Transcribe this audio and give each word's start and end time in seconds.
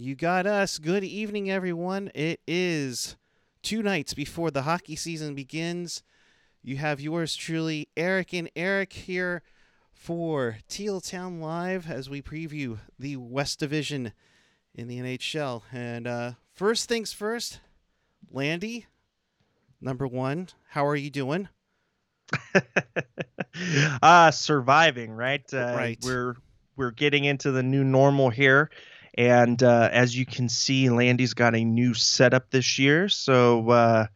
You 0.00 0.14
got 0.14 0.46
us. 0.46 0.78
Good 0.78 1.02
evening, 1.02 1.50
everyone. 1.50 2.12
It 2.14 2.38
is 2.46 3.16
two 3.64 3.82
nights 3.82 4.14
before 4.14 4.52
the 4.52 4.62
hockey 4.62 4.94
season 4.94 5.34
begins. 5.34 6.04
You 6.62 6.76
have 6.76 7.00
yours 7.00 7.34
truly, 7.34 7.88
Eric 7.96 8.32
and 8.32 8.48
Eric, 8.54 8.92
here 8.92 9.42
for 9.92 10.58
Teal 10.68 11.00
Town 11.00 11.40
Live 11.40 11.90
as 11.90 12.08
we 12.08 12.22
preview 12.22 12.78
the 12.96 13.16
West 13.16 13.58
Division 13.58 14.12
in 14.72 14.86
the 14.86 15.00
NHL. 15.00 15.62
And 15.72 16.06
uh, 16.06 16.32
first 16.54 16.88
things 16.88 17.12
first, 17.12 17.58
Landy, 18.30 18.86
number 19.80 20.06
one, 20.06 20.50
how 20.68 20.86
are 20.86 20.94
you 20.94 21.10
doing? 21.10 21.48
uh 24.00 24.30
surviving 24.30 25.10
right 25.10 25.42
uh, 25.52 25.74
Right. 25.76 25.98
we're 26.04 26.36
we're 26.76 26.92
getting 26.92 27.24
into 27.24 27.50
the 27.50 27.62
new 27.64 27.82
normal 27.82 28.30
here 28.30 28.70
and 29.18 29.62
uh, 29.62 29.90
as 29.92 30.16
you 30.16 30.24
can 30.24 30.48
see 30.48 30.88
landy's 30.88 31.34
got 31.34 31.54
a 31.54 31.62
new 31.62 31.92
setup 31.92 32.48
this 32.50 32.78
year 32.78 33.08
so 33.08 33.68
uh 33.68 34.06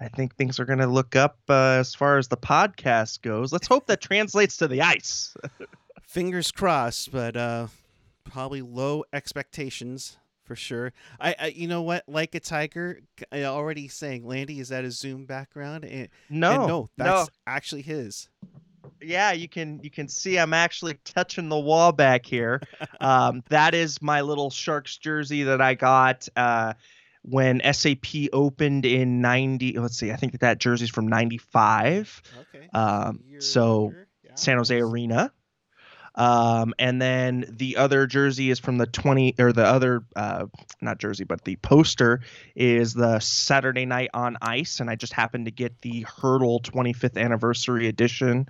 i 0.00 0.08
think 0.08 0.34
things 0.34 0.58
are 0.58 0.64
going 0.64 0.80
to 0.80 0.86
look 0.88 1.14
up 1.14 1.38
uh, 1.48 1.76
as 1.78 1.94
far 1.94 2.18
as 2.18 2.26
the 2.26 2.36
podcast 2.36 3.22
goes 3.22 3.52
let's 3.52 3.68
hope 3.68 3.86
that 3.86 4.00
translates 4.00 4.56
to 4.56 4.66
the 4.66 4.82
ice 4.82 5.36
Fingers 6.08 6.50
crossed, 6.50 7.12
but 7.12 7.36
uh, 7.36 7.66
probably 8.24 8.62
low 8.62 9.04
expectations 9.12 10.16
for 10.42 10.56
sure. 10.56 10.94
I, 11.20 11.34
I, 11.38 11.46
you 11.48 11.68
know 11.68 11.82
what? 11.82 12.04
Like 12.08 12.34
a 12.34 12.40
tiger, 12.40 13.00
I 13.30 13.44
already 13.44 13.88
saying 13.88 14.26
Landy 14.26 14.58
is 14.58 14.70
that 14.70 14.86
a 14.86 14.90
Zoom 14.90 15.26
background? 15.26 15.84
And, 15.84 16.08
no 16.30 16.52
and 16.52 16.66
no, 16.66 16.90
that's 16.96 17.28
actually 17.46 17.82
his. 17.82 18.30
Yeah 19.00 19.32
you 19.32 19.48
can 19.48 19.80
you 19.82 19.90
can 19.90 20.08
see 20.08 20.38
i'm 20.38 20.54
actually 20.54 20.94
touching 21.04 21.48
the 21.48 21.58
wall 21.58 21.92
back 21.92 22.26
here. 22.26 22.60
Um, 23.00 23.44
that 23.48 23.74
is 23.74 24.02
my 24.02 24.22
little 24.22 24.50
sharks 24.50 24.96
jersey 24.96 25.44
that 25.44 25.60
i 25.60 25.74
got 25.74 26.28
uh, 26.34 26.72
when 27.22 27.60
sap 27.72 28.06
opened 28.32 28.84
in 28.84 29.20
90 29.20 29.78
let's 29.78 29.96
see 29.96 30.10
i 30.10 30.16
think 30.16 30.32
that 30.32 30.40
that 30.40 30.58
jersey's 30.58 30.90
from 30.90 31.06
95 31.06 32.22
Okay. 32.54 32.68
Um, 32.74 33.20
so 33.38 33.94
san 34.34 34.56
jose 34.56 34.80
arena. 34.80 35.32
Um, 36.14 36.74
and 36.80 37.00
then 37.00 37.44
the 37.48 37.76
other 37.76 38.08
jersey 38.08 38.50
is 38.50 38.58
from 38.58 38.78
the 38.78 38.86
20 38.86 39.36
or 39.38 39.52
the 39.52 39.64
other 39.64 40.02
uh, 40.16 40.46
not 40.80 40.98
jersey 40.98 41.22
but 41.22 41.44
the 41.44 41.54
poster 41.56 42.20
is 42.56 42.94
the 42.94 43.20
saturday 43.20 43.86
night 43.86 44.10
on 44.14 44.36
ice 44.42 44.80
and 44.80 44.90
i 44.90 44.96
just 44.96 45.12
happened 45.12 45.44
to 45.44 45.52
get 45.52 45.80
the 45.82 46.04
hurdle 46.20 46.60
25th 46.60 47.16
anniversary 47.16 47.86
edition 47.86 48.48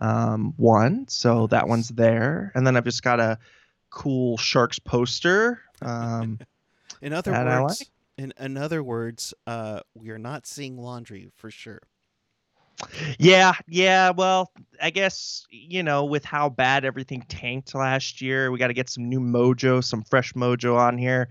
um, 0.00 0.54
one 0.56 1.06
so 1.08 1.46
that 1.48 1.68
one's 1.68 1.88
there 1.88 2.52
and 2.54 2.66
then 2.66 2.76
i've 2.76 2.84
just 2.84 3.02
got 3.02 3.20
a 3.20 3.38
cool 3.90 4.36
sharks 4.36 4.78
poster 4.78 5.60
um, 5.82 6.38
In 7.02 7.12
other 7.12 7.32
words, 7.32 7.90
in, 8.18 8.32
in 8.38 8.56
other 8.56 8.82
words, 8.82 9.32
uh, 9.46 9.80
we 9.94 10.10
are 10.10 10.18
not 10.18 10.46
seeing 10.46 10.76
laundry 10.76 11.30
for 11.36 11.50
sure. 11.50 11.80
Yeah, 13.18 13.52
yeah. 13.68 14.10
Well, 14.10 14.52
I 14.80 14.90
guess 14.90 15.46
you 15.50 15.82
know 15.82 16.04
with 16.04 16.24
how 16.24 16.48
bad 16.48 16.84
everything 16.84 17.22
tanked 17.28 17.74
last 17.74 18.22
year, 18.22 18.50
we 18.50 18.58
got 18.58 18.68
to 18.68 18.74
get 18.74 18.88
some 18.88 19.08
new 19.08 19.20
mojo, 19.20 19.84
some 19.84 20.02
fresh 20.02 20.32
mojo 20.32 20.76
on 20.76 20.96
here. 20.96 21.28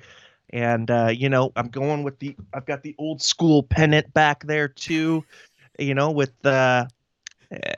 And 0.51 0.89
uh, 0.89 1.07
you 1.07 1.29
know, 1.29 1.51
I'm 1.55 1.69
going 1.69 2.03
with 2.03 2.19
the. 2.19 2.35
I've 2.53 2.65
got 2.65 2.83
the 2.83 2.95
old 2.99 3.21
school 3.21 3.63
pennant 3.63 4.13
back 4.13 4.45
there 4.45 4.67
too. 4.67 5.23
You 5.77 5.93
know, 5.93 6.11
with 6.11 6.31
the. 6.41 6.87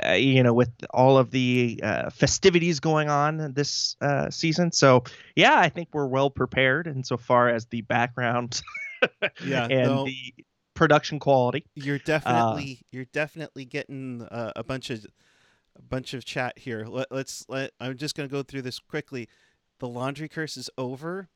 Uh, 0.06 0.12
you 0.12 0.44
know, 0.44 0.54
with 0.54 0.72
all 0.90 1.18
of 1.18 1.32
the 1.32 1.80
uh, 1.82 2.10
festivities 2.10 2.82
going 2.82 3.10
on 3.10 3.54
this 3.54 3.96
uh, 4.02 4.30
season, 4.30 4.72
so 4.72 5.04
yeah, 5.36 5.58
I 5.58 5.70
think 5.70 5.88
we're 5.94 6.08
well 6.08 6.30
prepared 6.30 6.88
insofar 6.88 7.48
as 7.48 7.68
the 7.68 7.82
background 7.82 8.62
Yeah, 9.46 9.68
and 9.70 9.88
no. 9.88 10.06
the 10.06 10.34
production 10.74 11.20
quality. 11.20 11.66
You're 11.76 12.00
definitely 12.00 12.82
you're 12.92 13.06
definitely 13.06 13.66
getting 13.66 14.24
uh, 14.24 14.52
a 14.56 14.64
bunch 14.64 14.90
of 14.90 15.06
a 15.78 15.82
bunch 15.82 16.14
of 16.14 16.26
chat 16.26 16.58
here. 16.58 16.86
Let, 16.88 17.08
let's 17.12 17.46
let 17.48 17.72
I'm 17.80 17.98
just 17.98 18.16
gonna 18.16 18.28
go 18.30 18.44
through 18.44 18.64
this 18.64 18.80
quickly. 18.80 19.28
The 19.80 19.88
laundry 19.88 20.30
curse 20.30 20.58
is 20.58 20.70
over. 20.78 21.30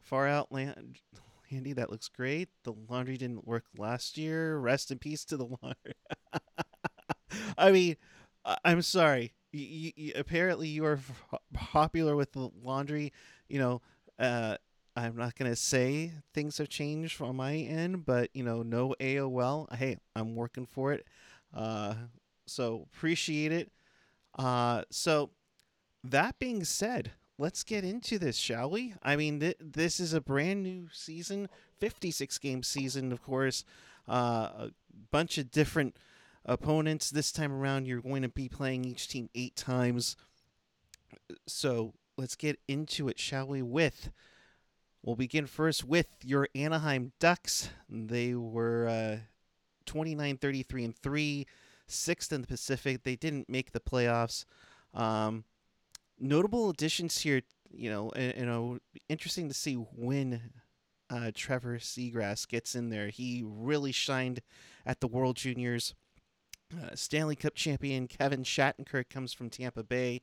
Far 0.00 0.28
out 0.28 0.52
land. 0.52 0.98
Andy, 1.50 1.72
that 1.74 1.90
looks 1.90 2.08
great. 2.08 2.48
The 2.64 2.74
laundry 2.88 3.16
didn't 3.16 3.46
work 3.46 3.64
last 3.78 4.18
year. 4.18 4.58
Rest 4.58 4.90
in 4.90 4.98
peace 4.98 5.24
to 5.26 5.36
the 5.36 5.44
laundry. 5.44 5.94
I 7.58 7.70
mean, 7.72 7.96
I'm 8.64 8.82
sorry. 8.82 9.32
You, 9.52 9.92
you, 9.96 10.12
apparently, 10.14 10.68
you 10.68 10.84
are 10.84 11.00
popular 11.52 12.14
with 12.14 12.32
the 12.32 12.50
laundry. 12.62 13.12
You 13.48 13.58
know, 13.58 13.82
uh, 14.18 14.56
I'm 14.96 15.16
not 15.16 15.34
gonna 15.34 15.56
say 15.56 16.12
things 16.34 16.58
have 16.58 16.68
changed 16.68 17.20
on 17.20 17.36
my 17.36 17.54
end, 17.54 18.04
but 18.04 18.30
you 18.34 18.42
know, 18.42 18.62
no 18.62 18.94
AOL. 19.00 19.74
Hey, 19.74 19.98
I'm 20.14 20.34
working 20.34 20.66
for 20.66 20.92
it. 20.92 21.06
Uh, 21.54 21.94
so 22.46 22.86
appreciate 22.94 23.52
it. 23.52 23.70
Uh, 24.38 24.82
so 24.90 25.30
that 26.04 26.38
being 26.38 26.64
said, 26.64 27.12
let's 27.38 27.64
get 27.64 27.84
into 27.84 28.18
this, 28.18 28.36
shall 28.36 28.70
we? 28.70 28.94
I 29.02 29.16
mean, 29.16 29.40
th- 29.40 29.56
this 29.60 30.00
is 30.00 30.12
a 30.12 30.20
brand 30.20 30.62
new 30.62 30.88
season, 30.92 31.48
56 31.78 32.38
game 32.38 32.62
season, 32.62 33.12
of 33.12 33.22
course. 33.22 33.64
Uh, 34.08 34.68
a 34.68 34.70
bunch 35.10 35.36
of 35.38 35.50
different 35.50 35.96
opponents. 36.46 37.10
This 37.10 37.32
time 37.32 37.52
around, 37.52 37.86
you're 37.86 38.00
going 38.00 38.22
to 38.22 38.28
be 38.28 38.48
playing 38.48 38.84
each 38.84 39.08
team 39.08 39.28
eight 39.34 39.56
times. 39.56 40.16
So 41.46 41.94
let's 42.16 42.36
get 42.36 42.58
into 42.66 43.08
it, 43.08 43.18
shall 43.18 43.46
we? 43.48 43.62
With 43.62 44.10
we'll 45.02 45.16
begin 45.16 45.46
first 45.46 45.84
with 45.84 46.08
your 46.22 46.48
Anaheim 46.54 47.12
Ducks. 47.20 47.70
They 47.88 48.34
were 48.34 48.88
uh, 48.88 49.16
29, 49.86 50.36
33, 50.36 50.84
and 50.84 50.96
three, 50.96 51.46
sixth 51.86 52.32
in 52.32 52.42
the 52.42 52.46
Pacific. 52.46 53.04
They 53.04 53.16
didn't 53.16 53.48
make 53.48 53.72
the 53.72 53.80
playoffs. 53.80 54.44
Um, 54.92 55.44
notable 56.18 56.70
additions 56.70 57.18
here, 57.18 57.42
you 57.70 57.90
know, 57.90 58.10
you 58.16 58.44
know, 58.44 58.78
interesting 59.08 59.48
to 59.48 59.54
see 59.54 59.74
when 59.74 60.50
uh, 61.08 61.30
Trevor 61.34 61.78
Zegras 61.78 62.48
gets 62.48 62.74
in 62.74 62.90
there. 62.90 63.08
He 63.08 63.44
really 63.46 63.92
shined 63.92 64.40
at 64.84 65.00
the 65.00 65.08
World 65.08 65.36
Juniors. 65.36 65.94
Uh, 66.74 66.94
Stanley 66.94 67.36
Cup 67.36 67.54
champion 67.54 68.08
Kevin 68.08 68.42
Shattenkirk 68.42 69.08
comes 69.08 69.32
from 69.32 69.50
Tampa 69.50 69.82
Bay 69.84 70.22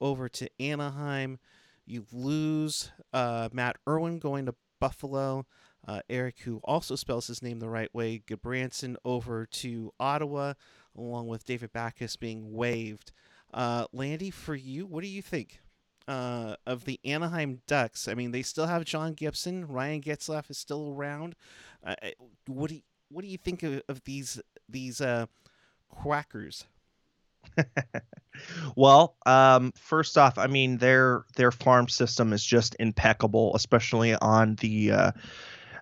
over 0.00 0.28
to 0.30 0.48
Anaheim. 0.58 1.38
You 1.86 2.06
lose 2.12 2.90
uh, 3.12 3.48
Matt 3.52 3.76
Irwin 3.88 4.18
going 4.18 4.46
to 4.46 4.54
Buffalo. 4.80 5.46
Uh, 5.86 6.00
Eric, 6.08 6.40
who 6.40 6.60
also 6.64 6.96
spells 6.96 7.26
his 7.26 7.42
name 7.42 7.58
the 7.58 7.68
right 7.68 7.94
way, 7.94 8.22
Gudbranson 8.26 8.96
over 9.04 9.44
to 9.44 9.92
Ottawa, 10.00 10.54
along 10.96 11.28
with 11.28 11.44
David 11.44 11.74
Backes 11.74 12.16
being 12.16 12.54
waived. 12.54 13.12
Uh, 13.52 13.84
Landy, 13.92 14.30
for 14.30 14.54
you, 14.54 14.86
what 14.86 15.02
do 15.02 15.08
you 15.10 15.20
think 15.20 15.60
uh, 16.08 16.56
of 16.66 16.86
the 16.86 16.98
Anaheim 17.04 17.60
Ducks? 17.66 18.08
I 18.08 18.14
mean, 18.14 18.30
they 18.30 18.40
still 18.40 18.66
have 18.66 18.86
John 18.86 19.12
Gibson. 19.12 19.68
Ryan 19.68 20.00
Getzlaf 20.00 20.50
is 20.50 20.56
still 20.56 20.94
around. 20.96 21.34
What 22.46 22.70
do 22.70 22.76
you, 22.76 22.82
what 23.10 23.22
do 23.22 23.28
you 23.28 23.38
think 23.38 23.62
of, 23.62 23.82
of 23.86 24.02
these 24.04 24.40
these 24.66 25.02
uh, 25.02 25.26
quackers? 25.94 26.64
Well, 28.76 29.16
um, 29.26 29.72
first 29.76 30.18
off, 30.18 30.38
I 30.38 30.46
mean 30.46 30.78
their 30.78 31.24
their 31.36 31.52
farm 31.52 31.88
system 31.88 32.32
is 32.32 32.44
just 32.44 32.76
impeccable, 32.78 33.54
especially 33.54 34.14
on 34.14 34.56
the 34.56 34.90
uh, 34.90 35.12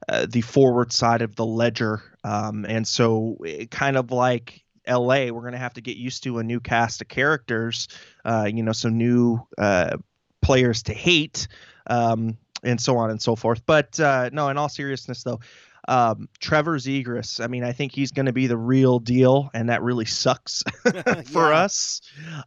uh, 0.09 0.26
the 0.29 0.43
forward 0.43 0.93
side 0.93 1.23
of 1.23 1.37
the 1.37 1.47
ledger. 1.47 2.03
Um, 2.25 2.67
and 2.69 2.87
so, 2.87 3.38
it, 3.44 3.70
kind 3.70 3.97
of 3.97 4.11
like 4.11 4.62
L.A., 4.85 5.31
we're 5.31 5.44
gonna 5.44 5.59
have 5.59 5.75
to 5.75 5.81
get 5.81 5.97
used 5.97 6.25
to 6.25 6.38
a 6.38 6.43
new 6.43 6.61
cast 6.61 7.00
of 7.00 7.09
characters. 7.09 7.88
Uh, 8.25 8.49
you 8.53 8.62
know, 8.62 8.73
some 8.73 8.99
new 8.99 9.41
uh, 9.59 9.97
players 10.43 10.82
to 10.85 10.94
hate, 10.94 11.49
um, 11.87 12.37
and 12.62 12.81
so 12.81 12.99
on 12.99 13.11
and 13.11 13.23
so 13.23 13.35
forth. 13.35 13.62
But 13.64 13.99
uh, 13.99 14.31
no, 14.32 14.49
in 14.49 14.59
all 14.59 14.69
seriousness, 14.69 15.23
though. 15.23 15.41
Um, 15.88 16.29
Trevor 16.38 16.79
Zegras, 16.79 17.43
I 17.43 17.49
mean, 17.49 17.64
I 17.64 17.73
think 17.73 17.93
he's 17.93 18.12
going 18.12 18.26
to 18.26 18.32
be 18.32 18.46
the 18.46 18.56
real 18.56 18.99
deal, 18.99 19.50
and 19.52 19.69
that 19.69 19.82
really 19.82 20.05
sucks 20.05 20.62
for 21.26 21.50
Yeah. 21.50 21.58
us. 21.64 22.00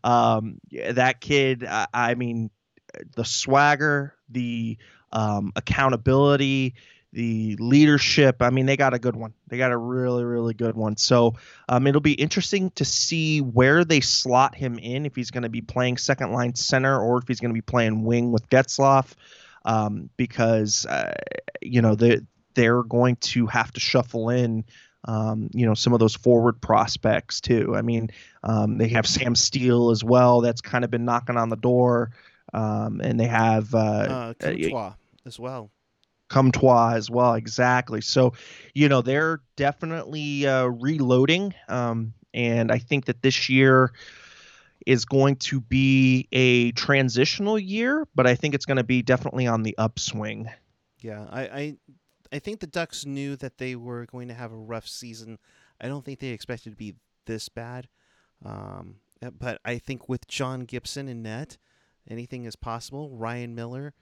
Um, 0.04 0.60
that 0.72 1.20
kid, 1.22 1.66
I, 1.66 1.88
I 1.94 2.16
mean, 2.16 2.50
the 3.16 3.26
swagger, 3.26 4.14
the 4.30 4.78
um, 5.12 5.52
accountability, 5.56 6.76
the 7.14 7.56
leadership. 7.60 8.42
I 8.42 8.50
mean, 8.50 8.66
they 8.66 8.76
got 8.78 8.94
a 8.94 9.00
good 9.00 9.16
one. 9.16 9.34
They 9.48 9.58
got 9.58 9.72
a 9.72 9.78
really, 9.78 10.24
really 10.24 10.54
good 10.54 10.76
one. 10.76 10.98
So 10.98 11.36
um, 11.70 11.88
it'll 11.88 12.02
be 12.02 12.14
interesting 12.14 12.72
to 12.72 12.84
see 12.86 13.40
where 13.40 13.86
they 13.86 14.02
slot 14.02 14.56
him 14.56 14.78
in. 14.80 15.06
If 15.06 15.16
he's 15.16 15.32
going 15.32 15.44
to 15.44 15.50
be 15.50 15.62
playing 15.62 15.98
second 15.98 16.32
line 16.32 16.56
center 16.56 17.00
or 17.00 17.18
if 17.18 17.28
he's 17.28 17.40
going 17.40 17.52
to 17.52 17.54
be 17.58 17.62
playing 17.62 18.04
wing 18.04 18.32
with 18.32 18.50
Getzlaf, 18.50 19.14
um, 19.64 20.10
because 20.18 20.86
uh, 20.86 21.14
you 21.62 21.82
know 21.82 21.96
they 21.96 22.20
they're 22.56 22.84
going 22.84 23.18
to 23.18 23.46
have 23.48 23.72
to 23.74 23.80
shuffle 23.80 24.30
in. 24.30 24.66
Um, 25.08 25.52
you 25.54 25.68
know 25.68 25.76
some 25.76 25.94
of 25.94 26.00
those 26.00 26.16
forward 26.16 26.60
prospects 26.60 27.40
too. 27.40 27.76
I 27.76 27.84
mean, 27.84 28.10
um, 28.42 28.80
they 28.80 28.88
have 28.88 29.06
Sam 29.06 29.36
Steel 29.36 29.92
as 29.92 30.04
well. 30.04 30.42
That's 30.42 30.62
kind 30.62 30.84
of 30.84 30.90
been 30.90 31.06
knocking 31.06 31.38
on 31.38 31.50
the 31.50 31.56
door, 31.56 32.10
um, 32.54 33.02
and 33.02 33.20
they 33.20 33.28
have 33.28 33.76
uh, 33.76 33.78
Uh, 33.78 34.34
uh, 34.44 34.96
as 35.28 35.38
well. 35.40 35.70
Comtois 36.28 36.94
as 36.96 37.08
well, 37.08 37.36
exactly. 37.36 38.02
So, 38.02 38.34
you 38.74 38.90
know, 38.90 39.04
they're 39.04 39.42
definitely 39.56 40.48
uh, 40.48 40.66
reloading, 40.66 41.54
um, 41.70 42.16
and 42.34 42.72
I 42.72 42.80
think 42.80 43.06
that 43.06 43.22
this 43.22 43.48
year 43.48 43.94
is 44.88 45.06
going 45.06 45.36
to 45.36 45.62
be 45.62 46.28
a 46.32 46.72
transitional 46.72 47.60
year, 47.60 48.08
but 48.16 48.26
I 48.26 48.34
think 48.34 48.56
it's 48.56 48.66
going 48.66 48.78
to 48.78 48.84
be 48.84 49.04
definitely 49.04 49.46
on 49.46 49.62
the 49.62 49.76
upswing. 49.78 50.50
Yeah, 51.02 51.28
I, 51.30 51.42
I, 51.42 51.78
I 52.36 52.40
think 52.40 52.60
the 52.60 52.68
Ducks 52.68 53.06
knew 53.06 53.38
that 53.38 53.60
they 53.60 53.78
were 53.78 54.06
going 54.08 54.28
to 54.28 54.34
have 54.34 54.52
a 54.52 54.58
rough 54.58 54.90
season. 54.90 55.40
I 55.80 55.88
don't 55.88 56.04
think 56.04 56.20
they 56.20 56.28
expected 56.28 56.72
to 56.72 56.76
be 56.76 56.96
this 57.26 57.48
bad, 57.48 57.88
um, 58.44 58.98
but 59.40 59.62
I 59.64 59.78
think 59.78 60.10
with 60.10 60.28
John 60.28 60.66
Gibson 60.66 61.08
in 61.08 61.24
net, 61.24 61.58
anything 62.10 62.44
is 62.44 62.58
possible. 62.58 63.10
Ryan 63.10 63.56
Miller 63.56 63.94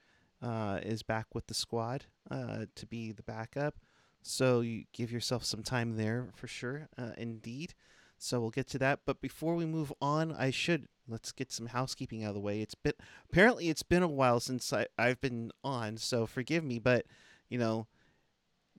uh, 0.42 0.80
is 0.82 1.04
back 1.04 1.26
with 1.32 1.46
the 1.46 1.54
squad 1.54 2.06
uh, 2.28 2.66
to 2.74 2.86
be 2.86 3.12
the 3.12 3.22
backup. 3.22 3.76
So 4.20 4.62
you 4.62 4.86
give 4.92 5.12
yourself 5.12 5.44
some 5.44 5.62
time 5.62 5.96
there 5.96 6.30
for 6.34 6.48
sure, 6.48 6.88
uh, 6.98 7.10
indeed. 7.16 7.74
So 8.18 8.40
we'll 8.40 8.50
get 8.50 8.66
to 8.70 8.78
that. 8.78 9.00
But 9.06 9.20
before 9.20 9.54
we 9.54 9.64
move 9.64 9.92
on, 10.02 10.32
I 10.32 10.50
should 10.50 10.88
let's 11.06 11.30
get 11.30 11.52
some 11.52 11.66
housekeeping 11.66 12.24
out 12.24 12.30
of 12.30 12.34
the 12.34 12.40
way. 12.40 12.62
It's 12.62 12.74
been 12.74 12.94
apparently 13.30 13.68
it's 13.68 13.84
been 13.84 14.02
a 14.02 14.08
while 14.08 14.40
since 14.40 14.72
I, 14.72 14.86
I've 14.98 15.20
been 15.20 15.52
on, 15.62 15.98
so 15.98 16.26
forgive 16.26 16.64
me, 16.64 16.80
but 16.80 17.06
you 17.48 17.58
know, 17.58 17.86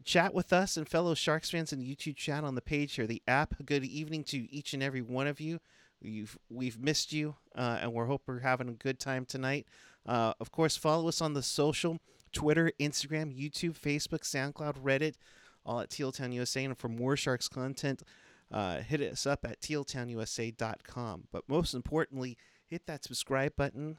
chat 0.06 0.34
with 0.34 0.54
us 0.54 0.78
and 0.78 0.88
fellow 0.88 1.16
Sharks 1.16 1.50
fans 1.50 1.74
in 1.74 1.80
the 1.80 1.96
YouTube 1.96 2.16
chat 2.16 2.44
on 2.44 2.56
the 2.56 2.62
page 2.62 2.94
here, 2.96 3.08
the 3.08 3.24
app. 3.28 3.56
Good 3.66 3.84
evening 3.84 4.24
to 4.26 4.50
each 4.54 4.74
and 4.74 4.82
every 4.82 5.02
one 5.02 5.28
of 5.28 5.42
you. 5.42 5.60
You've 6.00 6.38
we've 6.50 6.80
missed 6.80 7.12
you, 7.12 7.36
uh, 7.56 7.80
and 7.82 7.92
we're 7.92 8.06
hope 8.06 8.22
we're 8.28 8.40
having 8.40 8.70
a 8.70 8.74
good 8.74 9.00
time 9.00 9.26
tonight. 9.26 9.66
Uh, 10.06 10.34
of 10.40 10.52
course, 10.52 10.78
follow 10.78 11.08
us 11.08 11.20
on 11.20 11.34
the 11.34 11.42
social 11.42 12.00
Twitter, 12.32 12.72
Instagram, 12.80 13.36
YouTube, 13.36 13.80
Facebook, 13.80 14.22
SoundCloud, 14.22 14.84
Reddit, 14.84 15.16
all 15.66 15.80
at 15.80 15.90
Tealtown 15.90 16.32
USA. 16.34 16.64
And 16.64 16.78
for 16.78 16.90
more 16.90 17.18
Sharks 17.18 17.48
content, 17.48 18.04
uh, 18.52 18.82
hit 18.82 19.02
us 19.02 19.26
up 19.26 19.46
at 19.46 19.62
tealtownusa.com. 19.62 21.24
But 21.32 21.44
most 21.48 21.74
importantly, 21.74 22.38
hit 22.68 22.86
that 22.86 23.04
subscribe 23.04 23.56
button, 23.56 23.98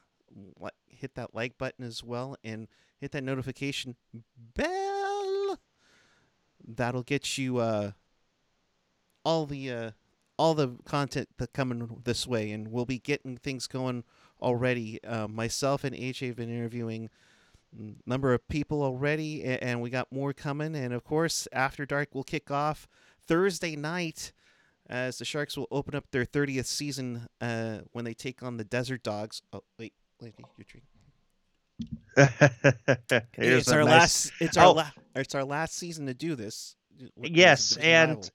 hit 0.87 1.17
that 1.17 1.35
like 1.35 1.59
button 1.59 1.85
as 1.85 2.05
well, 2.05 2.37
and 2.45 2.69
hit 3.01 3.11
that 3.13 3.25
notification 3.25 3.97
bell. 4.55 5.16
That'll 6.67 7.03
get 7.03 7.39
you 7.39 7.59
uh, 7.59 7.93
all 9.25 9.47
the 9.47 9.71
uh, 9.71 9.91
all 10.39 10.55
the 10.55 10.77
content 10.85 11.29
that 11.39 11.53
coming 11.53 12.01
this 12.05 12.27
way, 12.27 12.51
and 12.51 12.69
we'll 12.69 12.85
be 12.85 12.99
getting 12.99 13.37
things 13.37 13.67
going 13.67 14.05
already. 14.41 15.03
Uh, 15.05 15.29
myself 15.29 15.85
and 15.85 15.95
AJ 15.95 16.29
have 16.29 16.37
been 16.37 16.51
interviewing 16.51 17.09
a 17.79 17.95
number 18.07 18.35
of 18.35 18.47
people 18.49 18.83
already, 18.83 19.45
and 19.45 19.81
we 19.81 19.91
got 19.91 20.13
more 20.13 20.33
coming. 20.33 20.75
And 20.75 20.93
of 20.93 21.05
course, 21.05 21.49
After 21.53 21.87
Dark 21.87 22.15
will 22.15 22.25
kick 22.25 22.51
off 22.51 22.89
Thursday 23.27 23.77
night 23.77 24.33
as 24.89 25.19
the 25.19 25.25
Sharks 25.25 25.57
will 25.57 25.69
open 25.71 25.95
up 25.95 26.11
their 26.11 26.25
30th 26.25 26.67
season 26.67 27.27
uh, 27.41 27.79
when 27.93 28.05
they 28.05 28.15
take 28.15 28.43
on 28.43 28.57
the 28.57 28.65
Desert 28.65 29.03
Dogs. 29.03 29.43
Oh, 29.53 29.63
wait, 29.79 29.93
lady, 30.21 30.45
your 30.57 30.65
drink. 30.67 30.85
it's 32.17 33.69
our 33.71 33.85
nice... 33.85 33.91
last. 33.91 34.33
It's 34.41 34.57
our 34.57 34.67
oh. 34.67 34.73
la- 34.73 34.91
It's 35.15 35.35
our 35.35 35.45
last 35.45 35.77
season 35.77 36.07
to 36.07 36.15
do 36.15 36.35
this. 36.35 36.77
Yes, 37.21 37.77
and 37.77 38.11
rival. 38.17 38.31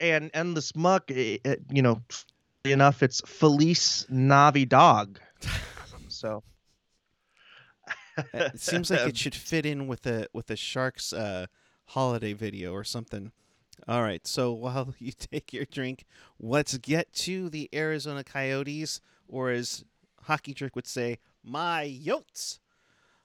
and 0.00 0.30
and 0.34 0.56
the 0.56 1.40
it, 1.44 1.62
you 1.70 1.82
know, 1.82 2.00
enough, 2.64 3.02
it's 3.02 3.20
Felice 3.22 4.06
Navi 4.10 4.68
Dog. 4.68 5.20
so 6.08 6.42
it 8.32 8.60
seems 8.60 8.90
like 8.90 9.00
it 9.00 9.16
should 9.16 9.34
fit 9.34 9.66
in 9.66 9.86
with 9.86 10.06
a 10.06 10.26
with 10.32 10.50
a 10.50 10.56
Sharks 10.56 11.12
uh, 11.12 11.46
holiday 11.86 12.32
video 12.32 12.72
or 12.72 12.84
something. 12.84 13.32
All 13.86 14.02
right, 14.02 14.26
so 14.26 14.52
while 14.52 14.94
you 14.98 15.12
take 15.12 15.52
your 15.52 15.64
drink, 15.64 16.04
let's 16.38 16.76
get 16.78 17.12
to 17.14 17.48
the 17.48 17.68
Arizona 17.72 18.24
Coyotes, 18.24 19.00
or 19.28 19.50
as 19.50 19.84
Hockey 20.22 20.52
Trick 20.52 20.76
would 20.76 20.86
say, 20.86 21.18
my 21.42 21.84
Yotes. 21.86 22.58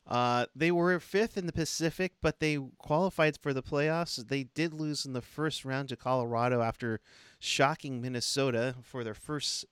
Uh, 0.06 0.46
they 0.54 0.72
were 0.72 1.00
fifth 1.00 1.38
in 1.38 1.46
the 1.46 1.54
Pacific, 1.54 2.14
but 2.22 2.40
they 2.40 2.60
qualified 2.78 3.38
for 3.42 3.54
the 3.54 3.64
playoffs. 3.64 4.28
They 4.28 4.44
did 4.44 4.74
lose 4.74 5.06
in 5.06 5.14
the 5.14 5.22
first 5.22 5.64
round 5.64 5.90
to 5.90 5.96
Colorado 5.96 6.62
after 6.62 7.00
shocking 7.40 8.02
Minnesota 8.02 8.76
for 8.82 9.04
their 9.04 9.14
first 9.14 9.66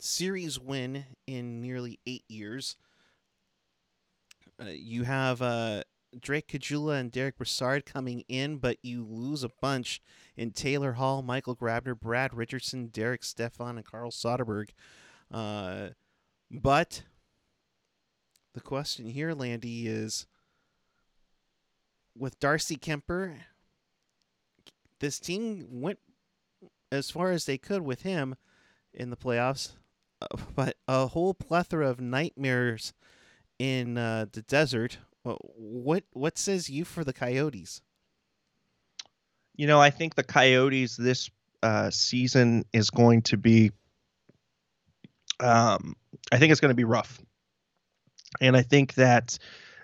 series 0.00 0.58
win 0.58 1.04
in 1.26 1.60
nearly 1.60 2.00
eight 2.06 2.24
years. 2.28 2.76
Uh, 4.60 4.70
you 4.70 5.04
have 5.04 5.40
uh, 5.40 5.82
Drake 6.18 6.48
Caggiula 6.48 6.98
and 6.98 7.12
Derek 7.12 7.36
Brassard 7.36 7.86
coming 7.86 8.24
in, 8.28 8.58
but 8.58 8.78
you 8.82 9.04
lose 9.04 9.44
a 9.44 9.50
bunch 9.60 10.02
in 10.36 10.50
Taylor 10.50 10.92
Hall, 10.92 11.22
Michael 11.22 11.56
Grabner, 11.56 11.98
Brad 11.98 12.34
Richardson, 12.34 12.88
Derek 12.88 13.22
Stepan, 13.22 13.76
and 13.76 13.84
Carl 13.84 14.10
Soderberg. 14.10 14.70
Uh, 15.30 15.88
but 16.50 17.02
the 18.56 18.60
question 18.62 19.06
here, 19.06 19.34
Landy, 19.34 19.86
is 19.86 20.26
with 22.16 22.40
Darcy 22.40 22.76
Kuemper, 22.76 23.36
this 24.98 25.20
team 25.20 25.66
went 25.70 25.98
as 26.90 27.10
far 27.10 27.30
as 27.30 27.44
they 27.44 27.58
could 27.58 27.82
with 27.82 28.02
him 28.02 28.34
in 28.94 29.10
the 29.10 29.16
playoffs, 29.16 29.72
uh, 30.22 30.36
but 30.56 30.76
a 30.88 31.06
whole 31.06 31.34
plethora 31.34 31.88
of 31.88 32.00
nightmares 32.00 32.92
in 33.58 33.96
uh, 33.96 34.26
the 34.32 34.42
desert 34.42 34.98
what 35.56 36.04
what 36.12 36.38
says 36.38 36.70
you 36.70 36.84
for 36.84 37.04
the 37.04 37.12
Coyotes? 37.12 37.82
You 39.56 39.66
know, 39.66 39.80
I 39.80 39.90
think 39.90 40.14
the 40.14 40.22
Coyotes 40.22 40.96
this 40.96 41.30
uh, 41.62 41.90
season 41.90 42.64
is 42.72 42.90
going 42.90 43.22
to 43.22 43.36
be. 43.36 43.72
Um, 45.40 45.96
I 46.32 46.38
think 46.38 46.52
it's 46.52 46.60
going 46.60 46.70
to 46.70 46.76
be 46.76 46.84
rough, 46.84 47.20
and 48.40 48.56
I 48.56 48.62
think 48.62 48.94
that, 48.94 49.38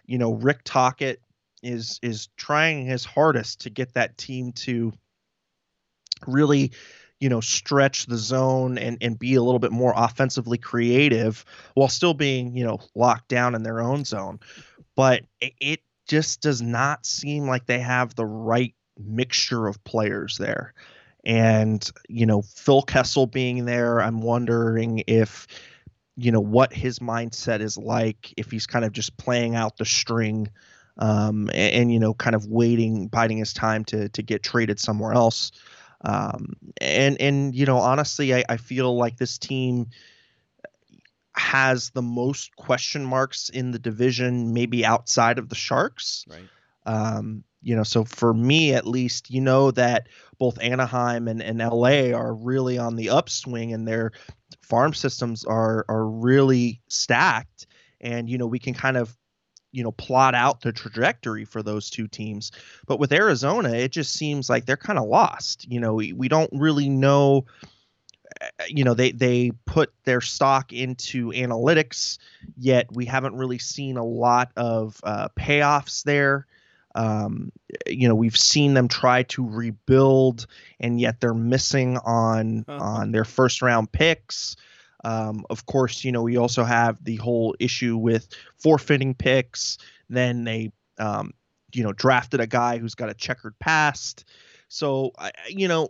you 0.06 0.18
know, 0.18 0.32
Rick 0.32 0.60
Tocchet 0.64 1.20
is 1.62 2.00
is 2.02 2.28
trying 2.36 2.84
his 2.84 3.04
hardest 3.04 3.60
to 3.62 3.70
get 3.70 3.94
that 3.94 4.18
team 4.18 4.52
to 4.52 4.92
really 6.26 6.72
you 7.20 7.28
know 7.28 7.40
stretch 7.40 8.06
the 8.06 8.16
zone 8.16 8.78
and 8.78 8.98
and 9.00 9.16
be 9.16 9.36
a 9.36 9.42
little 9.42 9.60
bit 9.60 9.70
more 9.70 9.94
offensively 9.96 10.58
creative 10.58 11.44
while 11.74 11.86
still 11.86 12.14
being 12.14 12.56
you 12.56 12.64
know 12.64 12.80
locked 12.96 13.28
down 13.28 13.54
in 13.54 13.62
their 13.62 13.80
own 13.80 14.04
zone 14.04 14.40
but 14.96 15.22
it 15.40 15.80
just 16.08 16.40
does 16.40 16.60
not 16.60 17.06
seem 17.06 17.46
like 17.46 17.66
they 17.66 17.78
have 17.78 18.14
the 18.14 18.26
right 18.26 18.74
mixture 18.98 19.66
of 19.66 19.82
players 19.84 20.36
there. 20.38 20.74
And, 21.24 21.88
you 22.08 22.26
know, 22.26 22.42
Phil 22.42 22.82
Kessel 22.82 23.26
being 23.26 23.64
there, 23.64 24.00
I'm 24.00 24.20
wondering 24.20 25.04
if, 25.06 25.46
you 26.16 26.30
know, 26.30 26.40
what 26.40 26.72
his 26.72 26.98
mindset 26.98 27.60
is 27.60 27.76
like, 27.76 28.34
if 28.36 28.50
he's 28.50 28.66
kind 28.66 28.84
of 28.84 28.92
just 28.92 29.16
playing 29.16 29.54
out 29.54 29.76
the 29.76 29.84
string 29.84 30.48
um, 30.98 31.48
and, 31.54 31.74
and, 31.74 31.92
you 31.92 31.98
know, 31.98 32.14
kind 32.14 32.36
of 32.36 32.46
waiting, 32.46 33.08
biding 33.08 33.38
his 33.38 33.52
time 33.52 33.84
to, 33.86 34.08
to 34.10 34.22
get 34.22 34.42
traded 34.42 34.78
somewhere 34.78 35.12
else. 35.12 35.52
Um, 36.02 36.54
and, 36.80 37.20
and, 37.20 37.54
you 37.54 37.64
know, 37.64 37.78
honestly, 37.78 38.34
I, 38.34 38.44
I 38.48 38.56
feel 38.56 38.96
like 38.96 39.16
this 39.16 39.38
team, 39.38 39.88
has 41.34 41.90
the 41.90 42.02
most 42.02 42.54
question 42.56 43.04
marks 43.04 43.48
in 43.48 43.70
the 43.70 43.78
division, 43.78 44.52
maybe 44.52 44.84
outside 44.84 45.38
of 45.38 45.48
the 45.48 45.54
Sharks. 45.54 46.26
Right. 46.28 46.44
Um, 46.84 47.44
you 47.62 47.76
know, 47.76 47.82
so 47.82 48.04
for 48.04 48.34
me 48.34 48.74
at 48.74 48.86
least, 48.86 49.30
you 49.30 49.40
know 49.40 49.70
that 49.72 50.08
both 50.38 50.60
Anaheim 50.60 51.28
and, 51.28 51.40
and 51.40 51.58
LA 51.58 52.12
are 52.12 52.34
really 52.34 52.78
on 52.78 52.96
the 52.96 53.10
upswing 53.10 53.72
and 53.72 53.86
their 53.86 54.12
farm 54.60 54.94
systems 54.94 55.44
are 55.44 55.84
are 55.88 56.06
really 56.06 56.80
stacked. 56.88 57.66
And, 58.00 58.28
you 58.28 58.36
know, 58.36 58.46
we 58.46 58.58
can 58.58 58.74
kind 58.74 58.96
of, 58.96 59.16
you 59.70 59.84
know, 59.84 59.92
plot 59.92 60.34
out 60.34 60.60
the 60.60 60.72
trajectory 60.72 61.44
for 61.44 61.62
those 61.62 61.88
two 61.88 62.08
teams. 62.08 62.50
But 62.86 62.98
with 62.98 63.12
Arizona, 63.12 63.70
it 63.74 63.92
just 63.92 64.12
seems 64.12 64.50
like 64.50 64.66
they're 64.66 64.76
kind 64.76 64.98
of 64.98 65.06
lost. 65.06 65.70
You 65.70 65.78
know, 65.78 65.94
we, 65.94 66.12
we 66.12 66.28
don't 66.28 66.50
really 66.52 66.88
know 66.88 67.46
you 68.66 68.82
know 68.82 68.94
they 68.94 69.12
they 69.12 69.52
put 69.66 69.92
their 70.04 70.20
stock 70.20 70.72
into 70.72 71.30
analytics 71.32 72.18
yet 72.56 72.86
we 72.90 73.04
haven't 73.04 73.36
really 73.36 73.58
seen 73.58 73.98
a 73.98 74.04
lot 74.04 74.50
of 74.56 74.98
uh, 75.04 75.28
payoffs 75.38 76.02
there 76.02 76.46
um, 76.94 77.52
you 77.86 78.08
know 78.08 78.14
we've 78.14 78.36
seen 78.36 78.74
them 78.74 78.88
try 78.88 79.22
to 79.24 79.48
rebuild 79.48 80.46
and 80.80 81.00
yet 81.00 81.20
they're 81.20 81.34
missing 81.34 81.98
on 81.98 82.64
uh-huh. 82.68 82.84
on 82.84 83.12
their 83.12 83.24
first 83.24 83.62
round 83.62 83.90
picks 83.92 84.56
um, 85.04 85.44
of 85.50 85.66
course 85.66 86.04
you 86.04 86.12
know 86.12 86.22
we 86.22 86.36
also 86.36 86.64
have 86.64 87.02
the 87.04 87.16
whole 87.16 87.54
issue 87.58 87.96
with 87.96 88.28
forfeiting 88.58 89.14
picks 89.14 89.78
then 90.08 90.44
they 90.44 90.70
um, 90.98 91.32
you 91.72 91.82
know 91.82 91.92
drafted 91.92 92.40
a 92.40 92.46
guy 92.46 92.78
who's 92.78 92.94
got 92.94 93.08
a 93.08 93.14
checkered 93.14 93.58
past 93.58 94.24
so 94.68 95.12
you 95.48 95.68
know 95.68 95.88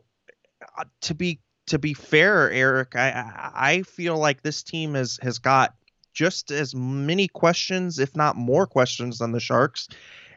uh, 0.78 0.84
to 1.00 1.14
be 1.14 1.40
to 1.66 1.78
be 1.78 1.94
fair, 1.94 2.50
Eric, 2.50 2.96
I 2.96 3.50
I 3.54 3.82
feel 3.82 4.18
like 4.18 4.42
this 4.42 4.62
team 4.62 4.94
has 4.94 5.18
has 5.22 5.38
got 5.38 5.74
just 6.12 6.50
as 6.50 6.74
many 6.74 7.28
questions, 7.28 7.98
if 7.98 8.14
not 8.14 8.36
more 8.36 8.66
questions, 8.66 9.18
than 9.18 9.32
the 9.32 9.40
Sharks. 9.40 9.88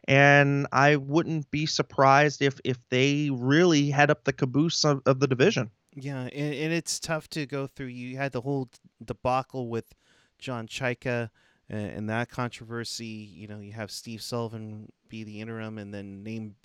And 0.07 0.67
I 0.71 0.95
wouldn't 0.95 1.49
be 1.51 1.65
surprised 1.65 2.41
if 2.41 2.59
if 2.63 2.77
they 2.89 3.29
really 3.31 3.89
head 3.89 4.11
up 4.11 4.23
the 4.23 4.33
caboose 4.33 4.83
of, 4.83 5.01
of 5.05 5.19
the 5.19 5.27
division. 5.27 5.71
Yeah, 5.95 6.21
and, 6.21 6.53
and 6.53 6.73
it's 6.73 6.99
tough 6.99 7.29
to 7.29 7.45
go 7.45 7.67
through. 7.67 7.87
You 7.87 8.17
had 8.17 8.31
the 8.31 8.41
whole 8.41 8.69
debacle 9.03 9.69
with 9.69 9.95
John 10.37 10.67
Chayka 10.67 11.29
and, 11.69 11.89
and 11.89 12.09
that 12.09 12.29
controversy. 12.29 13.05
You 13.05 13.47
know, 13.47 13.59
you 13.59 13.71
have 13.73 13.91
Steve 13.91 14.21
Sullivan 14.21 14.91
be 15.09 15.23
the 15.23 15.41
interim, 15.41 15.77
and 15.77 15.93
then 15.93 16.23
name 16.23 16.55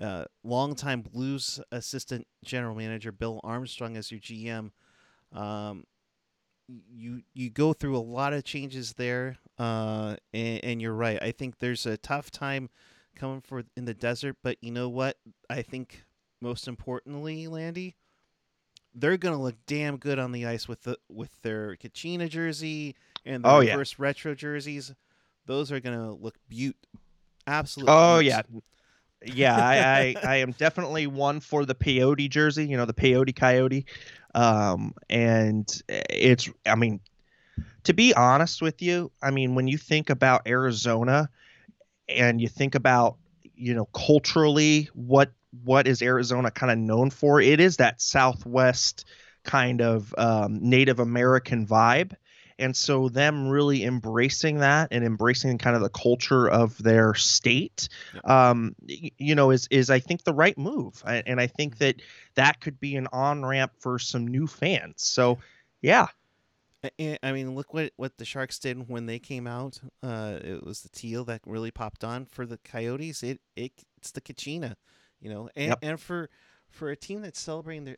uh, 0.00 0.24
longtime 0.44 1.02
Blues 1.02 1.60
assistant 1.72 2.26
general 2.44 2.76
manager 2.76 3.12
Bill 3.12 3.40
Armstrong 3.42 3.96
as 3.96 4.10
your 4.10 4.20
GM. 4.20 4.70
Um, 5.32 5.84
you 6.68 7.22
you 7.32 7.50
go 7.50 7.72
through 7.72 7.96
a 7.96 7.98
lot 7.98 8.32
of 8.32 8.44
changes 8.44 8.94
there, 8.94 9.38
uh, 9.58 10.16
and, 10.32 10.64
and 10.64 10.82
you're 10.82 10.94
right. 10.94 11.22
I 11.22 11.32
think 11.32 11.58
there's 11.58 11.86
a 11.86 11.96
tough 11.96 12.30
time 12.30 12.68
coming 13.14 13.40
for 13.40 13.64
in 13.76 13.84
the 13.84 13.94
desert, 13.94 14.36
but 14.42 14.56
you 14.60 14.70
know 14.70 14.88
what? 14.88 15.16
I 15.48 15.62
think 15.62 16.04
most 16.40 16.68
importantly, 16.68 17.46
Landy, 17.46 17.96
they're 18.94 19.16
gonna 19.16 19.40
look 19.40 19.56
damn 19.66 19.96
good 19.96 20.18
on 20.18 20.32
the 20.32 20.46
ice 20.46 20.68
with 20.68 20.82
the 20.82 20.98
with 21.08 21.30
their 21.42 21.76
Kachina 21.76 22.28
jersey 22.28 22.94
and 23.24 23.44
their 23.44 23.52
Oh, 23.52 23.60
yeah. 23.60 23.72
reverse 23.72 23.98
retro 23.98 24.34
jerseys. 24.34 24.94
Those 25.46 25.70
are 25.70 25.80
gonna 25.80 26.12
look 26.12 26.34
beaut, 26.48 26.76
absolutely. 27.46 27.94
Oh 27.94 28.18
yeah, 28.18 28.42
yeah. 29.24 29.56
I, 29.56 30.16
I 30.24 30.28
I 30.32 30.36
am 30.36 30.52
definitely 30.52 31.06
one 31.06 31.40
for 31.40 31.64
the 31.64 31.74
peyote 31.74 32.28
jersey. 32.30 32.66
You 32.66 32.76
know 32.76 32.84
the 32.84 32.94
peyote 32.94 33.34
coyote, 33.34 33.86
um, 34.34 34.94
and 35.08 35.66
it's. 35.88 36.48
I 36.66 36.74
mean, 36.74 37.00
to 37.84 37.92
be 37.92 38.14
honest 38.14 38.62
with 38.62 38.82
you, 38.82 39.10
I 39.22 39.30
mean 39.30 39.54
when 39.54 39.68
you 39.68 39.78
think 39.78 40.10
about 40.10 40.46
Arizona, 40.46 41.30
and 42.08 42.40
you 42.40 42.48
think 42.48 42.74
about 42.74 43.16
you 43.54 43.74
know 43.74 43.86
culturally 43.86 44.90
what 44.94 45.32
what 45.64 45.86
is 45.86 46.02
Arizona 46.02 46.50
kind 46.50 46.72
of 46.72 46.78
known 46.78 47.10
for? 47.10 47.40
It 47.40 47.60
is 47.60 47.78
that 47.78 48.00
Southwest 48.00 49.04
kind 49.44 49.80
of 49.80 50.14
um, 50.18 50.58
Native 50.60 50.98
American 50.98 51.66
vibe. 51.66 52.14
And 52.58 52.74
so, 52.74 53.10
them 53.10 53.48
really 53.48 53.84
embracing 53.84 54.60
that 54.60 54.88
and 54.90 55.04
embracing 55.04 55.58
kind 55.58 55.76
of 55.76 55.82
the 55.82 55.90
culture 55.90 56.48
of 56.48 56.78
their 56.78 57.12
state, 57.12 57.90
um, 58.24 58.74
you 58.86 59.34
know, 59.34 59.50
is 59.50 59.68
is 59.70 59.90
I 59.90 59.98
think 59.98 60.24
the 60.24 60.32
right 60.32 60.56
move, 60.56 61.02
and 61.04 61.38
I 61.38 61.48
think 61.48 61.76
that 61.78 61.96
that 62.34 62.62
could 62.62 62.80
be 62.80 62.96
an 62.96 63.08
on 63.12 63.44
ramp 63.44 63.72
for 63.80 63.98
some 63.98 64.26
new 64.26 64.46
fans. 64.46 64.94
So, 64.96 65.36
yeah, 65.82 66.06
I 67.22 67.32
mean, 67.32 67.54
look 67.54 67.72
what 67.74 67.92
what 67.96 68.18
the 68.18 68.24
Sharks 68.24 68.58
did 68.58 68.88
when 68.88 69.06
they 69.06 69.18
came 69.18 69.46
out. 69.46 69.80
Uh, 70.02 70.38
it 70.42 70.64
was 70.64 70.82
the 70.82 70.88
teal 70.88 71.24
that 71.24 71.40
really 71.46 71.70
popped 71.70 72.04
on 72.04 72.24
for 72.26 72.46
the 72.46 72.58
Coyotes. 72.58 73.22
It, 73.22 73.40
it 73.56 73.72
it's 73.98 74.10
the 74.12 74.20
Kachina, 74.20 74.74
you 75.20 75.30
know, 75.30 75.48
and 75.56 75.68
Yep. 75.68 75.78
and 75.82 76.00
for 76.00 76.30
for 76.68 76.90
a 76.90 76.96
team 76.96 77.22
that's 77.22 77.40
celebrating 77.40 77.84
their, 77.84 77.96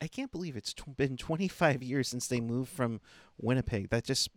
I 0.00 0.06
can't 0.06 0.30
believe 0.30 0.56
it's 0.56 0.72
tw- 0.74 0.96
been 0.96 1.16
25 1.16 1.82
years 1.82 2.08
since 2.08 2.26
they 2.28 2.40
moved 2.40 2.70
from 2.70 3.00
Winnipeg. 3.40 3.90
That 3.90 4.04
just 4.04 4.28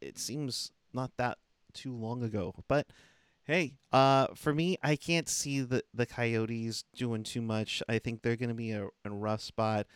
it 0.00 0.18
seems 0.18 0.72
not 0.92 1.12
that 1.16 1.38
too 1.72 1.94
long 1.94 2.22
ago. 2.22 2.54
But 2.68 2.88
hey, 3.44 3.74
uh, 3.92 4.28
for 4.34 4.52
me, 4.54 4.76
I 4.82 4.96
can't 4.96 5.28
see 5.28 5.60
the 5.60 5.82
the 5.94 6.06
Coyotes 6.06 6.84
doing 6.94 7.22
too 7.22 7.42
much. 7.42 7.82
I 7.88 7.98
think 7.98 8.22
they're 8.22 8.36
going 8.36 8.48
to 8.50 8.54
be 8.54 8.72
a, 8.72 8.86
a 9.04 9.10
rough 9.10 9.40
spot. 9.40 9.86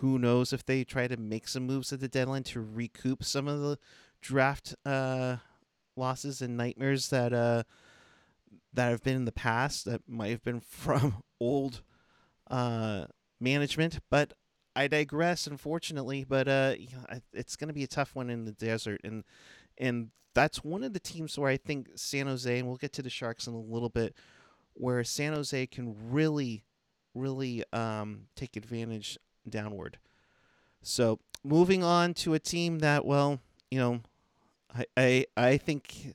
Who 0.00 0.18
knows 0.18 0.52
if 0.52 0.64
they 0.64 0.84
try 0.84 1.08
to 1.08 1.16
make 1.16 1.48
some 1.48 1.66
moves 1.66 1.92
at 1.92 2.00
the 2.00 2.08
deadline 2.08 2.44
to 2.44 2.60
recoup 2.60 3.24
some 3.24 3.48
of 3.48 3.60
the 3.60 3.78
draft 4.20 4.74
uh, 4.86 5.36
losses 5.96 6.40
and 6.40 6.56
nightmares 6.56 7.08
that 7.10 7.32
uh, 7.32 7.64
that 8.72 8.90
have 8.90 9.02
been 9.02 9.16
in 9.16 9.24
the 9.24 9.32
past 9.32 9.84
that 9.86 10.02
might 10.06 10.30
have 10.30 10.44
been 10.44 10.60
from 10.68 11.22
old 11.40 11.82
uh, 12.48 13.06
management. 13.40 13.98
But 14.08 14.34
I 14.76 14.86
digress, 14.86 15.48
unfortunately. 15.48 16.24
But 16.24 16.46
uh, 16.46 16.74
it's 17.32 17.56
going 17.56 17.68
to 17.68 17.74
be 17.74 17.84
a 17.84 17.88
tough 17.88 18.14
one 18.14 18.30
in 18.30 18.44
the 18.44 18.52
desert, 18.52 19.00
and 19.02 19.24
and 19.76 20.10
that's 20.32 20.62
one 20.62 20.84
of 20.84 20.92
the 20.92 21.00
teams 21.00 21.36
where 21.36 21.50
I 21.50 21.56
think 21.56 21.88
San 21.96 22.28
Jose, 22.28 22.56
and 22.56 22.68
we'll 22.68 22.76
get 22.76 22.92
to 22.94 23.02
the 23.02 23.10
Sharks 23.10 23.48
in 23.48 23.54
a 23.54 23.60
little 23.60 23.88
bit, 23.88 24.14
where 24.74 25.02
San 25.02 25.32
Jose 25.32 25.66
can 25.66 25.96
really, 26.12 26.62
really 27.14 27.64
um, 27.72 28.26
take 28.36 28.56
advantage 28.56 29.18
downward. 29.48 29.98
So 30.82 31.18
moving 31.44 31.82
on 31.82 32.14
to 32.14 32.34
a 32.34 32.38
team 32.38 32.80
that, 32.80 33.04
well, 33.04 33.40
you 33.70 33.78
know, 33.78 34.00
I 34.74 34.86
I, 34.96 35.26
I 35.36 35.56
think 35.56 36.14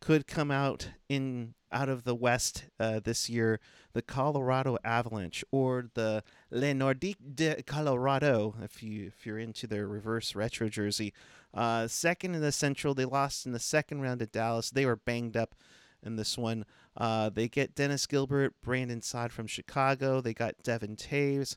could 0.00 0.26
come 0.26 0.50
out 0.50 0.88
in 1.08 1.54
out 1.70 1.88
of 1.88 2.04
the 2.04 2.14
West 2.14 2.64
uh, 2.78 3.00
this 3.02 3.30
year, 3.30 3.58
the 3.94 4.02
Colorado 4.02 4.76
Avalanche 4.84 5.44
or 5.50 5.88
the 5.94 6.22
Le 6.50 6.74
Nordique 6.74 7.34
de 7.34 7.62
Colorado, 7.62 8.54
if 8.62 8.82
you 8.82 9.06
if 9.06 9.24
you're 9.24 9.38
into 9.38 9.66
their 9.66 9.86
reverse 9.86 10.34
retro 10.34 10.68
jersey. 10.68 11.12
Uh, 11.54 11.86
second 11.86 12.34
in 12.34 12.40
the 12.40 12.52
Central, 12.52 12.94
they 12.94 13.04
lost 13.04 13.46
in 13.46 13.52
the 13.52 13.58
second 13.58 14.00
round 14.00 14.20
to 14.20 14.26
Dallas. 14.26 14.70
They 14.70 14.86
were 14.86 14.96
banged 14.96 15.36
up 15.36 15.54
in 16.02 16.16
this 16.16 16.36
one. 16.38 16.64
Uh, 16.96 17.30
they 17.30 17.48
get 17.48 17.74
Dennis 17.74 18.06
Gilbert, 18.06 18.54
Brandon 18.62 19.02
Saad 19.02 19.32
from 19.32 19.46
Chicago. 19.46 20.20
They 20.20 20.34
got 20.34 20.62
Devin 20.62 20.96
Toews, 20.96 21.56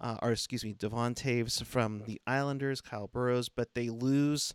uh, 0.00 0.16
or 0.22 0.32
excuse 0.32 0.64
me, 0.64 0.72
Devon 0.72 1.14
Toews 1.14 1.64
from 1.64 2.02
the 2.06 2.20
Islanders, 2.26 2.80
Kyle 2.80 3.08
Burroughs, 3.08 3.48
but 3.48 3.74
they 3.74 3.88
lose 3.88 4.54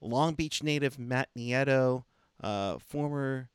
Long 0.00 0.34
Beach 0.34 0.62
native 0.62 0.98
Matt 0.98 1.28
Nieto, 1.36 2.04
uh, 2.42 2.78
former 2.78 3.48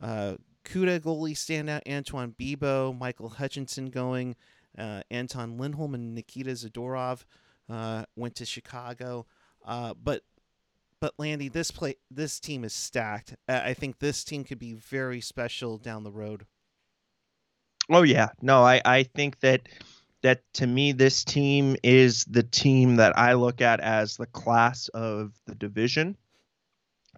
uh, 0.00 0.34
CUDA 0.64 1.00
goalie 1.00 1.34
standout 1.34 1.82
Antoine 1.90 2.34
Bibeau, 2.38 2.96
Michael 2.98 3.30
Hutchinson 3.30 3.86
going, 3.86 4.36
uh, 4.78 5.02
Anton 5.10 5.56
Lindholm 5.58 5.94
and 5.94 6.14
Nikita 6.14 6.50
Zadorov 6.50 7.24
uh, 7.68 8.04
went 8.16 8.34
to 8.36 8.44
Chicago. 8.44 9.26
Uh, 9.64 9.94
but 9.94 10.22
but 11.00 11.14
Landy, 11.18 11.48
this 11.48 11.70
play 11.70 11.96
this 12.10 12.40
team 12.40 12.64
is 12.64 12.72
stacked. 12.72 13.34
I 13.48 13.74
think 13.74 13.98
this 13.98 14.24
team 14.24 14.44
could 14.44 14.58
be 14.58 14.72
very 14.72 15.20
special 15.20 15.78
down 15.78 16.02
the 16.02 16.12
road. 16.12 16.46
Oh 17.90 18.02
yeah, 18.02 18.30
no, 18.40 18.62
I 18.62 18.80
I 18.84 19.02
think 19.02 19.40
that 19.40 19.68
that 20.24 20.40
to 20.54 20.66
me 20.66 20.92
this 20.92 21.22
team 21.22 21.76
is 21.82 22.24
the 22.24 22.42
team 22.42 22.96
that 22.96 23.16
I 23.18 23.34
look 23.34 23.60
at 23.60 23.80
as 23.80 24.16
the 24.16 24.26
class 24.26 24.88
of 24.88 25.32
the 25.46 25.54
division. 25.54 26.16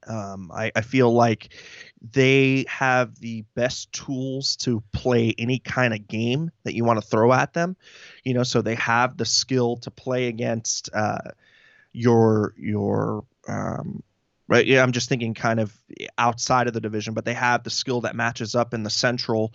Um, 0.08 0.50
I, 0.52 0.72
I 0.74 0.80
feel 0.80 1.12
like 1.12 1.54
they 2.00 2.64
have 2.68 3.14
the 3.18 3.44
best 3.54 3.92
tools 3.92 4.56
to 4.56 4.82
play 4.92 5.34
any 5.38 5.60
kind 5.60 5.94
of 5.94 6.08
game 6.08 6.50
that 6.64 6.74
you 6.74 6.84
want 6.84 7.00
to 7.00 7.06
throw 7.06 7.32
at 7.32 7.52
them. 7.52 7.76
You 8.24 8.34
know, 8.34 8.42
so 8.42 8.60
they 8.60 8.74
have 8.74 9.16
the 9.16 9.24
skill 9.24 9.76
to 9.78 9.90
play 9.92 10.26
against 10.26 10.90
uh, 10.92 11.30
your 11.92 12.54
your 12.56 13.24
um, 13.46 14.02
right. 14.48 14.66
Yeah, 14.66 14.82
I'm 14.82 14.92
just 14.92 15.08
thinking 15.08 15.34
kind 15.34 15.60
of 15.60 15.72
outside 16.18 16.66
of 16.66 16.74
the 16.74 16.80
division, 16.80 17.14
but 17.14 17.24
they 17.24 17.34
have 17.34 17.62
the 17.62 17.70
skill 17.70 18.00
that 18.00 18.16
matches 18.16 18.56
up 18.56 18.74
in 18.74 18.82
the 18.82 18.90
central. 18.90 19.54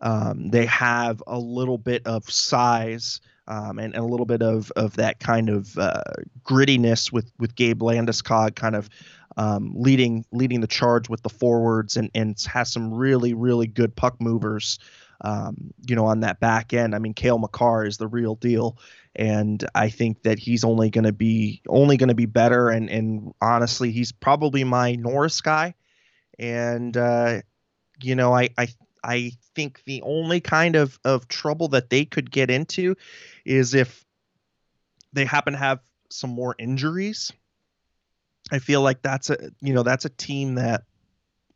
Um, 0.00 0.50
they 0.50 0.66
have 0.66 1.22
a 1.26 1.38
little 1.38 1.78
bit 1.78 2.06
of 2.06 2.30
size 2.30 3.20
um, 3.48 3.78
and, 3.78 3.94
and 3.94 4.04
a 4.04 4.06
little 4.06 4.26
bit 4.26 4.42
of, 4.42 4.70
of 4.76 4.96
that 4.96 5.18
kind 5.18 5.48
of 5.48 5.76
uh, 5.78 6.02
grittiness 6.44 7.10
with 7.10 7.32
with 7.38 7.54
Gabe 7.54 7.80
Landeskog 7.80 8.54
kind 8.54 8.76
of 8.76 8.88
um, 9.38 9.72
leading 9.74 10.24
leading 10.32 10.60
the 10.60 10.66
charge 10.66 11.08
with 11.08 11.22
the 11.22 11.28
forwards 11.28 11.96
and 11.96 12.10
and 12.14 12.38
has 12.52 12.70
some 12.70 12.92
really 12.92 13.34
really 13.34 13.66
good 13.66 13.96
puck 13.96 14.20
movers. 14.20 14.78
Um, 15.20 15.72
you 15.88 15.96
know, 15.96 16.06
on 16.06 16.20
that 16.20 16.38
back 16.38 16.72
end, 16.72 16.94
I 16.94 17.00
mean, 17.00 17.12
Cale 17.12 17.38
Makar 17.38 17.86
is 17.86 17.96
the 17.96 18.06
real 18.06 18.36
deal, 18.36 18.78
and 19.16 19.64
I 19.74 19.88
think 19.88 20.22
that 20.22 20.38
he's 20.38 20.62
only 20.62 20.90
going 20.90 21.04
to 21.04 21.12
be 21.12 21.62
only 21.68 21.96
going 21.96 22.08
to 22.08 22.14
be 22.14 22.26
better. 22.26 22.68
And 22.68 22.90
and 22.90 23.32
honestly, 23.40 23.90
he's 23.90 24.12
probably 24.12 24.62
my 24.62 24.94
Norris 24.94 25.40
guy. 25.40 25.74
And 26.38 26.96
uh, 26.96 27.40
you 28.00 28.14
know, 28.14 28.32
I 28.32 28.50
I 28.56 28.68
I 29.02 29.32
think 29.54 29.82
the 29.84 30.02
only 30.02 30.40
kind 30.40 30.76
of 30.76 30.98
of 31.04 31.28
trouble 31.28 31.68
that 31.68 31.90
they 31.90 32.04
could 32.04 32.30
get 32.30 32.50
into 32.50 32.96
is 33.44 33.74
if 33.74 34.04
they 35.12 35.24
happen 35.24 35.54
to 35.54 35.58
have 35.58 35.80
some 36.10 36.30
more 36.30 36.54
injuries. 36.58 37.32
I 38.50 38.58
feel 38.58 38.80
like 38.80 39.02
that's 39.02 39.30
a 39.30 39.50
you 39.60 39.74
know 39.74 39.82
that's 39.82 40.04
a 40.04 40.10
team 40.10 40.54
that 40.56 40.84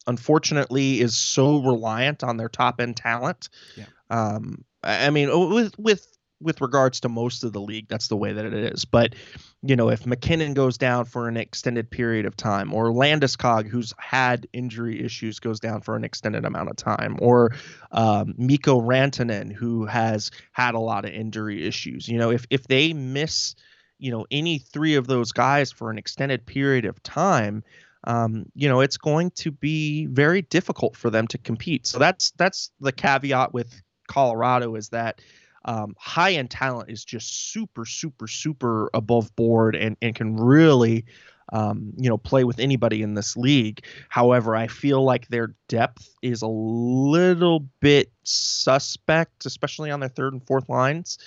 unfortunately 0.06 1.00
is 1.00 1.16
so 1.16 1.62
reliant 1.62 2.22
on 2.22 2.36
their 2.36 2.48
top 2.48 2.80
end 2.80 2.96
talent. 2.96 3.48
Yeah. 3.76 3.86
Um, 4.10 4.64
I 4.82 5.06
I 5.06 5.10
mean, 5.10 5.30
with 5.50 5.78
with 5.78 6.06
with 6.42 6.60
regards 6.60 7.00
to 7.00 7.08
most 7.08 7.44
of 7.44 7.52
the 7.52 7.60
league, 7.60 7.88
that's 7.88 8.08
the 8.08 8.16
way 8.16 8.32
that 8.32 8.44
it 8.44 8.54
is. 8.54 8.84
But 8.84 9.14
you 9.62 9.76
know, 9.76 9.90
if 9.90 10.06
MacKinnon 10.06 10.54
goes 10.54 10.76
down 10.76 11.04
for 11.04 11.28
an 11.28 11.36
extended 11.36 11.90
period 11.90 12.26
of 12.26 12.36
time, 12.36 12.74
or 12.74 12.90
Landeskog, 12.90 13.68
who's 13.68 13.94
had 13.98 14.48
injury 14.52 15.04
issues, 15.04 15.38
goes 15.38 15.60
down 15.60 15.80
for 15.80 15.96
an 15.96 16.04
extended 16.04 16.44
amount 16.44 16.70
of 16.70 16.76
time, 16.76 17.16
or 17.20 17.54
um, 17.92 18.34
Mikko 18.36 18.80
Rantanen, 18.80 19.52
who 19.52 19.86
has 19.86 20.30
had 20.52 20.74
a 20.74 20.80
lot 20.80 21.04
of 21.04 21.12
injury 21.12 21.66
issues, 21.66 22.08
you 22.08 22.18
know, 22.18 22.30
if 22.30 22.46
if 22.50 22.66
they 22.66 22.92
miss, 22.92 23.54
you 23.98 24.10
know, 24.10 24.26
any 24.30 24.58
three 24.58 24.96
of 24.96 25.06
those 25.06 25.32
guys 25.32 25.70
for 25.70 25.90
an 25.90 25.98
extended 25.98 26.44
period 26.44 26.84
of 26.84 27.02
time, 27.02 27.62
um, 28.04 28.46
you 28.54 28.68
know, 28.68 28.80
it's 28.80 28.96
going 28.96 29.30
to 29.30 29.50
be 29.50 30.06
very 30.06 30.42
difficult 30.42 30.96
for 30.96 31.10
them 31.10 31.26
to 31.28 31.38
compete. 31.38 31.86
So 31.86 31.98
that's 31.98 32.32
that's 32.32 32.70
the 32.80 32.92
caveat 32.92 33.54
with 33.54 33.80
Colorado 34.08 34.74
is 34.74 34.88
that 34.90 35.20
um, 35.64 35.94
high 35.98 36.32
end 36.32 36.50
talent 36.50 36.90
is 36.90 37.04
just 37.04 37.52
super, 37.52 37.84
super, 37.84 38.26
super 38.26 38.90
above 38.94 39.34
board 39.36 39.76
and, 39.76 39.96
and 40.02 40.14
can 40.14 40.36
really, 40.36 41.04
um, 41.52 41.92
you 41.96 42.08
know, 42.08 42.18
play 42.18 42.44
with 42.44 42.58
anybody 42.58 43.02
in 43.02 43.14
this 43.14 43.36
league. 43.36 43.84
However, 44.08 44.56
I 44.56 44.66
feel 44.66 45.02
like 45.04 45.28
their 45.28 45.54
depth 45.68 46.08
is 46.22 46.42
a 46.42 46.48
little 46.48 47.60
bit 47.80 48.10
suspect, 48.24 49.46
especially 49.46 49.90
on 49.90 50.00
their 50.00 50.08
third 50.08 50.32
and 50.32 50.46
fourth 50.46 50.68
lines. 50.68 51.18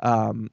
Um, 0.00 0.50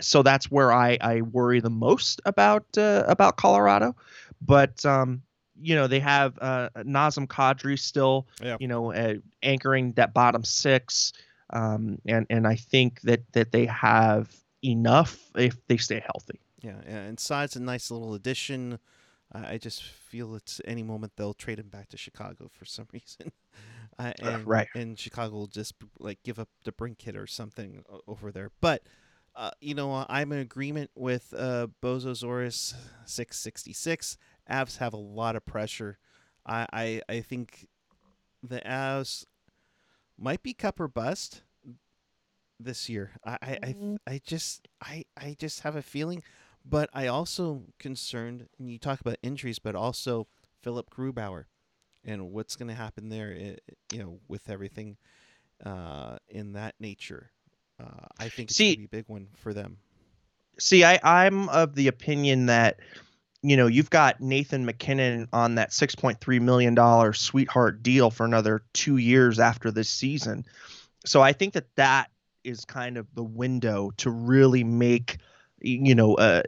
so 0.00 0.22
that's 0.22 0.50
where 0.50 0.72
I, 0.72 0.98
I 1.00 1.20
worry 1.22 1.60
the 1.60 1.70
most 1.70 2.20
about 2.24 2.64
uh, 2.78 3.04
about 3.06 3.36
Colorado. 3.36 3.94
But 4.40 4.84
um, 4.84 5.22
you 5.60 5.74
know 5.74 5.86
they 5.86 6.00
have 6.00 6.38
uh, 6.40 6.68
Nazem 6.78 7.26
Kadri 7.26 7.78
still, 7.78 8.26
Yeah. 8.42 8.56
you 8.60 8.68
know, 8.68 8.92
uh, 8.92 9.14
anchoring 9.42 9.92
that 9.92 10.12
bottom 10.14 10.44
six, 10.44 11.12
um, 11.54 11.98
and 12.06 12.26
and 12.28 12.46
I 12.46 12.56
think 12.56 13.00
that 13.02 13.20
that 13.32 13.52
they 13.52 13.66
have 13.66 14.34
enough 14.62 15.18
if 15.36 15.56
they 15.66 15.76
stay 15.76 16.00
healthy. 16.04 16.40
Yeah, 16.60 16.80
yeah, 16.86 16.98
and 16.98 17.18
Saad's 17.18 17.56
a 17.56 17.60
nice 17.60 17.90
little 17.90 18.14
addition. 18.14 18.78
I 19.32 19.54
I 19.54 19.58
just 19.58 19.82
feel 19.82 20.34
it's 20.34 20.60
any 20.64 20.82
moment 20.82 21.12
they'll 21.16 21.34
trade 21.34 21.58
him 21.58 21.68
back 21.68 21.88
to 21.90 21.96
Chicago 21.96 22.50
for 22.52 22.64
some 22.64 22.86
reason. 22.92 23.32
Uh, 23.96 24.12
and, 24.22 24.44
right. 24.44 24.66
And 24.74 24.98
Chicago 24.98 25.36
will 25.36 25.46
just 25.46 25.74
like 26.00 26.20
give 26.24 26.40
up 26.40 26.48
the 26.64 26.72
brink 26.72 27.00
hit 27.00 27.16
or 27.16 27.28
something 27.28 27.84
over 28.08 28.32
there. 28.32 28.50
But 28.60 28.82
uh, 29.36 29.52
you 29.60 29.76
know, 29.76 29.92
uh, 29.92 30.04
I'm 30.08 30.32
in 30.32 30.40
agreement 30.40 30.90
with 30.96 31.32
uh, 31.36 31.68
Bozo 31.80 32.10
Zoris 32.10 32.74
666. 33.04 34.18
Avs 34.50 34.78
have 34.78 34.94
a 34.94 34.96
lot 34.96 35.36
of 35.36 35.44
pressure. 35.46 35.98
I, 36.44 36.66
I 36.72 37.02
I 37.08 37.20
think 37.20 37.68
the 38.42 38.60
Avs 38.60 39.24
might 40.18 40.42
be 40.42 40.54
cup 40.54 40.80
or 40.80 40.88
bust 40.88 41.42
this 42.60 42.88
year. 42.88 43.12
I 43.24 43.38
I, 43.42 43.58
I, 43.62 43.72
Mhm. 43.74 43.98
I 44.06 44.20
just 44.24 44.68
I 44.80 45.04
I 45.16 45.36
just 45.38 45.60
have 45.60 45.76
a 45.76 45.82
feeling, 45.82 46.22
but 46.64 46.88
I 46.92 47.06
also 47.06 47.64
concerned. 47.78 48.48
And 48.58 48.70
you 48.70 48.78
talk 48.78 49.00
about 49.00 49.16
injuries, 49.22 49.58
but 49.58 49.74
also 49.74 50.26
Philip 50.62 50.90
Grubauer, 50.90 51.44
and 52.04 52.30
what's 52.32 52.56
going 52.56 52.68
to 52.68 52.74
happen 52.74 53.08
there. 53.08 53.32
You 53.92 53.98
know, 53.98 54.20
with 54.28 54.48
everything 54.48 54.96
uh, 55.64 56.18
in 56.28 56.52
that 56.54 56.74
nature. 56.78 57.30
Uh, 57.80 58.06
I 58.18 58.28
think 58.28 58.50
it's 58.50 58.58
going 58.58 58.70
See- 58.70 58.74
to 58.74 58.78
be 58.78 58.84
a 58.84 58.88
big 59.02 59.08
one 59.08 59.28
for 59.36 59.52
them. 59.52 59.78
See, 60.58 60.84
I, 60.84 61.00
I'm 61.02 61.48
of 61.48 61.74
the 61.74 61.88
opinion 61.88 62.46
that, 62.46 62.78
you 63.44 63.58
know, 63.58 63.66
you've 63.66 63.90
got 63.90 64.22
Nathan 64.22 64.64
MacKinnon 64.64 65.28
on 65.30 65.56
that 65.56 65.70
$6.3 65.70 66.40
million 66.40 67.12
sweetheart 67.12 67.82
deal 67.82 68.10
for 68.10 68.24
another 68.24 68.62
two 68.72 68.96
years 68.96 69.38
after 69.38 69.70
this 69.70 69.90
season. 69.90 70.46
So 71.04 71.20
I 71.20 71.34
think 71.34 71.52
that 71.52 71.66
that 71.76 72.10
is 72.42 72.64
kind 72.64 72.96
of 72.96 73.06
the 73.14 73.22
window 73.22 73.90
to 73.98 74.10
really 74.10 74.64
make, 74.64 75.18
you 75.60 75.94
know, 75.94 76.14
uh, 76.14 76.42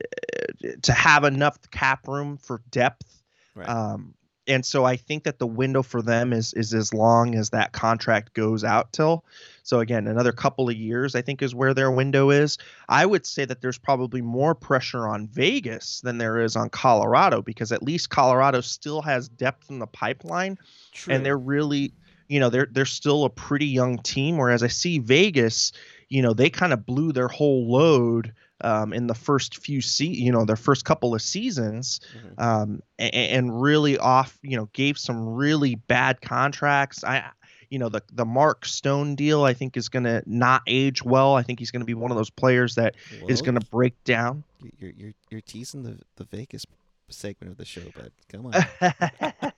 to 0.83 0.93
have 0.93 1.25
enough 1.25 1.59
cap 1.71 2.09
room 2.09 2.39
for 2.39 2.63
depth. 2.71 3.23
Right. 3.55 3.69
Um, 3.69 4.15
and 4.47 4.65
so 4.65 4.85
I 4.85 4.97
think 4.97 5.25
that 5.25 5.39
the 5.39 5.47
window 5.47 5.83
for 5.83 6.03
them 6.03 6.33
is 6.33 6.53
is 6.55 6.73
as 6.75 6.95
long 6.95 7.35
as 7.35 7.51
that 7.51 7.73
contract 7.73 8.35
goes 8.35 8.65
out 8.65 8.93
till. 8.93 9.25
So 9.63 9.81
again, 9.81 10.07
another 10.07 10.33
couple 10.33 10.69
of 10.69 10.77
years 10.77 11.15
I 11.15 11.23
think 11.23 11.43
is 11.43 11.55
where 11.55 11.75
their 11.75 11.91
window 11.91 12.31
is. 12.31 12.59
I 12.89 13.05
would 13.05 13.27
say 13.27 13.45
that 13.45 13.61
there's 13.61 13.79
probably 13.79 14.23
more 14.23 14.55
pressure 14.55 15.09
on 15.09 15.27
Vegas 15.27 16.01
than 16.01 16.19
there 16.19 16.41
is 16.41 16.57
on 16.57 16.71
Colorado 16.71 17.43
because 17.43 17.73
at 17.73 17.83
least 17.83 18.11
Colorado 18.11 18.61
still 18.61 19.03
has 19.03 19.29
depth 19.29 19.71
in 19.71 19.79
the 19.79 19.87
pipeline 19.87 20.59
True. 20.93 21.15
and 21.15 21.27
they're 21.27 21.39
really 21.39 21.93
you 22.29 22.41
know 22.41 22.51
they're 22.51 22.69
they're 22.71 22.85
still 22.85 23.25
a 23.25 23.31
pretty 23.31 23.67
young 23.67 23.99
team 23.99 24.37
whereas 24.37 24.63
I 24.63 24.69
see 24.69 24.99
Vegas 24.99 25.73
you 26.09 26.23
know 26.23 26.33
they 26.33 26.51
kind 26.51 26.73
of 26.73 26.87
blew 26.87 27.13
their 27.13 27.29
whole 27.29 27.71
load 27.71 28.33
um, 28.63 28.93
in 28.93 29.07
the 29.07 29.15
first 29.15 29.59
few 29.59 29.81
se- 29.81 30.07
you 30.07 30.33
know 30.33 30.45
their 30.45 30.57
first 30.57 30.85
couple 30.85 31.15
of 31.15 31.23
seasons 31.23 32.01
Mhm. 32.15 32.43
um, 32.43 32.83
and, 32.99 33.15
and 33.15 33.63
really 33.63 33.99
off 33.99 34.39
you 34.43 34.57
know 34.57 34.69
gave 34.73 34.97
some 34.99 35.27
really 35.29 35.75
bad 35.75 36.21
contracts 36.21 37.05
I 37.05 37.25
you 37.71 37.79
know 37.79 37.89
the 37.89 38.01
the 38.13 38.25
Mark 38.25 38.65
Stone 38.65 39.17
deal 39.17 39.43
I 39.45 39.53
think 39.53 39.77
is 39.77 39.89
going 39.89 40.05
to 40.05 40.23
not 40.27 40.63
age 40.67 41.03
well 41.03 41.35
I 41.35 41.43
think 41.43 41.59
he's 41.59 41.71
going 41.71 41.81
to 41.81 41.87
be 41.87 41.95
one 41.95 42.11
of 42.11 42.17
those 42.17 42.31
players 42.31 42.75
that 42.77 42.95
is 43.29 43.41
Whoa, 43.41 43.45
going 43.47 43.61
to 43.61 43.67
break 43.67 43.95
down 44.05 44.45
You're 44.79 44.93
you're 44.97 45.13
you're 45.31 45.41
teasing 45.43 45.83
the 45.83 45.99
the 46.17 46.25
Vegas 46.25 46.65
segment 47.09 47.53
of 47.53 47.57
the 47.59 47.65
show, 47.65 47.83
but 47.95 48.11
come 48.29 48.47
on. 48.47 48.53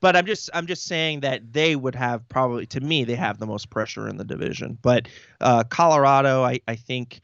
but 0.00 0.16
I'm 0.16 0.26
just 0.26 0.50
I'm 0.54 0.66
just 0.66 0.84
saying 0.84 1.20
that 1.20 1.52
they 1.52 1.76
would 1.76 1.94
have 1.94 2.28
probably 2.28 2.66
to 2.66 2.80
me 2.80 3.04
they 3.04 3.14
have 3.16 3.38
the 3.38 3.46
most 3.46 3.70
pressure 3.70 4.08
in 4.08 4.16
the 4.16 4.24
division. 4.24 4.78
But 4.80 5.08
uh, 5.40 5.64
Colorado, 5.64 6.42
I, 6.44 6.60
I 6.68 6.76
think 6.76 7.20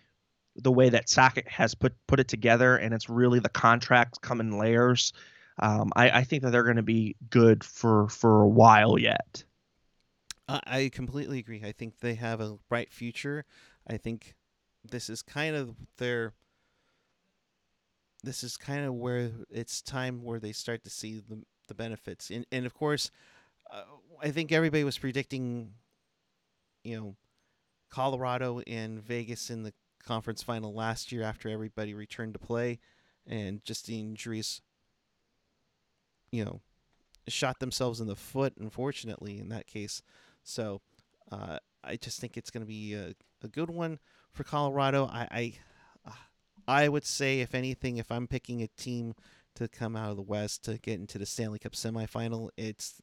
the 0.57 0.73
way 0.73 0.89
that 0.89 1.07
Sakic 1.07 1.49
has 1.49 1.75
put 1.75 1.95
put 2.07 2.21
it 2.21 2.29
together, 2.29 2.77
and 2.77 2.95
it's 2.95 3.09
really 3.09 3.39
the 3.39 3.49
contracts 3.49 4.19
come 4.19 4.41
in 4.41 4.59
layers. 4.59 5.13
Um, 5.59 5.91
I, 5.97 6.11
I 6.11 6.25
think 6.25 6.43
that 6.43 6.51
they're 6.51 6.65
going 6.65 6.77
to 6.77 6.83
be 6.83 7.17
good 7.31 7.65
for 7.65 8.09
for 8.09 8.43
a 8.43 8.49
while 8.49 8.99
yet. 8.99 9.45
I 10.49 10.61
I 10.67 10.91
completely 10.93 11.39
agree. 11.39 11.63
I 11.65 11.73
think 11.73 12.01
they 12.01 12.15
have 12.15 12.41
a 12.41 12.59
bright 12.69 12.93
future. 12.93 13.45
I 13.87 13.97
think 13.97 14.35
this 14.85 15.09
is 15.09 15.23
kind 15.23 15.57
of 15.57 15.77
their. 15.99 16.33
This 18.23 18.43
is 18.43 18.57
kind 18.57 18.85
of 18.85 18.95
where 18.95 19.31
it's 19.51 19.83
time 19.83 20.25
where 20.25 20.41
they 20.41 20.53
start 20.53 20.85
to 20.85 20.91
see 20.91 21.21
the 21.21 21.43
the 21.69 21.75
benefits, 21.75 22.31
and 22.31 22.47
and 22.51 22.67
of 22.67 22.75
course, 22.75 23.11
uh, 23.71 23.83
I 24.23 24.31
think 24.31 24.53
everybody 24.53 24.85
was 24.85 24.99
predicting, 24.99 25.73
you 26.85 26.97
know, 26.97 27.17
Colorado 27.91 28.61
and 28.67 29.03
Vegas 29.03 29.51
in 29.51 29.63
the 29.63 29.73
conference 30.07 30.43
final 30.43 30.73
last 30.73 31.13
year 31.13 31.23
after 31.23 31.49
everybody 31.49 31.95
returned 31.95 32.33
to 32.35 32.39
play, 32.39 32.79
and 33.27 33.63
just 33.65 33.87
the 33.87 33.99
injuries. 33.99 34.61
You 36.31 36.45
know, 36.45 36.61
shot 37.29 37.61
themselves 37.61 38.01
in 38.01 38.07
the 38.07 38.17
foot. 38.17 38.55
Unfortunately, 38.59 39.39
in 39.39 39.49
that 39.51 39.67
case. 39.67 40.03
So 40.43 40.81
uh, 41.31 41.59
I 41.85 41.97
just 41.97 42.21
think 42.21 42.37
it's 42.37 42.51
going 42.51 42.63
to 42.63 42.67
be 42.67 42.95
a, 42.95 43.15
a 43.43 43.49
good 43.49 43.71
one 43.71 43.99
for 44.33 44.45
Colorado. 44.45 45.07
I, 45.07 45.29
I 45.31 45.53
I 46.69 46.89
would 46.89 47.05
say, 47.05 47.41
if 47.41 47.55
anything, 47.55 47.97
if 47.97 48.11
I'm 48.11 48.27
picking 48.27 48.63
a 48.63 48.67
team 48.69 49.15
to 49.55 49.69
come 49.69 49.97
out 49.97 50.11
of 50.11 50.17
the 50.17 50.23
West 50.23 50.65
to 50.65 50.79
get 50.79 50.99
into 50.99 51.19
the 51.19 51.27
Stanley 51.27 51.59
Cup 51.59 51.73
semifinal, 51.73 52.51
it's 52.57 53.01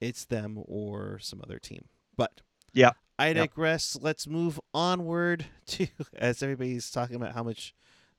it's 0.00 0.24
them 0.24 0.62
or 0.66 1.18
some 1.18 1.40
other 1.42 1.58
team. 1.58 1.86
But 2.16 2.40
Yeah. 2.72 2.92
I 3.18 3.32
Yep. 3.32 3.50
digress. 3.50 3.96
Let's 4.00 4.26
move 4.26 4.60
onward 4.72 5.46
to 5.68 5.86
as 6.16 6.42
everybody's 6.42 6.90
talking 6.90 7.16
about 7.16 7.32
how 7.32 7.42
much 7.42 7.74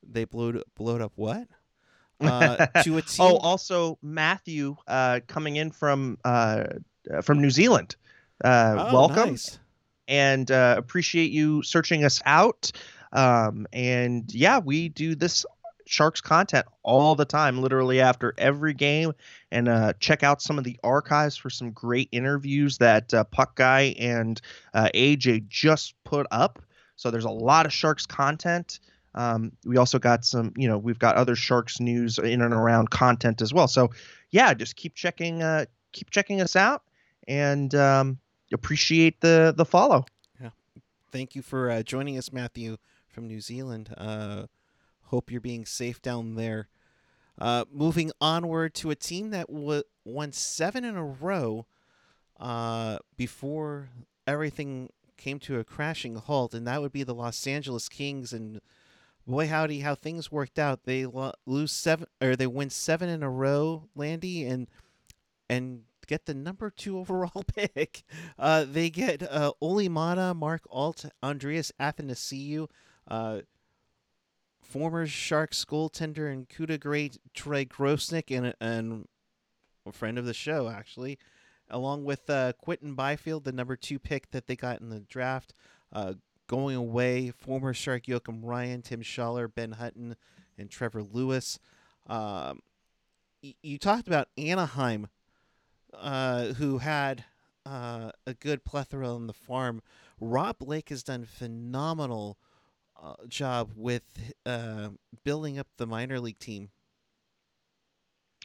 they 0.07 0.25
blowed 0.25 0.61
blowed 0.75 1.01
up 1.01 1.11
what 1.15 1.47
uh, 2.21 2.67
to 2.83 2.97
a 2.97 3.01
team. 3.01 3.25
oh, 3.25 3.37
also 3.37 3.97
Matthew 4.01 4.75
uh, 4.87 5.19
coming 5.27 5.57
in 5.57 5.71
from 5.71 6.17
uh, 6.23 6.63
uh, 7.13 7.21
from 7.21 7.41
New 7.41 7.49
Zealand. 7.51 7.95
Uh, 8.43 8.75
Oh, 8.79 8.93
welcome. 8.93 9.29
nice. 9.31 9.59
and 10.07 10.49
uh, 10.51 10.75
appreciate 10.77 11.31
you 11.31 11.61
searching 11.63 12.03
us 12.05 12.21
out. 12.25 12.71
Um, 13.11 13.65
and 13.73 14.31
yeah, 14.33 14.59
we 14.59 14.89
do 14.89 15.15
this 15.15 15.45
Sharks 15.85 16.21
content 16.21 16.65
all 16.83 17.15
the 17.15 17.25
time, 17.25 17.61
literally 17.61 18.01
after 18.01 18.33
every 18.37 18.73
game. 18.73 19.13
And 19.51 19.67
uh, 19.67 19.93
check 19.99 20.23
out 20.23 20.41
some 20.41 20.57
of 20.57 20.63
the 20.63 20.79
archives 20.83 21.37
for 21.37 21.49
some 21.49 21.71
great 21.71 22.09
interviews 22.11 22.77
that 22.79 23.13
uh, 23.13 23.23
Puck 23.25 23.55
Guy 23.55 23.95
and 23.99 24.41
uh, 24.73 24.89
AJ 24.93 25.47
just 25.47 25.93
put 26.03 26.27
up. 26.31 26.61
So 26.95 27.11
there's 27.11 27.25
a 27.25 27.29
lot 27.29 27.65
of 27.65 27.73
Sharks 27.73 28.05
content. 28.05 28.79
Um, 29.13 29.53
we 29.65 29.77
also 29.77 29.97
got 29.97 30.25
some, 30.25 30.53
you 30.57 30.67
know, 30.67 30.77
we've 30.77 30.99
got 30.99 31.15
other 31.15 31.35
Sharks 31.35 31.79
news 31.79 32.17
in 32.17 32.41
and 32.41 32.53
around 32.53 32.89
content 32.89 33.41
as 33.41 33.53
well. 33.53 33.67
So 33.67 33.91
yeah, 34.31 34.53
just 34.53 34.75
keep 34.75 34.95
checking, 34.95 35.41
uh, 35.41 35.65
keep 35.93 36.09
checking 36.09 36.41
us 36.41 36.55
out, 36.55 36.83
and 37.27 37.73
um, 37.75 38.19
appreciate 38.53 39.21
the 39.21 39.53
the 39.55 39.65
follow. 39.65 40.05
Yeah, 40.41 40.49
thank 41.11 41.35
you 41.35 41.41
for 41.41 41.71
uh, 41.71 41.83
joining 41.83 42.17
us, 42.17 42.33
Matthew 42.33 42.77
from 43.07 43.27
New 43.27 43.39
Zealand. 43.39 43.93
Uh, 43.97 44.47
hope 45.05 45.31
you're 45.31 45.41
being 45.41 45.65
safe 45.65 46.01
down 46.01 46.35
there. 46.35 46.67
Uh, 47.37 47.65
moving 47.71 48.11
onward 48.21 48.73
to 48.75 48.91
a 48.91 48.95
team 48.95 49.29
that 49.31 49.47
w- 49.47 49.83
won 50.05 50.31
seven 50.31 50.85
in 50.85 50.95
a 50.95 51.03
row 51.05 51.65
uh, 52.39 52.97
before 53.17 53.89
everything 54.25 54.89
came 55.17 55.39
to 55.39 55.59
a 55.59 55.63
crashing 55.63 56.15
halt, 56.15 56.53
and 56.53 56.65
that 56.67 56.81
would 56.81 56.91
be 56.91 57.03
the 57.03 57.13
Los 57.13 57.45
Angeles 57.45 57.89
Kings. 57.89 58.31
And 58.31 58.61
boy, 59.27 59.47
howdy, 59.47 59.81
how 59.81 59.95
things 59.95 60.31
worked 60.31 60.57
out. 60.57 60.83
They 60.83 61.05
lo- 61.05 61.33
lose 61.45 61.71
seven, 61.71 62.07
or 62.21 62.35
they 62.35 62.47
win 62.47 62.69
seven 62.69 63.09
in 63.09 63.23
a 63.23 63.29
row, 63.29 63.89
Landy, 63.95 64.45
and 64.45 64.67
and 65.49 65.81
get 66.07 66.25
the 66.25 66.33
number 66.33 66.69
two 66.69 66.97
overall 66.99 67.43
pick. 67.43 68.03
Uh, 68.39 68.65
they 68.65 68.89
get 68.89 69.23
uh, 69.23 69.51
Olli 69.61 69.89
Maatta, 69.89 70.33
Mark 70.33 70.61
Alt, 70.69 71.05
Andreas 71.21 71.71
Athanasiou, 71.79 72.69
uh, 73.07 73.41
former 74.75 75.07
Sharks 75.07 75.63
goaltender 75.63 76.29
and 76.29 76.49
CUDA 76.49 76.81
great 76.81 77.17
Troy 77.33 77.63
Grosenick 77.63 78.29
and 78.29 78.53
and 78.59 79.07
a 79.85 79.93
friend 79.93 80.17
of 80.17 80.25
the 80.25 80.33
show 80.33 80.67
actually, 80.67 81.17
along 81.69 82.03
with 82.03 82.29
uh, 82.29 82.51
Quinton 82.61 82.93
Byfield, 82.93 83.45
the 83.45 83.53
number 83.53 83.77
two 83.77 83.99
pick 83.99 84.31
that 84.31 84.47
they 84.47 84.55
got 84.57 84.81
in 84.81 84.89
the 84.89 84.99
draft. 84.99 85.53
Uh, 85.93 86.15
going 86.47 86.75
away, 86.75 87.31
former 87.31 87.73
Shark 87.73 88.03
Joakim 88.03 88.41
Ryan, 88.43 88.81
Tim 88.81 89.01
Schaller, 89.01 89.47
Ben 89.53 89.71
Hutton, 89.71 90.17
and 90.57 90.69
Trevor 90.69 91.03
Lewis. 91.03 91.57
Um, 92.05 92.59
y- 93.41 93.55
you 93.63 93.77
talked 93.77 94.07
about 94.09 94.27
Anaheim, 94.37 95.07
uh, 95.93 96.47
who 96.47 96.79
had 96.79 97.23
uh, 97.65 98.11
a 98.27 98.33
good 98.33 98.65
plethora 98.65 99.09
on 99.09 99.27
the 99.27 99.33
farm. 99.33 99.81
Rob 100.19 100.59
Blake 100.59 100.89
has 100.89 101.01
done 101.01 101.23
phenomenal 101.23 102.37
job 103.27 103.71
with 103.75 104.03
uh, 104.45 104.89
building 105.23 105.59
up 105.59 105.67
the 105.77 105.85
minor 105.85 106.19
league 106.19 106.39
team. 106.39 106.69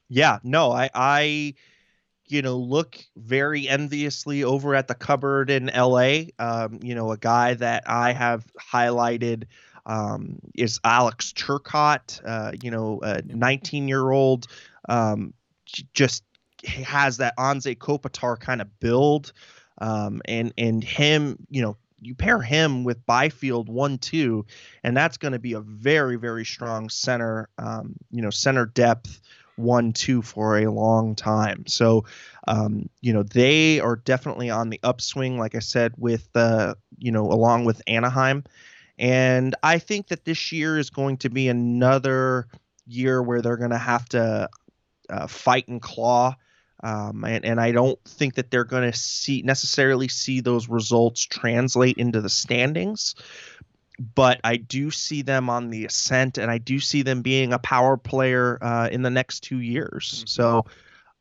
Yeah, 0.08 0.38
no, 0.42 0.72
I, 0.72 0.90
I, 0.94 1.54
you 2.26 2.42
know, 2.42 2.56
look 2.56 2.98
very 3.16 3.68
enviously 3.68 4.42
over 4.42 4.74
at 4.74 4.88
the 4.88 4.94
cupboard 4.94 5.50
in 5.50 5.66
LA. 5.66 6.22
Um, 6.38 6.80
you 6.82 6.94
know, 6.94 7.12
a 7.12 7.16
guy 7.16 7.54
that 7.54 7.84
I 7.86 8.12
have 8.12 8.44
highlighted 8.72 9.44
um, 9.86 10.38
is 10.54 10.80
Alex 10.84 11.32
Turcotte. 11.32 12.20
Uh, 12.24 12.52
you 12.60 12.70
know, 12.70 13.00
a 13.02 13.22
19 13.22 13.88
year 13.88 14.10
old, 14.10 14.46
um, 14.88 15.32
just 15.94 16.24
has 16.64 17.18
that 17.18 17.36
Anze 17.36 17.76
Kopitar 17.78 18.38
kind 18.38 18.60
of 18.60 18.80
build. 18.80 19.32
Um, 19.78 20.20
and 20.26 20.52
and 20.58 20.84
him, 20.84 21.38
you 21.48 21.62
know, 21.62 21.76
you 22.00 22.14
pair 22.14 22.40
him 22.40 22.84
with 22.84 23.04
Byfield 23.06 23.68
one 23.68 23.98
two, 23.98 24.46
and 24.82 24.96
that's 24.96 25.18
going 25.18 25.32
to 25.32 25.38
be 25.38 25.52
a 25.52 25.60
very 25.60 26.16
very 26.16 26.44
strong 26.44 26.88
center, 26.88 27.48
um, 27.58 27.94
you 28.10 28.22
know, 28.22 28.30
center 28.30 28.66
depth 28.66 29.20
one 29.56 29.92
two 29.92 30.22
for 30.22 30.58
a 30.58 30.70
long 30.70 31.14
time. 31.14 31.64
So, 31.66 32.04
um, 32.48 32.88
you 33.00 33.12
know, 33.12 33.22
they 33.22 33.80
are 33.80 33.96
definitely 33.96 34.50
on 34.50 34.70
the 34.70 34.80
upswing, 34.82 35.38
like 35.38 35.54
I 35.54 35.60
said, 35.60 35.92
with 35.98 36.28
uh, 36.34 36.74
you 36.98 37.12
know, 37.12 37.26
along 37.30 37.66
with 37.66 37.82
Anaheim, 37.86 38.44
and 38.98 39.54
I 39.62 39.78
think 39.78 40.08
that 40.08 40.24
this 40.24 40.52
year 40.52 40.78
is 40.78 40.90
going 40.90 41.18
to 41.18 41.30
be 41.30 41.48
another 41.48 42.48
year 42.86 43.22
where 43.22 43.42
they're 43.42 43.56
going 43.56 43.70
to 43.70 43.78
have 43.78 44.08
to 44.10 44.48
uh, 45.08 45.26
fight 45.26 45.68
and 45.68 45.80
claw. 45.80 46.34
Um, 46.82 47.24
and, 47.24 47.44
and 47.44 47.60
I 47.60 47.72
don't 47.72 48.02
think 48.04 48.36
that 48.36 48.50
they're 48.50 48.64
going 48.64 48.90
to 48.90 48.96
see 48.96 49.42
necessarily 49.42 50.08
see 50.08 50.40
those 50.40 50.68
results 50.68 51.22
translate 51.22 51.98
into 51.98 52.20
the 52.20 52.30
standings 52.30 53.14
but 54.14 54.40
I 54.42 54.56
do 54.56 54.90
see 54.90 55.22
them 55.22 55.50
on 55.50 55.68
the 55.68 55.84
ascent, 55.84 56.38
and 56.38 56.50
I 56.50 56.58
do 56.58 56.80
see 56.80 57.02
them 57.02 57.20
being 57.20 57.52
a 57.52 57.58
power 57.58 57.96
player 57.96 58.58
uh, 58.62 58.88
in 58.90 59.02
the 59.02 59.10
next 59.10 59.40
two 59.40 59.60
years. 59.60 60.10
Mm-hmm. 60.10 60.26
So, 60.26 60.64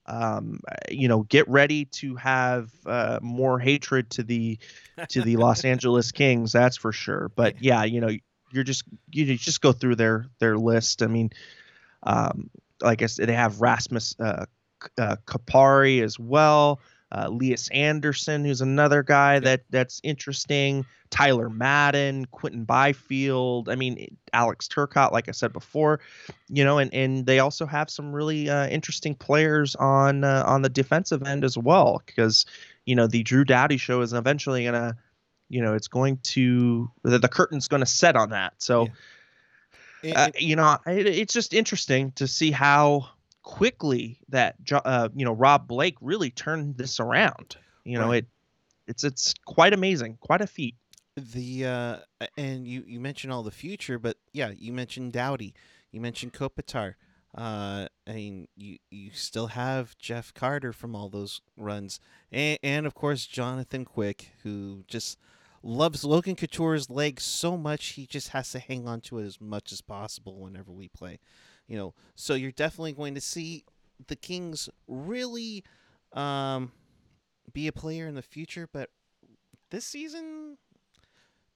um, 0.05 0.61
you 0.89 1.09
know, 1.09 1.23
get 1.23 1.47
ready 1.49 1.85
to 1.85 2.15
have 2.15 2.71
uh, 2.85 3.19
more 3.21 3.59
hatred 3.59 4.09
to 4.11 4.23
the 4.23 4.57
to 5.09 5.21
the 5.21 5.35
Los 5.35 5.65
Angeles 5.65 6.11
Kings. 6.11 6.53
That's 6.53 6.77
for 6.77 6.93
sure. 6.93 7.31
But 7.35 7.61
yeah, 7.61 7.83
you 7.83 7.99
know, 7.99 8.11
you're 8.51 8.63
just 8.63 8.85
you 9.11 9.37
just 9.37 9.61
go 9.61 9.73
through 9.73 9.95
their 9.95 10.27
their 10.39 10.57
list. 10.57 11.03
I 11.03 11.07
mean, 11.07 11.31
um, 12.03 12.49
like 12.81 13.01
I 13.01 13.07
said, 13.07 13.27
they 13.27 13.33
have 13.33 13.59
Rasmus 13.59 14.15
uh, 14.19 14.45
uh, 14.97 15.15
Kupari 15.25 16.03
as 16.03 16.19
well. 16.19 16.79
Uh, 17.11 17.27
Lias 17.27 17.69
Andersson, 17.69 18.45
who's 18.45 18.61
another 18.61 19.01
guy 19.01 19.39
that 19.39 19.63
that's 19.71 19.99
interesting. 20.03 20.85
Tyler 21.09 21.49
Madden, 21.49 22.25
Quinton 22.27 22.65
Byfield. 22.65 23.67
I 23.67 23.73
mean, 23.73 24.15
Alex 24.31 24.67
Turcotte, 24.67 25.11
like 25.11 25.27
I 25.27 25.31
said 25.31 25.51
before, 25.51 26.01
you 26.49 26.63
know, 26.63 26.77
and 26.77 26.93
and 26.93 27.25
they 27.25 27.39
also 27.39 27.65
have 27.65 27.89
some 27.89 28.13
really 28.13 28.47
uh, 28.47 28.67
interesting 28.67 29.15
players 29.15 29.75
on 29.75 30.23
uh, 30.23 30.43
on 30.45 30.61
the 30.61 30.69
defensive 30.69 31.23
end 31.23 31.43
as 31.43 31.57
well, 31.57 32.03
because 32.05 32.45
you 32.85 32.95
know 32.95 33.07
the 33.07 33.23
Drew 33.23 33.43
Doughty 33.43 33.77
show 33.77 34.01
is 34.01 34.13
eventually 34.13 34.65
gonna, 34.65 34.95
you 35.49 35.63
know, 35.63 35.73
it's 35.73 35.87
going 35.87 36.19
to 36.25 36.91
the, 37.01 37.17
the 37.17 37.27
curtain's 37.27 37.67
going 37.67 37.81
to 37.81 37.87
set 37.87 38.15
on 38.15 38.29
that. 38.29 38.53
So. 38.59 38.83
Yeah. 38.83 38.91
It, 40.01 40.15
uh, 40.15 40.29
you 40.37 40.55
know, 40.55 40.77
it, 40.87 41.07
it's 41.07 41.33
just 41.33 41.53
interesting 41.53 42.13
to 42.13 42.25
see 42.25 42.51
how 42.51 43.09
quickly 43.49 44.19
that 44.29 44.55
uh, 44.71 45.09
you 45.15 45.25
know 45.25 45.33
Rob 45.33 45.67
Blake 45.67 45.97
really 46.01 46.29
turned 46.29 46.77
this 46.77 46.99
around. 46.99 47.57
You 47.83 47.97
know, 47.97 48.09
right. 48.09 48.23
it 48.23 48.27
it's 48.87 49.03
it's 49.03 49.33
quite 49.43 49.73
amazing, 49.73 50.17
quite 50.21 50.41
a 50.41 50.47
feat. 50.47 50.75
The 51.17 51.65
uh, 51.65 51.97
and 52.37 52.67
you 52.67 52.83
you 52.85 52.99
mentioned 52.99 53.33
all 53.33 53.41
the 53.41 53.49
future, 53.49 53.97
but 53.97 54.17
yeah, 54.33 54.51
you 54.55 54.71
mentioned 54.71 55.13
Doughty, 55.13 55.55
you 55.91 55.99
mentioned 55.99 56.33
Kopitar. 56.33 56.93
Uh, 57.35 57.87
I 58.07 58.13
mean, 58.13 58.47
you 58.55 58.77
you 58.91 59.09
still 59.13 59.47
have 59.47 59.97
Jeff 59.97 60.31
Carter 60.31 60.71
from 60.71 60.95
all 60.95 61.09
those 61.09 61.41
runs, 61.57 61.99
and, 62.31 62.59
and 62.61 62.85
of 62.85 62.93
course 62.93 63.25
Jonathan 63.25 63.83
Quick, 63.83 64.33
who 64.43 64.83
just 64.87 65.17
loves 65.63 66.05
Logan 66.05 66.35
Couture's 66.35 66.87
legs 66.87 67.23
so 67.23 67.57
much 67.57 67.87
he 67.87 68.05
just 68.05 68.29
has 68.29 68.51
to 68.51 68.59
hang 68.59 68.87
on 68.87 69.01
to 69.01 69.17
it 69.17 69.25
as 69.25 69.41
much 69.41 69.71
as 69.71 69.81
possible 69.81 70.39
whenever 70.39 70.71
we 70.71 70.87
play 70.87 71.19
you 71.69 71.77
know, 71.77 71.93
so 72.15 72.33
you're 72.33 72.51
definitely 72.51 72.93
going 72.93 73.13
to 73.13 73.21
see 73.21 73.63
the 74.07 74.15
Kings 74.15 74.69
really 74.87 75.63
um, 76.13 76.71
be 77.53 77.67
a 77.67 77.71
player 77.71 78.07
in 78.07 78.15
the 78.15 78.23
future, 78.23 78.67
but 78.73 78.89
this 79.69 79.85
season 79.85 80.57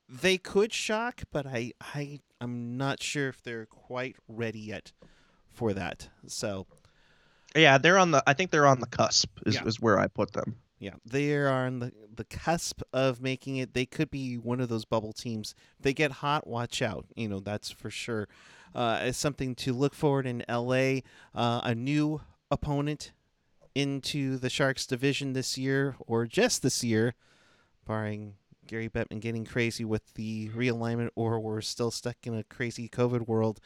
they 0.08 0.38
could 0.38 0.71
shock, 0.71 1.23
but 1.32 1.47
I 1.47 1.71
I 1.82 2.19
I'm 2.39 2.78
not 2.78 3.02
sure 3.02 3.28
if 3.30 3.41
they're 3.41 3.65
quite 3.65 4.15
ready 4.28 4.60
yet 4.60 4.91
for 5.52 5.73
that. 5.73 6.10
So 6.28 6.67
yeah, 7.56 7.80
they're 7.80 7.97
on 7.97 8.12
the 8.12 8.23
I 8.28 8.34
think 8.34 8.52
they're 8.52 8.67
on 8.67 8.80
the 8.80 8.88
cusp 8.88 9.39
is, 9.47 9.56
yeah. 9.56 9.65
is 9.65 9.82
where 9.82 9.99
I 9.99 10.08
put 10.08 10.34
them. 10.34 10.58
Yeah, 10.78 10.95
they 11.06 11.34
are 11.34 11.47
on 11.47 11.80
the, 11.80 11.93
the 12.13 12.26
cusp 12.26 12.82
of 12.91 13.21
making 13.21 13.56
it. 13.56 13.73
They 13.73 13.86
could 13.86 14.12
be 14.12 14.36
one 14.36 14.60
of 14.60 14.67
those 14.67 14.84
bubble 14.84 15.13
teams. 15.13 15.56
If 15.78 15.84
they 15.84 15.93
get 15.93 16.12
hot, 16.12 16.45
watch 16.45 16.82
out. 16.82 17.06
You 17.15 17.30
know, 17.30 17.39
that's 17.39 17.71
for 17.71 17.89
sure 17.89 18.28
uh, 18.75 18.99
as 19.01 19.17
something 19.17 19.55
to 19.55 19.73
look 19.73 19.93
forward 19.93 20.25
in 20.25 20.43
LA. 20.49 21.01
Uh, 21.33 21.62
a 21.63 21.75
new 21.75 22.21
opponent 22.51 23.12
into 23.75 24.38
the 24.38 24.49
Sharks 24.49 24.86
division 24.86 25.33
this 25.33 25.57
year, 25.57 25.95
or 25.99 26.25
just 26.25 26.62
this 26.62 26.83
year, 26.83 27.15
barring 27.86 28.36
Gary 28.67 28.89
Bettman 28.89 29.19
getting 29.19 29.45
crazy 29.45 29.83
with 29.83 30.13
the 30.13 30.49
realignment, 30.49 31.09
or 31.15 31.39
we're 31.39 31.62
still 31.62 31.91
stuck 31.91 32.17
in 32.23 32.36
a 32.36 32.43
crazy 32.43 32.88
COVID 32.88 33.27
world. 33.27 33.59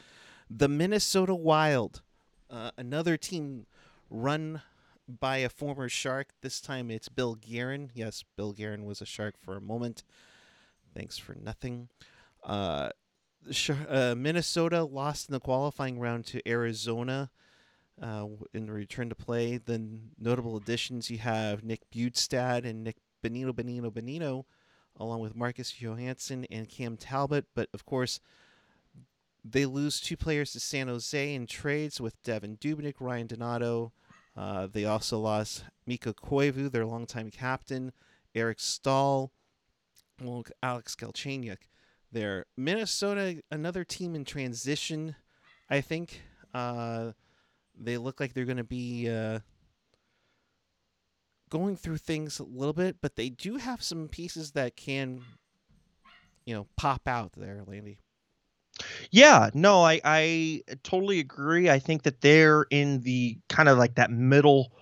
The 0.50 0.68
Minnesota 0.68 1.34
Wild, 1.34 2.02
uh, 2.50 2.70
another 2.78 3.16
team 3.16 3.66
run 4.10 4.62
by 5.08 5.38
a 5.38 5.48
former 5.48 5.88
Shark. 5.88 6.28
This 6.40 6.60
time 6.60 6.90
it's 6.90 7.08
Bill 7.08 7.34
Guerin. 7.34 7.90
Yes, 7.94 8.24
Bill 8.36 8.52
Guerin 8.52 8.84
was 8.84 9.00
a 9.00 9.06
Shark 9.06 9.34
for 9.38 9.56
a 9.56 9.60
moment. 9.60 10.04
Thanks 10.94 11.18
for 11.18 11.34
nothing. 11.34 11.88
Uh, 12.42 12.90
uh, 13.88 14.14
Minnesota 14.16 14.84
lost 14.84 15.28
in 15.28 15.32
the 15.32 15.40
qualifying 15.40 15.98
round 15.98 16.26
to 16.26 16.48
Arizona 16.48 17.30
uh, 18.00 18.26
in 18.52 18.66
the 18.66 18.72
return 18.72 19.08
to 19.08 19.14
play. 19.14 19.58
The 19.58 19.82
notable 20.18 20.56
additions 20.56 21.10
you 21.10 21.18
have 21.18 21.64
Nick 21.64 21.90
Bjugstad 21.90 22.64
and 22.64 22.84
Nick 22.84 22.96
Bonino 23.22 23.52
Bonino 23.52 23.90
Bonino, 23.90 24.44
along 24.96 25.20
with 25.20 25.34
Marcus 25.34 25.70
Johansson 25.80 26.46
and 26.50 26.68
Cam 26.68 26.96
Talbot. 26.96 27.46
But 27.54 27.68
of 27.74 27.84
course, 27.84 28.20
they 29.44 29.66
lose 29.66 30.00
two 30.00 30.16
players 30.16 30.52
to 30.52 30.60
San 30.60 30.88
Jose 30.88 31.34
in 31.34 31.46
trades 31.46 32.00
with 32.00 32.22
Devan 32.22 32.58
Dubnyk, 32.58 32.94
Ryan 33.00 33.26
Donato. 33.26 33.92
Uh, 34.36 34.68
they 34.70 34.84
also 34.84 35.18
lost 35.18 35.64
Mikko 35.86 36.12
Koivu, 36.12 36.70
their 36.70 36.86
longtime 36.86 37.30
captain, 37.30 37.92
Eric 38.34 38.58
well, 40.20 40.44
Alex 40.62 40.94
Galchenyuk 40.94 41.58
there. 42.12 42.46
Minnesota, 42.56 43.42
another 43.50 43.84
team 43.84 44.14
in 44.14 44.24
transition, 44.24 45.16
I 45.68 45.80
think. 45.80 46.22
Uh, 46.54 47.12
they 47.78 47.98
look 47.98 48.20
like 48.20 48.34
they're 48.34 48.44
going 48.44 48.56
to 48.56 48.64
be 48.64 49.08
uh, 49.08 49.40
going 51.50 51.76
through 51.76 51.98
things 51.98 52.38
a 52.38 52.44
little 52.44 52.72
bit, 52.72 52.96
but 53.00 53.16
they 53.16 53.28
do 53.28 53.56
have 53.56 53.82
some 53.82 54.08
pieces 54.08 54.52
that 54.52 54.76
can, 54.76 55.22
you 56.44 56.54
know, 56.54 56.66
pop 56.76 57.06
out 57.06 57.32
there, 57.36 57.62
Landy. 57.66 57.98
Yeah, 59.10 59.50
no, 59.54 59.82
I, 59.82 60.00
I 60.04 60.62
totally 60.82 61.18
agree. 61.18 61.68
I 61.68 61.78
think 61.78 62.04
that 62.04 62.20
they're 62.20 62.66
in 62.70 63.00
the 63.00 63.38
kind 63.48 63.68
of 63.68 63.78
like 63.78 63.96
that 63.96 64.10
middle 64.10 64.72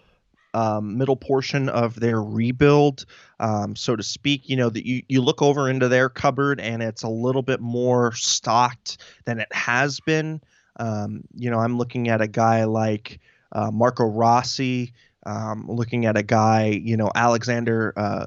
um, 0.57 0.97
middle 0.97 1.17
portion 1.17 1.69
of 1.69 2.01
their 2.01 2.23
rebuild, 2.23 3.05
um, 3.41 3.77
so 3.77 3.95
to 3.95 4.03
speak. 4.03 4.49
You 4.49 4.57
know 4.57 4.71
that 4.71 4.87
you 4.87 5.03
you 5.07 5.21
look 5.21 5.43
over 5.43 5.69
into 5.69 5.89
their 5.89 6.09
cupboard 6.09 6.61
and 6.61 6.83
it's 6.83 7.03
a 7.03 7.09
little 7.09 7.43
bit 7.43 7.61
more 7.61 8.13
stocked 8.13 8.99
than 9.27 9.39
it 9.39 9.53
has 9.53 10.01
been. 10.01 10.41
Um, 10.79 11.25
you 11.35 11.51
know, 11.51 11.59
I'm 11.59 11.77
looking 11.77 12.09
at 12.09 12.23
a 12.23 12.27
guy 12.27 12.65
like 12.65 13.21
uh, 13.53 13.71
Marco 13.71 14.05
Rossi. 14.05 14.93
Um, 15.27 15.67
looking 15.69 16.07
at 16.07 16.17
a 16.17 16.23
guy, 16.23 16.67
you 16.67 16.97
know, 16.97 17.11
Alexander 17.13 17.93
uh, 17.97 18.27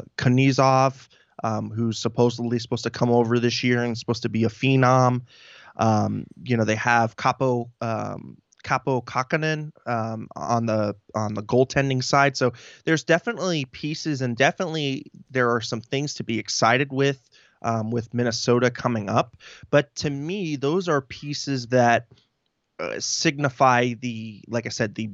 um, 1.44 1.70
who's 1.70 1.98
supposedly 1.98 2.60
supposed 2.60 2.84
to 2.84 2.90
come 2.90 3.10
over 3.10 3.40
this 3.40 3.64
year 3.64 3.82
and 3.84 3.98
supposed 3.98 4.24
to 4.24 4.30
be 4.30 4.44
a 4.44 4.50
phenom. 4.50 5.22
Um, 5.78 6.26
you 6.44 6.58
know, 6.58 6.66
they 6.66 6.76
have 6.76 7.16
Kaapo 7.16 7.70
um, 7.80 8.38
Kaapo 8.64 9.04
Kähkönen 9.04 9.72
um, 9.86 10.28
on 10.36 10.66
the 10.66 10.96
on 11.16 11.34
the 11.34 11.44
goaltending 11.44 12.04
side. 12.04 12.38
So 12.38 12.54
there's 12.86 13.04
definitely 13.04 13.66
pieces, 13.66 14.22
and 14.22 14.36
definitely 14.36 15.12
there 15.32 15.52
are 15.52 15.62
some 15.62 15.82
things 15.82 16.16
to 16.16 16.24
be 16.24 16.40
excited 16.40 16.92
with 16.92 17.30
um, 17.62 17.92
with 17.92 18.14
Minnesota 18.14 18.72
coming 18.72 19.10
up. 19.10 19.38
But 19.70 19.94
to 19.98 20.10
me, 20.10 20.56
those 20.56 20.88
are 20.88 21.02
pieces 21.02 21.68
that 21.68 22.08
uh, 22.80 23.00
signify 23.00 23.94
the, 24.00 24.44
like 24.48 24.66
I 24.66 24.70
said, 24.70 24.96
the 24.96 25.10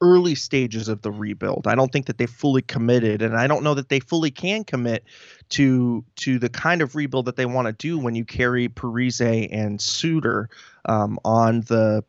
early 0.00 0.34
stages 0.34 0.88
of 0.88 1.00
the 1.02 1.12
rebuild. 1.12 1.66
I 1.66 1.74
don't 1.74 1.90
think 1.90 2.06
that 2.06 2.18
they 2.18 2.26
fully 2.26 2.62
committed, 2.62 3.22
and 3.22 3.36
I 3.36 3.46
don't 3.46 3.62
know 3.62 3.74
that 3.74 3.88
they 3.88 4.00
fully 4.00 4.30
can 4.30 4.64
commit 4.64 5.04
to 5.50 6.04
to 6.16 6.38
the 6.38 6.48
kind 6.48 6.82
of 6.82 6.94
rebuild 6.94 7.26
that 7.26 7.36
they 7.36 7.46
want 7.46 7.66
to 7.68 7.72
do 7.72 7.98
when 7.98 8.14
you 8.14 8.24
carry 8.24 8.68
Parise 8.68 9.48
and 9.50 9.80
Suter 9.80 10.50
um, 10.84 11.18
on 11.24 11.60
the 11.62 12.04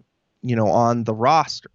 you 0.46 0.56
know 0.56 0.68
on 0.68 1.04
the 1.04 1.14
roster. 1.14 1.72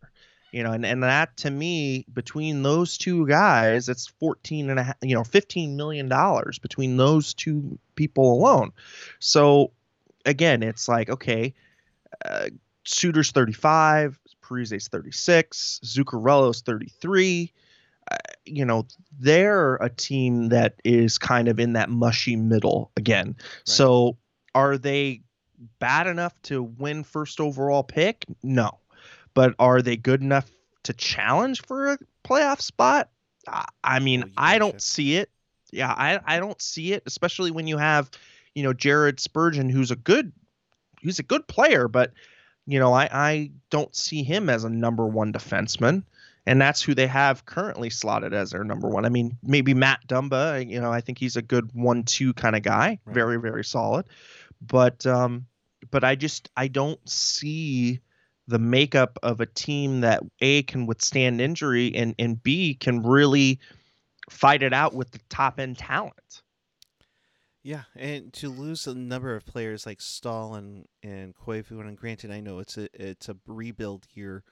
You 0.52 0.64
know, 0.64 0.72
and, 0.72 0.84
and 0.84 1.04
that 1.04 1.36
to 1.38 1.50
me, 1.50 2.04
between 2.12 2.64
those 2.64 2.98
two 2.98 3.24
guys, 3.28 3.88
it's 3.88 4.08
14 4.18 4.68
and 4.68 4.80
a 4.80 4.82
half, 4.82 4.96
you 5.00 5.14
know, 5.14 5.22
15 5.22 5.76
million 5.76 6.08
dollars 6.08 6.58
between 6.58 6.96
those 6.96 7.34
two 7.34 7.78
people 7.94 8.32
alone. 8.32 8.72
So 9.20 9.70
again, 10.24 10.64
it's 10.64 10.88
like, 10.88 11.08
okay, 11.08 11.54
uh, 12.24 12.48
Suter's 12.84 13.30
35, 13.30 14.18
Parise's 14.42 14.88
36, 14.88 15.80
Zuccarello's 15.84 16.62
33. 16.62 17.52
Uh, 18.10 18.16
you 18.44 18.64
know, 18.64 18.86
they're 19.20 19.76
a 19.76 19.88
team 19.88 20.48
that 20.48 20.74
is 20.84 21.18
kind 21.18 21.46
of 21.46 21.60
in 21.60 21.74
that 21.74 21.90
mushy 21.90 22.34
middle 22.34 22.90
again. 22.96 23.36
Right. 23.38 23.60
So 23.64 24.16
are 24.54 24.78
they 24.78 25.22
bad 25.78 26.06
enough 26.06 26.34
to 26.42 26.62
win 26.62 27.04
first 27.04 27.40
overall 27.40 27.82
pick? 27.82 28.24
No. 28.42 28.78
But 29.34 29.54
are 29.58 29.82
they 29.82 29.96
good 29.96 30.22
enough 30.22 30.50
to 30.84 30.92
challenge 30.92 31.62
for 31.62 31.92
a 31.92 31.98
playoff 32.24 32.60
spot? 32.60 33.10
I 33.82 34.00
mean, 34.00 34.24
oh, 34.26 34.32
I 34.36 34.58
don't 34.58 34.80
see 34.80 35.16
it. 35.16 35.30
Yeah, 35.72 35.92
I, 35.92 36.20
I 36.24 36.40
don't 36.40 36.60
see 36.60 36.92
it, 36.92 37.02
especially 37.06 37.50
when 37.50 37.66
you 37.66 37.78
have, 37.78 38.10
you 38.54 38.62
know, 38.62 38.72
Jared 38.72 39.20
Spurgeon, 39.20 39.68
who's 39.68 39.90
a 39.90 39.96
good 39.96 40.32
he's 41.00 41.18
a 41.18 41.24
good 41.24 41.46
player, 41.46 41.88
but 41.88 42.12
you 42.66 42.78
know, 42.78 42.92
I, 42.92 43.08
I 43.10 43.50
don't 43.70 43.94
see 43.96 44.22
him 44.22 44.48
as 44.48 44.64
a 44.64 44.70
number 44.70 45.06
one 45.06 45.32
defenseman. 45.32 46.04
And 46.46 46.60
that's 46.60 46.82
who 46.82 46.94
they 46.94 47.06
have 47.06 47.44
currently 47.44 47.90
slotted 47.90 48.32
as 48.32 48.50
their 48.50 48.64
number 48.64 48.88
one. 48.88 49.04
I 49.04 49.08
mean, 49.08 49.36
maybe 49.42 49.74
Matt 49.74 50.00
Dumba, 50.08 50.68
you 50.68 50.80
know, 50.80 50.90
I 50.90 51.00
think 51.00 51.18
he's 51.18 51.36
a 51.36 51.42
good 51.42 51.70
one 51.74 52.02
two 52.02 52.32
kind 52.32 52.56
of 52.56 52.62
guy. 52.62 52.98
Right. 53.04 53.14
Very, 53.14 53.36
very 53.38 53.64
solid. 53.64 54.06
But 54.60 55.06
um 55.06 55.46
but 55.90 56.04
I 56.04 56.14
just 56.14 56.50
I 56.56 56.68
don't 56.68 57.00
see 57.08 58.00
the 58.46 58.58
makeup 58.58 59.18
of 59.22 59.40
a 59.40 59.46
team 59.46 60.00
that 60.00 60.22
A 60.40 60.62
can 60.64 60.86
withstand 60.86 61.40
injury 61.40 61.94
and, 61.94 62.14
and 62.18 62.42
B 62.42 62.74
can 62.74 63.02
really 63.02 63.60
fight 64.28 64.62
it 64.62 64.72
out 64.72 64.94
with 64.94 65.12
the 65.12 65.20
top 65.28 65.60
end 65.60 65.78
talent. 65.78 66.42
Yeah, 67.62 67.82
and 67.94 68.32
to 68.34 68.48
lose 68.48 68.86
a 68.86 68.94
number 68.94 69.36
of 69.36 69.44
players 69.44 69.84
like 69.84 70.00
Staal 70.00 70.54
and 70.54 70.86
and 71.02 71.34
Koivu, 71.34 71.80
and 71.80 71.96
granted, 71.96 72.30
I 72.30 72.40
know 72.40 72.58
it's 72.58 72.78
a 72.78 72.88
it's 72.94 73.28
a 73.28 73.36
rebuild 73.46 74.06
year 74.14 74.44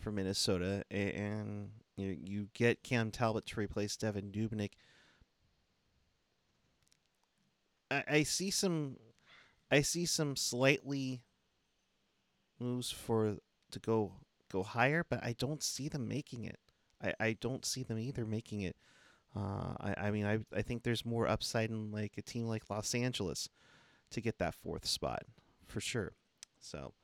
for 0.00 0.10
Minnesota, 0.10 0.84
and 0.90 1.70
you 1.96 2.16
you 2.18 2.48
get 2.54 2.82
Cam 2.82 3.10
Talbot 3.10 3.44
to 3.46 3.60
replace 3.60 3.96
Devan 3.96 4.32
Dubnyk. 4.32 4.72
I, 7.90 8.04
I 8.08 8.22
see 8.22 8.50
some, 8.50 8.96
I 9.70 9.82
see 9.82 10.06
some 10.06 10.36
slightly 10.36 11.22
moves 12.58 12.90
for 12.90 13.36
to 13.70 13.78
go 13.78 14.12
go 14.50 14.62
higher, 14.62 15.04
but 15.08 15.22
I 15.22 15.34
don't 15.38 15.62
see 15.62 15.88
them 15.88 16.08
making 16.08 16.44
it. 16.44 16.58
I, 17.02 17.14
I 17.20 17.36
don't 17.40 17.64
see 17.64 17.82
them 17.82 17.98
either 17.98 18.24
making 18.24 18.62
it. 18.62 18.76
Uh, 19.36 19.74
I, 19.80 19.94
I 19.98 20.10
mean, 20.10 20.24
I, 20.24 20.38
I 20.56 20.62
think 20.62 20.82
there's 20.82 21.04
more 21.04 21.28
upside 21.28 21.70
in 21.70 21.92
like 21.92 22.14
a 22.16 22.22
team 22.22 22.46
like 22.46 22.70
Los 22.70 22.94
Angeles 22.94 23.48
to 24.10 24.20
get 24.20 24.38
that 24.38 24.54
fourth 24.54 24.86
spot 24.86 25.22
for 25.66 25.80
sure. 25.80 26.12
So, 26.58 26.94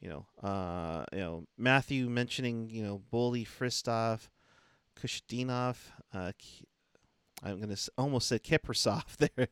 you 0.00 0.08
know, 0.08 0.26
uh, 0.42 1.04
you 1.12 1.20
know, 1.20 1.44
Matthew 1.56 2.08
mentioning, 2.08 2.68
you 2.68 2.82
know, 2.82 3.00
Boldy, 3.12 3.46
Fristov, 3.46 4.28
Kushdinov, 5.00 5.76
uh, 6.12 6.32
I'm 7.42 7.60
gonna 7.60 7.76
almost 7.96 8.28
say 8.28 8.38
Kiprasov 8.40 9.16
there, 9.36 9.48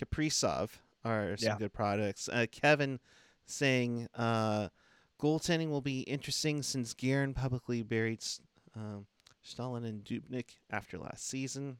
Kaprizov 0.00 0.70
are 1.04 1.36
some 1.36 1.48
yeah. 1.48 1.58
good 1.58 1.72
products. 1.72 2.28
Uh, 2.28 2.46
Kevin 2.50 3.00
saying 3.46 4.08
uh, 4.14 4.68
goaltending 5.20 5.68
will 5.68 5.80
be 5.80 6.00
interesting 6.00 6.62
since 6.62 6.94
Guerin 6.94 7.34
publicly 7.34 7.82
buried 7.82 8.22
um, 8.76 9.06
Stalin 9.42 9.84
and 9.84 10.04
Dubnyk 10.04 10.56
after 10.70 10.98
last 10.98 11.28
season. 11.28 11.78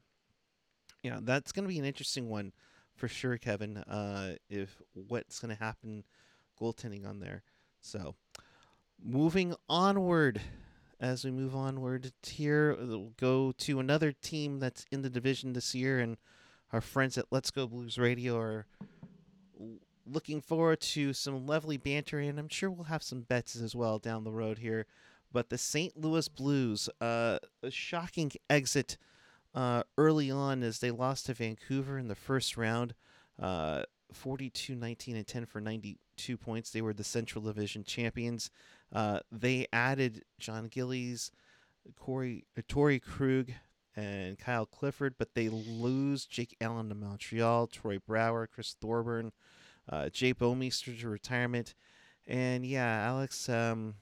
Yeah, 1.03 1.19
that's 1.21 1.51
going 1.51 1.65
to 1.65 1.69
be 1.69 1.79
an 1.79 1.85
interesting 1.85 2.29
one 2.29 2.51
for 2.95 3.07
sure, 3.07 3.37
Kevin. 3.37 3.77
Uh, 3.77 4.35
if 4.49 4.81
what's 4.93 5.39
going 5.39 5.55
to 5.55 5.61
happen 5.61 6.03
goaltending 6.59 7.07
on 7.07 7.19
there. 7.19 7.43
So, 7.81 8.15
moving 9.03 9.55
onward, 9.69 10.41
as 10.99 11.25
we 11.25 11.31
move 11.31 11.55
onward 11.55 12.11
here, 12.23 12.75
we'll 12.79 13.11
go 13.17 13.51
to 13.59 13.79
another 13.79 14.11
team 14.11 14.59
that's 14.59 14.85
in 14.91 15.01
the 15.01 15.09
division 15.09 15.53
this 15.53 15.75
year, 15.75 15.99
and 15.99 16.17
our 16.71 16.81
friends 16.81 17.17
at 17.17 17.25
Let's 17.29 17.51
Go 17.51 17.67
Blues 17.67 17.97
Radio 17.97 18.37
are 18.37 18.65
looking 20.05 20.41
forward 20.41 20.81
to 20.81 21.13
some 21.13 21.47
lovely 21.47 21.77
banter, 21.77 22.19
and 22.19 22.39
I'm 22.39 22.49
sure 22.49 22.69
we'll 22.69 22.85
have 22.85 23.03
some 23.03 23.21
bets 23.21 23.55
as 23.55 23.75
well 23.75 23.99
down 23.99 24.23
the 24.23 24.31
road 24.31 24.59
here 24.59 24.85
but 25.35 25.49
the 25.49 25.57
St. 25.57 25.97
Louis 25.97 26.29
Blues, 26.29 26.87
uh, 27.01 27.39
a 27.61 27.69
shocking 27.69 28.31
exit 28.49 28.97
uh, 29.53 29.83
early 29.97 30.31
on 30.31 30.63
as 30.63 30.79
they 30.79 30.91
lost 30.91 31.25
to 31.25 31.33
Vancouver 31.33 31.97
in 31.97 32.07
the 32.07 32.15
first 32.15 32.55
round, 32.55 32.93
uh, 33.41 33.83
42 34.13 34.75
19 34.75 35.17
and 35.17 35.27
10 35.27 35.45
for 35.45 35.59
92 35.59 36.37
points. 36.37 36.69
They 36.69 36.81
were 36.81 36.93
the 36.93 37.03
Central 37.03 37.43
Division 37.43 37.83
champions. 37.83 38.49
Uh, 38.93 39.19
they 39.29 39.67
added 39.73 40.23
John 40.39 40.69
Gillies, 40.69 41.31
Corey, 41.99 42.45
uh, 42.57 42.61
Torey 42.69 43.01
Krug, 43.01 43.51
and 43.95 44.37
Kyle 44.37 44.65
Clifford, 44.65 45.15
but 45.17 45.35
they 45.35 45.49
lose 45.49 46.25
Jake 46.25 46.55
Allen 46.59 46.89
to 46.89 46.95
Montreal, 46.95 47.67
Troy 47.67 47.99
Brouwer, 47.99 48.47
Chris 48.47 48.75
Thorburn, 48.79 49.31
uh, 49.89 50.09
Jay 50.09 50.33
Bouwmeester 50.33 50.99
to 50.99 51.09
retirement. 51.09 51.73
And 52.27 52.65
yeah, 52.65 53.05
Alex, 53.05 53.47
um, 53.47 53.95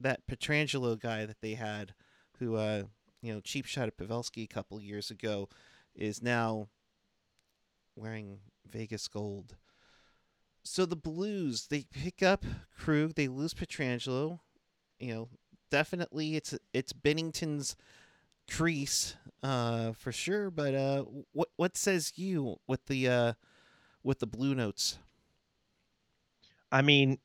that 0.00 0.26
Pietrangelo 0.26 0.98
guy 0.98 1.26
that 1.26 1.40
they 1.40 1.54
had, 1.54 1.94
who 2.38 2.56
uh, 2.56 2.84
you 3.20 3.32
know 3.32 3.40
cheap 3.40 3.66
shot 3.66 3.88
at 3.88 3.96
Pavelski 3.96 4.44
a 4.44 4.48
couple 4.48 4.80
years 4.80 5.10
ago, 5.10 5.48
is 5.94 6.22
now 6.22 6.68
wearing 7.96 8.38
Vegas 8.68 9.08
gold. 9.08 9.56
So 10.62 10.86
the 10.86 10.96
Blues 10.96 11.66
they 11.68 11.84
pick 11.92 12.22
up 12.22 12.44
Krug, 12.78 13.14
they 13.14 13.28
lose 13.28 13.54
Pietrangelo. 13.54 14.40
You 14.98 15.14
know, 15.14 15.28
definitely 15.70 16.36
it's 16.36 16.54
it's 16.72 16.92
Binnington's 16.92 17.76
crease 18.50 19.16
uh, 19.42 19.92
for 19.92 20.12
sure. 20.12 20.50
But 20.50 20.74
uh, 20.74 21.04
what 21.32 21.48
what 21.56 21.76
says 21.76 22.12
you 22.16 22.56
with 22.66 22.84
the 22.86 23.08
uh, 23.08 23.32
with 24.02 24.18
the 24.18 24.26
Blue 24.26 24.54
Notes? 24.54 24.98
I 26.72 26.82
mean, 26.82 27.18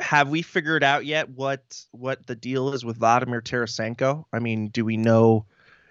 have 0.00 0.28
we 0.28 0.42
figured 0.42 0.84
out 0.84 1.04
yet 1.04 1.28
what 1.30 1.84
what 1.90 2.26
the 2.26 2.36
deal 2.36 2.72
is 2.72 2.84
with 2.84 2.98
Vladimir 2.98 3.40
Tarasenko? 3.40 4.24
I 4.32 4.38
mean, 4.38 4.68
do 4.68 4.84
we 4.84 4.96
know 4.96 5.46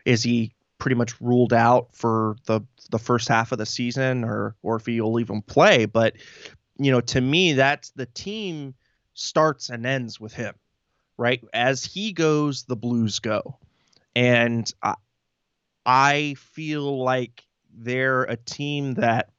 is 0.05 0.23
he 0.23 0.53
pretty 0.77 0.95
much 0.95 1.19
ruled 1.21 1.53
out 1.53 1.89
for 1.93 2.35
the 2.45 2.61
the 2.91 2.99
first 2.99 3.27
half 3.27 3.51
of 3.51 3.57
the 3.57 3.65
season 3.65 4.23
or 4.23 4.55
or 4.63 4.77
if 4.77 4.85
he'll 4.85 5.19
even 5.19 5.41
play? 5.41 5.85
But 5.85 6.15
you 6.77 6.91
know, 6.91 7.01
to 7.01 7.21
me 7.21 7.53
that's 7.53 7.91
the 7.91 8.05
team 8.07 8.73
starts 9.13 9.69
and 9.69 9.85
ends 9.85 10.19
with 10.19 10.33
him. 10.33 10.55
Right? 11.17 11.41
As 11.53 11.85
he 11.85 12.11
goes, 12.11 12.63
the 12.63 12.75
Blues 12.75 13.19
go. 13.19 13.57
And 14.15 14.71
I, 14.81 14.95
I 15.85 16.35
feel 16.37 17.03
like 17.03 17.43
they're 17.73 18.23
a 18.23 18.37
team 18.37 18.95
that 18.95 19.29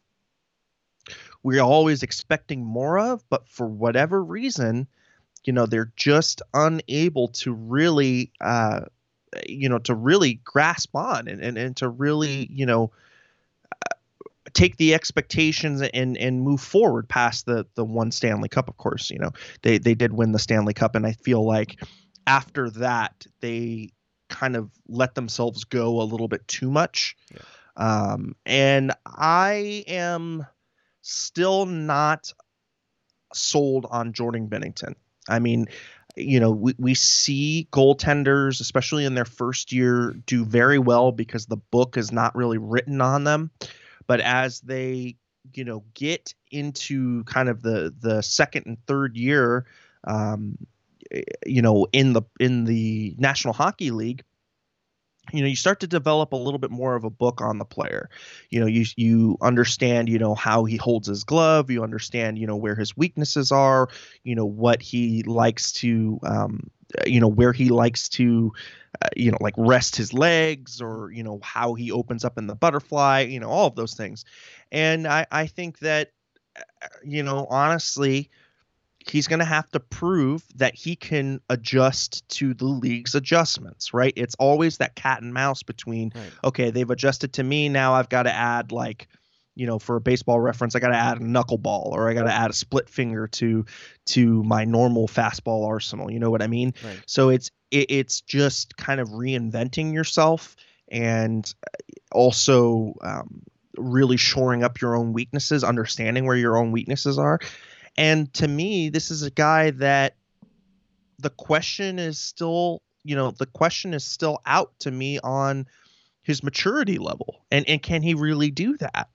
we're 1.43 1.63
always 1.63 2.03
expecting 2.03 2.65
more 2.65 2.99
of, 2.99 3.23
but 3.31 3.49
for 3.49 3.67
whatever 3.67 4.23
reason, 4.23 4.87
you 5.45 5.53
know, 5.53 5.67
they're 5.67 5.93
just 5.97 6.43
unable 6.53 7.29
to 7.29 7.53
really, 7.53 8.33
uh, 8.41 8.81
you 9.49 9.69
know, 9.69 9.79
to 9.79 9.95
really 9.95 10.41
grasp 10.45 10.95
on 10.95 11.29
and, 11.29 11.41
and, 11.41 11.57
and 11.57 11.77
to 11.77 11.89
really, 11.89 12.49
you 12.51 12.67
know, 12.67 12.91
uh, 13.73 13.95
take 14.55 14.77
the 14.77 14.95
expectations 14.95 15.83
and 15.83 16.17
and 16.17 16.43
move 16.43 16.61
forward 16.61 17.09
past 17.09 17.47
the 17.47 17.67
the 17.75 17.85
one 17.85 18.11
Stanley 18.11 18.49
Cup. 18.49 18.69
Of 18.69 18.77
course, 18.77 19.11
you 19.11 19.19
know 19.19 19.31
they 19.63 19.79
they 19.79 19.95
did 19.95 20.13
win 20.13 20.33
the 20.33 20.39
Stanley 20.39 20.75
Cup, 20.75 20.95
and 20.97 21.07
I 21.07 21.13
feel 21.13 21.45
like 21.47 21.81
after 22.27 22.71
that 22.71 23.27
they 23.41 23.91
kind 24.37 24.57
of 24.57 24.71
let 24.89 25.15
themselves 25.15 25.65
go 25.65 26.01
a 26.01 26.05
little 26.05 26.29
bit 26.29 26.47
too 26.47 26.71
much. 26.71 27.17
Yeah. 27.33 27.41
Um, 27.77 28.35
and 28.45 28.93
I 29.07 29.85
am 29.87 30.47
still 31.03 31.67
not 31.67 32.33
sold 33.33 33.87
on 33.91 34.13
Jordan 34.13 34.49
Binnington. 34.49 34.95
I 35.29 35.39
mean, 35.39 35.67
you 36.17 36.41
know, 36.41 36.51
we, 36.51 36.75
we 36.79 36.95
see 36.95 37.69
goaltenders, 37.73 38.61
especially 38.61 39.05
in 39.05 39.15
their 39.15 39.25
first 39.25 39.73
year, 39.73 40.15
do 40.27 40.45
very 40.45 40.79
well 40.79 41.13
because 41.13 41.47
the 41.47 41.57
book 41.57 41.97
is 41.97 42.13
not 42.13 42.35
really 42.35 42.59
written 42.59 43.01
on 43.01 43.25
them. 43.25 43.51
But 44.07 44.21
as 44.21 44.61
they, 44.61 45.17
you 45.53 45.65
know, 45.65 45.85
get 45.95 46.35
into 46.51 47.25
kind 47.25 47.49
of 47.49 47.63
the 47.63 47.95
the 48.01 48.23
second 48.23 48.67
and 48.67 48.79
third 48.87 49.17
year, 49.17 49.67
um, 50.05 50.57
you 51.45 51.63
know, 51.63 51.87
in 51.93 52.13
the 52.13 52.23
in 52.41 52.65
the 52.65 53.15
National 53.19 53.55
Hockey 53.55 53.91
League, 53.91 54.23
you 55.33 55.41
know 55.43 55.49
you 55.49 55.57
start 55.57 55.81
to 55.81 55.87
develop 55.87 56.33
a 56.33 56.37
little 56.37 56.59
bit 56.59 56.71
more 56.71 56.95
of 56.97 57.05
a 57.05 57.11
book 57.11 57.41
on 57.41 57.59
the 57.59 57.65
player. 57.65 58.09
You 58.51 58.61
know 58.61 58.67
you 58.67 58.85
you 58.97 59.37
understand 59.41 60.09
you 60.09 60.19
know 60.19 60.35
how 60.35 60.65
he 60.65 60.77
holds 60.77 61.09
his 61.09 61.25
glove 61.25 61.71
you 61.71 61.83
understand 61.83 62.39
you 62.39 62.47
know 62.47 62.57
where 62.57 62.75
his 62.75 62.97
weaknesses 62.97 63.53
are 63.53 63.89
you 64.25 64.35
know 64.35 64.47
what 64.47 64.83
he 64.83 65.23
likes 65.25 65.73
to 65.73 66.19
um, 66.23 66.71
you 67.07 67.21
know 67.21 67.29
where 67.29 67.53
he 67.53 67.69
likes 67.69 68.09
to 68.11 68.53
uh, 69.03 69.09
you 69.17 69.31
know 69.31 69.39
like 69.41 69.55
rest 69.57 69.97
his 69.97 70.13
legs 70.13 70.81
or 70.81 71.11
you 71.13 71.23
know 71.23 71.41
how 71.43 71.75
he 71.75 71.91
opens 71.93 72.25
up 72.25 72.39
in 72.39 72.47
the 72.47 72.55
butterfly 72.55 73.21
you 73.21 73.41
know 73.41 73.49
all 73.49 73.67
of 73.67 73.75
those 73.77 73.95
things. 73.95 74.25
And 74.73 75.07
i 75.07 75.27
i 75.31 75.47
think 75.47 75.79
that 75.81 76.13
uh, 76.83 76.87
you 77.05 77.23
know 77.23 77.47
honestly 77.51 78.31
he's 79.09 79.27
going 79.29 79.39
to 79.39 79.45
have 79.45 79.69
to 79.71 79.81
prove 79.81 80.45
that 80.57 80.75
he 80.75 80.97
can 80.97 81.41
adjust 81.49 82.29
to 82.29 82.55
the 82.55 82.67
league's 82.67 83.15
adjustments, 83.15 83.95
right? 83.95 84.13
It's 84.17 84.35
always 84.37 84.79
that 84.79 84.95
cat 84.97 85.23
and 85.23 85.33
mouse 85.33 85.63
between, 85.63 86.13
right. 86.15 86.33
okay, 86.45 86.71
they've 86.71 86.91
adjusted 86.91 87.35
to 87.35 87.43
me. 87.43 87.69
Now 87.69 87.95
I've 87.95 88.09
got 88.09 88.25
to 88.25 88.33
add, 88.33 88.73
like, 88.73 89.09
you 89.55 89.67
know, 89.67 89.79
for 89.79 89.97
a 89.97 90.01
baseball 90.01 90.39
reference, 90.39 90.77
I 90.77 90.81
got 90.81 90.89
to 90.89 90.97
add 90.97 91.19
a 91.19 91.25
knuckleball 91.25 91.87
or 91.87 92.11
I 92.11 92.15
got 92.15 92.25
to 92.25 92.33
add 92.33 92.51
a 92.51 92.55
split 92.55 92.91
finger 92.91 93.27
to 93.29 93.65
to 94.07 94.43
my 94.43 94.65
normal 94.65 95.09
fastball 95.09 95.67
arsenal. 95.67 96.11
You 96.11 96.21
know 96.21 96.31
what 96.31 96.43
I 96.43 96.47
mean? 96.47 96.75
Right. 96.85 97.01
So 97.07 97.31
it's 97.31 97.51
it, 97.71 97.87
it's 97.91 98.21
just 98.21 98.77
kind 98.77 99.01
of 99.01 99.09
reinventing 99.09 99.95
yourself 99.95 100.57
and 100.89 101.53
also 102.13 102.95
um, 103.01 103.43
really 103.79 104.19
shoring 104.19 104.63
up 104.63 104.81
your 104.81 104.95
own 104.95 105.13
weaknesses, 105.13 105.65
understanding 105.65 106.27
where 106.27 106.37
your 106.37 106.59
own 106.59 106.71
weaknesses 106.71 107.19
are, 107.19 107.41
and 107.99 108.33
to 108.35 108.49
me, 108.49 108.89
this 108.89 109.11
is 109.11 109.23
a 109.23 109.31
guy 109.31 109.71
that 109.73 110.17
the 111.19 111.31
question 111.31 111.99
is 111.99 112.19
still, 112.19 112.83
you 113.05 113.17
know, 113.17 113.31
the 113.31 113.47
question 113.47 113.95
is 113.95 114.05
still 114.05 114.41
out 114.45 114.73
to 114.81 114.91
me 114.91 115.19
on 115.21 115.67
his 116.23 116.43
maturity 116.43 116.99
level 116.99 117.45
and 117.51 117.69
and 117.69 117.83
can 117.83 118.03
he 118.03 118.15
really 118.15 118.51
do 118.51 118.77
that? 118.79 119.09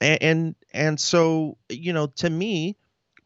And 0.00 0.22
and, 0.22 0.54
and 0.72 1.00
so, 1.00 1.56
you 1.68 1.92
know, 1.92 2.08
to 2.16 2.28
me, 2.28 2.76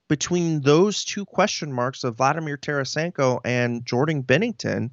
between 0.09 0.61
those 0.61 1.05
two 1.05 1.25
question 1.25 1.73
marks 1.73 2.05
of 2.05 2.17
Vladimir 2.17 2.57
Tarasenko 2.57 3.41
and 3.45 3.85
Jordan 3.85 4.23
Binnington, 4.23 4.91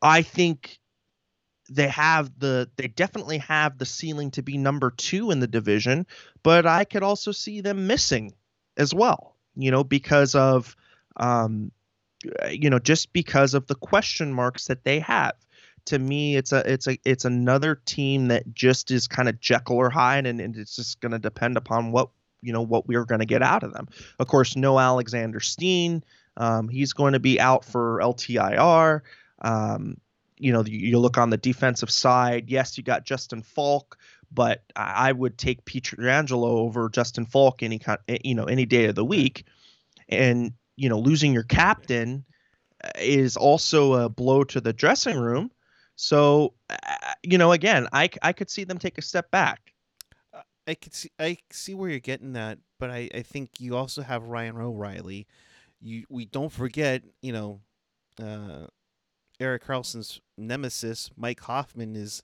I 0.00 0.22
think 0.22 0.78
they 1.68 1.88
have 1.88 2.38
the 2.38 2.68
they 2.76 2.88
definitely 2.88 3.38
have 3.38 3.78
the 3.78 3.86
ceiling 3.86 4.30
to 4.32 4.42
be 4.42 4.56
number 4.58 4.90
two 4.90 5.30
in 5.30 5.40
the 5.40 5.46
division, 5.46 6.06
but 6.42 6.66
I 6.66 6.84
could 6.84 7.02
also 7.02 7.32
see 7.32 7.60
them 7.60 7.86
missing 7.86 8.32
as 8.76 8.94
well. 8.94 9.36
You 9.54 9.70
know, 9.70 9.84
because 9.84 10.34
of 10.34 10.76
um, 11.16 11.72
you 12.50 12.70
know, 12.70 12.78
just 12.78 13.12
because 13.12 13.54
of 13.54 13.66
the 13.66 13.74
question 13.74 14.32
marks 14.32 14.66
that 14.66 14.84
they 14.84 15.00
have. 15.00 15.34
To 15.86 15.98
me, 15.98 16.36
it's 16.36 16.52
a 16.52 16.70
it's 16.70 16.88
a 16.88 16.98
it's 17.04 17.24
another 17.24 17.76
team 17.76 18.28
that 18.28 18.52
just 18.52 18.90
is 18.90 19.06
kind 19.06 19.28
of 19.28 19.40
Jekyll 19.40 19.76
or 19.76 19.88
Hyde, 19.88 20.26
and, 20.26 20.40
and 20.40 20.56
it's 20.56 20.74
just 20.74 21.00
going 21.00 21.12
to 21.12 21.18
depend 21.20 21.56
upon 21.56 21.92
what 21.92 22.08
you 22.42 22.52
know 22.52 22.62
what 22.62 22.88
we're 22.88 23.04
going 23.04 23.20
to 23.20 23.26
get 23.26 23.42
out 23.42 23.62
of 23.62 23.72
them. 23.72 23.86
Of 24.18 24.26
course, 24.26 24.56
no 24.56 24.80
Alexander 24.80 25.38
Steen. 25.38 26.02
Um, 26.36 26.68
he's 26.68 26.92
going 26.92 27.12
to 27.12 27.20
be 27.20 27.40
out 27.40 27.64
for 27.64 28.00
LTIR. 28.02 29.02
Um, 29.42 29.98
you 30.38 30.52
know, 30.52 30.64
you 30.64 30.98
look 30.98 31.18
on 31.18 31.30
the 31.30 31.36
defensive 31.36 31.90
side. 31.90 32.50
Yes, 32.50 32.76
you 32.76 32.84
got 32.84 33.04
Justin 33.04 33.42
Faulk, 33.42 33.98
but 34.30 34.62
I 34.74 35.12
would 35.12 35.38
take 35.38 35.64
Pietrangelo 35.64 36.44
over 36.44 36.88
Justin 36.88 37.26
Faulk 37.26 37.62
any 37.62 37.78
kind, 37.78 37.98
eh, 38.08 38.18
you 38.24 38.34
know, 38.34 38.44
any 38.44 38.66
day 38.66 38.86
of 38.86 38.94
the 38.94 39.04
week. 39.04 39.44
And 40.08 40.52
you 40.76 40.88
know, 40.88 40.98
losing 40.98 41.32
your 41.32 41.42
captain 41.42 42.24
uh, 42.84 42.90
is 42.98 43.36
also 43.36 43.94
a 43.94 44.08
blow 44.08 44.44
to 44.44 44.60
the 44.60 44.72
dressing 44.72 45.18
room. 45.18 45.50
So, 45.96 46.52
uh, 46.68 46.76
you 47.22 47.38
know, 47.38 47.52
again, 47.52 47.88
I 47.92 48.10
I 48.22 48.32
could 48.32 48.50
see 48.50 48.64
them 48.64 48.78
take 48.78 48.98
a 48.98 49.02
step 49.02 49.30
back. 49.30 49.72
I 50.66 50.74
could 50.74 50.94
see 50.94 51.10
I 51.18 51.38
see 51.50 51.74
where 51.74 51.88
you're 51.88 51.98
getting 52.00 52.34
that, 52.34 52.58
but 52.78 52.90
I 52.90 53.08
I 53.14 53.22
think 53.22 53.60
you 53.60 53.76
also 53.76 54.02
have 54.02 54.24
Ryan 54.24 54.58
O'Reilly. 54.58 55.26
You 55.80 56.04
we 56.10 56.26
don't 56.26 56.52
forget, 56.52 57.02
you 57.22 57.32
know, 57.32 57.60
uh, 58.20 58.66
Erik 59.40 59.64
Karlsson's 59.64 60.20
nemesis, 60.36 61.10
Mike 61.16 61.40
Hoffman, 61.40 61.96
is 61.96 62.22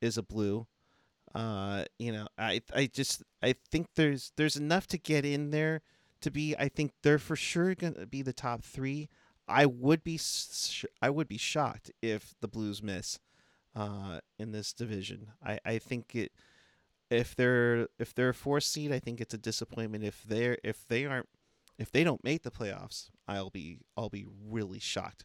is 0.00 0.16
a 0.18 0.22
blue. 0.22 0.66
Uh, 1.34 1.84
you 1.98 2.12
know, 2.12 2.26
I 2.38 2.62
I 2.74 2.86
just 2.86 3.22
I 3.42 3.54
think 3.70 3.88
there's 3.94 4.32
there's 4.36 4.56
enough 4.56 4.86
to 4.88 4.98
get 4.98 5.24
in 5.24 5.50
there 5.50 5.82
to 6.20 6.30
be. 6.30 6.54
I 6.58 6.68
think 6.68 6.92
they're 7.02 7.18
for 7.18 7.36
sure 7.36 7.74
gonna 7.74 8.06
be 8.06 8.22
the 8.22 8.32
top 8.32 8.62
three. 8.62 9.08
I 9.48 9.66
would 9.66 10.04
be 10.04 10.18
sh- 10.18 10.84
I 11.02 11.10
would 11.10 11.28
be 11.28 11.38
shocked 11.38 11.90
if 12.02 12.34
the 12.40 12.48
Blues 12.48 12.82
miss 12.82 13.18
uh, 13.74 14.20
in 14.38 14.52
this 14.52 14.72
division. 14.72 15.32
I, 15.44 15.58
I 15.64 15.78
think 15.78 16.14
it 16.14 16.32
if 17.10 17.34
they're 17.34 17.88
if 17.98 18.14
they're 18.14 18.30
a 18.30 18.34
fourth 18.34 18.64
seed, 18.64 18.92
I 18.92 18.98
think 18.98 19.20
it's 19.20 19.34
a 19.34 19.38
disappointment. 19.38 20.04
If 20.04 20.22
they're 20.22 20.58
if 20.62 20.86
they 20.88 21.04
aren't 21.06 21.28
if 21.78 21.90
they 21.90 22.04
don't 22.04 22.22
make 22.22 22.42
the 22.42 22.50
playoffs, 22.50 23.10
I'll 23.26 23.50
be 23.50 23.78
I'll 23.96 24.08
be 24.08 24.26
really 24.48 24.78
shocked 24.78 25.24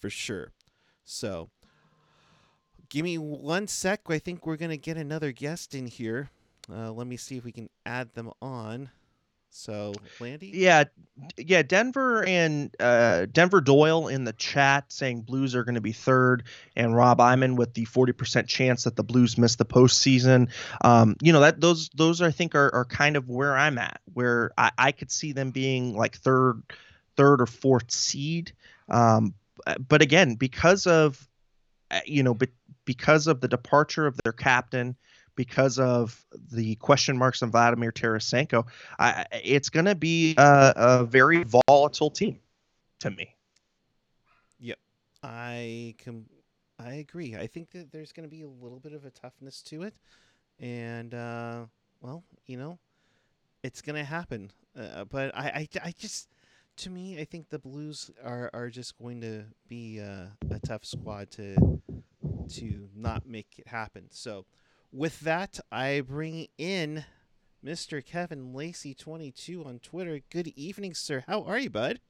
for 0.00 0.10
sure. 0.10 0.52
So, 1.10 1.48
give 2.90 3.02
me 3.02 3.16
one 3.16 3.66
sec. 3.66 4.02
I 4.10 4.18
think 4.18 4.44
we're 4.44 4.58
going 4.58 4.70
to 4.70 4.76
get 4.76 4.98
another 4.98 5.32
guest 5.32 5.74
in 5.74 5.86
here. 5.86 6.28
Uh, 6.70 6.92
let 6.92 7.06
me 7.06 7.16
see 7.16 7.38
if 7.38 7.44
we 7.44 7.50
can 7.50 7.70
add 7.86 8.12
them 8.12 8.30
on. 8.42 8.90
So, 9.48 9.94
Landy? 10.20 10.50
Yeah, 10.52 10.84
yeah. 11.38 11.62
Denver 11.62 12.22
and 12.26 12.74
uh, 12.78 13.24
Denver 13.32 13.62
Doyle 13.62 14.08
in 14.08 14.24
the 14.24 14.34
chat 14.34 14.92
saying 14.92 15.22
Blues 15.22 15.54
are 15.54 15.64
going 15.64 15.76
to 15.76 15.80
be 15.80 15.92
third, 15.92 16.44
and 16.76 16.94
Rob 16.94 17.22
Iman 17.22 17.56
with 17.56 17.72
the 17.72 17.86
forty 17.86 18.12
percent 18.12 18.46
chance 18.46 18.84
that 18.84 18.96
the 18.96 19.02
Blues 19.02 19.38
miss 19.38 19.56
the 19.56 19.64
postseason. 19.64 20.50
Um, 20.84 21.16
you 21.22 21.32
know 21.32 21.40
that 21.40 21.58
those 21.58 21.88
those 21.94 22.20
I 22.20 22.32
think 22.32 22.54
are, 22.54 22.70
are 22.74 22.84
kind 22.84 23.16
of 23.16 23.30
where 23.30 23.56
I'm 23.56 23.78
at, 23.78 24.02
where 24.12 24.50
I, 24.58 24.72
I 24.76 24.92
could 24.92 25.10
see 25.10 25.32
them 25.32 25.52
being 25.52 25.96
like 25.96 26.18
third, 26.18 26.62
third 27.16 27.40
or 27.40 27.46
fourth 27.46 27.90
seed. 27.90 28.52
Um, 28.90 29.32
but 29.88 30.02
again, 30.02 30.34
because 30.34 30.86
of 30.86 31.28
uh, 31.90 32.00
you 32.04 32.22
know, 32.22 32.34
but 32.34 32.50
because 32.84 33.26
of 33.26 33.40
the 33.40 33.48
departure 33.48 34.06
of 34.06 34.18
their 34.24 34.32
captain, 34.32 34.96
because 35.36 35.78
of 35.78 36.26
the 36.50 36.74
question 36.76 37.16
marks 37.16 37.42
on 37.42 37.50
Vladimir 37.50 37.92
Tarasenko, 37.92 38.66
I, 38.98 39.24
it's 39.32 39.68
going 39.68 39.86
to 39.86 39.94
be 39.94 40.34
a, 40.36 40.72
a, 40.76 41.04
very 41.04 41.44
volatile 41.44 42.10
team 42.10 42.40
to 43.00 43.10
me. 43.10 43.34
Yep, 44.60 44.78
I 45.22 45.94
can. 45.98 46.26
I 46.80 46.94
agree. 46.94 47.34
I 47.34 47.46
think 47.46 47.70
that 47.70 47.90
there's 47.90 48.12
going 48.12 48.28
to 48.28 48.30
be 48.30 48.42
a 48.42 48.48
little 48.48 48.78
bit 48.78 48.92
of 48.92 49.04
a 49.04 49.10
toughness 49.10 49.62
to 49.62 49.82
it, 49.82 49.94
and 50.60 51.14
uh, 51.14 51.64
well, 52.00 52.22
you 52.46 52.56
know, 52.56 52.78
it's 53.62 53.80
going 53.80 53.96
to 53.96 54.04
happen. 54.04 54.50
Uh, 54.78 55.04
but 55.04 55.34
I, 55.36 55.46
I, 55.46 55.68
I 55.84 55.94
just 55.98 56.28
to 56.78 56.90
me, 56.90 57.20
I 57.20 57.24
think 57.24 57.50
the 57.50 57.58
Blues 57.58 58.10
are, 58.24 58.50
are 58.52 58.70
just 58.70 58.96
going 58.98 59.20
to 59.20 59.44
be 59.68 60.00
uh, 60.00 60.26
a 60.50 60.58
tough 60.60 60.84
squad 60.84 61.30
to 61.32 61.80
to 62.54 62.88
not 62.96 63.26
make 63.26 63.46
it 63.58 63.66
happen. 63.66 64.06
So, 64.10 64.46
with 64.90 65.20
that, 65.20 65.60
I 65.70 66.00
bring 66.00 66.48
in 66.56 67.04
Mr. 67.64 68.04
Kevin 68.04 68.54
Lacey 68.54 68.94
twenty 68.94 69.30
two 69.30 69.64
on 69.64 69.80
Twitter. 69.80 70.20
Good 70.30 70.48
evening, 70.56 70.94
sir. 70.94 71.24
How 71.26 71.42
are 71.42 71.58
you, 71.58 71.68
bud? 71.68 72.00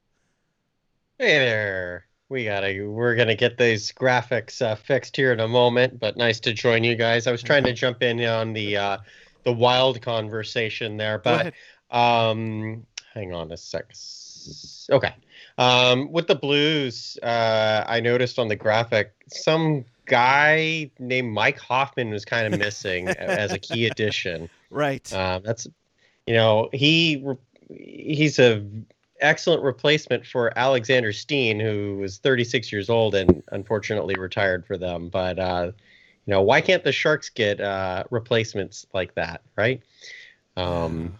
Hey 1.17 1.39
there. 1.39 2.05
We 2.29 2.45
gotta. 2.45 2.87
We're 2.87 3.15
gonna 3.15 3.35
get 3.35 3.57
these 3.57 3.91
graphics 3.91 4.61
uh, 4.61 4.75
fixed 4.75 5.15
here 5.15 5.33
in 5.33 5.39
a 5.39 5.47
moment. 5.47 5.99
But 5.99 6.15
nice 6.15 6.39
to 6.41 6.53
join 6.53 6.83
you 6.83 6.95
guys. 6.95 7.25
I 7.25 7.31
was 7.31 7.43
trying 7.43 7.63
to 7.63 7.73
jump 7.73 8.03
in 8.03 8.23
on 8.23 8.53
the 8.53 8.77
uh, 8.77 8.97
the 9.43 9.53
wild 9.53 10.01
conversation 10.01 10.95
there, 10.95 11.17
but 11.17 11.53
um, 11.89 12.85
hang 13.13 13.33
on 13.33 13.51
a 13.51 13.57
sec 13.57 13.87
Okay. 14.91 15.13
Um, 15.57 16.11
with 16.11 16.27
the 16.27 16.35
Blues, 16.35 17.17
uh, 17.21 17.83
I 17.87 17.99
noticed 17.99 18.39
on 18.39 18.47
the 18.47 18.55
graphic 18.55 19.13
some 19.27 19.85
guy 20.05 20.89
named 20.99 21.31
Mike 21.33 21.59
Hoffman 21.59 22.09
was 22.09 22.25
kind 22.25 22.53
of 22.53 22.59
missing 22.65 23.07
as 23.09 23.51
a 23.51 23.59
key 23.59 23.85
addition. 23.85 24.49
Right. 24.69 25.11
Um, 25.13 25.43
that's 25.43 25.67
you 26.25 26.33
know 26.33 26.69
he 26.73 27.25
he's 27.69 28.39
a 28.39 28.65
excellent 29.21 29.63
replacement 29.63 30.25
for 30.25 30.57
Alexander 30.57 31.11
Steen, 31.13 31.59
who 31.59 31.97
was 31.97 32.17
36 32.17 32.71
years 32.71 32.89
old 32.89 33.15
and 33.15 33.43
unfortunately 33.51 34.15
retired 34.15 34.65
for 34.65 34.77
them. 34.77 35.09
But 35.09 35.39
uh, 35.39 35.71
you 36.25 36.31
know, 36.33 36.41
why 36.41 36.61
can't 36.61 36.83
the 36.83 36.91
Sharks 36.91 37.29
get 37.29 37.59
uh, 37.59 38.03
replacements 38.09 38.85
like 38.93 39.15
that, 39.15 39.41
right? 39.55 39.81
Um, 40.55 41.15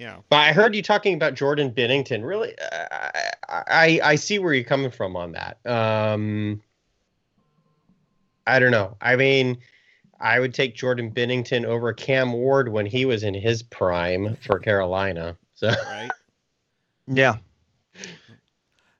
Yeah. 0.00 0.16
But 0.30 0.36
I 0.36 0.52
heard 0.54 0.74
you 0.74 0.82
talking 0.82 1.12
about 1.12 1.34
Jordan 1.34 1.70
Binnington. 1.72 2.24
Really, 2.24 2.54
uh, 2.58 3.10
I 3.50 4.00
I 4.02 4.14
see 4.14 4.38
where 4.38 4.54
you're 4.54 4.64
coming 4.64 4.90
from 4.90 5.14
on 5.14 5.32
that. 5.32 5.58
Um, 5.66 6.62
I 8.46 8.58
don't 8.58 8.70
know. 8.70 8.96
I 9.02 9.16
mean, 9.16 9.58
I 10.18 10.40
would 10.40 10.54
take 10.54 10.74
Jordan 10.74 11.10
Binnington 11.10 11.66
over 11.66 11.92
Cam 11.92 12.32
Ward 12.32 12.70
when 12.70 12.86
he 12.86 13.04
was 13.04 13.24
in 13.24 13.34
his 13.34 13.62
prime 13.62 14.36
for 14.36 14.58
Carolina. 14.58 15.36
So 15.54 15.68
Right. 15.68 16.10
Yeah. 17.12 17.38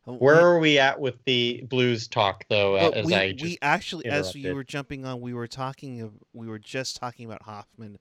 where 0.05 0.37
are 0.37 0.59
we 0.59 0.79
at 0.81 1.01
with 1.01 1.25
the 1.25 1.63
Blues 1.71 2.09
talk 2.09 2.45
though? 2.51 2.75
Well, 2.75 2.93
as 2.95 3.07
we, 3.07 3.15
I 3.15 3.33
just 3.33 3.43
we 3.43 3.59
actually, 3.63 4.07
as 4.07 4.35
you 4.35 4.55
were 4.55 4.65
jumping 4.65 5.07
on, 5.07 5.23
we 5.23 5.33
were 5.33 5.47
talking. 5.47 6.03
Of, 6.03 6.13
we 6.35 6.47
were 6.49 6.59
just 6.59 6.97
talking 6.97 7.25
about 7.25 7.43
Hoffman, 7.43 7.99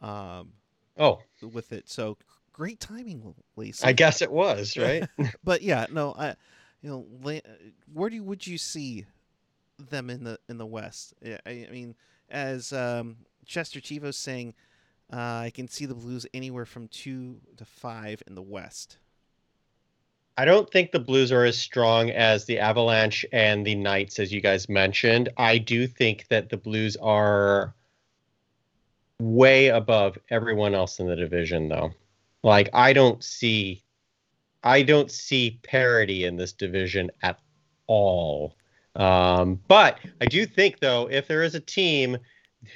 um, 0.00 0.54
oh, 0.98 1.20
with 1.40 1.72
it. 1.72 1.88
So 1.88 2.18
great 2.54 2.80
timing, 2.80 3.34
Lisa. 3.56 3.86
I 3.86 3.92
guess 3.92 4.22
it 4.22 4.32
was 4.32 4.76
right. 4.78 5.06
but 5.44 5.60
yeah, 5.60 5.84
no, 5.92 6.14
I, 6.16 6.34
you 6.80 6.88
know, 6.88 7.06
where 7.92 8.08
do 8.08 8.16
you, 8.16 8.24
would 8.24 8.46
you 8.46 8.56
see 8.56 9.04
them 9.90 10.08
in 10.08 10.24
the 10.24 10.38
in 10.48 10.56
the 10.56 10.64
West? 10.64 11.12
I, 11.22 11.38
I 11.46 11.68
mean, 11.70 11.94
as 12.30 12.72
um, 12.72 13.16
Chester 13.44 13.80
Chivo's 13.80 14.16
saying, 14.16 14.54
uh, 15.12 15.16
I 15.16 15.52
can 15.52 15.68
see 15.68 15.84
the 15.84 15.94
Blues 15.94 16.26
anywhere 16.32 16.64
from 16.64 16.88
two 16.88 17.40
to 17.58 17.66
five 17.66 18.22
in 18.26 18.34
the 18.34 18.42
West. 18.42 18.96
I 20.36 20.44
don't 20.44 20.68
think 20.70 20.90
the 20.90 20.98
Blues 20.98 21.30
are 21.30 21.44
as 21.44 21.56
strong 21.56 22.10
as 22.10 22.46
the 22.46 22.58
Avalanche 22.58 23.24
and 23.30 23.64
the 23.64 23.76
Knights, 23.76 24.18
as 24.18 24.32
you 24.32 24.40
guys 24.40 24.68
mentioned. 24.68 25.28
I 25.36 25.58
do 25.58 25.86
think 25.86 26.26
that 26.28 26.48
the 26.48 26.56
Blues 26.56 26.96
are 26.96 27.72
way 29.20 29.68
above 29.68 30.18
everyone 30.30 30.74
else 30.74 30.98
in 30.98 31.06
the 31.06 31.14
division, 31.14 31.68
though. 31.68 31.92
Like 32.44 32.68
I 32.74 32.92
don't 32.92 33.24
see, 33.24 33.82
I 34.62 34.82
don't 34.82 35.10
see 35.10 35.58
parity 35.62 36.24
in 36.24 36.36
this 36.36 36.52
division 36.52 37.10
at 37.22 37.40
all. 37.86 38.54
Um, 38.94 39.60
but 39.66 39.98
I 40.20 40.26
do 40.26 40.46
think, 40.46 40.78
though, 40.78 41.08
if 41.10 41.26
there 41.26 41.42
is 41.42 41.54
a 41.54 41.60
team 41.60 42.18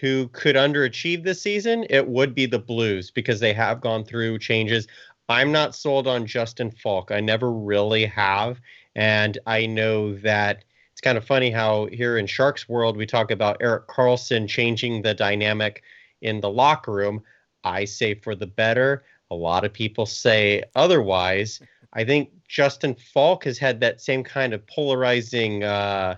who 0.00 0.28
could 0.28 0.56
underachieve 0.56 1.22
this 1.22 1.40
season, 1.40 1.86
it 1.90 2.08
would 2.08 2.34
be 2.34 2.46
the 2.46 2.58
Blues 2.58 3.10
because 3.10 3.40
they 3.40 3.52
have 3.52 3.80
gone 3.80 4.04
through 4.04 4.38
changes. 4.38 4.88
I'm 5.28 5.52
not 5.52 5.74
sold 5.74 6.08
on 6.08 6.26
Justin 6.26 6.70
Faulk. 6.70 7.10
I 7.10 7.20
never 7.20 7.52
really 7.52 8.06
have. 8.06 8.60
And 8.96 9.38
I 9.46 9.66
know 9.66 10.14
that 10.16 10.64
it's 10.92 11.00
kind 11.02 11.18
of 11.18 11.24
funny 11.24 11.50
how 11.50 11.86
here 11.92 12.18
in 12.18 12.26
Sharks 12.26 12.68
world 12.68 12.96
we 12.96 13.06
talk 13.06 13.30
about 13.30 13.58
Erik 13.60 13.86
Karlsson 13.86 14.48
changing 14.48 15.02
the 15.02 15.14
dynamic 15.14 15.82
in 16.22 16.40
the 16.40 16.50
locker 16.50 16.92
room. 16.92 17.22
I 17.64 17.84
say 17.84 18.14
for 18.14 18.34
the 18.34 18.46
better. 18.46 19.04
A 19.30 19.34
lot 19.34 19.64
of 19.64 19.72
people 19.72 20.06
say 20.06 20.62
otherwise. 20.74 21.60
I 21.92 22.04
think 22.04 22.30
Justin 22.46 22.94
Faulk 22.94 23.44
has 23.44 23.58
had 23.58 23.80
that 23.80 24.00
same 24.00 24.24
kind 24.24 24.52
of 24.52 24.66
polarizing 24.66 25.64
uh 25.64 26.16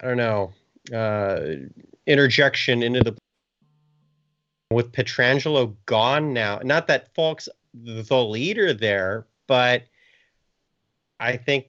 I 0.00 0.06
don't 0.06 0.16
know, 0.16 0.52
uh 0.92 1.40
interjection 2.06 2.82
into 2.82 3.00
the 3.00 3.16
with 4.70 4.92
Pietrangelo 4.92 5.74
gone 5.86 6.32
now. 6.32 6.60
Not 6.64 6.86
that 6.88 7.14
Faulk's 7.14 7.48
the 7.74 8.24
leader 8.24 8.72
there, 8.72 9.26
but 9.46 9.84
I 11.20 11.36
think 11.36 11.66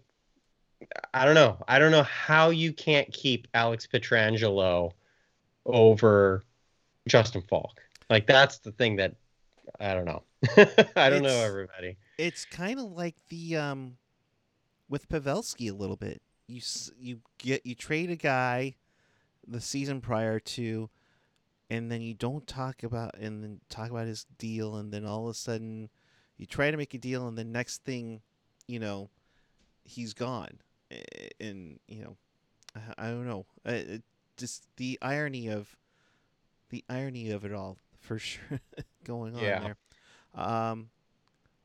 I 1.13 1.25
don't 1.25 1.35
know. 1.35 1.57
I 1.67 1.79
don't 1.79 1.91
know 1.91 2.03
how 2.03 2.49
you 2.49 2.73
can't 2.73 3.11
keep 3.11 3.47
Alex 3.53 3.87
Pietrangelo 3.91 4.91
over 5.65 6.43
Justin 7.07 7.41
Faulk. 7.41 7.81
Like 8.09 8.27
that's 8.27 8.57
the 8.59 8.71
thing 8.71 8.95
that 8.97 9.15
I 9.79 9.93
don't 9.93 10.05
know. 10.05 10.23
I 10.95 11.09
don't 11.09 11.23
know 11.23 11.41
everybody. 11.41 11.97
It's 12.17 12.45
kind 12.45 12.79
of 12.79 12.91
like 12.91 13.15
the 13.29 13.57
um, 13.57 13.97
with 14.89 15.09
Pavelski 15.09 15.69
a 15.69 15.73
little 15.73 15.95
bit. 15.97 16.21
You 16.47 16.57
s- 16.57 16.91
you 16.99 17.19
get 17.37 17.65
you 17.65 17.75
trade 17.75 18.09
a 18.11 18.15
guy 18.15 18.75
the 19.47 19.59
season 19.61 19.99
prior 20.01 20.39
to, 20.39 20.89
and 21.69 21.91
then 21.91 22.01
you 22.01 22.13
don't 22.13 22.45
talk 22.47 22.83
about 22.83 23.17
and 23.17 23.43
then 23.43 23.61
talk 23.69 23.89
about 23.89 24.07
his 24.07 24.25
deal, 24.37 24.75
and 24.75 24.91
then 24.93 25.05
all 25.05 25.25
of 25.27 25.31
a 25.31 25.33
sudden 25.33 25.89
you 26.37 26.45
try 26.45 26.69
to 26.71 26.77
make 26.77 26.93
a 26.93 26.97
deal, 26.97 27.27
and 27.27 27.37
the 27.37 27.43
next 27.43 27.83
thing, 27.83 28.21
you 28.67 28.79
know, 28.79 29.09
he's 29.83 30.13
gone, 30.13 30.59
and 31.39 31.79
you 31.87 32.03
know, 32.03 32.17
I, 32.75 33.07
I 33.07 33.09
don't 33.09 33.27
know, 33.27 33.45
uh, 33.67 33.71
it, 33.71 34.03
just 34.37 34.65
the 34.77 34.97
irony 35.01 35.47
of 35.47 35.77
the 36.69 36.83
irony 36.89 37.29
of 37.31 37.45
it 37.45 37.53
all 37.53 37.77
for 38.03 38.19
sure 38.19 38.59
going 39.03 39.35
on 39.35 39.41
Yeah. 39.43 39.59
there. 39.59 39.77
Um, 40.35 40.89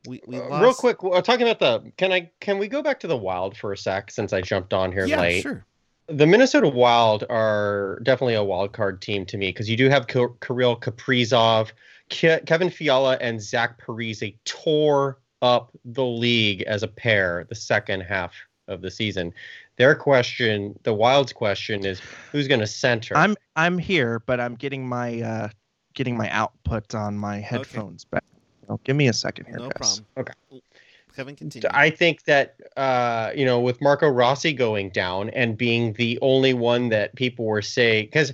we 0.07 0.21
we 0.27 0.37
Uh, 0.37 0.47
lost 0.49 0.63
real 0.63 0.73
quick, 0.73 1.03
we're 1.03 1.21
talking 1.21 1.47
about 1.47 1.59
the 1.59 1.91
can 1.97 2.11
I 2.11 2.31
can 2.39 2.57
we 2.57 2.67
go 2.67 2.81
back 2.81 2.99
to 3.01 3.07
the 3.07 3.17
Wild 3.17 3.55
for 3.57 3.73
a 3.73 3.77
sec 3.77 4.09
since 4.11 4.33
I 4.33 4.41
jumped 4.41 4.73
on 4.73 4.91
here 4.91 5.05
yeah, 5.05 5.21
late? 5.21 5.41
sure. 5.43 5.65
the 6.07 6.25
Minnesota 6.25 6.67
Wild 6.67 7.23
are 7.29 7.99
definitely 8.01 8.33
a 8.35 8.43
wild 8.43 8.73
card 8.73 8.99
team 9.01 9.25
to 9.27 9.37
me 9.37 9.49
because 9.49 9.69
you 9.69 9.77
do 9.77 9.89
have 9.89 10.07
K- 10.07 10.25
Kirill 10.41 10.75
Kaprizov, 10.79 11.71
Ke- 12.09 12.43
Kevin 12.47 12.69
Fiala, 12.71 13.17
and 13.21 13.39
Zach 13.41 13.79
Parise 13.79 14.35
tore 14.45 15.19
up 15.43 15.71
the 15.85 16.03
league 16.05 16.63
as 16.63 16.81
a 16.81 16.87
pair 16.87 17.45
the 17.49 17.55
second 17.55 18.01
half 18.01 18.33
of 18.67 18.81
the 18.81 18.89
season. 18.89 19.31
Their 19.77 19.93
question, 19.95 20.77
the 20.83 20.93
Wild's 20.93 21.31
question, 21.33 21.85
is 21.85 22.01
who's 22.31 22.47
going 22.47 22.59
to 22.61 22.67
center? 22.67 23.15
I'm 23.15 23.35
I'm 23.55 23.77
here, 23.77 24.19
but 24.25 24.39
I'm 24.39 24.55
getting 24.55 24.87
my 24.87 25.21
uh 25.21 25.49
getting 25.99 26.15
my 26.15 26.29
output 26.29 26.95
on 26.95 27.17
my 27.17 27.39
headphones 27.39 28.05
back. 28.05 28.23
Oh, 28.69 28.79
give 28.85 28.95
me 28.95 29.09
a 29.09 29.13
second 29.13 29.47
here, 29.47 29.57
No 29.57 29.63
guys. 29.67 29.99
problem. 29.99 30.05
Okay. 30.15 30.61
Kevin, 31.13 31.35
continue. 31.35 31.67
I 31.73 31.89
think 31.89 32.23
that 32.23 32.55
uh, 32.77 33.33
you 33.35 33.43
know, 33.43 33.59
with 33.59 33.81
Marco 33.81 34.07
Rossi 34.07 34.53
going 34.53 34.91
down 34.91 35.29
and 35.31 35.57
being 35.57 35.91
the 35.93 36.17
only 36.21 36.53
one 36.53 36.87
that 36.87 37.13
people 37.15 37.43
were 37.43 37.61
saying, 37.61 38.05
because 38.05 38.31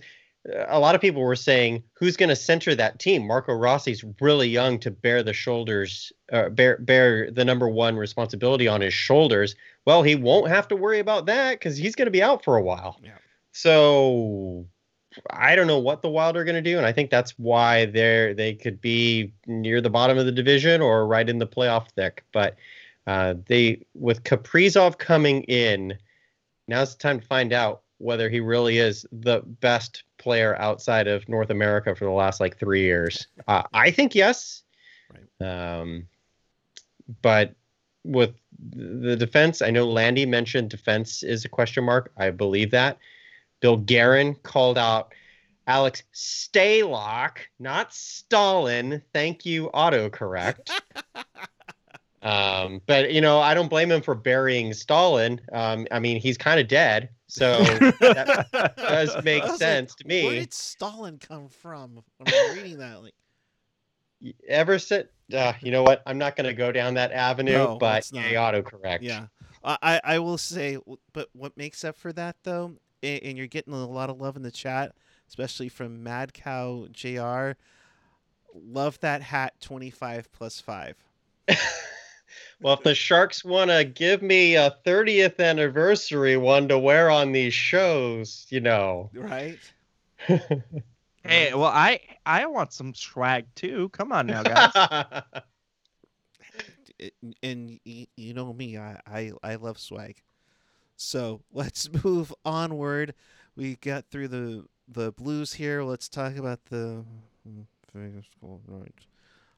a 0.68 0.78
lot 0.80 0.94
of 0.94 1.02
people 1.02 1.24
were 1.24 1.36
saying, 1.36 1.82
who's 1.94 2.16
going 2.16 2.30
to 2.30 2.36
center 2.36 2.76
that 2.76 3.00
team? 3.00 3.26
Marco 3.26 3.52
Rossi's 3.56 4.06
really 4.22 4.48
young 4.48 4.78
to 4.82 4.92
bear 4.92 5.24
the 5.24 5.34
shoulders, 5.34 6.14
uh, 6.32 6.50
bear 6.50 6.78
bear 6.78 7.32
the 7.32 7.44
number 7.44 7.68
one 7.68 7.96
responsibility 7.96 8.68
on 8.68 8.80
his 8.82 8.94
shoulders. 8.94 9.56
Well, 9.88 10.04
he 10.04 10.14
won't 10.14 10.50
have 10.50 10.68
to 10.68 10.76
worry 10.76 11.00
about 11.00 11.26
that 11.26 11.54
because 11.54 11.78
he's 11.78 11.96
going 11.96 12.06
to 12.06 12.12
be 12.12 12.22
out 12.22 12.44
for 12.44 12.58
a 12.58 12.62
while. 12.62 13.00
Yeah. 13.04 13.18
So 13.54 14.68
I 15.30 15.56
don't 15.56 15.68
know 15.68 15.80
what 15.80 16.02
the 16.02 16.10
Wild 16.10 16.38
are 16.38 16.44
going 16.44 16.56
to 16.56 16.62
do, 16.62 16.78
and 16.78 16.86
I 16.86 16.92
think 16.92 17.10
that's 17.10 17.32
why 17.38 17.86
they're 17.86 18.34
they 18.34 18.54
could 18.54 18.82
be 18.82 19.34
near 19.48 19.82
the 19.82 19.90
bottom 19.90 20.18
of 20.18 20.26
the 20.26 20.32
division 20.32 20.82
or 20.82 21.08
right 21.08 21.30
in 21.30 21.40
the 21.40 21.48
playoff 21.48 21.90
thick. 21.92 22.24
But 22.32 22.56
uh, 23.08 23.36
they 23.46 23.86
with 23.94 24.24
Kaprizov 24.24 24.98
coming 24.98 25.44
in, 25.44 25.98
now's 26.68 26.96
the 26.96 27.00
time 27.00 27.20
to 27.20 27.26
find 27.26 27.54
out 27.54 27.82
whether 27.98 28.30
he 28.30 28.40
really 28.40 28.78
is 28.78 29.06
the 29.12 29.42
best 29.62 30.04
player 30.18 30.56
outside 30.58 31.08
of 31.08 31.28
North 31.30 31.50
America 31.50 31.96
for 31.96 32.06
the 32.06 32.12
last 32.12 32.40
like 32.40 32.58
three 32.58 32.82
years. 32.82 33.28
Uh, 33.48 33.62
I 33.74 33.92
think 33.92 34.16
yes. 34.16 34.64
right. 35.14 35.78
Um, 35.78 36.08
but 37.22 37.54
with 38.04 38.34
the 38.72 39.16
defense, 39.16 39.62
I 39.62 39.70
know 39.70 39.86
Landy 39.86 40.26
mentioned 40.26 40.72
defense 40.72 41.22
is 41.22 41.46
a 41.46 41.50
question 41.50 41.84
mark. 41.84 42.12
I 42.18 42.32
believe 42.32 42.72
that. 42.72 42.98
Bill 43.66 43.78
Guerin 43.78 44.36
called 44.44 44.78
out 44.78 45.12
Alex 45.66 46.04
Stalock, 46.14 47.38
not 47.58 47.92
Stalin. 47.92 49.02
Thank 49.12 49.44
you, 49.44 49.72
autocorrect. 49.74 50.70
um, 52.22 52.80
but 52.86 53.12
you 53.12 53.22
know, 53.22 53.40
I 53.40 53.56
don't 53.56 53.68
blame 53.68 53.92
him 53.92 54.04
for 54.04 54.14
burying 54.14 54.72
Stalin. 54.72 55.42
Um, 55.52 55.88
I 55.90 55.98
mean, 55.98 56.20
he's 56.20 56.38
kind 56.38 56.60
of 56.60 56.68
dead, 56.68 57.10
so 57.26 57.64
that 58.02 58.76
does 58.78 59.24
make 59.24 59.42
was 59.42 59.54
like, 59.54 59.60
sense 59.60 59.96
to 59.96 60.08
me. 60.08 60.26
Where 60.26 60.36
did 60.36 60.54
Stalin 60.54 61.18
come 61.18 61.50
from? 61.50 62.04
When 62.20 62.32
I'm 62.32 62.56
reading 62.56 62.78
that, 62.78 63.02
like, 63.02 63.16
ever 64.48 64.78
since 64.78 65.08
uh, 65.34 65.54
you 65.62 65.72
know 65.72 65.82
what 65.82 66.04
i'm 66.06 66.18
not 66.20 66.36
going 66.36 66.46
to 66.48 66.54
go 66.54 66.72
down 66.72 66.94
that 66.94 67.12
avenue 67.12 67.54
No, 67.54 67.78
but 67.80 68.08
a 68.14 68.34
autocorrect 68.34 69.00
yeah, 69.02 69.26
I 69.66 70.00
I- 70.04 70.20
will 70.20 70.38
say, 70.38 70.78
but 71.14 71.30
what 71.34 71.58
makes 71.58 71.84
up 71.84 71.98
for 71.98 72.14
that 72.14 72.36
though, 72.44 72.76
and 73.06 73.38
you're 73.38 73.48
getting 73.48 73.74
a 73.74 73.86
lot 73.86 74.10
of 74.10 74.20
love 74.20 74.36
in 74.36 74.44
the 74.44 74.52
chat, 74.52 74.94
especially 75.28 75.70
from 75.70 76.04
Mad 76.04 76.34
Cow 76.34 76.88
Jr. 76.92 77.52
Love 78.54 79.00
that 79.00 79.22
hat, 79.22 79.54
twenty 79.62 79.90
five 79.90 80.32
plus 80.32 80.60
five. 80.60 80.96
well 82.62 82.74
if 82.74 82.84
the 82.84 82.96
sharks 82.96 83.46
want 83.46 83.70
to 83.70 83.84
give 83.86 84.22
me 84.24 84.56
a 84.56 84.76
30th 84.84 85.40
anniversary 85.40 86.36
one 86.38 86.68
to 86.68 86.80
wear 86.80 87.12
on 87.12 87.32
these 87.32 87.54
shows 87.54 88.48
you 88.50 88.60
know 88.60 89.12
Right. 89.14 89.60
Hey, 91.26 91.54
well, 91.54 91.66
I 91.66 92.00
I 92.26 92.46
want 92.46 92.72
some 92.72 92.94
swag 92.94 93.48
too. 93.56 93.90
Come 93.90 94.12
on 94.12 94.28
now, 94.28 94.44
guys. 94.44 94.72
it, 97.00 97.14
and 97.44 97.80
you 97.84 98.34
know 98.34 98.54
me, 98.54 98.78
I, 98.78 99.00
I 99.08 99.32
I 99.44 99.56
love 99.56 99.80
swag. 99.80 100.22
So 100.96 101.42
let's 101.54 101.90
move 102.04 102.34
onward. 102.44 103.14
We 103.56 103.76
got 103.76 104.06
through 104.10 104.30
the 104.30 104.66
the 104.88 105.12
blues 105.12 105.54
here. 105.54 105.84
Let's 105.84 106.08
talk 106.10 106.36
about 106.38 106.66
the 106.66 107.04
Vegas 107.94 108.26
Golden 108.42 108.80
Knights. 108.80 109.08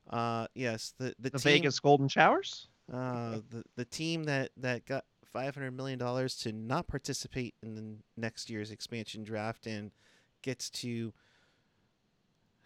Uh, 0.09 0.47
yes, 0.55 0.93
the 0.97 1.13
the, 1.19 1.29
The 1.31 1.39
team, 1.39 1.51
Vegas 1.53 1.79
Golden 1.79 2.07
Showers. 2.07 2.67
uh, 2.93 3.39
the 3.49 3.63
the 3.75 3.85
team 3.85 4.23
that 4.25 4.51
that 4.57 4.85
got 4.85 5.05
five 5.33 5.55
hundred 5.55 5.71
million 5.71 5.99
dollars 5.99 6.37
to 6.37 6.51
not 6.53 6.87
participate 6.87 7.55
in 7.61 7.75
the 7.75 7.83
next 8.15 8.49
year's 8.49 8.71
expansion 8.71 9.23
draft 9.23 9.67
and 9.67 9.91
gets 10.41 10.69
to 10.69 11.11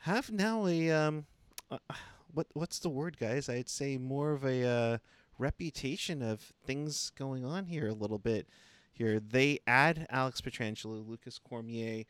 have 0.02 0.32
now 0.32 0.68
a 0.68 0.92
um, 0.92 1.26
uh, 1.72 1.78
what 2.34 2.48
what's 2.54 2.80
the 2.80 2.90
word, 2.90 3.18
guys? 3.18 3.50
I'd 3.50 3.70
say 3.70 3.98
more 3.98 4.32
of 4.32 4.44
a 4.46 4.64
uh, 4.66 4.98
reputation 5.42 6.22
of 6.22 6.54
things 6.66 7.12
going 7.18 7.44
on 7.44 7.66
here 7.66 7.88
a 7.88 7.94
little 7.94 8.20
bit. 8.20 8.48
Here 8.94 9.20
they 9.20 9.60
add 9.66 10.06
Alex 10.10 10.40
Pietrangelo, 10.40 11.06
Lucas 11.08 11.40
Cormier, 11.40 12.04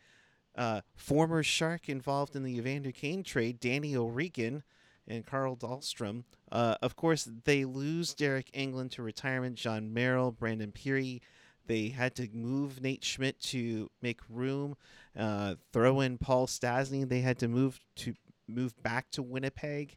uh, 0.55 0.81
former 0.95 1.41
Shark 1.41 1.87
involved 1.87 2.35
in 2.35 2.43
the 2.43 2.57
Evander 2.57 2.91
Kane 2.91 3.23
trade, 3.23 3.59
Danny 3.59 3.95
O'Regan, 3.95 4.63
and 5.07 5.25
Carl 5.25 5.55
Dahlstrom. 5.55 6.25
Uh, 6.51 6.75
of 6.81 6.95
course, 6.95 7.29
they 7.45 7.63
lose 7.63 8.13
Deryk 8.13 8.51
Engelland 8.51 8.91
to 8.91 9.01
retirement, 9.01 9.55
Jon 9.55 9.93
Merrill, 9.93 10.31
Brandon 10.31 10.71
Pirri. 10.71 11.21
They 11.67 11.89
had 11.89 12.15
to 12.15 12.27
move 12.33 12.81
Nate 12.81 13.03
Schmidt 13.03 13.39
to 13.43 13.89
make 14.01 14.19
room, 14.29 14.75
uh, 15.17 15.55
throw 15.71 16.01
in 16.01 16.17
Paul 16.17 16.47
Stastny. 16.47 17.07
They 17.07 17.21
had 17.21 17.39
to 17.39 17.47
move 17.47 17.79
to 17.97 18.13
move 18.47 18.81
back 18.83 19.09
to 19.11 19.23
Winnipeg 19.23 19.95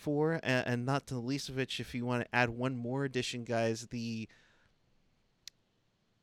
for, 0.00 0.40
and, 0.42 0.66
and 0.66 0.86
not 0.86 1.06
to 1.06 1.14
the 1.14 1.20
least 1.20 1.48
of 1.48 1.56
which, 1.56 1.80
if 1.80 1.94
you 1.94 2.04
want 2.06 2.22
to 2.24 2.34
add 2.34 2.50
one 2.50 2.76
more 2.76 3.04
addition, 3.04 3.44
guys, 3.44 3.88
the 3.90 4.28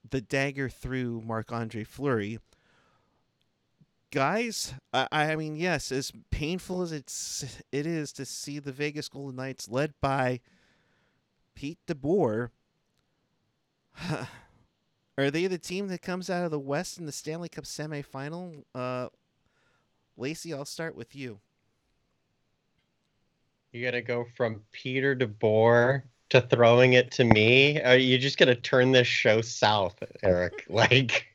the 0.09 0.21
dagger 0.21 0.69
through 0.69 1.21
Marc 1.25 1.51
Andre 1.51 1.83
Fleury. 1.83 2.39
Guys, 4.09 4.73
I, 4.93 5.07
I 5.11 5.35
mean, 5.35 5.57
yes, 5.57 5.91
as 5.91 6.13
painful 6.31 6.81
as 6.81 6.93
it's 6.93 7.61
it 7.71 7.85
is 7.85 8.13
to 8.13 8.25
see 8.25 8.59
the 8.59 8.71
Vegas 8.71 9.09
Golden 9.09 9.35
Knights 9.35 9.67
led 9.67 9.93
by 9.99 10.39
Pete 11.55 11.79
DeBoer. 11.87 12.51
Are 15.17 15.31
they 15.31 15.47
the 15.47 15.57
team 15.57 15.87
that 15.87 16.01
comes 16.01 16.29
out 16.29 16.45
of 16.45 16.51
the 16.51 16.59
West 16.59 16.99
in 16.99 17.05
the 17.05 17.11
Stanley 17.11 17.49
Cup 17.49 17.65
semifinal? 17.65 18.63
Uh, 18.73 19.09
Lacey, 20.15 20.53
I'll 20.53 20.65
start 20.65 20.95
with 20.95 21.15
you. 21.15 21.39
You 23.71 23.83
gotta 23.83 24.01
go 24.01 24.25
from 24.35 24.61
Peter 24.71 25.15
DeBoer 25.15 26.03
to 26.29 26.41
throwing 26.41 26.93
it 26.93 27.11
to 27.11 27.25
me. 27.25 27.81
Are 27.81 27.97
you 27.97 28.17
just 28.17 28.37
gonna 28.37 28.55
turn 28.55 28.91
this 28.91 29.07
show 29.07 29.41
south, 29.41 30.01
Eric? 30.23 30.65
like, 30.69 31.27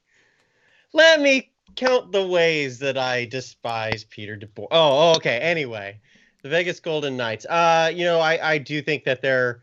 let 0.95 1.20
me 1.20 1.53
count 1.76 2.11
the 2.11 2.26
ways 2.26 2.78
that 2.78 2.97
I 2.97 3.26
despise 3.26 4.05
Peter 4.05 4.37
DeBoer. 4.37 4.68
Oh, 4.70 5.14
okay. 5.16 5.39
Anyway, 5.39 6.01
the 6.43 6.49
Vegas 6.49 6.80
Golden 6.80 7.16
Knights. 7.16 7.45
Uh, 7.45 7.93
you 7.95 8.05
know, 8.05 8.18
I 8.18 8.53
I 8.53 8.59
do 8.59 8.80
think 8.80 9.05
that 9.05 9.20
they're 9.20 9.62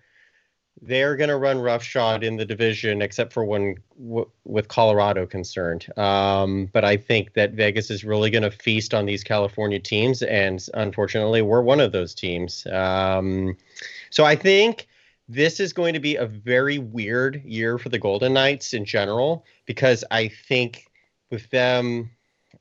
they're 0.81 1.15
going 1.15 1.29
to 1.29 1.37
run 1.37 1.59
roughshod 1.59 2.23
in 2.23 2.37
the 2.37 2.45
division, 2.45 3.01
except 3.01 3.33
for 3.33 3.43
when 3.43 3.75
w- 3.97 4.29
with 4.45 4.67
Colorado 4.67 5.25
concerned. 5.25 5.87
Um, 5.97 6.69
but 6.71 6.85
I 6.85 6.97
think 6.97 7.33
that 7.33 7.53
Vegas 7.53 7.91
is 7.91 8.03
really 8.03 8.29
going 8.29 8.43
to 8.43 8.51
feast 8.51 8.93
on 8.93 9.05
these 9.05 9.23
California 9.23 9.79
teams, 9.79 10.21
and 10.21 10.65
unfortunately, 10.73 11.41
we're 11.41 11.61
one 11.61 11.79
of 11.79 11.91
those 11.91 12.13
teams. 12.13 12.65
Um, 12.67 13.57
so 14.09 14.23
I 14.23 14.35
think 14.35 14.87
this 15.27 15.59
is 15.59 15.73
going 15.73 15.93
to 15.93 15.99
be 15.99 16.15
a 16.15 16.25
very 16.25 16.79
weird 16.79 17.43
year 17.43 17.77
for 17.77 17.89
the 17.89 17.99
Golden 17.99 18.33
Knights 18.33 18.73
in 18.73 18.85
general, 18.85 19.45
because 19.65 20.03
I 20.11 20.29
think 20.47 20.85
with 21.29 21.49
them. 21.49 22.11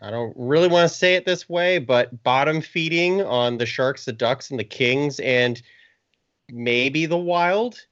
I 0.01 0.13
don't 0.13 0.33
really 0.37 0.69
want 0.69 0.89
to 0.89 0.95
say 0.97 1.15
it 1.15 1.25
this 1.25 1.49
way, 1.49 1.79
but 1.79 2.23
bottom 2.23 2.61
feeding 2.61 3.21
on 3.23 3.59
the 3.59 3.67
Sharks, 3.67 4.05
the 4.05 4.13
Ducks, 4.13 4.51
and 4.51 4.61
the 4.61 4.63
Kings, 4.63 5.19
and 5.19 5.61
maybe 6.53 7.07
the 7.07 7.17
Wild 7.17 7.85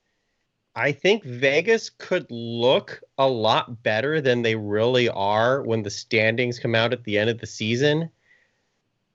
I 0.76 0.92
think 0.92 1.24
Vegas 1.24 1.88
could 1.88 2.30
look 2.30 3.00
a 3.16 3.26
lot 3.26 3.82
better 3.82 4.20
than 4.20 4.42
they 4.42 4.56
really 4.56 5.08
are 5.08 5.62
when 5.62 5.82
the 5.82 5.90
standings 5.90 6.58
come 6.58 6.74
out 6.74 6.92
at 6.92 7.04
the 7.04 7.16
end 7.18 7.30
of 7.30 7.40
the 7.40 7.46
season. 7.46 8.10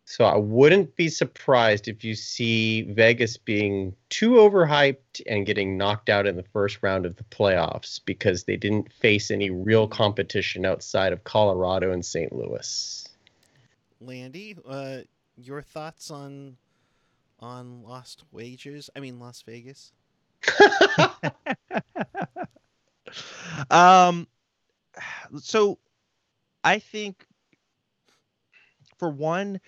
So 0.06 0.26
I 0.26 0.38
wouldn't 0.38 0.96
be 0.96 1.08
surprised 1.08 1.88
if 1.88 2.04
you 2.04 2.16
see 2.16 2.82
Vegas 2.82 3.38
being 3.38 3.96
too 4.10 4.32
overhyped 4.32 5.22
and 5.28 5.46
getting 5.46 5.78
knocked 5.78 6.10
out 6.10 6.26
in 6.26 6.36
the 6.36 6.44
first 6.52 6.80
round 6.82 7.06
of 7.06 7.16
the 7.16 7.24
playoffs 7.26 8.02
because 8.04 8.44
they 8.44 8.58
didn't 8.58 8.92
face 8.92 9.30
any 9.30 9.52
real 9.52 9.88
competition 9.88 10.66
outside 10.66 11.14
of 11.14 11.24
Colorado 11.24 11.92
and 11.92 12.04
St. 12.04 12.34
Louis. 12.34 13.08
Landy, 14.02 14.58
uh, 14.68 15.02
your 15.38 15.62
thoughts 15.62 16.10
on 16.10 16.58
on 17.40 17.84
Lost 17.84 18.24
Wagers? 18.32 18.90
I 18.96 19.00
mean, 19.00 19.20
Las 19.20 19.44
Vegas. 19.44 19.94
um, 23.72 24.28
so 25.40 25.78
I 26.64 26.80
think 26.80 27.26
for 28.98 29.10
one, 29.10 29.60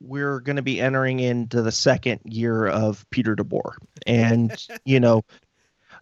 we're 0.00 0.40
going 0.40 0.56
to 0.56 0.62
be 0.62 0.80
entering 0.80 1.20
into 1.20 1.62
the 1.62 1.72
second 1.72 2.20
year 2.24 2.66
of 2.66 3.08
Peter 3.10 3.36
DeBoer, 3.36 3.74
and 4.06 4.66
you 4.84 5.00
know, 5.00 5.24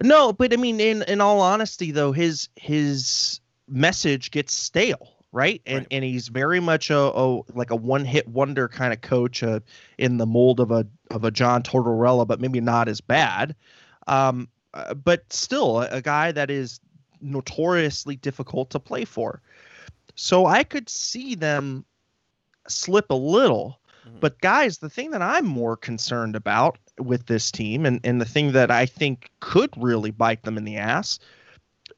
no, 0.03 0.33
but 0.33 0.53
I 0.53 0.57
mean, 0.57 0.81
in 0.81 1.03
in 1.03 1.21
all 1.21 1.41
honesty, 1.41 1.91
though, 1.91 2.13
his 2.13 2.49
his 2.57 3.41
message 3.69 4.31
gets 4.31 4.55
stale, 4.55 5.09
right? 5.33 5.61
And 5.67 5.81
Right. 5.81 5.87
and 5.91 6.05
he's 6.05 6.29
very 6.29 6.61
much 6.61 6.91
a, 6.91 6.99
a 6.99 7.41
like 7.53 7.71
a 7.71 7.77
one 7.77 8.05
hit 8.05 8.29
wonder 8.29 8.69
kind 8.69 8.93
of 8.93 9.01
coach, 9.01 9.43
uh, 9.43 9.61
in 9.99 10.17
the 10.17 10.27
mold 10.27 10.61
of 10.61 10.71
a 10.71 10.87
of 11.11 11.25
a 11.25 11.31
John 11.31 11.63
Tortorella, 11.63 12.27
but 12.27 12.41
maybe 12.41 12.61
not 12.61 12.89
as 12.89 13.01
bad. 13.01 13.55
Um, 14.11 14.49
uh, 14.75 14.95
but 14.95 15.33
still, 15.33 15.81
a, 15.81 16.03
guy 16.03 16.33
that 16.33 16.51
is 16.51 16.81
notoriously 17.21 18.17
difficult 18.17 18.71
to 18.71 18.81
play 18.81 19.05
for. 19.05 19.41
So 20.17 20.47
I 20.47 20.65
could 20.65 20.89
see 20.89 21.37
them 21.37 21.85
slip 22.67 23.11
a 23.11 23.15
little. 23.15 23.81
Mhm. 24.05 24.21
But 24.21 24.41
guys, 24.41 24.79
the 24.79 24.91
thing 24.91 25.13
that 25.13 25.23
I'm 25.23 25.47
more 25.47 25.77
concerned 25.77 26.35
about 26.35 26.79
with 26.99 27.27
this 27.27 27.53
team 27.53 27.87
and, 27.87 28.01
and 28.03 28.21
the 28.21 28.25
thing 28.27 28.53
that 28.53 28.71
I 28.71 28.85
think 28.85 29.31
could 29.39 29.71
really 29.77 30.11
bite 30.11 30.43
them 30.43 30.59
in 30.59 30.65
the 30.65 30.77
ass 30.77 31.21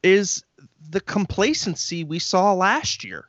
is 0.03 0.43
the 0.89 1.01
complacency 1.01 2.03
we 2.03 2.19
saw 2.19 2.53
last 2.53 3.03
year. 3.03 3.25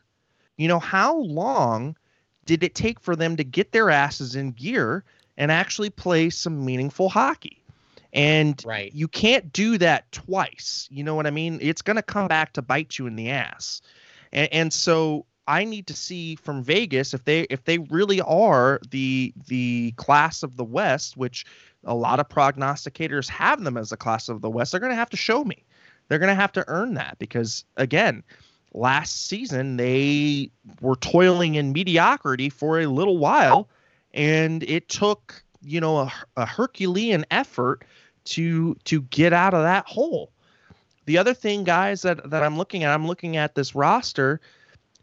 You 0.57 0.69
know, 0.69 0.79
how 0.79 1.17
long 1.17 1.97
did 2.45 2.63
it 2.63 2.75
take 2.75 3.01
for 3.01 3.17
them 3.17 3.37
to 3.37 3.45
get 3.45 3.73
their 3.73 3.91
asses 3.91 4.37
in 4.37 4.53
gear 4.53 5.05
and 5.39 5.51
actually 5.51 5.91
play 5.91 6.29
some 6.31 6.65
meaningful 6.65 7.09
hockey? 7.09 7.64
And 8.15 8.63
Right. 8.65 8.95
you 8.95 9.09
can't 9.09 9.53
do 9.53 9.77
that 9.79 10.11
twice. 10.13 10.89
You 10.91 11.03
know 11.05 11.15
what 11.17 11.27
I 11.27 11.31
mean? 11.31 11.59
It's 11.61 11.83
going 11.83 11.97
to 11.97 12.03
come 12.03 12.29
back 12.29 12.53
to 12.55 12.63
bite 12.63 12.99
you 12.99 13.07
in 13.07 13.17
the 13.17 13.29
ass. 13.31 13.83
And, 14.33 14.49
and 14.53 14.73
so 14.73 15.27
I 15.47 15.65
need 15.65 15.87
to 15.89 15.95
see 15.95 16.37
from 16.37 16.63
Vegas 16.63 17.13
if 17.13 17.25
they 17.25 17.43
if 17.51 17.65
they 17.65 17.79
really 17.79 18.21
are 18.23 18.81
the 18.91 19.35
the 19.47 19.93
class 19.97 20.43
of 20.43 20.57
the 20.57 20.65
West, 20.65 21.17
which 21.17 21.45
a 21.85 21.95
lot 21.95 22.21
of 22.21 22.29
prognosticators 22.29 23.29
have 23.29 23.63
them 23.63 23.77
as 23.77 23.93
a 23.93 23.97
class 23.97 24.29
of 24.29 24.41
the 24.41 24.49
West, 24.49 24.71
they're 24.71 24.81
going 24.81 24.93
to 24.93 24.97
have 24.97 25.11
to 25.11 25.17
show 25.17 25.45
me. 25.45 25.65
They're 26.09 26.19
going 26.19 26.29
to 26.31 26.35
have 26.35 26.53
to 26.53 26.65
earn 26.69 26.95
that 26.95 27.19
because 27.19 27.65
again, 27.77 28.23
last 28.73 29.27
season 29.27 29.77
they 29.77 30.51
were 30.81 30.97
toiling 30.97 31.57
in 31.57 31.73
mediocrity 31.73 32.49
for 32.49 32.81
a 32.81 32.87
little 32.87 33.19
while 33.19 33.69
and 34.15 34.63
it 34.63 34.89
took, 34.89 35.43
you 35.63 35.81
know, 35.81 35.99
a, 35.99 36.13
a 36.37 36.47
Herculean 36.47 37.27
effort 37.31 37.85
to 38.25 38.75
to 38.85 39.03
get 39.03 39.33
out 39.33 39.55
of 39.55 39.63
that 39.63 39.87
hole. 39.87 40.31
The 41.07 41.19
other 41.19 41.35
thing, 41.35 41.65
guys, 41.65 42.03
that 42.03 42.31
that 42.31 42.43
I'm 42.43 42.57
looking 42.57 42.85
at, 42.85 42.93
I'm 42.93 43.07
looking 43.07 43.37
at 43.37 43.55
this 43.55 43.75
roster. 43.75 44.41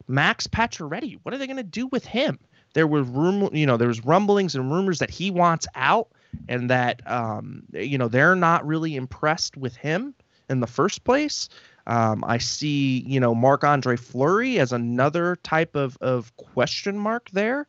Max 0.07 0.47
Pacioretty, 0.47 1.19
what 1.23 1.33
are 1.33 1.37
they 1.37 1.47
going 1.47 1.57
to 1.57 1.63
do 1.63 1.87
with 1.87 2.05
him? 2.05 2.39
There 2.73 2.87
were 2.87 3.03
room, 3.03 3.49
you 3.53 3.65
know, 3.65 3.77
there 3.77 3.87
was 3.87 4.03
rumblings 4.03 4.55
and 4.55 4.71
rumors 4.71 4.99
that 4.99 5.09
he 5.09 5.31
wants 5.31 5.67
out, 5.75 6.09
and 6.47 6.69
that 6.69 7.01
um, 7.09 7.63
you 7.73 7.97
know 7.97 8.07
they're 8.07 8.35
not 8.35 8.65
really 8.65 8.95
impressed 8.95 9.57
with 9.57 9.75
him 9.75 10.13
in 10.49 10.59
the 10.59 10.67
first 10.67 11.03
place. 11.03 11.49
Um, 11.87 12.23
I 12.25 12.37
see, 12.37 13.03
you 13.07 13.19
know, 13.19 13.33
Marc 13.33 13.63
Andre 13.63 13.95
Fleury 13.95 14.59
as 14.59 14.71
another 14.71 15.37
type 15.37 15.75
of 15.75 15.97
of 16.01 16.35
question 16.37 16.97
mark 16.97 17.29
there. 17.31 17.67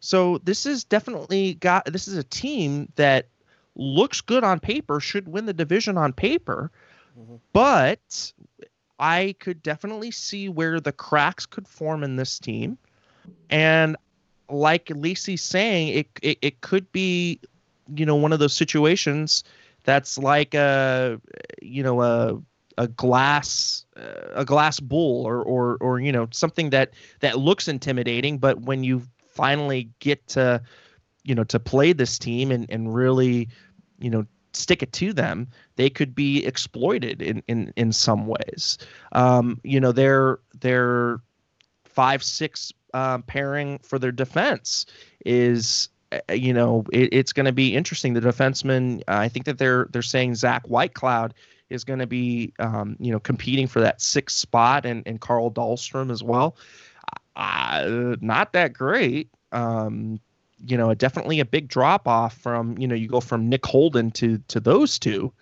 So 0.00 0.38
this 0.38 0.66
is 0.66 0.84
definitely 0.84 1.54
got 1.54 1.84
this 1.86 2.08
is 2.08 2.16
a 2.16 2.24
team 2.24 2.90
that 2.96 3.28
looks 3.74 4.20
good 4.20 4.44
on 4.44 4.60
paper, 4.60 5.00
should 5.00 5.28
win 5.28 5.46
the 5.46 5.52
division 5.52 5.96
on 5.96 6.12
paper, 6.12 6.70
Mhm. 7.18 7.40
but 7.52 8.32
I 8.98 9.34
could 9.40 9.62
definitely 9.62 10.10
see 10.10 10.48
where 10.48 10.80
the 10.80 10.92
cracks 10.92 11.46
could 11.46 11.66
form 11.66 12.04
in 12.04 12.16
this 12.16 12.38
team. 12.38 12.78
And 13.50 13.96
like 14.48 14.90
Lacey's 14.94 15.42
saying, 15.42 15.88
it, 15.88 16.08
it 16.22 16.38
it 16.42 16.60
could 16.60 16.90
be, 16.92 17.40
you 17.94 18.06
know, 18.06 18.16
one 18.16 18.32
of 18.32 18.38
those 18.38 18.54
situations 18.54 19.44
that's 19.84 20.18
like 20.18 20.54
a 20.54 21.20
you 21.60 21.82
know 21.82 22.02
a 22.02 22.40
a 22.78 22.88
glass 22.88 23.84
uh, 23.96 24.30
a 24.34 24.44
glass 24.44 24.80
bull 24.80 25.26
or 25.26 25.42
or 25.42 25.76
or 25.80 26.00
you 26.00 26.12
know 26.12 26.28
something 26.30 26.70
that 26.70 26.92
that 27.20 27.38
looks 27.38 27.68
intimidating 27.68 28.38
but 28.38 28.62
when 28.62 28.82
you 28.84 29.02
finally 29.28 29.90
get 29.98 30.26
to 30.28 30.62
you 31.24 31.34
know, 31.34 31.44
to 31.44 31.60
play 31.60 31.92
this 31.92 32.18
team 32.18 32.50
and 32.50 32.66
and 32.70 32.94
really, 32.94 33.48
you 33.98 34.10
know, 34.10 34.26
stick 34.52 34.82
it 34.82 34.92
to 34.92 35.12
them, 35.12 35.48
they 35.76 35.90
could 35.90 36.14
be 36.14 36.44
exploited 36.44 37.22
in 37.22 37.42
in 37.48 37.72
in 37.76 37.92
some 37.92 38.26
ways. 38.26 38.78
Um, 39.12 39.60
you 39.62 39.80
know, 39.80 39.92
their 39.92 40.38
their 40.60 41.20
five 41.84 42.22
six 42.22 42.72
um, 42.94 43.22
pairing 43.22 43.78
for 43.82 43.98
their 43.98 44.12
defense 44.12 44.86
is 45.24 45.88
uh, 46.12 46.32
you 46.32 46.52
know 46.52 46.84
it, 46.92 47.08
it's 47.12 47.32
going 47.32 47.46
to 47.46 47.52
be 47.52 47.74
interesting. 47.74 48.14
The 48.14 48.20
defenseman, 48.20 49.00
uh, 49.08 49.16
I 49.16 49.28
think 49.28 49.46
that 49.46 49.58
they're 49.58 49.88
they're 49.92 50.02
saying 50.02 50.34
Zach 50.34 50.64
Whitecloud 50.66 51.32
is 51.70 51.84
going 51.84 52.00
to 52.00 52.06
be 52.06 52.52
um, 52.58 52.96
you 53.00 53.12
know 53.12 53.20
competing 53.20 53.66
for 53.66 53.80
that 53.80 54.00
sixth 54.00 54.38
spot, 54.38 54.86
and 54.86 55.02
and 55.06 55.20
Carl 55.20 55.50
Dahlstrom 55.50 56.10
as 56.10 56.22
well. 56.22 56.56
Uh, 57.34 58.16
not 58.20 58.52
that 58.52 58.72
great. 58.74 59.30
Um, 59.52 60.20
you 60.66 60.76
know, 60.76 60.92
definitely 60.94 61.40
a 61.40 61.44
big 61.44 61.68
drop 61.68 62.06
off 62.06 62.36
from 62.36 62.78
you 62.78 62.86
know 62.86 62.94
you 62.94 63.08
go 63.08 63.20
from 63.20 63.48
Nick 63.48 63.66
Holden 63.66 64.10
to 64.12 64.38
to 64.48 64.60
those 64.60 64.98
two. 64.98 65.32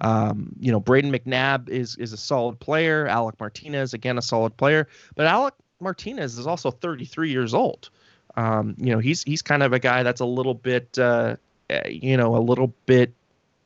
Um, 0.00 0.54
you 0.60 0.70
know, 0.70 0.80
Brayden 0.80 1.14
McNabb 1.14 1.68
is 1.68 1.96
is 1.96 2.12
a 2.12 2.16
solid 2.16 2.60
player. 2.60 3.06
Alec 3.06 3.38
Martinez 3.40 3.94
again 3.94 4.18
a 4.18 4.22
solid 4.22 4.56
player, 4.56 4.88
but 5.14 5.26
Alec 5.26 5.54
Martinez 5.80 6.38
is 6.38 6.46
also 6.46 6.70
33 6.70 7.30
years 7.30 7.54
old. 7.54 7.90
Um, 8.36 8.76
you 8.78 8.92
know, 8.92 8.98
he's 8.98 9.22
he's 9.24 9.42
kind 9.42 9.62
of 9.62 9.72
a 9.72 9.78
guy 9.78 10.02
that's 10.02 10.20
a 10.20 10.26
little 10.26 10.54
bit 10.54 10.98
uh, 10.98 11.36
eh, 11.70 11.88
you 11.88 12.16
know 12.16 12.36
a 12.36 12.38
little 12.38 12.72
bit 12.86 13.12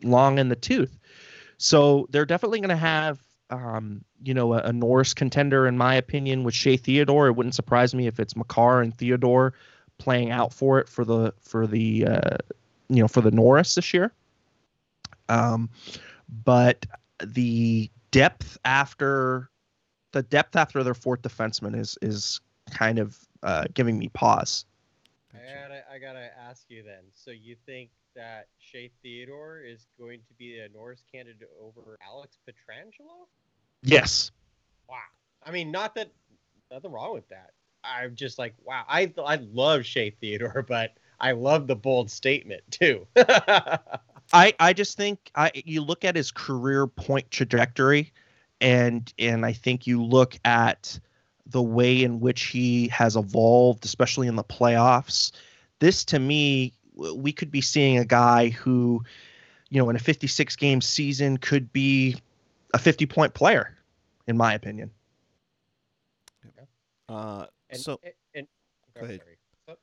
long 0.02 0.38
in 0.38 0.48
the 0.48 0.56
tooth. 0.56 0.98
So 1.58 2.08
they're 2.10 2.26
definitely 2.26 2.60
going 2.60 2.70
to 2.70 2.76
have 2.76 3.20
um, 3.50 4.02
you 4.22 4.32
know, 4.32 4.54
a, 4.54 4.58
a, 4.58 4.72
Norris 4.72 5.12
contender, 5.12 5.66
in 5.66 5.76
my 5.76 5.94
opinion, 5.94 6.42
with 6.42 6.54
Shea 6.54 6.78
Theodore. 6.78 7.26
It 7.26 7.32
wouldn't 7.32 7.54
surprise 7.54 7.94
me 7.94 8.06
if 8.06 8.18
it's 8.18 8.34
Makar 8.34 8.80
and 8.80 8.96
Theodore 8.96 9.52
playing 10.02 10.32
out 10.32 10.52
for 10.52 10.80
it 10.80 10.88
for 10.88 11.04
the 11.04 11.32
for 11.40 11.68
the 11.68 12.06
uh, 12.06 12.36
you 12.88 13.00
know 13.00 13.06
for 13.06 13.20
the 13.20 13.30
Norris 13.30 13.76
this 13.76 13.94
year. 13.94 14.12
Um, 15.28 15.70
but 16.44 16.84
the 17.24 17.88
depth 18.10 18.58
after 18.64 19.48
the 20.10 20.24
depth 20.24 20.56
after 20.56 20.82
their 20.82 20.94
fourth 20.94 21.22
defenseman 21.22 21.78
is 21.78 21.96
is 22.02 22.40
kind 22.70 22.98
of 22.98 23.16
uh, 23.44 23.64
giving 23.74 23.96
me 23.96 24.08
pause. 24.08 24.66
I 25.32 25.62
gotta, 25.62 25.82
I 25.94 25.98
gotta 25.98 26.30
ask 26.38 26.64
you 26.68 26.82
then. 26.82 27.04
So 27.14 27.30
you 27.30 27.56
think 27.64 27.90
that 28.16 28.48
Shea 28.58 28.90
Theodore 29.02 29.60
is 29.60 29.86
going 29.98 30.18
to 30.28 30.34
be 30.34 30.58
a 30.58 30.68
Norris 30.68 31.04
candidate 31.10 31.48
over 31.60 31.96
Alex 32.06 32.38
Pietrangelo? 32.46 33.26
Yes. 33.82 34.32
Wow. 34.88 34.96
I 35.46 35.52
mean, 35.52 35.70
not 35.70 35.94
that 35.94 36.10
nothing 36.70 36.90
wrong 36.90 37.14
with 37.14 37.28
that. 37.28 37.52
I'm 37.84 38.14
just 38.14 38.38
like, 38.38 38.54
wow. 38.64 38.84
I 38.88 39.12
I 39.24 39.36
love 39.52 39.84
Shea 39.84 40.10
Theodore, 40.10 40.62
but 40.68 40.94
I 41.20 41.32
love 41.32 41.66
the 41.66 41.76
bold 41.76 42.10
statement 42.10 42.62
too. 42.70 43.06
I 43.16 44.54
I 44.58 44.72
just 44.72 44.96
think 44.96 45.30
I 45.34 45.50
you 45.54 45.82
look 45.82 46.04
at 46.04 46.16
his 46.16 46.30
career 46.30 46.86
point 46.86 47.30
trajectory, 47.30 48.12
and 48.60 49.12
and 49.18 49.44
I 49.44 49.52
think 49.52 49.86
you 49.86 50.02
look 50.02 50.38
at 50.44 50.98
the 51.46 51.62
way 51.62 52.02
in 52.02 52.20
which 52.20 52.44
he 52.44 52.88
has 52.88 53.16
evolved, 53.16 53.84
especially 53.84 54.28
in 54.28 54.36
the 54.36 54.44
playoffs. 54.44 55.32
This 55.80 56.04
to 56.06 56.18
me, 56.18 56.72
we 56.94 57.32
could 57.32 57.50
be 57.50 57.60
seeing 57.60 57.98
a 57.98 58.04
guy 58.04 58.50
who, 58.50 59.02
you 59.68 59.78
know, 59.78 59.90
in 59.90 59.96
a 59.96 60.00
56 60.00 60.56
game 60.56 60.80
season 60.80 61.36
could 61.36 61.72
be 61.72 62.16
a 62.72 62.78
50 62.78 63.06
point 63.06 63.34
player, 63.34 63.76
in 64.26 64.36
my 64.36 64.54
opinion. 64.54 64.90
Uh, 67.08 67.46
and, 67.72 67.80
so, 67.80 68.00
and, 68.04 68.14
and 68.34 68.46
go 68.94 69.04
ahead. 69.04 69.20
Uh, 69.68 69.74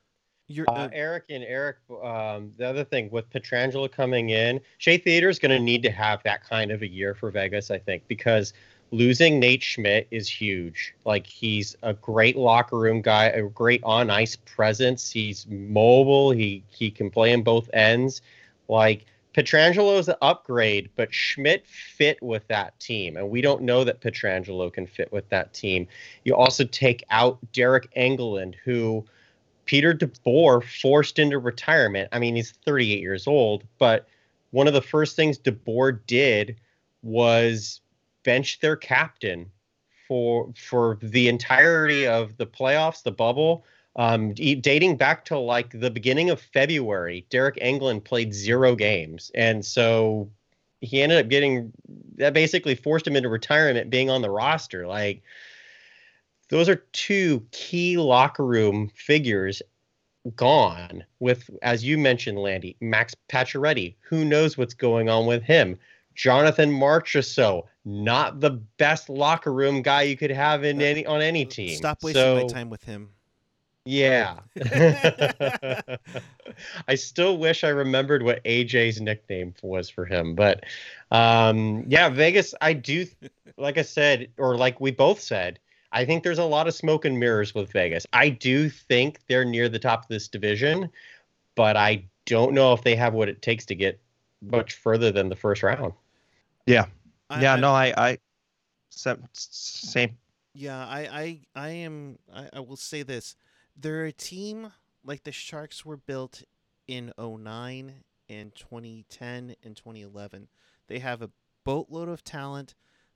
uh, 0.68 0.90
Eric 0.92 1.26
and 1.30 1.44
Eric, 1.44 1.78
um, 2.04 2.54
the 2.58 2.68
other 2.68 2.84
thing 2.84 3.10
with 3.12 3.30
Pietrangelo 3.30 3.92
coming 3.92 4.30
in, 4.30 4.60
Shea 4.80 4.98
Theodore 4.98 5.30
is 5.30 5.38
going 5.38 5.52
to 5.56 5.60
need 5.60 5.84
to 5.84 5.92
have 5.92 6.24
that 6.24 6.44
kind 6.44 6.72
of 6.72 6.82
a 6.82 6.88
year 6.88 7.14
for 7.14 7.30
Vegas, 7.30 7.70
I 7.70 7.78
think, 7.78 8.08
because 8.08 8.54
losing 8.92 9.40
Nate 9.40 9.62
Schmidt 9.62 10.08
is 10.10 10.28
huge. 10.28 10.96
Like 11.06 11.28
he's 11.28 11.76
a 11.84 11.94
great 11.94 12.36
locker 12.36 12.80
room 12.80 13.02
guy, 13.02 13.26
a 13.26 13.44
great 13.44 13.84
on 13.84 14.10
ice 14.10 14.36
presence. 14.36 15.12
He's 15.12 15.46
mobile. 15.48 16.32
He 16.32 16.64
he 16.70 16.90
can 16.90 17.10
play 17.10 17.32
in 17.32 17.44
both 17.44 17.70
ends. 17.74 18.22
Like 18.68 19.06
Pietrangelo 19.34 20.00
is 20.00 20.08
an 20.08 20.16
upgrade, 20.22 20.90
but 20.96 21.14
Schmidt 21.14 21.66
fit 21.68 22.22
with 22.22 22.48
that 22.48 22.80
team, 22.80 23.16
and 23.16 23.30
we 23.30 23.42
don't 23.42 23.62
know 23.62 23.84
that 23.84 24.02
Pietrangelo 24.02 24.74
can 24.74 24.88
fit 24.88 25.12
with 25.12 25.30
that 25.30 25.54
team. 25.54 25.88
You 26.26 26.36
also 26.36 26.66
take 26.66 27.04
out 27.12 27.38
Deryk 27.54 27.86
Engelland, 27.96 28.56
who 28.64 29.06
Peter 29.66 29.94
DeBoer 29.94 30.64
forced 30.64 31.20
into 31.20 31.38
retirement. 31.38 32.10
I 32.12 32.18
mean, 32.18 32.36
he's 32.36 32.54
38 32.66 33.02
years 33.02 33.28
old, 33.28 33.64
but 33.78 34.08
one 34.50 34.68
of 34.68 34.74
the 34.74 34.82
first 34.82 35.16
things 35.16 35.38
DeBoer 35.38 36.00
did 36.08 36.60
was 37.04 37.82
bench 38.24 38.60
their 38.60 38.76
captain 38.76 39.52
for 40.08 40.52
for 40.58 40.98
the 41.04 41.30
entirety 41.30 42.08
of 42.08 42.36
the 42.38 42.48
playoffs, 42.48 43.04
the 43.04 43.12
bubble. 43.12 43.64
Um, 43.96 44.34
dating 44.34 44.98
back 44.98 45.26
to 45.26 45.38
like 45.38 45.78
the 45.78 45.90
beginning 45.90 46.30
of 46.30 46.40
February, 46.40 47.26
Deryk 47.30 47.62
Engelland 47.62 48.04
played 48.04 48.34
zero 48.34 48.76
games, 48.76 49.32
and 49.36 49.66
so 49.66 50.30
he 50.82 51.02
ended 51.02 51.20
up 51.20 51.30
getting 51.30 51.72
that 52.16 52.34
basically 52.34 52.76
forced 52.76 53.08
him 53.08 53.16
into 53.16 53.30
retirement, 53.30 53.90
being 53.90 54.10
on 54.10 54.22
the 54.22 54.30
roster. 54.30 54.88
Like 54.88 55.24
those 56.50 56.70
are 56.70 56.78
two 56.94 57.46
key 57.52 57.98
locker 57.98 58.46
room 58.46 58.90
figures 58.94 59.62
gone. 60.36 61.04
With 61.20 61.50
as 61.62 61.84
you 61.84 61.98
mentioned, 61.98 62.40
Landy 62.40 62.78
Max 62.82 63.16
Pacioretty. 63.30 63.96
Who 64.02 64.26
knows 64.26 64.58
what's 64.58 64.74
going 64.74 65.10
on 65.10 65.26
with 65.26 65.44
him? 65.44 65.78
Jonathan 66.16 66.70
Marchessault, 66.70 67.64
not 67.86 68.42
the 68.42 68.52
best 68.78 69.10
locker 69.10 69.54
room 69.54 69.82
guy 69.82 70.02
you 70.02 70.18
could 70.18 70.32
have 70.32 70.64
in 70.64 70.82
any 70.82 71.06
on 71.06 71.22
any 71.22 71.46
team. 71.46 71.78
Stop 71.78 72.04
wasting 72.04 72.22
so, 72.22 72.36
my 72.36 72.48
time 72.48 72.70
with 72.70 72.84
him. 72.84 73.10
Yeah. 73.90 74.38
I 76.88 76.94
still 76.94 77.40
wish 77.40 77.64
I 77.64 77.70
remembered 77.70 78.22
what 78.22 78.44
AJ's 78.44 79.02
nickname 79.02 79.56
was 79.64 79.90
for 79.90 80.06
him, 80.06 80.36
but 80.36 80.64
um, 81.10 81.86
yeah, 81.88 82.08
Vegas. 82.10 82.54
I 82.62 82.74
do, 82.74 83.08
like 83.58 83.80
I 83.80 83.82
said, 83.82 84.30
or 84.38 84.56
like 84.58 84.80
we 84.80 84.92
both 84.92 85.20
said, 85.20 85.58
I 85.92 86.06
think 86.06 86.24
there's 86.24 86.38
a 86.38 86.44
lot 86.44 86.68
of 86.68 86.76
smoke 86.76 87.04
and 87.04 87.20
mirrors 87.20 87.56
with 87.56 87.72
Vegas. 87.72 88.06
I 88.14 88.30
do 88.30 88.70
think 88.70 89.22
they're 89.28 89.44
near 89.44 89.68
the 89.68 89.80
top 89.80 90.04
of 90.04 90.08
this 90.08 90.28
division, 90.28 90.92
but 91.56 91.76
I 91.76 92.06
don't 92.28 92.54
know 92.54 92.74
if 92.74 92.84
they 92.84 92.96
have 92.96 93.16
what 93.16 93.28
it 93.28 93.42
takes 93.42 93.66
to 93.66 93.76
get 93.76 94.00
much 94.40 94.76
further 94.76 95.12
than 95.12 95.30
the 95.30 95.36
first 95.36 95.64
round. 95.64 95.94
Yeah. 96.68 96.86
I, 97.32 97.42
yeah, 97.42 97.54
I, 97.56 97.60
no, 97.60 97.72
I, 97.72 97.94
I, 97.98 98.18
same. 99.34 100.16
Yeah, 100.54 100.86
I, 100.86 101.00
I, 101.00 101.40
I 101.56 101.70
am. 101.70 102.20
I, 102.32 102.50
I 102.54 102.60
will 102.60 102.76
say 102.76 103.02
this: 103.02 103.36
they're 103.80 104.06
a 104.06 104.12
team 104.12 104.72
like 105.04 105.24
the 105.24 105.32
Sharks 105.32 105.86
were 105.86 105.98
built 105.98 106.44
in 106.88 107.14
09 107.18 107.94
and 108.30 108.56
2010 108.56 109.56
and 109.64 109.76
2011. 109.76 110.48
They 110.88 111.00
have 111.00 111.22
a 111.22 111.32
boatload 111.64 112.10
of 112.10 112.24
talent. 112.24 112.76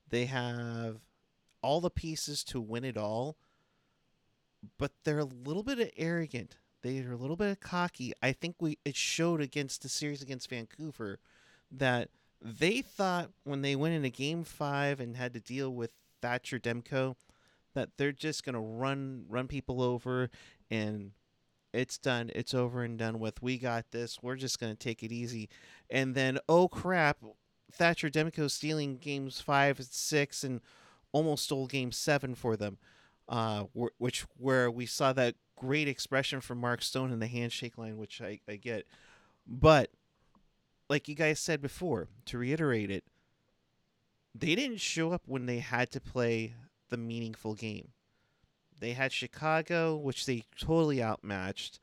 They 0.10 0.26
have 0.26 0.98
all 1.62 1.82
the 1.82 1.90
pieces 1.90 2.44
to 2.46 2.62
win 2.62 2.84
it 2.84 2.98
all, 2.98 3.38
but 4.78 4.92
they're 5.04 5.20
a 5.20 5.26
little 5.26 5.64
bit 5.64 5.94
arrogant. 5.98 6.58
They're 6.82 7.14
a 7.14 7.18
little 7.18 7.38
bit 7.38 7.62
cocky. 7.62 8.14
I 8.22 8.34
think 8.34 8.56
we 8.60 8.78
it 8.84 8.96
showed 8.96 9.42
against 9.42 9.82
the 9.82 9.90
series 9.90 10.22
against 10.22 10.50
Vancouver 10.50 11.20
that 11.72 12.10
they 12.42 12.82
thought 12.82 13.32
when 13.46 13.62
they 13.62 13.76
went 13.76 13.96
into 13.96 14.10
game 14.10 14.44
five 14.44 15.00
and 15.00 15.16
had 15.16 15.34
to 15.34 15.40
deal 15.40 15.74
with 15.74 15.92
Thatcher 16.22 16.60
Demko 16.60 17.16
that 17.74 17.90
they're 17.98 18.12
just 18.12 18.44
gonna 18.44 18.62
run 18.62 19.26
run 19.28 19.48
people 19.48 19.82
over 19.82 20.30
and 20.70 21.12
it's 21.74 21.98
done. 21.98 22.30
It's 22.36 22.54
over 22.54 22.84
and 22.84 23.00
done 23.00 23.20
with. 23.20 23.42
We 23.42 23.58
got 23.58 23.92
this. 23.92 24.20
We're 24.22 24.36
just 24.36 24.60
gonna 24.60 24.76
take 24.76 25.04
it 25.04 25.12
easy. 25.12 25.50
And 25.90 26.16
then 26.16 26.40
oh 26.48 26.68
crap, 26.68 27.18
Thatcher 27.72 28.10
Demko 28.10 28.50
stealing 28.50 28.98
games 28.98 29.42
five 29.42 29.80
and 29.80 29.88
six 29.88 30.44
and 30.44 30.62
almost 31.12 31.46
stole 31.46 31.68
game 31.68 31.92
seven 31.92 32.36
for 32.36 32.56
them. 32.56 32.78
Uh, 33.28 33.64
which 33.98 34.26
where 34.38 34.70
we 34.70 34.86
saw 34.86 35.14
that 35.14 35.36
great 35.56 35.88
expression 35.88 36.42
from 36.42 36.58
Mark 36.58 36.82
Stone 36.82 37.12
in 37.12 37.20
the 37.20 37.28
handshake 37.28 37.78
line, 37.78 37.98
which 37.98 38.22
I, 38.22 38.40
I 38.50 38.58
get. 38.58 38.86
But 39.48 39.92
like 40.90 41.08
you 41.08 41.16
guys 41.16 41.40
said 41.40 41.62
before, 41.62 42.10
to 42.26 42.38
reiterate 42.38 42.92
it, 42.92 43.06
they 44.36 44.56
didn't 44.56 44.82
show 44.82 45.12
up 45.12 45.24
when 45.26 45.46
they 45.46 45.60
had 45.60 45.90
to 45.92 46.02
play 46.02 46.54
the 46.94 46.98
meaningful 46.98 47.56
game. 47.56 47.90
They 48.80 48.92
had 48.94 49.12
Chicago, 49.12 49.98
which 49.98 50.28
they 50.28 50.44
totally 50.62 51.02
outmatched. 51.02 51.80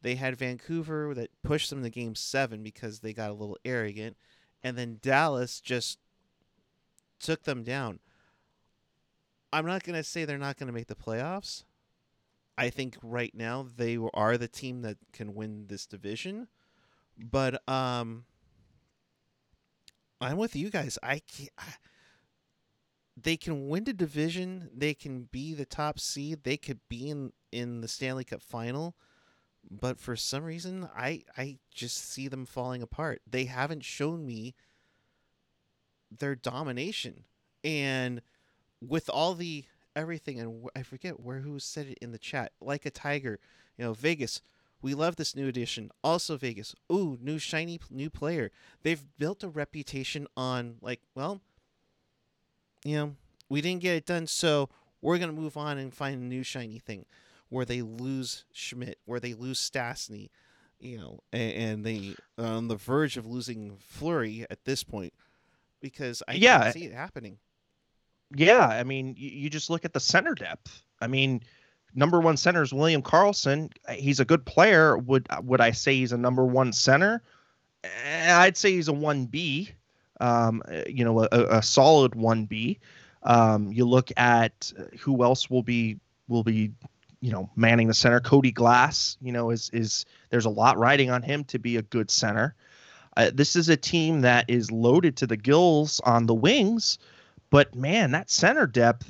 They 0.00 0.14
had 0.14 0.36
Vancouver 0.36 1.12
that 1.14 1.28
pushed 1.42 1.68
them 1.68 1.82
to 1.82 1.90
game 1.90 2.14
seven 2.14 2.62
because 2.62 3.00
they 3.00 3.12
got 3.12 3.28
a 3.28 3.34
little 3.34 3.58
arrogant. 3.62 4.16
And 4.62 4.78
then 4.78 5.00
Dallas 5.02 5.60
just 5.60 5.98
took 7.20 7.42
them 7.42 7.62
down. 7.62 8.00
I'm 9.52 9.66
not 9.66 9.82
going 9.82 9.96
to 9.96 10.02
say 10.02 10.24
they're 10.24 10.38
not 10.38 10.56
going 10.56 10.68
to 10.68 10.72
make 10.72 10.86
the 10.86 10.94
playoffs, 10.94 11.64
I 12.56 12.70
think 12.70 12.96
right 13.02 13.34
now 13.34 13.66
they 13.76 13.98
are 14.14 14.38
the 14.38 14.48
team 14.48 14.80
that 14.80 14.96
can 15.12 15.34
win 15.34 15.66
this 15.66 15.84
division. 15.84 16.48
But 17.18 17.68
um, 17.68 18.24
I'm 20.22 20.38
with 20.38 20.56
you 20.56 20.70
guys. 20.70 20.98
I, 21.02 21.20
can't, 21.20 21.50
I 21.58 21.74
they 23.16 23.36
can 23.36 23.68
win 23.68 23.84
the 23.84 23.92
division. 23.92 24.70
They 24.74 24.94
can 24.94 25.28
be 25.30 25.54
the 25.54 25.64
top 25.64 26.00
seed. 26.00 26.44
They 26.44 26.56
could 26.56 26.80
be 26.88 27.08
in 27.10 27.32
in 27.52 27.80
the 27.80 27.88
Stanley 27.88 28.24
Cup 28.24 28.42
final. 28.42 28.96
But 29.70 29.98
for 29.98 30.16
some 30.16 30.44
reason, 30.44 30.88
I 30.96 31.22
I 31.36 31.58
just 31.72 31.96
see 31.96 32.28
them 32.28 32.46
falling 32.46 32.82
apart. 32.82 33.22
They 33.28 33.44
haven't 33.44 33.84
shown 33.84 34.26
me 34.26 34.54
their 36.16 36.34
domination, 36.34 37.24
and 37.62 38.20
with 38.80 39.08
all 39.08 39.34
the 39.34 39.64
everything, 39.96 40.40
and 40.40 40.68
I 40.74 40.82
forget 40.82 41.20
where 41.20 41.40
who 41.40 41.58
said 41.58 41.86
it 41.86 41.98
in 42.02 42.12
the 42.12 42.18
chat, 42.18 42.52
like 42.60 42.84
a 42.84 42.90
tiger, 42.90 43.38
you 43.78 43.84
know, 43.84 43.94
Vegas. 43.94 44.42
We 44.82 44.92
love 44.92 45.16
this 45.16 45.34
new 45.34 45.48
addition. 45.48 45.90
Also, 46.02 46.36
Vegas. 46.36 46.74
Ooh, 46.92 47.16
new 47.18 47.38
shiny 47.38 47.80
new 47.90 48.10
player. 48.10 48.50
They've 48.82 49.02
built 49.18 49.42
a 49.42 49.48
reputation 49.48 50.26
on 50.36 50.76
like, 50.82 51.00
well, 51.14 51.40
you 52.84 52.96
know, 52.96 53.16
we 53.48 53.60
didn't 53.60 53.82
get 53.82 53.96
it 53.96 54.06
done, 54.06 54.26
so 54.26 54.68
we're 55.02 55.18
gonna 55.18 55.32
move 55.32 55.56
on 55.56 55.78
and 55.78 55.92
find 55.92 56.20
a 56.20 56.24
new 56.24 56.42
shiny 56.42 56.78
thing. 56.78 57.04
Where 57.50 57.64
they 57.64 57.82
lose 57.82 58.44
Schmidt, 58.52 58.98
where 59.04 59.20
they 59.20 59.34
lose 59.34 59.60
Stastny, 59.60 60.30
you 60.80 60.98
know, 60.98 61.20
and, 61.32 61.52
and 61.52 61.86
they 61.86 62.14
on 62.38 62.68
the 62.68 62.76
verge 62.76 63.16
of 63.16 63.26
losing 63.26 63.76
Fleury 63.78 64.44
at 64.50 64.64
this 64.64 64.82
point, 64.82 65.12
because 65.80 66.22
I 66.26 66.32
Yeah. 66.34 66.62
can't 66.62 66.74
see 66.74 66.84
it 66.86 66.92
happening. 66.94 67.38
Yeah, 68.34 68.66
I 68.66 68.82
mean, 68.82 69.14
you, 69.16 69.30
you 69.30 69.50
just 69.50 69.70
look 69.70 69.84
at 69.84 69.92
the 69.92 70.00
center 70.00 70.34
depth. 70.34 70.82
I 71.00 71.06
mean, 71.06 71.42
number 71.94 72.18
one 72.20 72.36
center 72.36 72.62
is 72.62 72.72
William 72.72 73.02
Karlsson. 73.02 73.70
He's 73.90 74.18
a 74.18 74.24
good 74.24 74.44
player. 74.44 74.96
Would 74.98 75.28
would 75.42 75.60
I 75.60 75.70
say 75.70 75.94
he's 75.94 76.12
a 76.12 76.18
number 76.18 76.44
one 76.44 76.72
center? 76.72 77.22
Eh, 77.84 78.34
I'd 78.34 78.56
say 78.56 78.72
he's 78.72 78.88
a 78.88 78.92
one 78.92 79.26
B. 79.26 79.70
Um, 80.20 80.62
eh, 80.68 80.84
you 80.86 81.04
know, 81.04 81.20
a, 81.20 81.28
a 81.58 81.62
solid 81.62 82.14
one 82.14 82.44
B. 82.44 82.78
Um, 83.22 83.72
you 83.72 83.84
look 83.84 84.10
at 84.16 84.72
who 85.00 85.24
else 85.24 85.48
will 85.48 85.62
be 85.62 85.98
will 86.28 86.44
be, 86.44 86.72
you 87.20 87.32
know, 87.32 87.50
manning 87.56 87.88
the 87.88 87.94
center. 87.94 88.20
Cody 88.20 88.52
Glass, 88.52 89.16
you 89.20 89.32
know, 89.32 89.50
is 89.50 89.70
is 89.72 90.04
there's 90.30 90.44
a 90.44 90.50
lot 90.50 90.78
riding 90.78 91.10
on 91.10 91.22
him 91.22 91.44
to 91.44 91.58
be 91.58 91.76
a 91.76 91.82
good 91.82 92.10
center. 92.10 92.54
Uh, 93.16 93.30
this 93.32 93.56
is 93.56 93.68
a 93.68 93.76
team 93.76 94.22
that 94.22 94.44
is 94.48 94.70
loaded 94.70 95.16
to 95.16 95.26
the 95.26 95.36
gills 95.36 96.00
on 96.04 96.26
the 96.26 96.34
wings, 96.34 96.98
but 97.50 97.74
man, 97.74 98.10
that 98.10 98.28
center 98.30 98.66
depth 98.66 99.08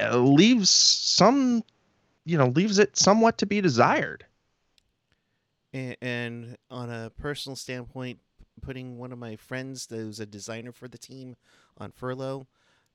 uh, 0.00 0.16
leaves 0.16 0.70
some, 0.70 1.62
you 2.24 2.38
know, 2.38 2.48
leaves 2.48 2.78
it 2.78 2.96
somewhat 2.96 3.38
to 3.38 3.46
be 3.46 3.60
desired. 3.60 4.24
And, 5.72 5.96
and 6.00 6.56
on 6.70 6.90
a 6.90 7.10
personal 7.10 7.56
standpoint, 7.56 8.20
putting 8.60 8.98
one 8.98 9.12
of 9.12 9.18
my 9.18 9.36
friends 9.36 9.86
who's 9.90 10.20
a 10.20 10.26
designer 10.26 10.72
for 10.72 10.88
the 10.88 10.98
team 10.98 11.36
on 11.78 11.90
furlough, 11.92 12.46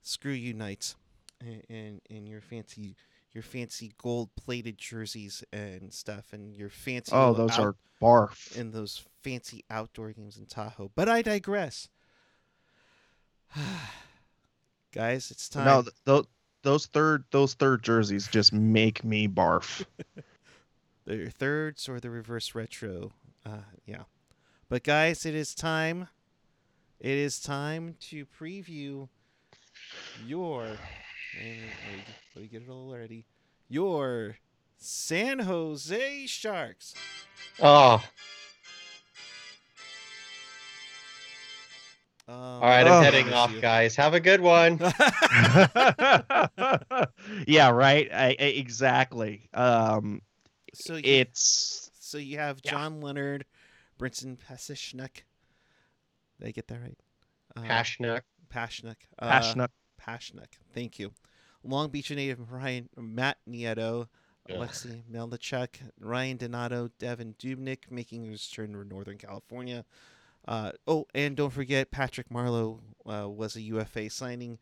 screw 0.02 0.32
you, 0.32 0.54
Knights, 0.54 0.96
and 1.40 1.62
and, 1.68 2.00
and 2.10 2.28
your 2.28 2.40
fancy 2.40 2.94
your 3.32 3.42
fancy 3.42 3.92
gold 3.98 4.30
plated 4.36 4.78
jerseys 4.78 5.44
and 5.52 5.92
stuff, 5.92 6.32
and 6.32 6.54
your 6.56 6.70
fancy 6.70 7.12
Oh, 7.14 7.34
those 7.34 7.52
out- 7.52 7.60
are 7.60 7.74
barf. 8.00 8.56
in 8.56 8.70
those 8.70 9.04
fancy 9.22 9.64
outdoor 9.70 10.12
games 10.12 10.36
in 10.38 10.46
Tahoe. 10.46 10.90
But 10.94 11.08
I 11.08 11.20
digress. 11.22 11.88
Guys, 14.92 15.30
it's 15.30 15.48
time. 15.48 15.64
No, 15.66 15.82
th- 15.82 15.94
those 16.04 16.26
those 16.62 16.86
third 16.86 17.24
those 17.30 17.54
third 17.54 17.82
jerseys 17.82 18.26
just 18.28 18.52
make 18.52 19.04
me 19.04 19.28
barf. 19.28 19.84
the 21.04 21.30
thirds 21.30 21.88
or 21.88 22.00
the 22.00 22.10
reverse 22.10 22.54
retro. 22.54 23.12
Uh, 23.44 23.58
yeah. 23.86 24.02
But 24.68 24.82
guys, 24.82 25.24
it 25.24 25.34
is 25.34 25.54
time. 25.54 26.08
It 27.00 27.16
is 27.16 27.40
time 27.40 27.96
to 28.10 28.26
preview 28.26 29.08
your. 30.26 30.66
Let 32.34 32.42
me, 32.42 32.48
get 32.48 32.62
it 32.62 32.68
all 32.68 32.92
ready. 32.94 33.24
Your 33.68 34.36
San 34.78 35.38
Jose 35.40 36.26
Sharks. 36.26 36.94
Oh, 37.60 38.02
Um, 42.26 42.34
all 42.34 42.60
right. 42.60 42.86
I'm 42.86 42.92
Oh. 42.92 43.00
heading 43.00 43.32
off, 43.32 43.58
guys. 43.62 43.96
Have 43.96 44.12
a 44.12 44.20
good 44.20 44.42
one. 44.42 44.78
yeah, 47.46 47.70
right. 47.70 48.08
I, 48.12 48.36
I- 48.38 48.42
exactly. 48.42 49.48
Um, 49.54 50.20
So 50.74 50.96
you, 50.96 51.02
it's 51.04 51.90
so 52.00 52.18
you 52.18 52.36
have 52.38 52.58
yeah. 52.64 52.70
John 52.72 53.00
Leonard, 53.00 53.46
Brinson 53.98 54.38
Pasichnuk. 54.38 55.22
Did 56.38 56.48
I 56.48 56.50
get 56.50 56.68
that 56.68 56.80
right? 56.80 56.98
Uh, 57.56 57.62
Passionate. 57.62 58.24
Pashnik. 58.52 58.96
Uh, 59.18 59.28
passionate. 59.28 59.70
Pashnik. 60.00 60.58
Thank 60.72 60.98
you. 60.98 61.12
Long 61.64 61.90
Beach 61.90 62.10
native 62.10 62.50
Ryan 62.50 62.88
Matt 62.96 63.38
Nieto, 63.48 64.08
Ugh. 64.48 64.56
Alexei 64.56 65.02
Melnichuk, 65.12 65.76
Ryan 66.00 66.36
Donato, 66.38 66.90
Devan 66.98 67.36
Dubnyk 67.36 67.90
making 67.90 68.24
his 68.24 68.48
return 68.50 68.72
to 68.72 68.84
Northern 68.84 69.18
California. 69.18 69.84
Uh, 70.46 70.72
oh, 70.86 71.06
and 71.14 71.36
don't 71.36 71.52
forget 71.52 71.90
Patrick 71.90 72.30
Marleau 72.30 72.80
uh, 73.06 73.28
was 73.28 73.56
a 73.56 73.60
UFA 73.60 74.08
signing 74.08 74.58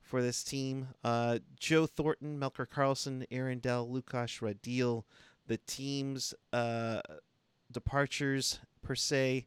for 0.00 0.22
this 0.22 0.42
team. 0.42 0.88
Uh, 1.04 1.40
Joe 1.58 1.86
Thornton, 1.86 2.38
Melker 2.40 2.66
Karlsson, 2.66 3.26
Aaron 3.30 3.58
Dell, 3.58 3.90
Lukas 3.90 4.38
Radil. 4.38 5.02
The 5.46 5.58
team's 5.58 6.32
uh, 6.52 7.00
departures 7.70 8.60
per 8.82 8.94
se. 8.94 9.46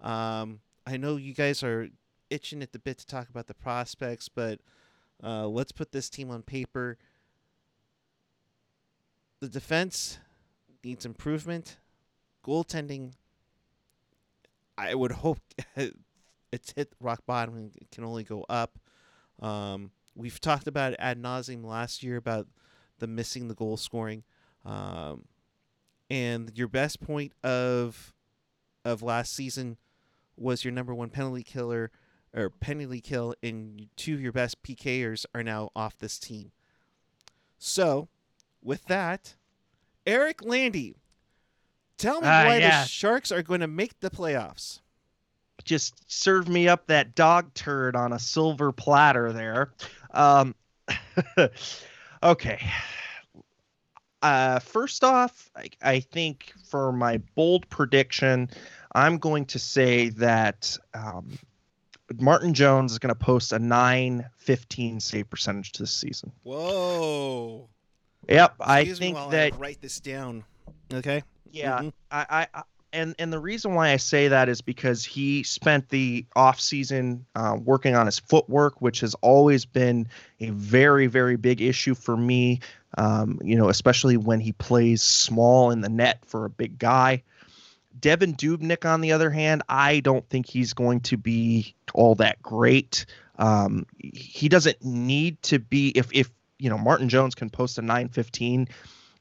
Um, 0.00 0.60
I 0.86 0.96
know 0.96 1.16
you 1.16 1.34
guys 1.34 1.62
are 1.62 1.88
itching 2.30 2.62
at 2.62 2.72
the 2.72 2.78
bit 2.78 2.98
to 2.98 3.06
talk 3.06 3.28
about 3.28 3.46
the 3.46 3.54
prospects, 3.54 4.28
but 4.28 4.60
uh, 5.22 5.46
let's 5.46 5.72
put 5.72 5.92
this 5.92 6.10
team 6.10 6.30
on 6.30 6.42
paper. 6.42 6.98
The 9.40 9.48
defense 9.48 10.18
needs 10.82 11.06
improvement. 11.06 11.78
Goaltending, 12.44 13.12
I 14.76 14.94
would 14.94 15.12
hope 15.12 15.38
it's 16.52 16.72
hit 16.76 16.92
rock 17.00 17.22
bottom 17.26 17.56
and 17.56 17.76
it 17.76 17.90
can 17.90 18.04
only 18.04 18.24
go 18.24 18.44
up. 18.48 18.78
Um, 19.40 19.90
we've 20.14 20.40
talked 20.40 20.66
about 20.66 20.94
ad 20.98 21.20
nauseum 21.20 21.64
last 21.64 22.02
year 22.02 22.16
about 22.16 22.46
the 22.98 23.06
missing 23.06 23.48
the 23.48 23.54
goal 23.54 23.76
scoring. 23.76 24.22
Um, 24.64 25.24
and 26.10 26.52
your 26.54 26.68
best 26.68 27.00
point 27.00 27.32
of 27.42 28.12
of 28.84 29.02
last 29.02 29.32
season 29.34 29.78
was 30.36 30.64
your 30.64 30.72
number 30.72 30.94
one 30.94 31.08
penalty 31.10 31.42
killer 31.42 31.90
or 32.34 32.50
penalty 32.50 33.00
kill, 33.00 33.34
and 33.42 33.88
two 33.96 34.14
of 34.14 34.20
your 34.20 34.32
best 34.32 34.62
PKers 34.62 35.24
are 35.34 35.42
now 35.42 35.70
off 35.76 35.96
this 35.98 36.18
team. 36.18 36.50
So, 37.58 38.08
with 38.62 38.84
that, 38.86 39.36
Eric 40.06 40.44
Landy, 40.44 40.96
tell 41.96 42.20
me 42.20 42.26
Ah, 42.26 42.44
why 42.46 42.58
yeah. 42.58 42.82
the 42.82 42.88
Sharks 42.88 43.30
are 43.32 43.42
going 43.42 43.60
to 43.60 43.68
make 43.68 44.00
the 44.00 44.10
playoffs. 44.10 44.80
just 45.64 46.10
serve 46.12 46.48
me 46.48 46.68
up 46.68 46.88
that 46.88 47.14
dog 47.14 47.54
turd 47.54 47.94
on 47.96 48.12
a 48.12 48.18
silver 48.18 48.72
platter 48.72 49.32
there. 49.32 49.72
Um, 50.10 50.54
okay. 52.22 52.60
Uh, 54.24 54.58
first 54.58 55.04
off, 55.04 55.50
I, 55.54 55.68
I 55.82 56.00
think 56.00 56.54
for 56.70 56.92
my 56.92 57.18
bold 57.34 57.68
prediction, 57.68 58.48
I'm 58.94 59.18
going 59.18 59.44
to 59.46 59.58
say 59.58 60.08
that 60.10 60.78
um, 60.94 61.38
Martin 62.18 62.54
Jones 62.54 62.92
is 62.92 62.98
going 62.98 63.14
to 63.14 63.18
post 63.18 63.52
a 63.52 63.58
915 63.58 65.00
save 65.00 65.28
percentage 65.28 65.72
this 65.72 65.90
season. 65.90 66.32
Whoa! 66.42 67.68
Yep, 68.26 68.54
I 68.60 68.80
Excuse 68.80 68.98
me 69.00 69.06
think 69.08 69.16
while 69.16 69.28
that 69.28 69.52
I 69.52 69.56
write 69.58 69.82
this 69.82 70.00
down. 70.00 70.42
Okay. 70.90 71.22
yeah, 71.50 71.82
Mhm. 71.82 71.92
I, 72.10 72.26
I, 72.30 72.46
I 72.54 72.62
and 72.94 73.14
and 73.18 73.30
the 73.32 73.38
reason 73.38 73.74
why 73.74 73.90
I 73.90 73.96
say 73.96 74.28
that 74.28 74.48
is 74.48 74.62
because 74.62 75.04
he 75.04 75.42
spent 75.42 75.90
the 75.90 76.24
off 76.34 76.60
season 76.60 77.26
uh, 77.34 77.58
working 77.62 77.94
on 77.94 78.06
his 78.06 78.18
footwork, 78.18 78.80
which 78.80 79.00
has 79.00 79.14
always 79.16 79.66
been 79.66 80.08
a 80.40 80.48
very 80.50 81.08
very 81.08 81.36
big 81.36 81.60
issue 81.60 81.94
for 81.94 82.16
me. 82.16 82.60
Um, 82.96 83.40
you 83.42 83.56
know, 83.56 83.68
especially 83.68 84.16
when 84.16 84.40
he 84.40 84.52
plays 84.52 85.02
small 85.02 85.70
in 85.70 85.80
the 85.80 85.88
net 85.88 86.24
for 86.26 86.44
a 86.44 86.50
big 86.50 86.78
guy. 86.78 87.22
Devan 87.98 88.36
Dubnyk, 88.36 88.84
on 88.84 89.00
the 89.00 89.12
other 89.12 89.30
hand, 89.30 89.62
I 89.68 90.00
don't 90.00 90.28
think 90.28 90.46
he's 90.46 90.72
going 90.72 91.00
to 91.02 91.16
be 91.16 91.74
all 91.92 92.14
that 92.16 92.42
great. 92.42 93.06
Um, 93.38 93.86
he 93.98 94.48
doesn't 94.48 94.84
need 94.84 95.40
to 95.42 95.58
be. 95.58 95.88
If 95.90 96.12
if 96.12 96.30
you 96.58 96.70
know 96.70 96.78
Martin 96.78 97.08
Jones 97.08 97.34
can 97.34 97.50
post 97.50 97.78
a 97.78 97.82
915 97.82 98.68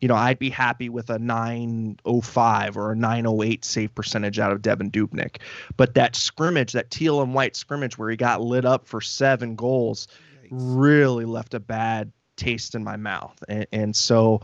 you 0.04 0.10
know, 0.10 0.16
I'd 0.16 0.38
be 0.38 0.50
happy 0.50 0.90
with 0.90 1.10
a 1.10 1.18
905 1.18 2.76
or 2.76 2.92
a 2.92 2.96
908 2.98 3.64
save 3.64 3.96
percentage 3.96 4.38
out 4.38 4.52
of 4.52 4.62
Devan 4.62 4.92
Dubnyk. 4.92 5.38
But 5.78 5.94
that 5.94 6.18
scrimmage, 6.18 6.74
that 6.74 6.92
teal 6.92 7.22
and 7.22 7.34
white 7.34 7.56
scrimmage 7.56 7.98
where 7.98 8.10
he 8.10 8.18
got 8.18 8.42
lit 8.42 8.66
up 8.66 8.86
for 8.86 9.00
seven 9.00 9.56
goals, 9.56 10.10
Yikes. 10.44 10.50
really 10.52 11.24
left 11.24 11.54
a 11.54 11.60
bad 11.62 12.12
taste 12.36 12.76
in 12.76 12.84
my 12.84 12.98
mouth. 12.98 13.38
And, 13.48 13.68
and 13.72 13.96
so 13.96 14.42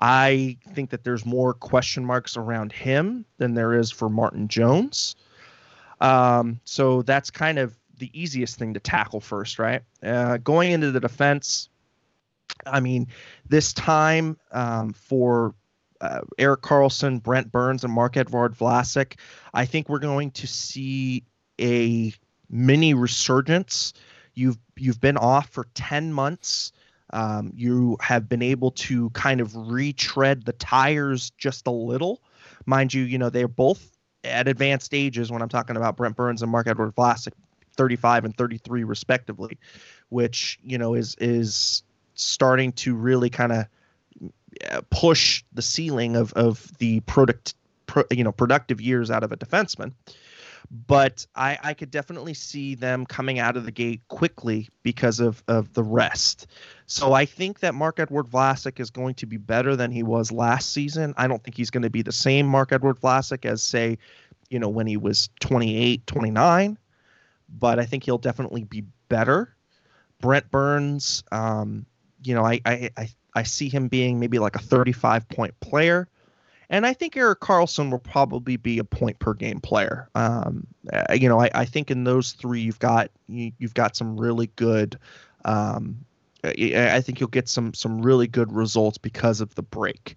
I 0.00 0.56
think 0.74 0.90
that 0.90 1.04
there's 1.04 1.24
more 1.24 1.54
question 1.54 2.04
marks 2.04 2.36
around 2.36 2.72
him 2.72 3.24
than 3.38 3.54
there 3.54 3.74
is 3.74 3.90
for 3.90 4.08
Martin 4.08 4.48
Jones. 4.48 5.16
Um, 6.00 6.60
so 6.64 7.02
that's 7.02 7.30
kind 7.30 7.58
of 7.58 7.78
the 7.98 8.10
easiest 8.12 8.58
thing 8.58 8.74
to 8.74 8.80
tackle 8.80 9.20
first, 9.20 9.58
right? 9.58 9.82
Uh, 10.02 10.38
going 10.38 10.72
into 10.72 10.90
the 10.90 10.98
defense, 10.98 11.68
I 12.66 12.80
mean, 12.80 13.06
this 13.48 13.72
time 13.72 14.36
um, 14.50 14.92
for 14.92 15.54
uh, 16.00 16.22
Erik 16.36 16.62
Karlsson, 16.62 17.22
Brent 17.22 17.52
Burns, 17.52 17.84
and 17.84 17.92
Marc-Edouard 17.92 18.56
Vlasic, 18.56 19.18
I 19.54 19.64
think 19.66 19.88
we're 19.88 20.00
going 20.00 20.32
to 20.32 20.48
see 20.48 21.22
a 21.60 22.12
mini 22.50 22.94
resurgence. 22.94 23.94
You've 24.34 24.58
you've 24.76 25.00
been 25.00 25.16
off 25.16 25.50
for 25.50 25.68
ten 25.74 26.12
months. 26.12 26.72
Um, 27.12 27.52
you 27.54 27.96
have 28.00 28.28
been 28.28 28.42
able 28.42 28.70
to 28.72 29.10
kind 29.10 29.40
of 29.40 29.54
retread 29.54 30.44
the 30.44 30.52
tires 30.52 31.30
just 31.38 31.66
a 31.66 31.70
little. 31.70 32.22
Mind 32.66 32.94
you, 32.94 33.02
you 33.02 33.18
know, 33.18 33.30
they're 33.30 33.48
both 33.48 33.96
at 34.24 34.48
advanced 34.48 34.94
ages 34.94 35.30
when 35.30 35.42
I'm 35.42 35.48
talking 35.48 35.76
about 35.76 35.96
Brent 35.96 36.16
Burns 36.16 36.42
and 36.42 36.50
Marc-Edouard 36.50 36.94
Vlasic, 36.94 37.32
35 37.76 38.24
and 38.24 38.36
33 38.36 38.84
respectively, 38.84 39.58
which, 40.08 40.58
you 40.62 40.78
know, 40.78 40.94
is 40.94 41.16
is 41.20 41.82
starting 42.14 42.72
to 42.72 42.94
really 42.94 43.30
kind 43.30 43.52
of 43.52 43.66
uh, 44.70 44.80
push 44.90 45.44
the 45.52 45.62
ceiling 45.62 46.16
of 46.16 46.32
of 46.34 46.76
the 46.78 47.00
product 47.00 47.54
pro, 47.86 48.04
you 48.10 48.24
know 48.24 48.32
productive 48.32 48.80
years 48.80 49.10
out 49.10 49.24
of 49.24 49.32
a 49.32 49.36
defenseman 49.36 49.92
but 50.70 51.26
I, 51.34 51.58
I 51.62 51.74
could 51.74 51.90
definitely 51.90 52.34
see 52.34 52.74
them 52.74 53.06
coming 53.06 53.38
out 53.38 53.56
of 53.56 53.64
the 53.64 53.70
gate 53.70 54.02
quickly 54.08 54.68
because 54.82 55.20
of, 55.20 55.42
of 55.48 55.72
the 55.74 55.82
rest. 55.82 56.46
So 56.86 57.12
I 57.12 57.24
think 57.24 57.60
that 57.60 57.74
Marc-Edouard 57.74 58.26
Vlasic 58.26 58.80
is 58.80 58.90
going 58.90 59.14
to 59.16 59.26
be 59.26 59.36
better 59.36 59.76
than 59.76 59.90
he 59.90 60.02
was 60.02 60.32
last 60.32 60.72
season. 60.72 61.14
I 61.16 61.26
don't 61.26 61.42
think 61.42 61.56
he's 61.56 61.70
going 61.70 61.82
to 61.82 61.90
be 61.90 62.02
the 62.02 62.12
same 62.12 62.46
Marc-Edouard 62.46 63.00
Vlasic 63.00 63.44
as, 63.44 63.62
say, 63.62 63.98
you 64.50 64.58
know, 64.58 64.68
when 64.68 64.86
he 64.86 64.96
was 64.96 65.30
28, 65.40 66.06
29, 66.06 66.78
but 67.48 67.78
I 67.78 67.84
think 67.84 68.04
he'll 68.04 68.18
definitely 68.18 68.64
be 68.64 68.84
better. 69.08 69.54
Brent 70.20 70.50
Burns, 70.50 71.24
um, 71.32 71.86
you 72.22 72.34
know, 72.34 72.44
I, 72.44 72.60
I, 72.64 72.90
I, 72.96 73.08
I 73.34 73.42
see 73.42 73.68
him 73.68 73.88
being 73.88 74.20
maybe 74.20 74.38
like 74.38 74.56
a 74.56 74.60
35 74.60 75.28
point 75.28 75.58
player. 75.60 76.08
And 76.70 76.86
I 76.86 76.92
think 76.92 77.16
Erik 77.16 77.40
Karlsson 77.40 77.90
will 77.90 77.98
probably 77.98 78.56
be 78.56 78.78
a 78.78 78.84
point 78.84 79.18
per 79.18 79.34
game 79.34 79.60
player. 79.60 80.08
Um, 80.14 80.66
uh, 80.92 81.12
you 81.12 81.28
know, 81.28 81.40
I, 81.40 81.50
I, 81.54 81.64
think 81.64 81.90
in 81.90 82.04
those 82.04 82.32
three 82.32 82.60
you've 82.60 82.78
got 82.78 83.10
you, 83.28 83.52
have 83.60 83.74
got 83.74 83.96
some 83.96 84.18
really 84.18 84.48
good. 84.56 84.98
Um, 85.44 86.04
I 86.44 87.00
think 87.00 87.20
you'll 87.20 87.28
get 87.28 87.48
some 87.48 87.72
some 87.72 88.02
really 88.02 88.26
good 88.26 88.52
results 88.52 88.98
because 88.98 89.40
of 89.40 89.54
the 89.54 89.62
break. 89.62 90.16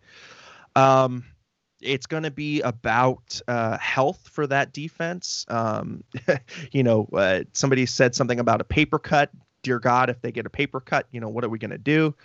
Um, 0.75 1.23
it's 1.81 2.07
going 2.07 2.23
to 2.23 2.31
be 2.31 2.61
about 2.61 3.39
uh, 3.47 3.77
health 3.77 4.27
for 4.31 4.47
that 4.47 4.73
defense. 4.73 5.45
Um, 5.49 6.03
you 6.71 6.83
know, 6.83 7.07
uh, 7.13 7.43
somebody 7.53 7.85
said 7.85 8.15
something 8.15 8.39
about 8.39 8.61
a 8.61 8.63
paper 8.63 8.99
cut. 8.99 9.29
Dear 9.61 9.79
God, 9.79 10.09
if 10.09 10.21
they 10.21 10.31
get 10.31 10.45
a 10.45 10.49
paper 10.49 10.79
cut, 10.79 11.07
you 11.11 11.19
know, 11.19 11.29
what 11.29 11.43
are 11.43 11.49
we 11.49 11.59
going 11.59 11.71
to 11.71 11.77
do? 11.77 12.15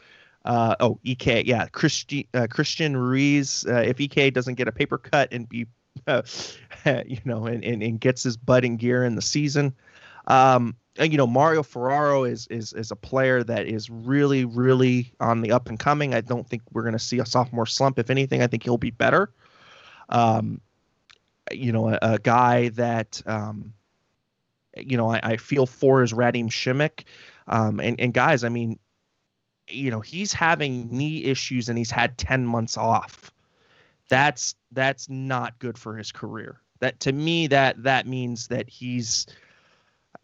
Uh, 0.44 0.74
oh, 0.80 0.98
Ek, 1.04 1.46
yeah, 1.46 1.66
Christian 1.66 2.24
uh, 2.34 2.46
Christian 2.48 2.96
Ruiz. 2.96 3.64
Uh, 3.66 3.84
if 3.86 4.00
Ek 4.00 4.32
doesn't 4.32 4.54
get 4.54 4.68
a 4.68 4.72
paper 4.72 4.98
cut 4.98 5.32
and 5.32 5.48
be, 5.48 5.66
you 6.06 7.18
know, 7.24 7.46
and, 7.46 7.64
and, 7.64 7.82
and 7.82 8.00
gets 8.00 8.22
his 8.22 8.36
butt 8.36 8.64
in 8.64 8.76
gear 8.76 9.04
in 9.04 9.16
the 9.16 9.22
season, 9.22 9.74
um, 10.26 10.76
you 10.98 11.16
know, 11.16 11.26
Mario 11.26 11.62
Ferraro 11.62 12.24
is 12.24 12.46
is 12.48 12.72
is 12.72 12.90
a 12.90 12.96
player 12.96 13.42
that 13.44 13.66
is 13.66 13.90
really 13.90 14.44
really 14.44 15.12
on 15.20 15.40
the 15.42 15.52
up 15.52 15.68
and 15.68 15.78
coming. 15.78 16.14
I 16.14 16.20
don't 16.20 16.48
think 16.48 16.62
we're 16.72 16.82
going 16.82 16.92
to 16.92 16.98
see 16.98 17.18
a 17.18 17.26
sophomore 17.26 17.66
slump. 17.66 17.98
If 17.98 18.10
anything, 18.10 18.42
I 18.42 18.46
think 18.46 18.62
he'll 18.62 18.78
be 18.78 18.90
better. 18.90 19.30
Um, 20.08 20.60
you 21.52 21.72
know, 21.72 21.90
a, 21.90 21.98
a 22.02 22.18
guy 22.18 22.70
that 22.70 23.22
um, 23.26 23.72
you 24.76 24.96
know 24.96 25.10
I, 25.10 25.20
I 25.22 25.36
feel 25.36 25.66
for 25.66 26.02
is 26.02 26.12
Radim 26.12 26.46
Simek. 26.46 27.04
Um, 27.46 27.80
and, 27.80 28.00
and 28.00 28.14
guys, 28.14 28.44
I 28.44 28.48
mean, 28.48 28.78
you 29.72 29.90
know 29.90 30.00
he's 30.00 30.32
having 30.32 30.88
knee 30.90 31.24
issues 31.24 31.68
and 31.68 31.78
he's 31.78 31.90
had 31.90 32.18
10 32.18 32.46
months 32.46 32.76
off. 32.76 33.32
That's 34.08 34.54
that's 34.72 35.08
not 35.08 35.58
good 35.58 35.78
for 35.78 35.96
his 35.96 36.12
career. 36.12 36.60
That 36.80 37.00
to 37.00 37.12
me 37.12 37.46
that 37.48 37.82
that 37.82 38.06
means 38.06 38.48
that 38.48 38.68
he's 38.68 39.26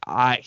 i 0.06 0.42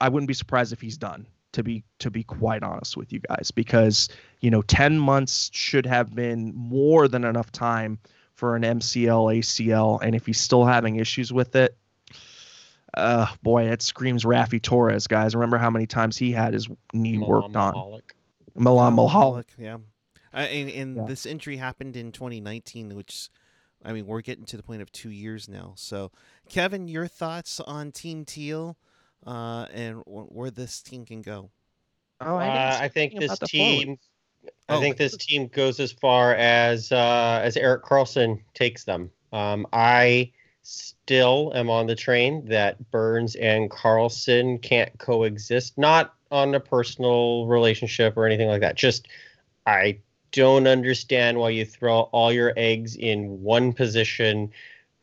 i 0.00 0.08
wouldn't 0.08 0.28
be 0.28 0.34
surprised 0.34 0.72
if 0.72 0.80
he's 0.80 0.96
done 0.96 1.26
to 1.52 1.62
be 1.62 1.84
to 1.98 2.10
be 2.10 2.24
quite 2.24 2.62
honest 2.62 2.96
with 2.96 3.12
you 3.12 3.20
guys 3.20 3.50
because 3.50 4.08
you 4.40 4.50
know 4.50 4.62
10 4.62 4.98
months 4.98 5.50
should 5.52 5.86
have 5.86 6.14
been 6.14 6.52
more 6.54 7.08
than 7.08 7.24
enough 7.24 7.52
time 7.52 7.98
for 8.34 8.56
an 8.56 8.62
MCL 8.62 9.38
ACL 9.38 10.00
and 10.02 10.14
if 10.14 10.26
he's 10.26 10.40
still 10.40 10.64
having 10.64 10.96
issues 10.96 11.32
with 11.32 11.54
it 11.54 11.76
uh 12.94 13.26
boy 13.42 13.64
it 13.64 13.82
screams 13.82 14.24
Raffi 14.24 14.60
Torres 14.60 15.06
guys. 15.06 15.34
Remember 15.34 15.58
how 15.58 15.70
many 15.70 15.86
times 15.86 16.16
he 16.16 16.32
had 16.32 16.54
his 16.54 16.68
knee 16.92 17.18
worked 17.18 17.54
on 17.54 18.00
Milan 18.54 18.96
Michalek. 18.96 19.46
Yeah. 19.58 19.78
Uh, 20.34 20.38
and, 20.38 20.70
and 20.70 20.96
yeah. 20.96 21.04
this 21.06 21.26
injury 21.26 21.56
happened 21.56 21.96
in 21.96 22.12
2019, 22.12 22.94
which, 22.94 23.28
I 23.84 23.92
mean, 23.92 24.06
we're 24.06 24.22
getting 24.22 24.46
to 24.46 24.56
the 24.56 24.62
point 24.62 24.80
of 24.80 24.90
two 24.92 25.10
years 25.10 25.48
now. 25.48 25.74
So, 25.76 26.10
Kevin, 26.48 26.88
your 26.88 27.06
thoughts 27.06 27.60
on 27.60 27.92
Team 27.92 28.24
Teal 28.24 28.76
uh, 29.26 29.66
and 29.72 30.02
where 30.06 30.50
this 30.50 30.80
team 30.82 31.04
can 31.04 31.22
go? 31.22 31.50
Oh, 32.20 32.36
I, 32.36 32.48
uh, 32.48 32.78
I 32.80 32.88
think 32.88 33.18
this 33.18 33.38
team. 33.40 33.98
I 34.68 34.76
oh, 34.76 34.80
think 34.80 34.96
this 34.96 35.16
team 35.16 35.46
goes 35.48 35.78
as 35.78 35.92
far 35.92 36.34
as 36.34 36.90
uh, 36.90 37.40
as 37.44 37.56
Erik 37.56 37.84
Karlsson 37.84 38.40
takes 38.54 38.84
them. 38.84 39.10
Um, 39.32 39.66
I 39.72 40.32
still 40.62 41.52
am 41.54 41.68
on 41.68 41.86
the 41.86 41.94
train 41.94 42.44
that 42.46 42.90
Burns 42.90 43.34
and 43.34 43.70
Karlsson 43.70 44.60
can't 44.62 44.96
coexist. 44.98 45.76
Not 45.76 46.14
on 46.30 46.54
a 46.54 46.60
personal 46.60 47.46
relationship 47.46 48.16
or 48.16 48.26
anything 48.26 48.48
like 48.48 48.60
that. 48.60 48.76
Just 48.76 49.08
I 49.66 49.98
don't 50.30 50.66
understand 50.66 51.38
why 51.38 51.50
you 51.50 51.64
throw 51.64 52.02
all 52.12 52.32
your 52.32 52.52
eggs 52.56 52.96
in 52.96 53.42
one 53.42 53.72
position 53.72 54.50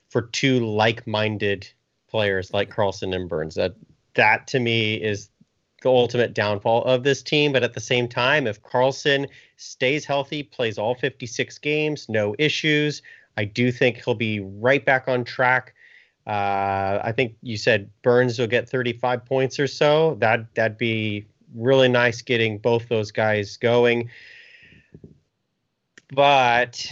for 0.09 0.23
two 0.23 0.65
like-minded 0.65 1.69
players 2.09 2.51
like 2.51 2.71
Karlsson 2.73 3.15
and 3.15 3.29
Burns. 3.29 3.55
That 3.55 3.75
that 4.15 4.47
to 4.47 4.59
me 4.59 4.95
is 4.95 5.29
the 5.81 5.89
ultimate 5.89 6.33
downfall 6.33 6.83
of 6.83 7.03
this 7.03 7.21
team. 7.21 7.53
But 7.53 7.63
at 7.63 7.73
the 7.73 7.79
same 7.79 8.07
time, 8.07 8.47
if 8.47 8.61
Karlsson 8.61 9.27
stays 9.57 10.05
healthy, 10.05 10.43
plays 10.43 10.77
all 10.77 10.95
56 10.95 11.57
games, 11.59 12.07
no 12.09 12.35
issues, 12.37 13.01
I 13.39 13.45
do 13.45 13.71
think 13.71 14.03
he'll 14.03 14.15
be 14.15 14.41
right 14.41 14.83
back 14.83 15.07
on 15.07 15.23
track. 15.23 15.73
Uh, 16.27 16.99
I 17.01 17.13
think 17.15 17.37
you 17.41 17.55
said 17.55 17.89
Burns 18.01 18.37
will 18.37 18.47
get 18.47 18.67
35 18.67 19.23
points 19.23 19.57
or 19.61 19.65
so. 19.65 20.15
That 20.15 20.53
that'd 20.55 20.77
be 20.77 21.25
really 21.55 21.87
nice 21.87 22.21
getting 22.21 22.57
both 22.57 22.89
those 22.89 23.11
guys 23.11 23.55
going. 23.55 24.09
But 26.13 26.85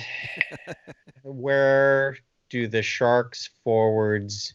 where 1.24 2.18
do 2.50 2.70
the 2.70 2.82
Sharks 2.82 3.50
forwards 3.66 4.54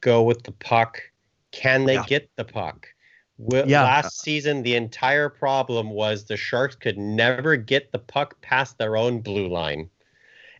go 0.00 0.22
with 0.22 0.44
the 0.44 0.52
puck? 0.52 1.02
Can 1.50 1.84
they 1.84 1.96
yeah. 1.96 2.06
get 2.06 2.30
the 2.36 2.44
puck? 2.46 2.88
yeah. 3.38 3.82
Last 3.82 4.22
season, 4.22 4.62
the 4.62 4.76
entire 4.76 5.28
problem 5.28 5.90
was 5.90 6.24
the 6.24 6.38
Sharks 6.38 6.74
could 6.74 6.96
never 6.96 7.56
get 7.56 7.92
the 7.92 7.98
puck 7.98 8.40
past 8.40 8.78
their 8.78 8.96
own 8.96 9.20
blue 9.20 9.48
line. 9.48 9.90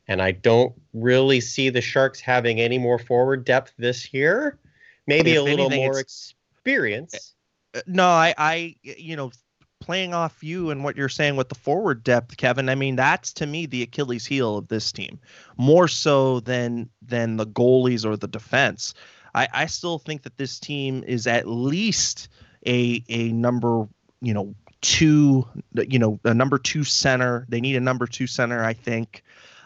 And 0.07 0.21
I 0.21 0.33
don't 0.33 0.75
really 0.93 1.41
see 1.41 1.71
the 1.71 1.81
Sharks 1.81 2.21
having 2.21 2.61
any 2.61 2.79
more 2.79 2.99
forward 2.99 3.45
depth 3.45 3.73
this 3.79 4.13
year. 4.13 4.59
Maybe 5.07 5.33
if 5.33 5.39
a 5.39 5.43
little 5.43 5.67
anything, 5.67 5.87
more 5.87 5.99
experience. 5.99 7.35
Uh, 7.75 7.81
no, 7.87 8.07
I, 8.07 8.35
I, 8.37 8.77
you 8.83 9.17
know, 9.17 9.33
playing 9.81 10.15
off 10.15 10.43
you 10.43 10.71
and 10.71 10.83
what 10.83 10.97
you're 10.97 11.09
saying 11.09 11.37
with 11.37 11.49
the 11.49 11.55
forward 11.55 12.03
depth, 12.03 12.37
Kevin. 12.37 12.69
I 12.69 12.75
mean, 12.75 12.97
that's 12.97 13.33
to 13.35 13.47
me 13.47 13.67
the 13.67 13.83
Achilles 13.83 14.25
heel 14.25 14.57
of 14.57 14.69
this 14.69 14.93
team, 14.93 15.21
more 15.57 15.89
so 15.89 16.41
than 16.41 16.89
than 17.03 17.37
the 17.37 17.47
goalies 17.47 18.05
or 18.05 18.17
the 18.17 18.29
defense. 18.29 18.95
I, 19.35 19.49
I 19.53 19.67
still 19.67 19.99
think 19.99 20.23
that 20.23 20.39
this 20.39 20.59
team 20.59 21.05
is 21.07 21.27
at 21.27 21.49
least 21.49 22.29
a 22.67 23.05
a 23.09 23.33
number, 23.33 23.87
you 24.21 24.33
know, 24.33 24.55
two, 24.81 25.47
you 25.75 25.99
know, 25.99 26.19
a 26.25 26.35
number 26.35 26.59
two 26.59 26.85
center. 26.85 27.47
They 27.49 27.61
need 27.61 27.77
a 27.77 27.81
number 27.81 28.07
two 28.07 28.27
center, 28.27 28.65
I 28.65 28.73
think. 28.73 29.23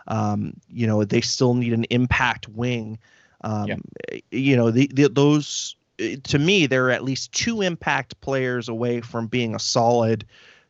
Um, 0.09 0.55
you 0.69 0.87
know, 0.87 1.05
they 1.05 1.21
still 1.21 1.55
need 1.55 1.73
an 1.73 1.85
impact 1.85 2.49
wing. 2.49 2.99
Um, 3.43 3.67
yeah. 3.67 4.19
You 4.31 4.57
know, 4.57 4.71
the, 4.71 4.91
the, 4.93 5.09
those 5.09 5.77
to 5.99 6.39
me 6.39 6.67
they're 6.67 6.91
at 6.91 7.03
least 7.03 7.33
two 7.33 7.61
impact 7.63 8.21
players 8.21 8.69
away 8.69 9.01
from 9.01 9.27
being 9.27 9.55
a 9.55 9.59
solid, 9.59 10.25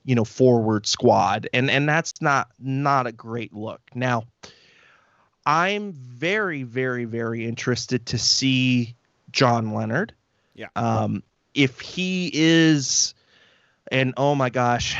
you 0.04 0.14
know, 0.14 0.24
forward 0.24 0.86
squad, 0.86 1.48
and 1.52 1.70
and 1.70 1.88
that's 1.88 2.20
not 2.20 2.48
not 2.58 3.06
a 3.06 3.12
great 3.12 3.52
look. 3.52 3.80
Now, 3.94 4.24
I'm 5.44 5.92
very 5.92 6.62
very 6.62 7.04
very 7.04 7.46
interested 7.46 8.06
to 8.06 8.18
see 8.18 8.94
John 9.32 9.74
Leonard. 9.74 10.14
Yeah. 10.54 10.68
Um, 10.76 11.22
if 11.54 11.80
he 11.80 12.30
is, 12.32 13.14
and 13.92 14.14
oh 14.16 14.34
my 14.34 14.50
gosh, 14.50 14.96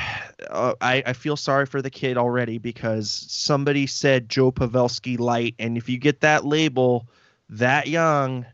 uh, 0.48 0.74
I, 0.80 1.02
I 1.06 1.12
feel 1.12 1.36
sorry 1.36 1.66
for 1.66 1.82
the 1.82 1.90
kid 1.90 2.16
already 2.16 2.58
because 2.58 3.10
somebody 3.28 3.86
said 3.86 4.28
Joe 4.28 4.52
Pavelski 4.52 5.18
light, 5.18 5.54
and 5.58 5.76
if 5.76 5.88
you 5.88 5.98
get 5.98 6.20
that 6.20 6.44
label 6.44 7.08
that 7.50 7.88
young, 7.88 8.46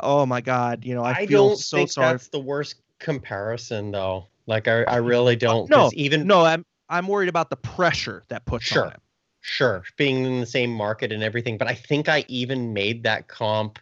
oh 0.00 0.26
my 0.26 0.40
God, 0.40 0.84
you 0.84 0.94
know 0.94 1.04
I, 1.04 1.12
I 1.12 1.26
feel 1.26 1.48
don't 1.48 1.58
so 1.58 1.76
think 1.78 1.90
sorry. 1.90 2.12
that's 2.12 2.28
the 2.28 2.40
worst 2.40 2.76
comparison, 2.98 3.90
though. 3.90 4.26
Like 4.46 4.68
I, 4.68 4.82
I 4.84 4.96
really 4.96 5.36
don't. 5.36 5.68
No, 5.68 5.90
even 5.94 6.26
No, 6.26 6.44
I'm 6.44 6.64
I'm 6.88 7.06
worried 7.06 7.28
about 7.28 7.50
the 7.50 7.56
pressure 7.56 8.24
that 8.28 8.44
puts 8.46 8.66
Sure. 8.66 8.84
on 8.86 8.92
him. 8.92 9.00
Sure, 9.40 9.84
being 9.96 10.24
in 10.24 10.40
the 10.40 10.46
same 10.46 10.70
market 10.72 11.12
and 11.12 11.22
everything, 11.22 11.58
but 11.58 11.68
I 11.68 11.74
think 11.74 12.08
I 12.08 12.24
even 12.28 12.72
made 12.72 13.04
that 13.04 13.28
comp 13.28 13.78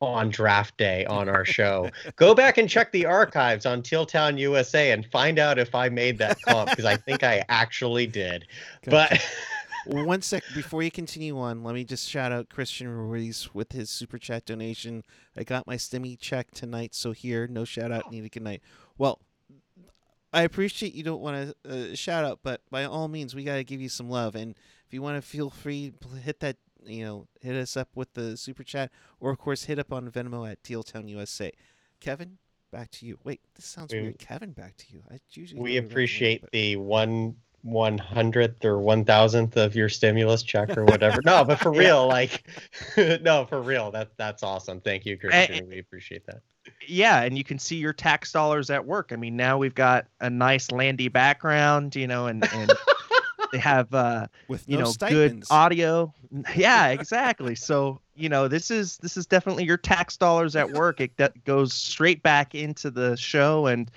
on 0.00 0.30
draft 0.30 0.76
day 0.76 1.04
on 1.06 1.28
our 1.28 1.44
show. 1.44 1.90
Go 2.16 2.34
back 2.34 2.58
and 2.58 2.68
check 2.68 2.92
the 2.92 3.06
archives 3.06 3.66
on 3.66 3.82
Tealtown 3.82 4.38
USA 4.38 4.92
and 4.92 5.04
find 5.06 5.38
out 5.38 5.58
if 5.58 5.74
I 5.74 5.88
made 5.88 6.18
that 6.18 6.40
comp 6.42 6.70
because 6.70 6.84
I 6.84 6.96
think 6.96 7.22
I 7.22 7.44
actually 7.48 8.06
did. 8.06 8.46
But 8.84 9.20
Well, 9.86 10.04
One 10.04 10.22
sec 10.22 10.42
before 10.54 10.82
you 10.82 10.90
continue 10.90 11.38
on, 11.38 11.64
let 11.64 11.74
me 11.74 11.84
just 11.84 12.08
shout 12.08 12.32
out 12.32 12.48
Christian 12.48 12.88
Ruiz 12.88 13.54
with 13.54 13.72
his 13.72 13.88
super 13.88 14.18
chat 14.18 14.44
donation. 14.44 15.04
I 15.36 15.42
got 15.42 15.66
my 15.66 15.76
stimmy 15.76 16.18
check 16.18 16.50
tonight, 16.50 16.94
so 16.94 17.12
here, 17.12 17.46
no 17.46 17.64
shout 17.64 17.90
out 17.90 18.10
needed. 18.10 18.32
Good 18.32 18.42
night. 18.42 18.62
Well, 18.98 19.20
I 20.32 20.42
appreciate 20.42 20.94
you 20.94 21.02
don't 21.02 21.20
want 21.20 21.54
to 21.64 21.92
uh, 21.92 21.94
shout 21.94 22.24
out, 22.24 22.40
but 22.42 22.60
by 22.70 22.84
all 22.84 23.08
means, 23.08 23.34
we 23.34 23.42
got 23.42 23.56
to 23.56 23.64
give 23.64 23.80
you 23.80 23.88
some 23.88 24.08
love. 24.10 24.34
And 24.34 24.54
if 24.86 24.94
you 24.94 25.02
want 25.02 25.20
to 25.20 25.26
feel 25.26 25.50
free, 25.50 25.92
hit 26.22 26.40
that, 26.40 26.56
you 26.86 27.04
know, 27.04 27.26
hit 27.40 27.56
us 27.56 27.76
up 27.76 27.88
with 27.94 28.12
the 28.14 28.36
super 28.36 28.62
chat, 28.62 28.90
or 29.20 29.30
of 29.30 29.38
course, 29.38 29.64
hit 29.64 29.78
up 29.78 29.92
on 29.92 30.10
Venmo 30.10 30.50
at 30.50 30.62
Tealtown 30.62 31.08
USA. 31.08 31.50
Kevin, 32.00 32.38
back 32.72 32.90
to 32.92 33.06
you. 33.06 33.18
Wait, 33.24 33.40
this 33.54 33.64
sounds 33.66 33.92
We- 33.92 34.00
weird. 34.02 34.18
Kevin, 34.18 34.52
back 34.52 34.76
to 34.78 34.86
you. 34.90 35.02
I 35.10 35.18
usually 35.32 35.60
we 35.60 35.74
go 35.74 35.82
Venmo, 35.82 35.90
appreciate 35.90 36.40
but- 36.42 36.52
the 36.52 36.76
one 36.76 37.36
one 37.62 37.98
hundredth 37.98 38.64
or 38.64 38.78
one 38.78 39.04
thousandth 39.04 39.54
of 39.58 39.74
your 39.74 39.90
stimulus 39.90 40.42
check 40.42 40.74
or 40.78 40.84
whatever. 40.86 41.20
no, 41.26 41.44
but 41.44 41.58
for 41.58 41.70
real, 41.84 42.06
like 42.08 42.42
no, 42.96 43.44
for 43.44 43.60
real. 43.60 43.90
That 43.90 44.12
that's 44.16 44.42
awesome. 44.42 44.80
Thank 44.80 45.04
you, 45.04 45.18
Christian. 45.18 45.68
we 45.68 45.78
appreciate 45.78 46.24
that. 46.26 46.40
Yeah, 46.86 47.22
and 47.22 47.36
you 47.36 47.44
can 47.44 47.58
see 47.58 47.76
your 47.76 47.92
tax 47.92 48.32
dollars 48.32 48.70
at 48.70 48.84
work. 48.86 49.10
I 49.12 49.16
mean, 49.16 49.36
now 49.36 49.58
we've 49.58 49.74
got 49.74 50.06
a 50.20 50.30
nice 50.30 50.70
landy 50.70 51.08
background, 51.08 51.94
you 51.96 52.06
know, 52.06 52.26
and 52.28 52.42
and 52.54 52.70
they 53.52 53.58
have 53.58 53.92
uh 53.94 54.26
with 54.48 54.64
you 54.68 54.76
no 54.78 54.84
know 54.84 54.90
stipends. 54.90 55.48
good 55.48 55.54
audio 55.54 56.12
yeah 56.56 56.88
exactly 56.90 57.54
so 57.54 58.00
you 58.14 58.28
know 58.28 58.48
this 58.48 58.70
is 58.70 58.96
this 58.98 59.16
is 59.16 59.26
definitely 59.26 59.64
your 59.64 59.76
tax 59.76 60.16
dollars 60.16 60.54
at 60.56 60.70
work 60.72 61.00
it 61.00 61.16
that 61.16 61.44
goes 61.44 61.72
straight 61.74 62.22
back 62.22 62.54
into 62.54 62.90
the 62.90 63.16
show 63.16 63.66
and 63.66 63.90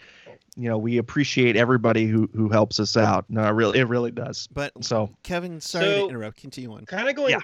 you 0.55 0.69
know 0.69 0.77
we 0.77 0.97
appreciate 0.97 1.55
everybody 1.55 2.05
who 2.07 2.29
who 2.35 2.49
helps 2.49 2.79
us 2.79 2.95
out 2.97 3.25
no 3.29 3.43
it 3.43 3.49
really 3.51 3.79
it 3.79 3.85
really 3.87 4.11
does 4.11 4.47
But 4.53 4.71
so 4.81 5.09
Kevin, 5.23 5.59
sorry 5.61 5.85
to 5.85 6.07
interrupt. 6.09 6.37
Continue 6.39 6.73
on. 6.73 6.85
kind 6.85 7.07
of 7.09 7.15
going 7.15 7.31
Yeah. 7.31 7.39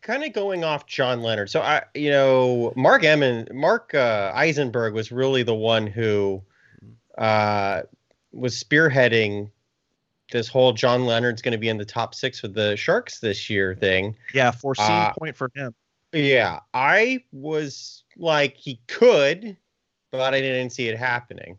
kind 0.00 0.24
of 0.24 0.32
going 0.32 0.64
off 0.64 0.86
John 0.86 1.22
Leonard. 1.22 1.50
So 1.50 1.60
I 1.60 1.82
you 1.94 2.10
know, 2.10 2.72
Mark 2.76 3.02
Emmon 3.02 3.52
Mark 3.52 3.94
uh, 3.94 4.32
Eisenberg 4.34 4.94
was 4.94 5.10
really 5.12 5.42
the 5.42 5.54
one 5.54 5.86
who 5.86 6.42
uh 7.18 7.82
was 8.32 8.62
spearheading 8.62 9.50
this 10.32 10.48
whole 10.48 10.72
John 10.72 11.06
Leonard's 11.06 11.40
going 11.42 11.52
to 11.52 11.58
be 11.58 11.68
in 11.68 11.78
the 11.78 11.84
top 11.84 12.14
6 12.14 12.42
with 12.42 12.54
the 12.54 12.76
Sharks 12.76 13.20
this 13.20 13.48
year 13.48 13.74
thing. 13.76 14.16
yeah 14.34 14.50
foreseen 14.50 14.86
Uh, 14.90 15.12
point 15.12 15.36
for 15.36 15.50
him 15.54 15.74
Yeah, 16.12 16.60
I 16.74 17.22
was 17.32 18.02
like 18.16 18.56
he 18.56 18.80
could, 18.88 19.56
but 20.10 20.34
I 20.34 20.40
didn't 20.40 20.70
see 20.70 20.88
it 20.88 20.98
happening. 20.98 21.56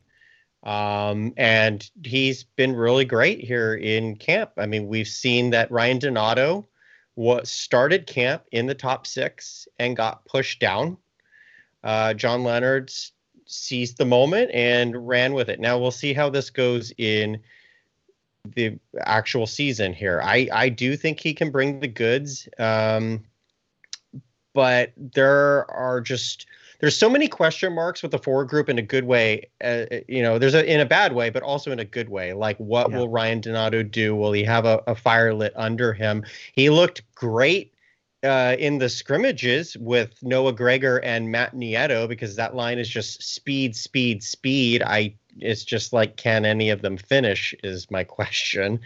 Um, 0.64 1.34
and 1.38 1.90
he's 2.06 2.44
been 2.44 2.76
really 2.76 3.04
great 3.06 3.40
here 3.42 3.76
in 3.76 4.16
camp. 4.16 4.52
I 4.58 4.66
mean, 4.66 4.88
we've 4.88 5.08
seen 5.08 5.50
that 5.52 5.72
Ryan 5.72 6.00
Donato 6.00 6.68
was 7.16 7.52
started 7.52 8.08
camp 8.08 8.44
in 8.52 8.66
the 8.66 8.76
top 8.76 9.06
six 9.06 9.68
and 9.80 9.96
got 9.98 10.26
pushed 10.26 10.60
down. 10.60 10.98
Uh, 11.84 12.14
John 12.14 12.44
Leonard 12.44 12.92
seized 13.46 13.98
the 13.98 14.06
moment 14.06 14.52
and 14.54 15.08
ran 15.08 15.34
with 15.34 15.50
it. 15.50 15.60
Now 15.60 15.78
we'll 15.78 15.92
see 15.92 16.14
how 16.14 16.30
this 16.30 16.50
goes 16.50 16.94
in 16.98 17.42
the 18.46 18.78
actual 19.00 19.48
season 19.48 19.94
here. 19.94 20.22
I 20.24 20.50
I 20.52 20.70
do 20.70 20.98
think 20.98 21.20
he 21.20 21.34
can 21.34 21.52
bring 21.52 21.80
the 21.80 21.88
goods. 21.88 22.48
Um, 22.60 23.24
but 24.54 24.94
there 24.98 25.70
are 25.72 26.02
just 26.02 26.46
there's 26.80 26.98
so 26.98 27.10
many 27.10 27.28
question 27.28 27.74
marks 27.74 28.04
with 28.04 28.12
the 28.12 28.20
forward 28.20 28.50
group 28.50 28.68
in 28.68 28.78
a 28.78 28.82
good 28.82 29.06
way. 29.06 29.50
Uh, 29.64 29.86
you 30.08 30.22
know, 30.22 30.38
there's 30.38 30.54
a 30.54 30.72
in 30.72 30.82
a 30.82 30.86
bad 30.86 31.14
way, 31.14 31.30
but 31.30 31.42
also 31.42 31.72
in 31.72 31.80
a 31.80 31.86
good 31.86 32.10
way. 32.10 32.34
Like, 32.34 32.58
what 32.58 32.90
Yeah. 32.90 32.98
will 32.98 33.10
Ryan 33.10 33.40
Donato 33.42 33.84
do? 33.84 34.16
Will 34.16 34.34
he 34.34 34.44
have 34.44 34.66
a, 34.66 34.84
a 34.88 34.96
fire 34.96 35.34
lit 35.34 35.54
under 35.56 35.94
him? 35.94 36.26
He 36.54 36.70
looked 36.70 37.02
great 37.16 37.74
uh, 38.24 38.56
in 38.60 38.78
the 38.78 38.90
scrimmages 38.90 39.78
with 39.78 40.22
Noah 40.22 40.54
Gregor 40.54 40.98
and 40.98 41.32
Matt 41.32 41.56
Nieto 41.56 42.08
because 42.08 42.36
that 42.36 42.56
line 42.56 42.80
is 42.80 42.90
just 42.90 43.24
speed, 43.24 43.76
speed, 43.76 44.22
speed. 44.22 44.84
I 44.84 45.16
it's 45.40 45.64
just 45.64 45.94
like 45.94 46.18
can 46.18 46.46
any 46.46 46.70
of 46.70 46.82
them 46.82 46.98
finish? 46.98 47.54
Is 47.64 47.90
my 47.92 48.04
question. 48.04 48.80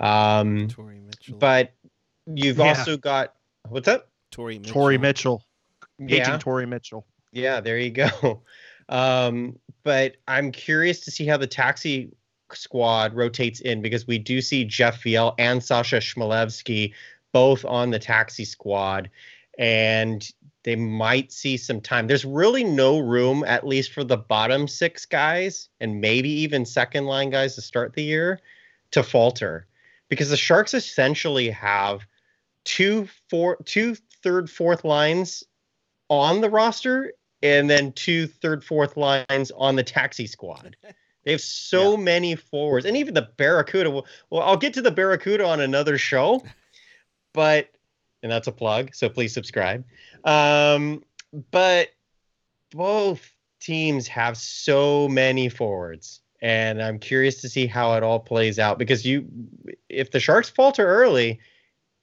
Um, 0.00 0.68
Tory 0.68 1.00
Mitchell. 1.00 1.38
but 1.38 1.72
you've 2.26 2.58
Yeah. 2.58 2.68
also 2.68 2.96
got 2.96 3.34
what's 3.68 3.88
up? 3.88 4.10
Tory 4.30 4.58
Mitchell. 4.58 4.72
Tory 4.74 4.98
Mitchell 4.98 5.42
paging 5.98 6.18
Yeah, 6.18 6.38
Tory 6.38 6.66
Mitchell 6.66 7.06
yeah, 7.32 7.60
there 7.60 7.78
you 7.78 7.90
go. 7.90 8.42
Um, 8.88 9.58
but 9.82 10.14
I'm 10.28 10.52
curious 10.52 11.00
to 11.06 11.10
see 11.10 11.26
how 11.26 11.36
the 11.36 11.48
taxi 11.48 12.12
squad 12.52 13.14
rotates 13.16 13.58
in 13.58 13.82
because 13.82 14.06
we 14.06 14.16
do 14.16 14.40
see 14.40 14.64
Jeff 14.64 15.02
Viel 15.02 15.34
and 15.40 15.60
Sasha 15.60 15.96
Chmelevski 15.96 16.92
both 17.32 17.64
on 17.64 17.90
the 17.90 17.98
taxi 17.98 18.44
squad, 18.44 19.10
and 19.58 20.30
they 20.66 20.74
might 20.74 21.30
see 21.30 21.56
some 21.56 21.80
time. 21.80 22.08
There's 22.08 22.24
really 22.24 22.64
no 22.64 22.98
room, 22.98 23.44
at 23.46 23.64
least 23.64 23.92
for 23.92 24.02
the 24.02 24.16
bottom 24.16 24.66
six 24.66 25.06
guys, 25.06 25.68
and 25.80 26.00
maybe 26.00 26.28
even 26.28 26.66
second 26.66 27.06
line 27.06 27.30
guys 27.30 27.54
to 27.54 27.62
start 27.62 27.94
the 27.94 28.02
year, 28.02 28.40
to 28.90 29.04
falter, 29.04 29.68
because 30.08 30.28
the 30.28 30.36
Sharks 30.36 30.74
essentially 30.74 31.50
have 31.50 32.04
two 32.64 33.08
four 33.30 33.58
two 33.64 33.94
third 34.24 34.50
fourth 34.50 34.84
lines 34.84 35.44
on 36.10 36.40
the 36.40 36.50
roster 36.50 37.12
and 37.44 37.70
then 37.70 37.92
two 37.92 38.26
third 38.26 38.64
fourth 38.64 38.96
lines 38.96 39.52
on 39.52 39.76
the 39.76 39.84
taxi 39.84 40.26
squad. 40.26 40.76
They 41.24 41.32
have 41.32 41.40
so 41.40 41.96
many 41.96 42.36
forwards, 42.36 42.86
and 42.86 42.96
even 42.96 43.14
the 43.14 43.28
Barracuda. 43.36 43.90
Well, 43.90 44.06
well, 44.30 44.42
I'll 44.42 44.56
get 44.56 44.74
to 44.74 44.80
the 44.80 44.92
Barracuda 44.92 45.44
on 45.44 45.58
another 45.58 45.98
show, 45.98 46.40
but 47.32 47.68
and 48.22 48.30
that's 48.30 48.48
a 48.48 48.52
plug. 48.52 48.94
So 48.94 49.08
please 49.08 49.32
subscribe. 49.32 49.84
Um, 50.24 51.02
but 51.50 51.90
both 52.70 53.30
teams 53.60 54.08
have 54.08 54.36
so 54.36 55.08
many 55.08 55.48
forwards, 55.48 56.20
and 56.40 56.82
I'm 56.82 56.98
curious 56.98 57.40
to 57.42 57.48
see 57.48 57.66
how 57.66 57.94
it 57.94 58.02
all 58.02 58.20
plays 58.20 58.58
out 58.58 58.78
because 58.78 59.04
you, 59.04 59.26
if 59.88 60.10
the 60.10 60.20
Sharks 60.20 60.48
falter 60.48 60.86
early, 60.86 61.40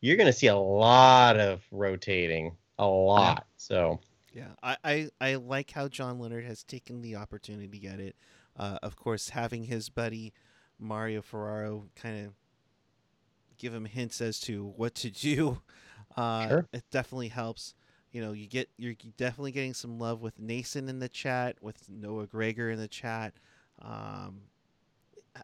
you're 0.01 0.17
going 0.17 0.27
to 0.27 0.33
see 0.33 0.47
a 0.47 0.55
lot 0.55 1.39
of 1.39 1.61
rotating, 1.71 2.55
a 2.77 2.85
lot. 2.85 3.45
So 3.57 3.99
Yeah, 4.33 4.49
I, 4.61 4.77
I, 4.83 5.09
I 5.21 5.35
like 5.35 5.71
how 5.71 5.87
John 5.87 6.19
Leonard 6.19 6.45
has 6.45 6.63
taken 6.63 7.01
the 7.01 7.15
opportunity 7.15 7.67
to 7.67 7.77
get 7.77 7.99
it. 7.99 8.15
Uh, 8.57 8.77
of 8.83 8.95
course, 8.95 9.29
having 9.29 9.63
his 9.63 9.89
buddy 9.89 10.33
Mario 10.79 11.21
Ferraro 11.21 11.85
kind 11.95 12.25
of 12.25 12.33
give 13.57 13.73
him 13.73 13.85
hints 13.85 14.19
as 14.21 14.39
to 14.41 14.73
what 14.75 14.95
to 14.95 15.09
do, 15.09 15.61
uh, 16.15 16.47
Sure. 16.47 16.67
it 16.73 16.83
definitely 16.91 17.29
helps. 17.29 17.73
You 18.11 18.21
know, 18.21 18.31
you 18.33 18.47
get 18.47 18.69
you're 18.77 18.93
definitely 19.17 19.51
getting 19.51 19.73
some 19.73 19.97
love 19.97 20.21
with 20.21 20.39
Nason 20.39 20.87
in 20.87 20.99
the 20.99 21.09
chat, 21.09 21.57
with 21.61 21.89
Noah 21.89 22.27
Gregor 22.27 22.69
in 22.69 22.77
the 22.79 22.87
chat. 22.87 23.33
Um, 23.81 24.41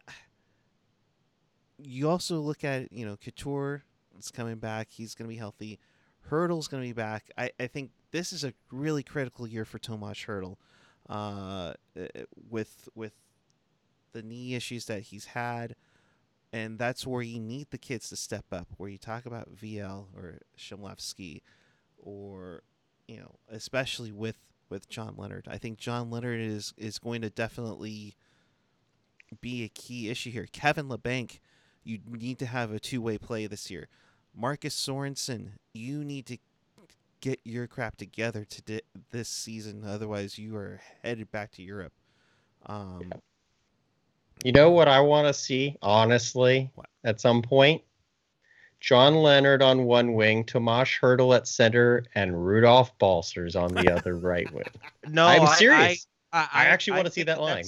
you 1.78 2.08
also 2.08 2.38
look 2.40 2.64
at 2.64 2.92
you 2.92 3.04
know 3.06 3.16
Couture 3.16 3.84
is 4.18 4.30
coming 4.30 4.56
back; 4.56 4.88
he's 4.90 5.14
going 5.14 5.28
to 5.28 5.34
be 5.34 5.38
healthy. 5.38 5.78
Hertl's 6.22 6.68
going 6.68 6.82
to 6.82 6.88
be 6.88 6.92
back. 6.92 7.30
I, 7.38 7.50
I 7.58 7.66
think 7.66 7.90
this 8.12 8.32
is 8.32 8.44
a 8.44 8.52
really 8.70 9.02
critical 9.02 9.46
year 9.46 9.64
for 9.64 9.78
Tomas 9.78 10.22
Hurdle, 10.22 10.58
uh, 11.08 11.72
uh, 11.98 12.06
with 12.48 12.88
with 12.94 13.14
the 14.12 14.22
knee 14.22 14.54
issues 14.54 14.86
that 14.86 15.02
he's 15.02 15.24
had, 15.26 15.74
and 16.52 16.78
that's 16.78 17.06
where 17.06 17.22
you 17.22 17.40
need 17.40 17.68
the 17.70 17.78
kids 17.78 18.08
to 18.08 18.16
step 18.16 18.46
up. 18.52 18.68
Where 18.76 18.90
you 18.90 18.98
talk 18.98 19.26
about 19.26 19.54
Viel 19.54 20.06
or 20.16 20.40
Chmelevski, 20.58 21.42
or 21.98 22.62
you 23.06 23.18
know, 23.18 23.36
especially 23.50 24.12
with 24.12 24.36
with 24.68 24.88
John 24.88 25.14
Leonard. 25.16 25.46
I 25.50 25.58
think 25.58 25.78
John 25.78 26.10
Leonard 26.10 26.40
is 26.40 26.72
is 26.76 26.98
going 26.98 27.22
to 27.22 27.30
definitely 27.30 28.14
be 29.40 29.64
a 29.64 29.68
key 29.68 30.08
issue 30.08 30.30
here. 30.30 30.48
Kevin 30.50 30.88
Labanc, 30.88 31.38
you 31.84 31.98
need 32.08 32.38
to 32.38 32.46
have 32.46 32.72
a 32.72 32.80
two 32.80 33.00
way 33.00 33.18
play 33.18 33.46
this 33.46 33.70
year. 33.70 33.88
Marcus 34.34 34.74
Sorensen, 34.74 35.50
you 35.72 36.04
need 36.04 36.26
to 36.26 36.38
get 37.20 37.40
your 37.44 37.66
crap 37.66 37.96
together 37.96 38.44
to 38.44 38.62
di- 38.62 38.80
this 39.10 39.28
season. 39.28 39.84
Otherwise, 39.86 40.38
you 40.38 40.56
are 40.56 40.80
headed 41.02 41.30
back 41.30 41.50
to 41.52 41.62
Europe. 41.62 41.92
Um, 42.66 43.12
You 44.44 44.52
know 44.52 44.70
what 44.70 44.88
I 44.88 45.00
want 45.00 45.26
to 45.26 45.34
see, 45.34 45.76
honestly, 45.82 46.70
What? 46.74 46.86
at 47.04 47.20
some 47.20 47.42
point? 47.42 47.82
John 48.80 49.16
Leonard 49.16 49.62
on 49.62 49.84
one 49.84 50.14
wing, 50.14 50.44
Tomasz 50.44 50.98
Hertl 51.00 51.36
at 51.36 51.46
center, 51.46 52.04
and 52.14 52.46
Rudolph 52.46 52.96
Balcers 52.98 53.54
on 53.54 53.74
the 53.74 53.92
other 53.94 54.16
right 54.16 54.50
wing. 54.52 54.64
No, 55.08 55.26
I'm 55.26 55.42
I- 55.42 55.54
serious. 55.56 56.06
I, 56.32 56.48
I 56.52 56.64
actually 56.66 56.96
wanna 56.96 57.10
see 57.10 57.24
that 57.24 57.40
line. 57.40 57.64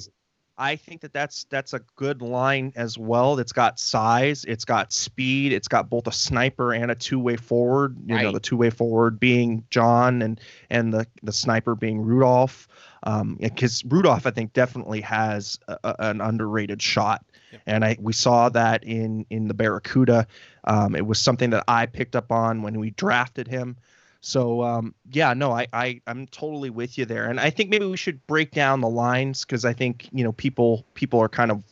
I 0.59 0.77
think 0.77 1.01
that 1.01 1.13
that's 1.13 1.45
that's 1.45 1.73
a 1.73 1.81
good 1.97 2.21
line 2.23 2.73
as 2.77 2.99
well. 2.99 3.39
It's 3.39 3.53
got 3.53 3.81
size, 3.81 4.45
it's 4.45 4.65
got 4.65 4.93
speed, 4.93 5.53
it's 5.53 5.67
got 5.69 5.89
both 5.89 6.07
a 6.07 6.13
sniper 6.13 6.73
and 6.73 6.91
a 6.91 6.95
two-way 6.95 7.37
forward. 7.37 7.97
You 8.07 8.15
know, 8.17 8.33
the 8.33 8.41
two-way 8.41 8.71
forward 8.71 9.19
being 9.19 9.65
John 9.71 10.21
and 10.23 10.41
and 10.71 10.93
the 10.93 11.07
the 11.23 11.33
sniper 11.33 11.75
being 11.75 12.01
Rudolph. 12.03 12.69
Um, 13.05 13.37
because 13.41 13.83
Rudolph, 13.87 14.27
I 14.27 14.31
think, 14.31 14.53
definitely 14.53 15.01
has 15.01 15.59
a, 15.67 15.77
a- 15.83 15.97
an 15.99 16.21
underrated 16.21 16.81
shot, 16.81 17.25
and 17.67 17.85
I 17.85 17.97
we 17.99 18.13
saw 18.13 18.49
that 18.51 18.85
in 18.85 19.27
in 19.31 19.49
the 19.49 19.55
Barracuda. 19.55 20.27
Um, 20.65 20.95
it 20.95 21.07
was 21.07 21.19
something 21.19 21.51
that 21.51 21.65
I 21.67 21.87
picked 21.87 22.15
up 22.15 22.31
on 22.31 22.63
when 22.63 22.79
we 22.79 22.91
drafted 22.91 23.49
him. 23.49 23.77
So 24.23 24.63
um, 24.63 24.95
yeah, 25.11 25.35
no, 25.35 25.51
I, 25.51 25.67
I 25.73 26.01
I'm 26.07 26.29
totally 26.29 26.71
with 26.71 26.97
you 26.97 27.05
there, 27.05 27.29
and 27.29 27.41
I 27.41 27.51
think 27.51 27.71
maybe 27.71 27.87
we 27.87 27.97
should 27.97 28.25
break 28.29 28.53
down 28.53 28.81
the 28.81 28.89
lines 28.89 29.45
because 29.45 29.65
I 29.65 29.73
think 29.73 30.09
you 30.13 30.23
know 30.23 30.31
people 30.33 30.87
people 30.95 31.19
are 31.19 31.29
kind 31.29 31.51
of 31.51 31.63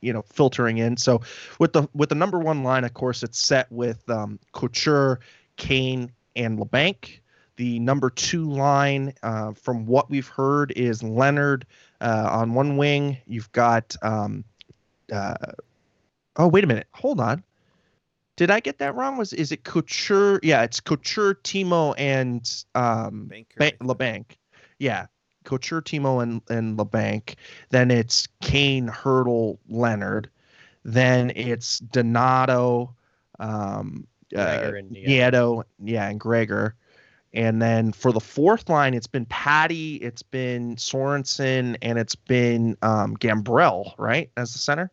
you 0.00 0.12
know 0.12 0.22
filtering 0.22 0.78
in. 0.78 0.96
So 0.96 1.20
with 1.60 1.72
the 1.72 1.88
with 1.94 2.08
the 2.08 2.16
number 2.16 2.40
one 2.40 2.64
line, 2.64 2.82
of 2.82 2.92
course, 2.92 3.22
it's 3.22 3.38
set 3.38 3.70
with 3.70 4.08
um, 4.10 4.40
Couture, 4.50 5.20
Kane, 5.56 6.10
and 6.34 6.58
Labanc. 6.58 7.20
The 7.54 7.78
number 7.78 8.10
two 8.10 8.50
line, 8.50 9.14
uh, 9.22 9.52
from 9.52 9.86
what 9.86 10.10
we've 10.10 10.26
heard, 10.26 10.72
is 10.72 11.04
Leonard 11.04 11.66
uh, 12.00 12.28
on 12.32 12.54
one 12.54 12.76
wing. 12.78 13.16
You've 13.26 13.52
got 13.52 13.94
um, 14.02 14.42
uh, 15.12 15.34
oh 16.34 16.48
wait 16.48 16.64
a 16.64 16.66
minute, 16.66 16.88
hold 16.92 17.20
on. 17.20 17.44
Did 18.42 18.50
I 18.50 18.58
get 18.58 18.78
that 18.78 18.96
wrong? 18.96 19.18
Was 19.18 19.32
is 19.32 19.52
it 19.52 19.62
Couture? 19.62 20.40
Yeah, 20.42 20.64
it's 20.64 20.80
Couture, 20.80 21.36
Timo, 21.44 21.94
and 21.96 22.64
um, 22.74 23.26
Banker, 23.26 23.54
ba-. 23.56 23.72
Labanc. 23.74 24.24
Yeah, 24.80 25.06
Couture, 25.44 25.80
Timo, 25.80 26.20
and 26.20 26.42
and 26.50 26.76
Labanc. 26.76 27.36
Then 27.70 27.92
it's 27.92 28.26
Kane, 28.40 28.88
Hertl, 28.88 29.58
Leonard. 29.68 30.28
Then 30.84 31.30
it's 31.36 31.78
Donato, 31.78 32.96
um, 33.38 34.08
uh. 34.36 34.72
Nieto, 34.90 35.62
yeah, 35.78 36.08
and 36.08 36.18
Gregor. 36.18 36.74
And 37.32 37.62
then 37.62 37.92
for 37.92 38.10
the 38.10 38.18
fourth 38.18 38.68
line, 38.68 38.92
it's 38.92 39.06
been 39.06 39.26
Patty, 39.26 39.98
it's 39.98 40.22
been 40.22 40.74
Sorensen, 40.74 41.76
and 41.80 41.96
it's 41.96 42.16
been 42.16 42.76
um, 42.82 43.16
Gambrell, 43.18 43.94
right, 43.98 44.32
as 44.36 44.52
the 44.52 44.58
center, 44.58 44.90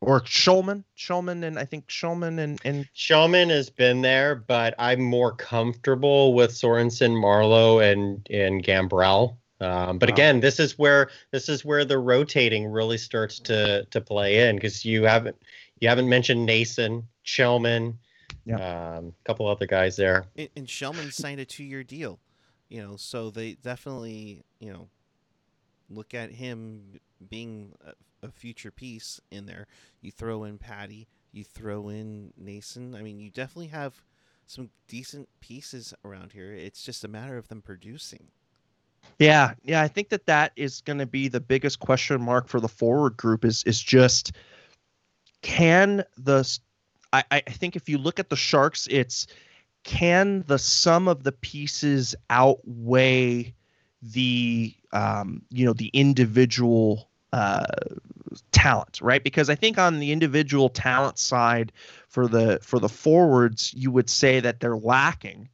or 0.00 0.20
Schulman, 0.22 0.84
Schulman, 0.96 1.44
and 1.44 1.58
I 1.58 1.64
think 1.64 1.88
Schulman 1.88 2.38
and 2.38 2.60
and 2.64 2.88
Showman 2.94 3.50
has 3.50 3.70
been 3.70 4.02
there, 4.02 4.34
but 4.34 4.74
I'm 4.78 5.00
more 5.00 5.34
comfortable 5.34 6.34
with 6.34 6.52
Sorensen, 6.52 7.12
Marleau, 7.12 7.80
and 7.80 8.26
and 8.30 8.62
Gambrell. 8.62 9.36
Um, 9.60 9.98
but 9.98 10.08
Wow. 10.08 10.14
again, 10.14 10.40
this 10.40 10.60
is 10.60 10.78
where 10.78 11.10
this 11.32 11.48
is 11.48 11.64
where 11.64 11.84
the 11.84 11.98
rotating 11.98 12.66
really 12.66 12.98
starts 12.98 13.40
to 13.40 13.84
to 13.86 14.00
play 14.00 14.48
in 14.48 14.56
because 14.56 14.84
you 14.84 15.04
haven't 15.04 15.36
you 15.80 15.88
haven't 15.88 16.08
mentioned 16.08 16.46
Nason, 16.46 17.06
Shellman, 17.24 17.98
um, 18.52 18.60
a 18.60 19.12
couple 19.24 19.46
other 19.46 19.66
guys 19.66 19.96
there. 19.96 20.26
And, 20.36 20.48
and 20.56 20.66
Shellman 20.66 21.12
signed 21.12 21.40
a 21.40 21.44
two-year 21.44 21.82
deal, 21.84 22.20
you 22.68 22.82
know, 22.82 22.96
so 22.96 23.30
they 23.30 23.54
definitely, 23.54 24.44
you 24.60 24.72
know, 24.72 24.88
look 25.90 26.14
at 26.14 26.30
him 26.30 27.00
being 27.28 27.72
a, 28.22 28.30
future 28.30 28.70
piece 28.70 29.20
in 29.30 29.46
there. 29.46 29.66
You 30.00 30.10
throw 30.10 30.44
in 30.44 30.58
Patty, 30.58 31.08
you 31.32 31.44
throw 31.44 31.88
in 31.88 32.32
Nason. 32.36 32.94
I 32.94 33.02
mean, 33.02 33.18
you 33.18 33.30
definitely 33.30 33.68
have 33.68 34.02
some 34.46 34.70
decent 34.86 35.28
pieces 35.40 35.92
around 36.04 36.32
here. 36.32 36.52
It's 36.52 36.82
just 36.82 37.04
a 37.04 37.08
matter 37.08 37.36
of 37.36 37.48
them 37.48 37.62
producing. 37.62 38.28
Yeah, 39.18 39.54
yeah, 39.62 39.82
I 39.82 39.88
think 39.88 40.08
that 40.10 40.26
that 40.26 40.52
is 40.56 40.80
going 40.82 40.98
to 40.98 41.06
be 41.06 41.28
the 41.28 41.40
biggest 41.40 41.80
question 41.80 42.20
mark 42.20 42.48
for 42.48 42.60
the 42.60 42.68
forward 42.68 43.16
group 43.16 43.44
is 43.44 43.62
is 43.64 43.80
just 43.80 44.32
can 45.42 46.04
the 46.16 46.58
I, 47.12 47.24
I 47.30 47.40
think 47.40 47.74
if 47.76 47.88
you 47.88 47.98
look 47.98 48.18
at 48.18 48.28
the 48.28 48.36
Sharks, 48.36 48.86
it's 48.90 49.26
can 49.84 50.44
the 50.46 50.58
sum 50.58 51.08
of 51.08 51.22
the 51.22 51.32
pieces 51.32 52.14
outweigh 52.28 53.54
the 54.02 54.74
um, 54.92 55.42
you 55.50 55.64
know 55.64 55.72
the 55.72 55.88
individual 55.88 57.08
uh, 57.32 57.66
talent, 58.52 59.00
right? 59.00 59.22
Because 59.22 59.50
I 59.50 59.54
think 59.54 59.78
on 59.78 59.98
the 59.98 60.12
individual 60.12 60.68
talent 60.68 61.18
side 61.18 61.72
for 62.08 62.26
the 62.26 62.58
for 62.62 62.78
the 62.78 62.88
forwards, 62.88 63.72
you 63.74 63.90
would 63.90 64.10
say 64.10 64.40
that 64.40 64.60
they're 64.60 64.76
lacking. 64.76 65.48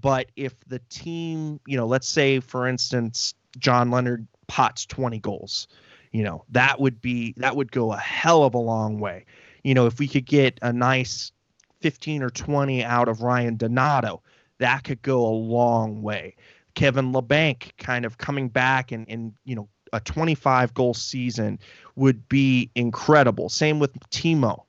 But 0.00 0.30
if 0.36 0.54
the 0.66 0.80
team, 0.88 1.60
you 1.66 1.76
know, 1.76 1.86
let's 1.86 2.08
say 2.08 2.40
for 2.40 2.66
instance, 2.66 3.34
John 3.58 3.90
Leonard 3.90 4.26
pots 4.46 4.86
20 4.86 5.18
goals, 5.20 5.68
you 6.12 6.22
know, 6.22 6.44
that 6.50 6.80
would 6.80 7.00
be 7.00 7.34
that 7.36 7.56
would 7.56 7.72
go 7.72 7.92
a 7.92 7.98
hell 7.98 8.44
of 8.44 8.54
a 8.54 8.58
long 8.58 8.98
way. 9.00 9.24
You 9.64 9.74
know, 9.74 9.86
if 9.86 9.98
we 9.98 10.08
could 10.08 10.26
get 10.26 10.58
a 10.62 10.72
nice 10.72 11.32
15 11.80 12.22
or 12.22 12.30
20 12.30 12.84
out 12.84 13.08
of 13.08 13.22
Ryan 13.22 13.56
Donato, 13.56 14.22
that 14.58 14.84
could 14.84 15.02
go 15.02 15.26
a 15.26 15.30
long 15.30 16.02
way. 16.02 16.36
Kevin 16.74 17.12
Labanc 17.12 17.76
kind 17.78 18.04
of 18.04 18.18
coming 18.18 18.48
back 18.48 18.92
and 18.92 19.08
and 19.08 19.34
you 19.44 19.54
know, 19.54 19.68
a 19.92 20.00
25 20.00 20.74
goal 20.74 20.94
season 20.94 21.58
would 21.96 22.28
be 22.28 22.70
incredible. 22.74 23.48
Same 23.48 23.78
with 23.78 23.92
Timo. 24.10 24.64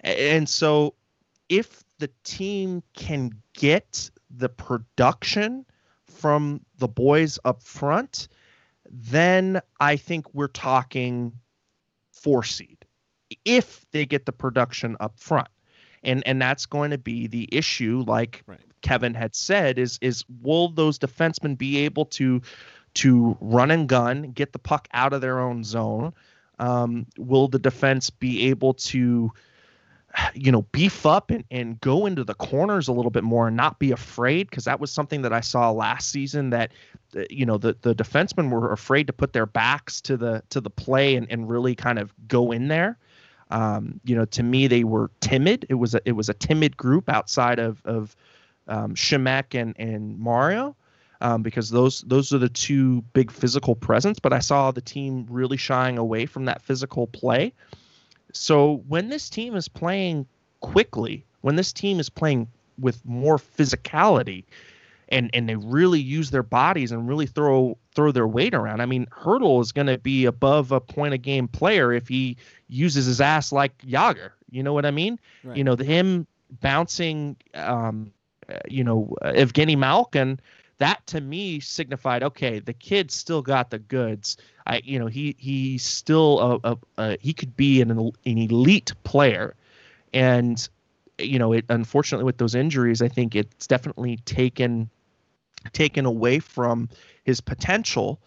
And 0.00 0.48
so 0.48 0.94
if 1.48 1.84
the 1.98 2.10
team 2.24 2.82
can 2.94 3.30
get 3.54 4.10
the 4.30 4.48
production 4.48 5.64
from 6.06 6.60
the 6.78 6.88
boys 6.88 7.38
up 7.44 7.62
front, 7.62 8.28
then 8.90 9.60
I 9.80 9.96
think 9.96 10.32
we're 10.34 10.48
talking 10.48 11.32
four 12.12 12.42
seed 12.42 12.84
if 13.44 13.84
they 13.92 14.06
get 14.06 14.26
the 14.26 14.32
production 14.32 14.96
up 15.00 15.18
front. 15.18 15.48
And 16.02 16.22
and 16.26 16.42
that's 16.42 16.66
going 16.66 16.90
to 16.90 16.98
be 16.98 17.28
the 17.28 17.48
issue 17.52 18.04
like 18.06 18.42
Right. 18.46 18.58
Kevin 18.82 19.14
had 19.14 19.34
said 19.34 19.78
is 19.78 19.98
is 20.02 20.24
will 20.42 20.68
those 20.68 20.98
defensemen 20.98 21.56
be 21.56 21.78
able 21.78 22.06
to 22.06 22.42
to 22.94 23.36
run 23.40 23.70
and 23.70 23.88
gun, 23.88 24.32
get 24.32 24.52
the 24.52 24.58
puck 24.58 24.88
out 24.92 25.12
of 25.12 25.20
their 25.20 25.40
own 25.40 25.64
zone? 25.64 26.12
Um, 26.58 27.06
will 27.18 27.48
the 27.48 27.58
defense 27.58 28.10
be 28.10 28.48
able 28.48 28.74
to 28.74 29.32
you 30.34 30.52
know, 30.52 30.62
beef 30.72 31.06
up 31.06 31.30
and, 31.30 31.44
and 31.50 31.80
go 31.80 32.06
into 32.06 32.22
the 32.24 32.34
corners 32.34 32.88
a 32.88 32.92
little 32.92 33.10
bit 33.10 33.24
more 33.24 33.48
and 33.48 33.56
not 33.56 33.78
be 33.78 33.92
afraid 33.92 34.50
because 34.50 34.64
that 34.64 34.78
was 34.78 34.90
something 34.90 35.22
that 35.22 35.32
I 35.32 35.40
saw 35.40 35.70
last 35.70 36.10
season 36.10 36.50
that 36.50 36.72
uh, 37.16 37.22
you 37.30 37.46
know 37.46 37.56
the 37.56 37.76
the 37.80 37.94
defensemen 37.94 38.50
were 38.50 38.72
afraid 38.72 39.06
to 39.06 39.12
put 39.12 39.32
their 39.32 39.46
backs 39.46 40.00
to 40.02 40.16
the 40.16 40.42
to 40.50 40.60
the 40.60 40.70
play 40.70 41.16
and, 41.16 41.26
and 41.30 41.48
really 41.48 41.74
kind 41.74 41.98
of 41.98 42.12
go 42.28 42.52
in 42.52 42.68
there. 42.68 42.98
Um, 43.50 44.00
you 44.04 44.14
know, 44.14 44.24
to 44.26 44.42
me 44.42 44.66
they 44.66 44.84
were 44.84 45.10
timid. 45.20 45.66
It 45.68 45.74
was 45.74 45.94
a 45.94 46.00
it 46.04 46.12
was 46.12 46.28
a 46.28 46.34
timid 46.34 46.76
group 46.76 47.08
outside 47.08 47.58
of 47.58 47.80
of 47.86 48.14
um, 48.68 48.94
Simek 48.94 49.58
and 49.58 49.74
and 49.78 50.18
Mario. 50.18 50.76
Um, 51.22 51.42
because 51.42 51.70
those 51.70 52.00
those 52.02 52.32
are 52.32 52.38
the 52.38 52.48
two 52.48 53.02
big 53.12 53.30
physical 53.30 53.76
presence, 53.76 54.18
but 54.18 54.32
I 54.32 54.40
saw 54.40 54.72
the 54.72 54.80
team 54.80 55.24
really 55.30 55.56
shying 55.56 55.96
away 55.96 56.26
from 56.26 56.46
that 56.46 56.60
physical 56.60 57.06
play. 57.06 57.52
So 58.32 58.82
when 58.88 59.08
this 59.08 59.30
team 59.30 59.54
is 59.54 59.68
playing 59.68 60.26
quickly, 60.60 61.24
when 61.42 61.54
this 61.54 61.72
team 61.72 62.00
is 62.00 62.10
playing 62.10 62.48
with 62.76 63.04
more 63.06 63.38
physicality, 63.38 64.44
and 65.08 65.30
and 65.32 65.48
they 65.48 65.54
really 65.54 66.00
use 66.00 66.30
their 66.30 66.42
bodies 66.42 66.90
and 66.90 67.08
really 67.08 67.26
throw 67.26 67.78
throw 67.94 68.10
their 68.10 68.26
weight 68.26 68.54
around. 68.54 68.80
I 68.80 68.86
mean, 68.86 69.06
Hertl 69.06 69.60
is 69.60 69.70
going 69.70 69.86
to 69.86 69.98
be 69.98 70.24
above 70.24 70.72
a 70.72 70.80
point 70.80 71.14
a 71.14 71.18
game 71.18 71.46
player 71.46 71.92
if 71.92 72.08
he 72.08 72.36
uses 72.68 73.06
his 73.06 73.20
ass 73.20 73.52
like 73.52 73.78
Jagr. 73.78 74.30
You 74.50 74.64
know 74.64 74.72
what 74.72 74.86
I 74.86 74.90
mean? 74.90 75.20
Right. 75.44 75.56
You 75.56 75.62
know, 75.64 75.76
the, 75.76 75.84
him 75.84 76.26
bouncing, 76.50 77.36
um, 77.54 78.12
you 78.68 78.82
know, 78.82 79.14
Evgeny 79.22 79.78
Malkin. 79.78 80.40
That 80.82 81.06
to 81.06 81.20
me 81.20 81.60
signified 81.60 82.24
okay, 82.24 82.58
the 82.58 82.72
kid 82.72 83.12
still 83.12 83.40
got 83.40 83.70
the 83.70 83.78
goods. 83.78 84.36
I, 84.66 84.82
you 84.82 84.98
know, 84.98 85.06
he 85.06 85.36
he's 85.38 85.84
still 85.84 86.60
a, 86.64 86.72
a, 86.72 86.76
a 86.98 87.18
he 87.20 87.32
could 87.32 87.56
be 87.56 87.80
an 87.80 87.92
an 87.92 88.12
elite 88.24 88.92
player, 89.04 89.54
and 90.12 90.68
you 91.18 91.38
know, 91.38 91.52
it 91.52 91.66
unfortunately 91.68 92.24
with 92.24 92.38
those 92.38 92.56
injuries, 92.56 93.00
I 93.00 93.06
think 93.06 93.36
it's 93.36 93.68
definitely 93.68 94.16
taken 94.24 94.90
taken 95.72 96.04
away 96.04 96.40
from 96.40 96.88
his 97.22 97.40
potential. 97.40 98.20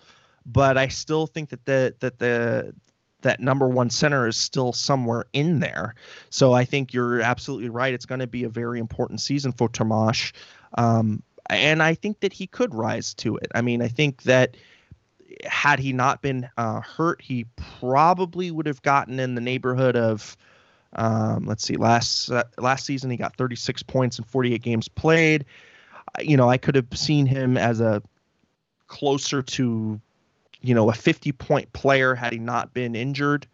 But 0.46 0.78
I 0.78 0.88
still 0.88 1.28
think 1.28 1.50
that 1.50 1.66
the 1.66 1.94
that 2.00 2.20
the 2.20 2.74
that 3.20 3.42
number 3.42 3.68
one 3.68 3.90
center 3.90 4.30
is 4.30 4.38
still 4.38 4.72
somewhere 4.72 5.26
in 5.34 5.60
there. 5.60 5.96
So 6.30 6.54
I 6.54 6.64
think 6.64 6.94
you're 6.94 7.20
absolutely 7.20 7.68
right. 7.68 7.94
It's 7.94 8.06
going 8.06 8.20
to 8.22 8.28
be 8.28 8.46
a 8.46 8.50
very 8.50 8.80
important 8.80 9.20
season 9.20 9.52
for 9.52 9.68
Tomash. 9.68 10.32
Um, 10.78 11.22
and 11.50 11.84
I 11.84 11.94
think 11.94 12.22
that 12.22 12.34
he 12.34 12.48
could 12.48 12.74
rise 12.74 13.14
to 13.16 13.38
it. 13.38 13.52
I 13.54 13.62
mean, 13.62 13.82
I 13.82 13.88
think 13.88 14.24
that 14.24 14.58
had 15.46 15.80
he 15.80 15.94
not 15.94 16.22
been 16.22 16.50
uh, 16.58 16.82
hurt, 16.82 17.22
he 17.22 17.46
probably 17.56 18.52
would 18.52 18.66
have 18.66 18.82
gotten 18.82 19.20
in 19.20 19.36
the 19.36 19.42
neighborhood 19.42 19.96
of, 19.96 20.36
um, 20.94 21.46
let's 21.46 21.64
see, 21.64 21.76
last 21.76 22.32
uh, 22.32 22.44
last 22.58 22.86
season 22.86 23.10
he 23.10 23.18
got 23.18 23.36
36 23.36 23.84
points 23.84 24.18
in 24.18 24.26
48 24.26 24.62
games 24.62 24.88
played. 24.88 25.46
You 26.20 26.38
know, 26.38 26.50
I 26.50 26.58
could 26.58 26.76
have 26.76 26.88
seen 26.94 27.26
him 27.26 27.58
as 27.58 27.82
a 27.82 28.02
closer 28.88 29.42
to, 29.42 30.00
you 30.62 30.74
know, 30.76 30.90
a 30.90 30.94
50 30.94 31.32
point 31.34 31.74
player 31.74 32.16
had 32.16 32.34
he 32.34 32.40
not 32.40 32.74
been 32.74 32.96
injured. 32.96 33.48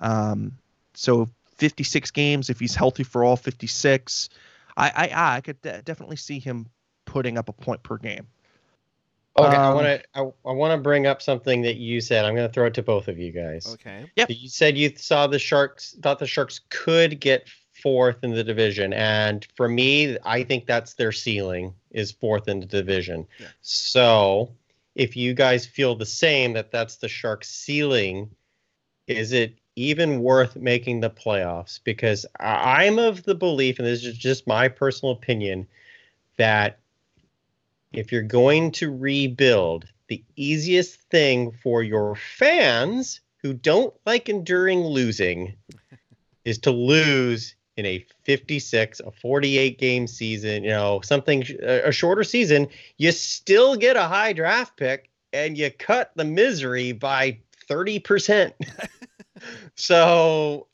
Um, 0.00 0.52
so 0.94 1.28
56 1.56 2.10
games 2.10 2.50
if 2.50 2.58
he's 2.58 2.74
healthy 2.74 3.04
for 3.04 3.24
all 3.24 3.36
56. 3.36 4.28
I 4.76 4.88
I, 4.88 5.36
I 5.36 5.40
could 5.42 5.60
de- 5.62 5.82
definitely 5.82 6.16
see 6.16 6.38
him 6.38 6.66
putting 7.10 7.36
up 7.36 7.48
a 7.48 7.52
point 7.52 7.82
per 7.82 7.98
game. 7.98 8.26
Okay, 9.36 9.56
I 9.56 9.68
Um, 9.68 9.74
want 9.74 9.86
to 9.86 10.02
I, 10.14 10.20
I 10.48 10.52
want 10.52 10.72
to 10.72 10.78
bring 10.78 11.06
up 11.06 11.20
something 11.20 11.60
that 11.62 11.76
you 11.76 12.00
said. 12.00 12.24
I'm 12.24 12.36
going 12.36 12.46
to 12.46 12.52
throw 12.52 12.66
it 12.66 12.74
to 12.74 12.82
both 12.82 13.08
of 13.08 13.18
you 13.18 13.32
guys. 13.32 13.66
Okay. 13.74 14.08
Yep. 14.14 14.30
You 14.30 14.48
said 14.48 14.78
you 14.78 14.92
saw 14.96 15.26
the 15.26 15.38
Sharks, 15.38 15.96
thought 16.02 16.20
the 16.20 16.26
Sharks 16.26 16.60
could 16.68 17.20
get 17.20 17.48
fourth 17.82 18.22
in 18.22 18.32
the 18.32 18.44
division, 18.44 18.92
and 18.92 19.46
for 19.56 19.68
me, 19.68 20.18
I 20.24 20.44
think 20.44 20.66
that's 20.66 20.94
their 20.94 21.12
ceiling 21.12 21.74
is 21.90 22.12
fourth 22.12 22.46
in 22.46 22.60
the 22.60 22.66
division. 22.66 23.26
Yeah. 23.40 23.46
So, 23.62 24.52
if 24.94 25.16
you 25.16 25.34
guys 25.34 25.66
feel 25.66 25.96
the 25.96 26.06
same 26.06 26.52
that 26.52 26.70
that's 26.70 26.96
the 26.96 27.08
Sharks' 27.08 27.48
ceiling, 27.48 28.30
is 29.06 29.32
it 29.32 29.54
even 29.76 30.20
worth 30.20 30.56
making 30.56 31.00
the 31.00 31.10
playoffs? 31.10 31.80
Because 31.82 32.26
I'm 32.38 32.98
of 32.98 33.22
the 33.22 33.34
belief, 33.34 33.78
and 33.78 33.86
this 33.86 34.04
is 34.04 34.18
just 34.18 34.46
my 34.46 34.68
personal 34.68 35.12
opinion, 35.12 35.66
that 36.36 36.79
if 37.92 38.12
you're 38.12 38.22
going 38.22 38.72
to 38.72 38.94
rebuild, 38.94 39.86
the 40.08 40.22
easiest 40.36 41.00
thing 41.10 41.52
for 41.62 41.82
your 41.82 42.16
fans 42.16 43.20
who 43.38 43.52
don't 43.52 43.94
like 44.06 44.28
enduring 44.28 44.80
losing 44.80 45.54
is 46.44 46.58
to 46.58 46.70
lose 46.70 47.54
in 47.76 47.86
a 47.86 48.04
56, 48.24 49.00
a 49.00 49.10
48 49.10 49.78
game 49.78 50.06
season, 50.06 50.64
you 50.64 50.70
know, 50.70 51.00
something, 51.02 51.44
a 51.62 51.92
shorter 51.92 52.24
season. 52.24 52.68
You 52.98 53.12
still 53.12 53.76
get 53.76 53.96
a 53.96 54.02
high 54.02 54.32
draft 54.32 54.76
pick 54.76 55.08
and 55.32 55.56
you 55.56 55.70
cut 55.70 56.10
the 56.16 56.24
misery 56.24 56.92
by 56.92 57.38
30%. 57.68 58.52
so 59.74 60.66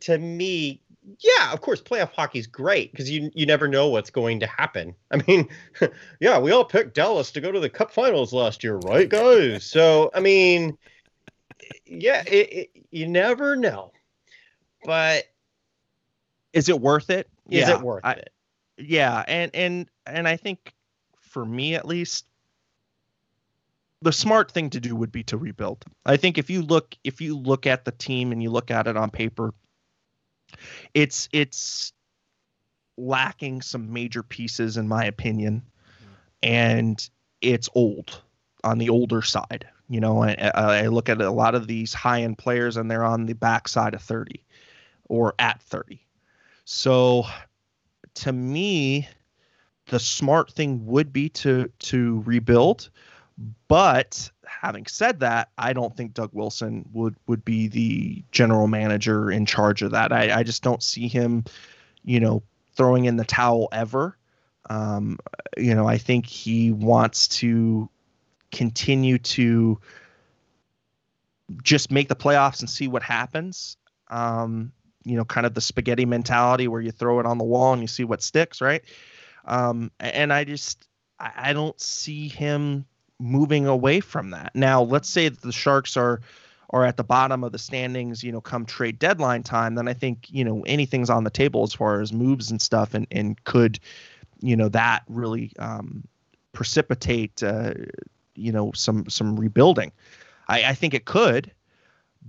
to 0.00 0.18
me, 0.18 0.80
yeah, 1.20 1.52
of 1.52 1.60
course, 1.60 1.82
playoff 1.82 2.12
hockey's 2.12 2.46
great 2.46 2.90
because 2.92 3.10
you 3.10 3.30
you 3.34 3.46
never 3.46 3.68
know 3.68 3.88
what's 3.88 4.10
going 4.10 4.40
to 4.40 4.46
happen. 4.46 4.94
I 5.10 5.22
mean, 5.26 5.48
yeah, 6.20 6.38
we 6.38 6.50
all 6.52 6.64
picked 6.64 6.94
Dallas 6.94 7.30
to 7.32 7.40
go 7.40 7.52
to 7.52 7.60
the 7.60 7.70
Cup 7.70 7.90
Finals 7.90 8.32
last 8.32 8.64
year, 8.64 8.76
right, 8.76 9.08
guys? 9.08 9.64
so 9.64 10.10
I 10.14 10.20
mean, 10.20 10.76
yeah, 11.86 12.22
it, 12.26 12.52
it, 12.52 12.70
you 12.90 13.06
never 13.08 13.56
know, 13.56 13.92
but 14.84 15.24
Is 16.52 16.68
it 16.68 16.80
worth 16.80 17.10
it? 17.10 17.28
is 17.50 17.68
Yeah, 17.68 17.74
it 17.76 17.80
worth 17.82 18.04
I- 18.04 18.12
it? 18.12 18.30
yeah 18.76 19.22
and 19.28 19.52
and 19.54 19.88
and 20.04 20.26
i 20.26 20.36
think 20.36 20.72
for 21.20 21.44
me 21.46 21.76
at 21.76 21.86
least 21.86 22.26
the 24.02 24.10
smart 24.12 24.50
thing 24.50 24.68
to 24.70 24.80
do 24.80 24.96
would 24.96 25.12
be 25.12 25.22
to 25.22 25.36
rebuild 25.36 25.84
i 26.04 26.16
think 26.16 26.38
if 26.38 26.50
you 26.50 26.60
look 26.60 26.96
if 27.04 27.20
you 27.20 27.36
look 27.38 27.68
at 27.68 27.84
the 27.84 27.92
team 27.92 28.32
and 28.32 28.42
you 28.42 28.50
look 28.50 28.72
at 28.72 28.88
it 28.88 28.96
on 28.96 29.10
paper 29.10 29.54
it's 30.94 31.28
it's 31.32 31.92
lacking 32.96 33.60
some 33.62 33.92
major 33.92 34.22
pieces 34.22 34.76
in 34.76 34.86
my 34.86 35.04
opinion 35.04 35.62
and 36.42 37.08
it's 37.40 37.68
old 37.74 38.22
on 38.62 38.78
the 38.78 38.88
older 38.88 39.20
side 39.20 39.66
you 39.88 40.00
know 40.00 40.22
I, 40.22 40.50
I 40.54 40.86
look 40.86 41.08
at 41.08 41.20
a 41.20 41.30
lot 41.30 41.54
of 41.54 41.66
these 41.66 41.92
high 41.92 42.22
end 42.22 42.38
players 42.38 42.76
and 42.76 42.90
they're 42.90 43.04
on 43.04 43.26
the 43.26 43.32
backside 43.32 43.94
of 43.94 44.02
30 44.02 44.44
or 45.08 45.34
at 45.38 45.60
30 45.62 46.00
so 46.64 47.26
to 48.14 48.32
me, 48.32 49.08
the 49.86 49.98
smart 49.98 50.52
thing 50.52 50.86
would 50.86 51.12
be 51.12 51.28
to 51.30 51.70
to 51.80 52.22
rebuild. 52.24 52.90
But 53.68 54.30
having 54.46 54.86
said 54.86 55.20
that, 55.20 55.50
I 55.58 55.72
don't 55.72 55.96
think 55.96 56.14
Doug 56.14 56.30
Wilson 56.32 56.88
would 56.92 57.16
would 57.26 57.44
be 57.44 57.68
the 57.68 58.24
general 58.32 58.66
manager 58.66 59.30
in 59.30 59.46
charge 59.46 59.82
of 59.82 59.92
that. 59.92 60.12
I, 60.12 60.40
I 60.40 60.42
just 60.42 60.62
don't 60.62 60.82
see 60.82 61.08
him, 61.08 61.44
you 62.04 62.20
know, 62.20 62.42
throwing 62.76 63.04
in 63.04 63.16
the 63.16 63.24
towel 63.24 63.68
ever. 63.72 64.16
Um, 64.70 65.18
you 65.56 65.74
know, 65.74 65.86
I 65.86 65.98
think 65.98 66.26
he 66.26 66.72
wants 66.72 67.28
to 67.28 67.88
continue 68.50 69.18
to 69.18 69.78
just 71.62 71.90
make 71.90 72.08
the 72.08 72.16
playoffs 72.16 72.60
and 72.60 72.70
see 72.70 72.88
what 72.88 73.02
happens. 73.02 73.76
Um, 74.08 74.72
you 75.04 75.16
know, 75.16 75.24
kind 75.24 75.46
of 75.46 75.54
the 75.54 75.60
spaghetti 75.60 76.06
mentality 76.06 76.66
where 76.66 76.80
you 76.80 76.90
throw 76.90 77.20
it 77.20 77.26
on 77.26 77.36
the 77.36 77.44
wall 77.44 77.72
and 77.72 77.82
you 77.82 77.88
see 77.88 78.04
what 78.04 78.22
sticks, 78.22 78.60
right? 78.60 78.82
Um, 79.44 79.90
and 80.00 80.32
I 80.32 80.44
just 80.44 80.88
I 81.18 81.32
I 81.36 81.52
don't 81.52 81.78
see 81.80 82.28
him 82.28 82.86
moving 83.18 83.66
away 83.66 84.00
from 84.00 84.30
that. 84.30 84.54
Now, 84.54 84.82
let's 84.82 85.08
say 85.08 85.28
that 85.28 85.42
the 85.42 85.52
Sharks 85.52 85.96
are 85.96 86.20
are 86.70 86.84
at 86.84 86.96
the 86.96 87.04
bottom 87.04 87.44
of 87.44 87.52
the 87.52 87.58
standings, 87.58 88.24
you 88.24 88.32
know, 88.32 88.40
come 88.40 88.66
trade 88.66 88.98
deadline 88.98 89.42
time, 89.42 89.76
then 89.76 89.86
I 89.86 89.92
think, 89.92 90.26
you 90.30 90.44
know, 90.44 90.62
anything's 90.66 91.10
on 91.10 91.22
the 91.22 91.30
table 91.30 91.62
as 91.62 91.72
far 91.72 92.00
as 92.00 92.12
moves 92.12 92.50
and 92.50 92.60
stuff 92.60 92.94
and 92.94 93.06
and 93.10 93.42
could, 93.44 93.78
you 94.40 94.56
know, 94.56 94.68
that 94.70 95.04
really 95.08 95.52
um 95.58 96.04
precipitate 96.52 97.42
uh, 97.42 97.74
you 98.34 98.52
know, 98.52 98.72
some 98.72 99.08
some 99.08 99.38
rebuilding. 99.38 99.92
I, 100.48 100.64
I 100.64 100.74
think 100.74 100.94
it 100.94 101.04
could, 101.04 101.52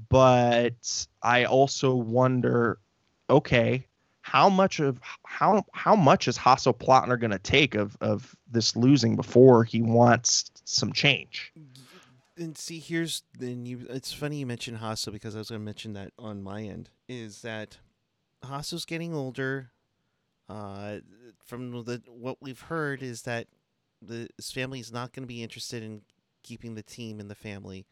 but 0.09 1.07
I 1.21 1.45
also 1.45 1.95
wonder, 1.95 2.77
okay, 3.29 3.85
how 4.25 4.49
much 4.49 4.79
of 4.79 4.99
how 5.23 5.63
how 5.71 5.95
much 5.95 6.27
is 6.27 6.35
Hasso 6.35 6.73
Plattner 6.73 7.15
going 7.15 7.29
to 7.29 7.37
take 7.37 7.75
of 7.75 7.95
of 8.01 8.35
this 8.51 8.75
losing 8.75 9.15
before 9.15 9.63
he 9.63 9.83
wants 9.83 10.49
some 10.63 10.91
change? 10.91 11.53
And 12.35 12.57
see, 12.57 12.79
here's 12.79 13.21
then 13.37 13.67
you. 13.67 13.85
It's 13.87 14.11
funny 14.11 14.37
you 14.37 14.47
mentioned 14.47 14.79
Hasso 14.79 15.11
because 15.11 15.35
I 15.35 15.37
was 15.37 15.49
going 15.49 15.61
to 15.61 15.65
mention 15.65 15.93
that 15.93 16.11
on 16.17 16.41
my 16.41 16.63
end 16.63 16.89
is 17.07 17.43
that 17.43 17.77
Hasso's 18.43 18.83
getting 18.83 19.13
older. 19.13 19.69
Uh, 20.49 20.97
from 21.45 21.83
the 21.83 22.01
what 22.07 22.37
we've 22.41 22.61
heard 22.61 23.03
is 23.03 23.21
that 23.23 23.45
the 24.01 24.27
his 24.37 24.51
family 24.51 24.79
is 24.79 24.91
not 24.91 25.13
going 25.13 25.23
to 25.23 25.27
be 25.27 25.43
interested 25.43 25.83
in 25.83 26.01
keeping 26.41 26.73
the 26.73 26.83
team 26.83 27.19
in 27.19 27.27
the 27.27 27.35
family. 27.35 27.85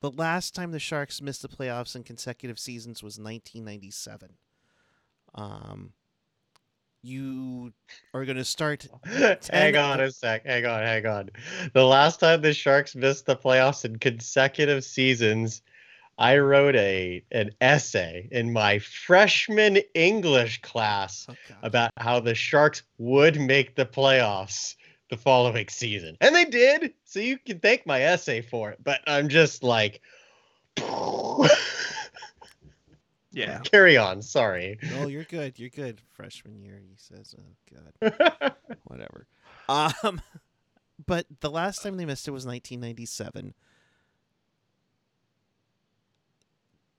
The 0.00 0.10
last 0.10 0.54
time 0.54 0.72
the 0.72 0.78
Sharks 0.78 1.22
missed 1.22 1.42
the 1.42 1.48
playoffs 1.48 1.96
in 1.96 2.02
consecutive 2.02 2.58
seasons 2.58 3.02
was 3.02 3.18
1997. 3.18 4.30
Um, 5.34 5.92
you 7.02 7.72
are 8.14 8.24
going 8.24 8.36
to 8.36 8.44
start 8.44 8.86
hang 9.50 9.76
on 9.76 10.00
a 10.00 10.10
sec. 10.10 10.46
Hang 10.46 10.64
on, 10.66 10.82
hang 10.82 11.06
on. 11.06 11.30
The 11.72 11.84
last 11.84 12.20
time 12.20 12.40
the 12.40 12.54
Sharks 12.54 12.94
missed 12.96 13.26
the 13.26 13.36
playoffs 13.36 13.84
in 13.84 13.98
consecutive 13.98 14.84
seasons, 14.84 15.62
I 16.16 16.38
wrote 16.38 16.76
a 16.76 17.22
an 17.32 17.50
essay 17.60 18.28
in 18.30 18.52
my 18.52 18.78
freshman 18.78 19.78
English 19.94 20.62
class 20.62 21.26
Oh, 21.28 21.34
about 21.62 21.90
how 21.98 22.20
the 22.20 22.34
Sharks 22.34 22.82
would 22.98 23.40
make 23.40 23.74
the 23.74 23.86
playoffs 23.86 24.76
the 25.10 25.16
following 25.16 25.68
season. 25.68 26.16
And 26.20 26.34
they 26.34 26.44
did. 26.44 26.94
So 27.04 27.20
you 27.20 27.38
can 27.38 27.58
thank 27.60 27.86
my 27.86 28.02
essay 28.02 28.40
for 28.40 28.70
it. 28.70 28.78
But 28.82 29.00
I'm 29.06 29.28
just 29.28 29.62
like 29.62 30.00
Yeah. 33.32 33.58
carry 33.60 33.96
on. 33.96 34.22
Sorry. 34.22 34.78
No, 34.90 35.08
you're 35.08 35.24
good. 35.24 35.58
You're 35.58 35.70
good. 35.70 36.00
Freshman 36.12 36.60
year, 36.62 36.80
he 36.80 36.94
says. 36.96 37.34
Oh 37.38 37.56
God, 38.00 38.54
whatever. 38.84 39.26
Um, 39.68 40.20
but 41.06 41.26
the 41.40 41.50
last 41.50 41.82
time 41.82 41.96
they 41.96 42.04
missed 42.04 42.28
it 42.28 42.30
was 42.30 42.46
1997. 42.46 43.54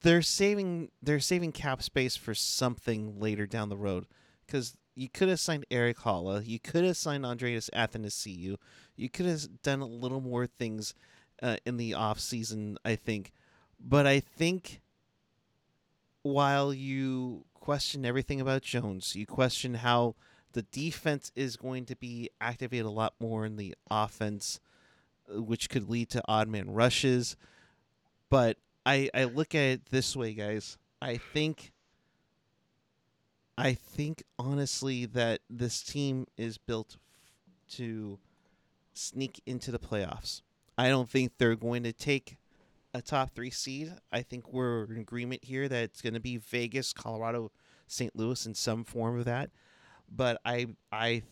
They're 0.02 0.22
saving. 0.22 0.92
They're 1.02 1.20
saving 1.22 1.54
cap 1.54 1.82
space 1.82 2.16
for 2.16 2.36
something 2.36 3.20
later 3.20 3.48
down 3.48 3.70
the 3.70 3.78
road, 3.78 4.06
because 4.46 4.76
you 4.96 5.10
could 5.10 5.28
have 5.28 5.40
signed 5.40 5.66
Erik 5.70 6.00
Haula. 6.00 6.46
You 6.46 6.60
could 6.60 6.86
have 6.86 6.98
signed 6.98 7.26
Andreas 7.26 7.70
Athanasiou. 7.74 8.56
You 8.96 9.10
could 9.10 9.26
have 9.26 9.62
done 9.62 9.82
a 9.82 9.86
little 9.86 10.22
more 10.22 10.48
things 10.48 10.94
uh, 11.44 11.58
in 11.66 11.78
the 11.78 11.94
off 11.94 12.20
season. 12.20 12.78
I 12.86 12.96
think, 12.96 13.34
but 13.80 14.08
I 14.08 14.22
think 14.22 14.82
while 16.24 16.74
you 16.74 17.46
question 17.54 18.06
everything 18.06 18.40
about 18.40 18.62
Jones, 18.62 19.16
you 19.16 19.26
question 19.26 19.76
how 19.76 20.16
the 20.54 20.64
defense 20.64 21.32
is 21.36 21.58
going 21.58 21.86
to 21.86 21.96
be 21.98 22.30
activated 22.40 22.86
a 22.86 22.90
lot 22.90 23.14
more 23.20 23.46
in 23.46 23.58
the 23.58 23.76
offense, 23.92 24.62
uh, 25.30 25.42
which 25.42 25.70
could 25.70 25.90
lead 25.90 26.10
to 26.12 26.24
odd 26.26 26.48
man 26.48 26.72
rushes. 26.72 27.36
But 28.30 28.58
I 28.86 29.10
I 29.14 29.26
look 29.26 29.54
at 29.54 29.62
it 29.62 29.86
this 29.92 30.16
way, 30.16 30.34
guys. 30.34 30.78
I 31.02 31.18
think 31.18 31.74
I 33.58 33.74
think 33.74 34.24
honestly 34.38 35.06
that 35.06 35.40
this 35.50 35.82
team 35.82 36.28
is 36.38 36.58
built 36.58 36.98
to 37.72 38.20
sneak 38.94 39.42
into 39.46 39.72
the 39.72 39.80
playoffs. 39.80 40.42
I 40.78 40.90
don't 40.90 41.10
think 41.10 41.34
they're 41.38 41.56
going 41.56 41.84
to 41.84 41.94
take 41.94 42.38
a 42.94 43.02
top 43.02 43.34
three 43.34 43.50
seed. 43.50 43.94
I 44.12 44.22
think 44.22 44.52
we're 44.52 44.86
in 44.86 44.98
agreement 44.98 45.44
here 45.44 45.68
that 45.68 45.84
it's 45.84 46.02
going 46.02 46.14
to 46.14 46.20
be 46.20 46.38
Vegas, 46.38 46.94
Colorado, 46.94 47.52
St. 47.88 48.16
Louis 48.16 48.46
in 48.46 48.56
some 48.56 48.84
form 48.84 49.20
of 49.20 49.26
that. 49.26 49.52
But 50.10 50.40
I 50.46 50.68
I 50.92 51.24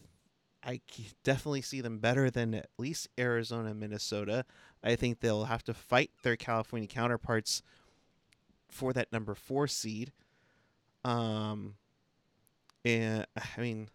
I 0.66 0.80
definitely 1.24 1.62
see 1.62 1.82
them 1.82 2.00
better 2.00 2.30
than 2.30 2.54
at 2.54 2.70
least 2.78 3.10
Arizona 3.20 3.72
and 3.72 3.80
Minnesota. 3.80 4.46
I 4.84 4.96
think 4.96 5.20
they'll 5.20 5.46
have 5.46 5.64
to 5.64 5.74
fight 5.74 6.12
their 6.24 6.38
California 6.38 6.88
counterparts 6.88 7.62
for 8.70 8.94
that 8.94 9.12
number 9.12 9.36
four 9.36 9.68
seed. 9.68 10.12
Um, 11.04 11.76
and 12.86 13.26
I 13.58 13.62
mean, 13.62 13.90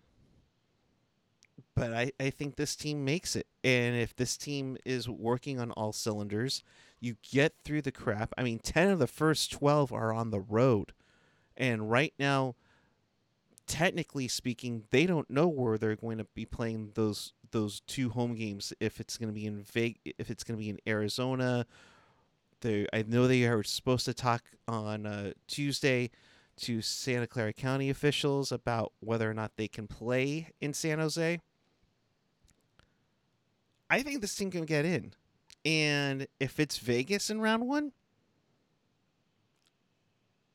but 1.75 1.93
I, 1.93 2.13
I 2.19 2.31
think 2.31 2.57
this 2.57 2.75
team 2.75 3.05
makes 3.05 3.37
it. 3.37 3.47
And 3.63 3.97
if 3.97 4.17
this 4.17 4.37
team 4.37 4.77
is 4.85 5.09
working 5.09 5.61
on 5.61 5.71
all 5.73 5.93
cylinders, 5.93 6.65
you 7.01 7.17
get 7.31 7.55
through 7.65 7.83
the 7.83 7.93
crap. 7.93 8.33
I 8.37 8.43
mean, 8.43 8.59
10 8.59 8.89
of 8.89 8.99
the 8.99 9.07
first 9.07 9.53
12 9.53 9.93
are 9.93 10.13
on 10.13 10.31
the 10.31 10.41
road. 10.41 10.93
And 11.57 11.91
right 11.91 12.15
now, 12.19 12.57
technically 13.67 14.27
speaking, 14.27 14.85
they 14.91 15.07
don't 15.07 15.31
know 15.31 15.47
where 15.47 15.79
they're 15.79 15.95
going 15.95 16.19
to 16.19 16.27
be 16.35 16.45
playing 16.45 16.93
those 16.95 17.33
those 17.51 17.81
two 17.81 18.11
home 18.11 18.35
games. 18.35 18.73
If 18.81 19.01
it's 19.01 19.17
going 19.17 19.29
to 19.29 19.35
be 19.35 19.47
in 19.47 19.63
Vegas, 19.63 20.01
if 20.19 20.31
it's 20.31 20.45
going 20.45 20.59
to 20.59 20.63
be 20.63 20.71
in 20.71 20.79
Arizona, 20.87 21.67
they 22.61 22.87
I 22.93 23.05
know 23.07 23.27
they 23.27 23.45
are 23.45 23.63
supposed 23.63 24.05
to 24.07 24.15
talk 24.15 24.43
on 24.67 25.07
uh, 25.07 25.33
Tuesday 25.47 26.11
to 26.59 26.83
Santa 26.83 27.27
Clara 27.27 27.53
County 27.53 27.91
officials 27.91 28.53
about 28.53 28.93
whether 29.01 29.31
or 29.31 29.35
not 29.35 29.53
they 29.57 29.69
can 29.69 29.87
play 29.87 30.49
in 30.61 30.73
San 30.75 30.99
Jose. 30.99 31.41
I 33.91 34.03
think 34.03 34.21
this 34.21 34.35
team 34.35 34.51
can 34.51 34.65
get 34.65 34.85
in, 34.85 35.15
and 35.65 36.27
if 36.39 36.61
it's 36.61 36.79
Vegas 36.79 37.31
in 37.31 37.41
round 37.41 37.67
one, 37.67 37.93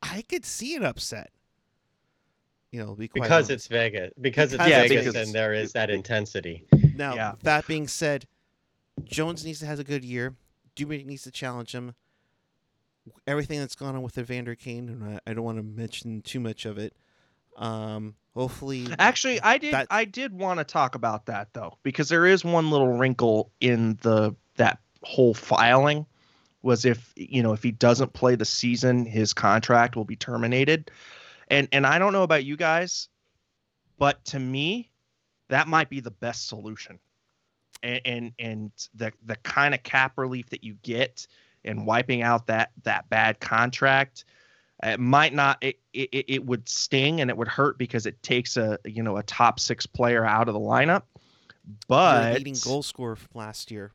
I 0.02 0.22
could 0.22 0.46
see 0.46 0.76
an 0.76 0.84
upset 0.84 1.32
you 2.74 2.84
know, 2.84 2.96
be 2.96 3.08
because 3.14 3.30
honest. 3.32 3.52
it's 3.52 3.68
Vegas. 3.68 4.12
Because, 4.20 4.52
Because 4.52 4.54
it's 4.54 4.64
it's 4.64 4.90
Vegas, 4.90 5.06
Vegas. 5.14 5.28
and 5.28 5.36
there 5.36 5.54
is 5.54 5.74
that 5.74 5.92
intensity. 5.92 6.66
Now, 6.96 7.14
Yeah. 7.14 7.34
that 7.44 7.68
being 7.68 7.88
said, 7.88 8.26
Jones 9.04 9.46
needs 9.46 9.60
to 9.60 9.68
have 9.68 9.80
a 9.80 9.84
good 9.84 10.04
year. 10.04 10.34
Dubé 10.76 11.06
needs 11.06 11.22
to 11.22 11.32
challenge 11.32 11.72
him. 11.76 11.94
Everything 13.28 13.60
that's 13.60 13.76
gone 13.76 13.96
on 13.96 14.02
with 14.02 14.18
Evander 14.18 14.56
Kane, 14.56 14.90
and 14.90 15.04
I, 15.04 15.20
I 15.28 15.34
don't 15.34 15.44
want 15.44 15.58
to 15.58 15.64
mention 15.64 16.22
too 16.22 16.40
much 16.40 16.66
of 16.66 16.78
it. 16.78 16.94
Um, 17.58 18.16
hopefully, 18.34 18.88
Actually, 18.98 19.42
I 19.42 19.58
did 19.58 19.74
That- 19.74 19.88
I 19.92 20.06
did 20.06 20.34
want 20.34 20.60
to 20.60 20.64
talk 20.64 20.96
about 20.96 21.28
that 21.28 21.54
though 21.54 21.78
because 21.84 22.10
there 22.10 22.26
is 22.26 22.44
one 22.44 22.70
little 22.72 22.98
wrinkle 22.98 23.52
in 23.62 23.98
the 24.02 24.36
that 24.56 24.80
whole 25.04 25.34
filing 25.34 26.06
was 26.62 26.86
if 26.86 27.12
you 27.16 27.44
know 27.44 27.54
if 27.54 27.62
he 27.62 27.72
doesn't 27.72 28.14
play 28.14 28.36
the 28.36 28.46
season 28.46 29.06
his 29.06 29.34
contract 29.34 29.96
will 29.96 30.06
be 30.06 30.16
terminated. 30.16 30.90
And 31.50 31.68
and 31.72 31.86
I 31.86 32.00
don't 32.00 32.14
know 32.14 32.24
about 32.24 32.46
you 32.46 32.56
guys, 32.58 33.10
but 34.00 34.24
to 34.26 34.40
me 34.40 34.90
that 35.50 35.68
might 35.68 35.90
be 35.90 36.00
the 36.00 36.10
best 36.12 36.48
solution. 36.48 37.00
And 37.84 38.02
and, 38.06 38.32
and 38.40 38.72
the 38.96 39.12
the 39.26 39.36
kind 39.38 39.74
of 39.76 39.84
cap 39.84 40.14
relief 40.18 40.50
that 40.52 40.64
you 40.64 40.76
get 40.84 41.28
and 41.65 41.85
wiping 41.85 42.22
out 42.22 42.48
that 42.48 42.72
that 42.84 43.10
bad 43.10 43.40
contract 43.40 44.26
it 44.84 44.99
might 44.99 45.34
not 45.34 45.57
it, 45.61 45.80
it 45.94 46.26
it 46.27 46.45
would 46.45 46.68
sting 46.68 47.22
and 47.22 47.30
it 47.30 47.38
would 47.38 47.48
hurt 47.48 47.77
because 47.77 48.06
it 48.06 48.22
takes 48.23 48.57
a 48.57 48.77
you 48.85 49.02
know 49.03 49.18
a 49.18 49.23
top 49.23 49.60
six 49.60 49.85
player 49.85 50.26
out 50.26 50.48
of 50.48 50.53
the 50.53 50.60
lineup 50.60 51.03
your 51.65 51.76
but 51.88 52.34
leading 52.38 52.56
goal 52.64 52.84
scorer 52.84 53.15
from 53.15 53.30
last 53.34 53.72
year. 53.72 53.91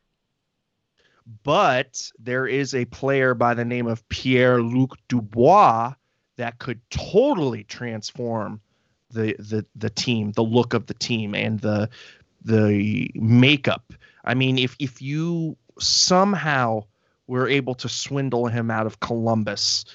but 1.43 2.11
there 2.17 2.47
is 2.47 2.73
a 2.73 2.85
player 2.85 3.33
by 3.33 3.53
the 3.53 3.65
name 3.65 3.87
of 3.87 4.07
Pierre 4.09 4.61
Luc 4.61 4.97
Dubois 5.07 5.93
that 6.37 6.57
could 6.59 6.79
totally 6.89 7.63
transform 7.65 8.61
the 9.11 9.35
the 9.39 9.65
the 9.75 9.89
team, 9.89 10.31
the 10.31 10.43
look 10.43 10.73
of 10.73 10.87
the 10.87 10.93
team, 10.93 11.35
and 11.35 11.59
the 11.59 11.89
the 12.43 13.11
makeup. 13.15 13.93
I 14.23 14.33
mean, 14.33 14.57
if 14.57 14.75
if 14.79 15.01
you 15.01 15.57
somehow 15.79 16.85
were 17.29 17.49
able 17.49 17.75
to 17.75 17.89
swindle 17.89 18.47
him 18.47 18.71
out 18.71 18.87
of 18.87 18.99
Columbus, 19.01 19.85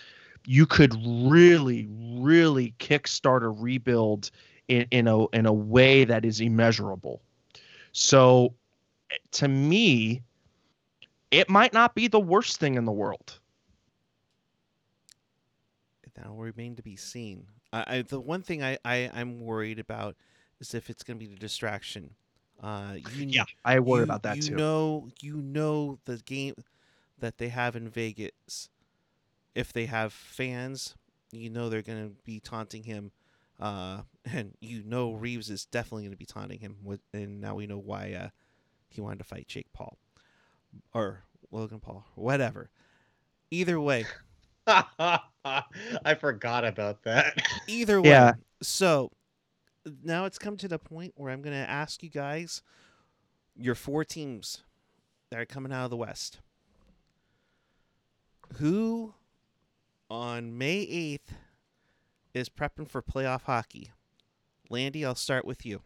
you 0.46 0.66
could 0.66 0.94
really, 1.04 1.88
really 1.90 2.74
kickstart 2.78 3.42
a 3.42 3.48
rebuild 3.48 4.30
in, 4.68 4.86
in 4.90 5.08
a 5.08 5.26
in 5.30 5.46
a 5.46 5.52
way 5.52 6.04
that 6.04 6.24
is 6.24 6.40
immeasurable. 6.40 7.22
So, 7.92 8.54
to 9.32 9.48
me, 9.48 10.22
it 11.30 11.48
might 11.50 11.72
not 11.72 11.94
be 11.94 12.08
the 12.08 12.20
worst 12.20 12.58
thing 12.58 12.74
in 12.76 12.84
the 12.84 12.92
world. 12.92 13.40
That 16.14 16.28
will 16.30 16.42
remain 16.42 16.76
to 16.76 16.82
be 16.82 16.96
seen. 16.96 17.46
I, 17.72 17.84
I 17.98 18.02
the 18.02 18.20
one 18.20 18.42
thing 18.42 18.62
I, 18.62 18.78
I 18.84 19.10
I'm 19.14 19.40
worried 19.40 19.78
about 19.78 20.16
is 20.60 20.74
if 20.74 20.90
it's 20.90 21.02
going 21.02 21.18
to 21.18 21.24
be 21.26 21.32
the 21.32 21.38
distraction. 21.38 22.14
Uh, 22.62 22.94
you, 22.96 23.44
I 23.64 23.80
worry 23.80 24.04
you- 24.04 24.04
about 24.04 24.22
that 24.24 24.40
you 24.40 24.42
too. 24.42 24.60
know, 24.60 25.08
you 25.20 25.42
know 25.42 25.98
the 26.04 26.18
game 26.18 26.54
that 27.18 27.38
they 27.38 27.48
have 27.48 27.76
in 27.76 27.88
Vegas. 27.88 28.68
If 29.54 29.72
they 29.72 29.86
have 29.86 30.12
fans, 30.12 30.94
you 31.30 31.50
know 31.50 31.68
they're 31.68 31.82
going 31.82 32.08
to 32.08 32.14
be 32.24 32.40
taunting 32.40 32.84
him, 32.84 33.12
uh, 33.60 34.02
and 34.24 34.54
you 34.60 34.82
know 34.84 35.12
Reaves 35.12 35.50
is 35.50 35.64
definitely 35.66 36.02
going 36.02 36.12
to 36.12 36.18
be 36.18 36.26
taunting 36.26 36.60
him. 36.60 36.76
With, 36.82 37.00
and 37.12 37.40
now 37.40 37.54
we 37.54 37.66
know 37.66 37.78
why 37.78 38.12
uh, 38.12 38.28
he 38.88 39.00
wanted 39.00 39.18
to 39.18 39.24
fight 39.24 39.48
Jake 39.48 39.72
Paul 39.72 39.98
or 40.92 41.24
Logan 41.50 41.80
Paul, 41.80 42.04
whatever. 42.14 42.70
Either 43.50 43.80
way, 43.80 44.06
I 44.66 46.14
forgot 46.18 46.64
about 46.64 47.02
that. 47.04 47.38
either 47.66 48.00
way. 48.00 48.08
Yeah. 48.08 48.32
So 48.62 49.10
now 50.02 50.24
it's 50.24 50.38
come 50.38 50.56
to 50.58 50.68
the 50.68 50.78
point 50.78 51.12
where 51.16 51.30
I'm 51.30 51.42
going 51.42 51.56
to 51.56 51.70
ask 51.70 52.02
you 52.02 52.08
guys 52.08 52.62
your 53.56 53.74
four 53.74 54.04
teams 54.04 54.62
that 55.30 55.38
are 55.38 55.46
coming 55.46 55.72
out 55.72 55.84
of 55.84 55.90
the 55.90 55.96
West. 55.96 56.40
Who 58.58 59.14
on 60.10 60.56
May 60.56 60.86
8th 60.86 61.34
is 62.34 62.48
prepping 62.48 62.88
for 62.88 63.02
playoff 63.02 63.42
hockey? 63.42 63.90
Landy, 64.70 65.04
I'll 65.04 65.14
start 65.14 65.44
with 65.44 65.66
you. 65.66 65.82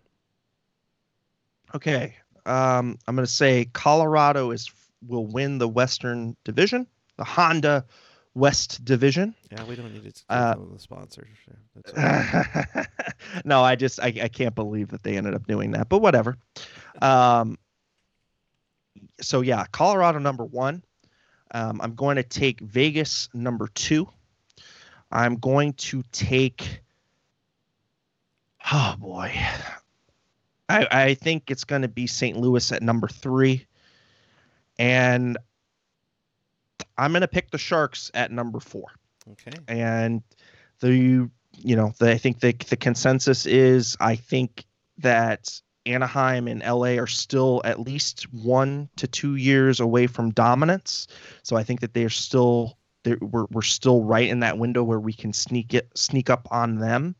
Okay. 1.74 2.16
Um, 2.46 2.98
I'm 3.06 3.14
going 3.14 3.26
to 3.26 3.32
say 3.32 3.66
Colorado 3.72 4.50
is 4.50 4.70
will 5.06 5.26
win 5.26 5.58
the 5.58 5.68
Western 5.68 6.36
Division, 6.44 6.86
the 7.16 7.24
Honda 7.24 7.84
West 8.34 8.84
Division. 8.84 9.34
Yeah, 9.50 9.64
we 9.64 9.76
don't 9.76 9.92
need 9.92 10.14
to 10.14 10.22
Uh, 10.28 10.54
the 10.72 10.78
sponsors. 10.78 11.28
Right. 11.96 12.86
no, 13.44 13.62
I 13.62 13.76
just 13.76 14.00
I, 14.00 14.06
I 14.22 14.28
can't 14.28 14.54
believe 14.54 14.88
that 14.88 15.02
they 15.02 15.16
ended 15.16 15.34
up 15.34 15.46
doing 15.46 15.72
that, 15.72 15.88
but 15.88 16.00
whatever. 16.00 16.36
Um, 17.00 17.58
so 19.20 19.40
yeah, 19.40 19.66
Colorado 19.70 20.18
number 20.18 20.44
one. 20.44 20.82
Um, 21.50 21.80
I'm 21.80 21.94
going 21.94 22.16
to 22.16 22.22
take 22.22 22.60
Vegas 22.60 23.28
number 23.32 23.68
two. 23.68 24.08
I'm 25.10 25.36
going 25.36 25.72
to 25.74 26.02
take. 26.12 26.80
Oh 28.70 28.94
boy, 28.98 29.32
I 30.68 30.86
I 30.90 31.14
think 31.14 31.50
it's 31.50 31.64
going 31.64 31.82
to 31.82 31.88
be 31.88 32.06
St. 32.06 32.36
Louis 32.36 32.70
at 32.72 32.82
number 32.82 33.08
three, 33.08 33.66
and 34.78 35.38
I'm 36.98 37.12
going 37.12 37.22
to 37.22 37.28
pick 37.28 37.50
the 37.50 37.58
Sharks 37.58 38.10
at 38.12 38.30
number 38.30 38.60
four 38.60 38.88
okay. 39.32 39.52
and 39.66 40.22
the 40.80 41.30
you 41.56 41.76
know 41.76 41.92
the, 41.98 42.10
I 42.10 42.18
think 42.18 42.40
the 42.40 42.52
the 42.68 42.76
consensus 42.76 43.46
is 43.46 43.96
I 44.00 44.16
think 44.16 44.64
that 44.98 45.60
Anaheim 45.88 46.46
and 46.46 46.62
LA 46.62 47.00
are 47.00 47.06
still 47.06 47.60
at 47.64 47.80
least 47.80 48.32
one 48.32 48.88
to 48.96 49.06
two 49.06 49.36
years 49.36 49.80
away 49.80 50.06
from 50.06 50.30
dominance. 50.30 51.06
So 51.42 51.56
I 51.56 51.62
think 51.62 51.80
that 51.80 51.94
they're 51.94 52.10
still 52.10 52.78
they're, 53.04 53.18
we're 53.20 53.46
we're 53.50 53.62
still 53.62 54.02
right 54.02 54.28
in 54.28 54.40
that 54.40 54.58
window 54.58 54.82
where 54.82 55.00
we 55.00 55.12
can 55.12 55.32
sneak 55.32 55.74
it 55.74 55.88
sneak 55.94 56.30
up 56.30 56.48
on 56.50 56.78
them. 56.78 57.14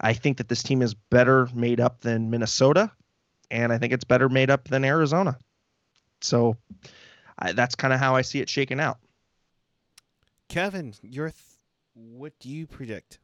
I 0.00 0.12
think 0.14 0.38
that 0.38 0.48
this 0.48 0.62
team 0.62 0.82
is 0.82 0.94
better 0.94 1.48
made 1.54 1.80
up 1.80 2.00
than 2.00 2.30
Minnesota, 2.30 2.90
and 3.50 3.72
I 3.72 3.78
think 3.78 3.92
it's 3.92 4.04
better 4.04 4.28
made 4.28 4.50
up 4.50 4.68
than 4.68 4.84
Arizona. 4.84 5.38
So 6.20 6.56
I, 7.38 7.52
that's 7.52 7.74
kind 7.74 7.94
of 7.94 8.00
how 8.00 8.16
I 8.16 8.22
see 8.22 8.40
it 8.40 8.48
shaking 8.48 8.80
out. 8.80 8.98
Kevin, 10.48 10.94
your 11.02 11.28
th- 11.28 11.36
what 11.94 12.32
do 12.40 12.48
you 12.48 12.66
predict? 12.66 13.20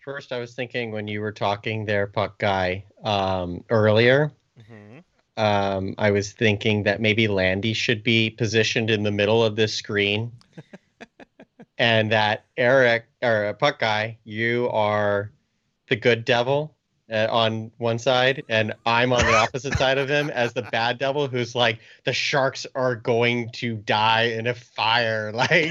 First, 0.00 0.32
I 0.32 0.38
was 0.40 0.54
thinking 0.54 0.92
when 0.92 1.08
you 1.08 1.20
were 1.20 1.32
talking 1.32 1.84
there, 1.84 2.06
Puck 2.06 2.38
Guy, 2.38 2.84
um, 3.04 3.64
earlier, 3.70 4.32
Mm-hmm. 4.58 4.98
um, 5.42 5.94
I 5.98 6.10
was 6.10 6.32
thinking 6.32 6.82
that 6.84 7.00
maybe 7.00 7.28
Landy 7.28 7.72
should 7.72 8.02
be 8.02 8.30
positioned 8.30 8.90
in 8.90 9.02
the 9.02 9.10
middle 9.10 9.44
of 9.44 9.56
this 9.56 9.74
screen, 9.74 10.32
and 11.78 12.12
that 12.12 12.44
Eric 12.56 13.06
or 13.22 13.54
Puck 13.54 13.78
Guy, 13.78 14.18
you 14.24 14.68
are 14.70 15.30
the 15.88 15.96
good 15.96 16.24
devil, 16.24 16.74
uh, 17.10 17.26
on 17.30 17.70
one 17.78 17.98
side, 17.98 18.42
and 18.48 18.72
I'm 18.86 19.12
on 19.12 19.24
the 19.24 19.34
opposite 19.34 19.76
side 19.76 19.98
of 19.98 20.08
him 20.08 20.30
as 20.30 20.52
the 20.52 20.62
bad 20.62 20.98
devil, 20.98 21.26
who's 21.26 21.54
like, 21.54 21.78
the 22.04 22.12
sharks 22.12 22.66
are 22.74 22.94
going 22.94 23.50
to 23.54 23.76
die 23.76 24.24
in 24.24 24.46
a 24.46 24.54
fire, 24.54 25.32
like. 25.34 25.70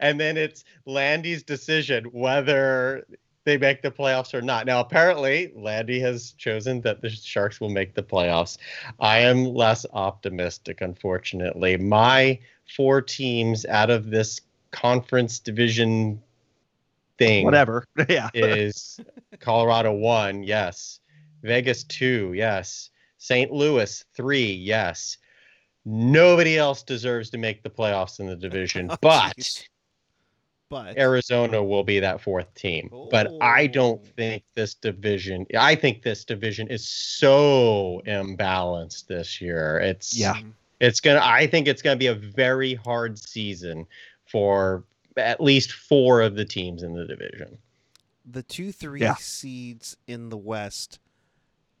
And 0.00 0.20
then 0.20 0.36
it's 0.36 0.64
Landy's 0.86 1.42
decision 1.42 2.04
whether 2.06 3.06
they 3.44 3.58
make 3.58 3.82
the 3.82 3.90
playoffs 3.90 4.34
or 4.34 4.42
not. 4.42 4.66
Now, 4.66 4.80
apparently, 4.80 5.52
Landy 5.56 5.98
has 6.00 6.32
chosen 6.32 6.80
that 6.82 7.02
the 7.02 7.10
Sharks 7.10 7.60
will 7.60 7.70
make 7.70 7.94
the 7.94 8.02
playoffs. 8.02 8.58
I 9.00 9.18
am 9.18 9.44
less 9.44 9.84
optimistic, 9.92 10.80
unfortunately. 10.80 11.76
My 11.76 12.38
four 12.76 13.02
teams 13.02 13.66
out 13.66 13.90
of 13.90 14.10
this 14.10 14.40
conference 14.70 15.38
division 15.38 16.22
thing 17.18 17.44
Whatever. 17.44 17.84
yeah. 18.08 18.30
is 18.34 19.00
Colorado 19.40 19.92
one, 19.92 20.42
yes. 20.42 21.00
Vegas 21.42 21.84
two, 21.84 22.32
yes. 22.34 22.90
St. 23.18 23.52
Louis 23.52 24.04
three, 24.14 24.52
yes. 24.52 25.18
Nobody 25.84 26.56
else 26.58 26.82
deserves 26.82 27.30
to 27.30 27.38
make 27.38 27.62
the 27.62 27.70
playoffs 27.70 28.20
in 28.20 28.26
the 28.26 28.36
division, 28.48 28.88
Oh, 28.90 28.96
but 29.00 29.36
jeez. 29.36 29.64
but 30.68 30.96
Arizona 30.96 31.62
will 31.62 31.82
be 31.84 31.98
that 32.00 32.20
fourth 32.20 32.52
team. 32.54 32.88
But 33.10 33.32
I 33.40 33.64
oh. 33.64 33.68
don't 33.68 34.00
Oh. 34.04 34.08
think 34.16 34.44
this 34.54 34.74
division. 34.74 35.46
I 35.58 35.74
think 35.74 36.02
this 36.02 36.24
division 36.24 36.68
is 36.68 36.88
so 36.88 38.00
imbalanced 38.06 39.06
this 39.08 39.40
year. 39.40 39.78
It's 39.78 40.16
Yeah. 40.16 40.40
It's 40.80 41.00
gonna. 41.00 41.20
I 41.22 41.46
think 41.46 41.68
it's 41.68 41.82
gonna 41.82 41.96
be 41.96 42.08
a 42.08 42.14
very 42.14 42.74
hard 42.74 43.18
season 43.18 43.86
for 44.26 44.84
at 45.16 45.40
least 45.40 45.72
four 45.72 46.22
of 46.22 46.34
the 46.36 46.44
teams 46.44 46.82
in 46.82 46.94
the 46.94 47.04
division. 47.06 47.58
the 48.24 48.42
two 48.44 48.70
three 48.72 49.00
Yeah. 49.00 49.16
seeds 49.16 49.96
in 50.06 50.28
the 50.28 50.36
West 50.36 51.00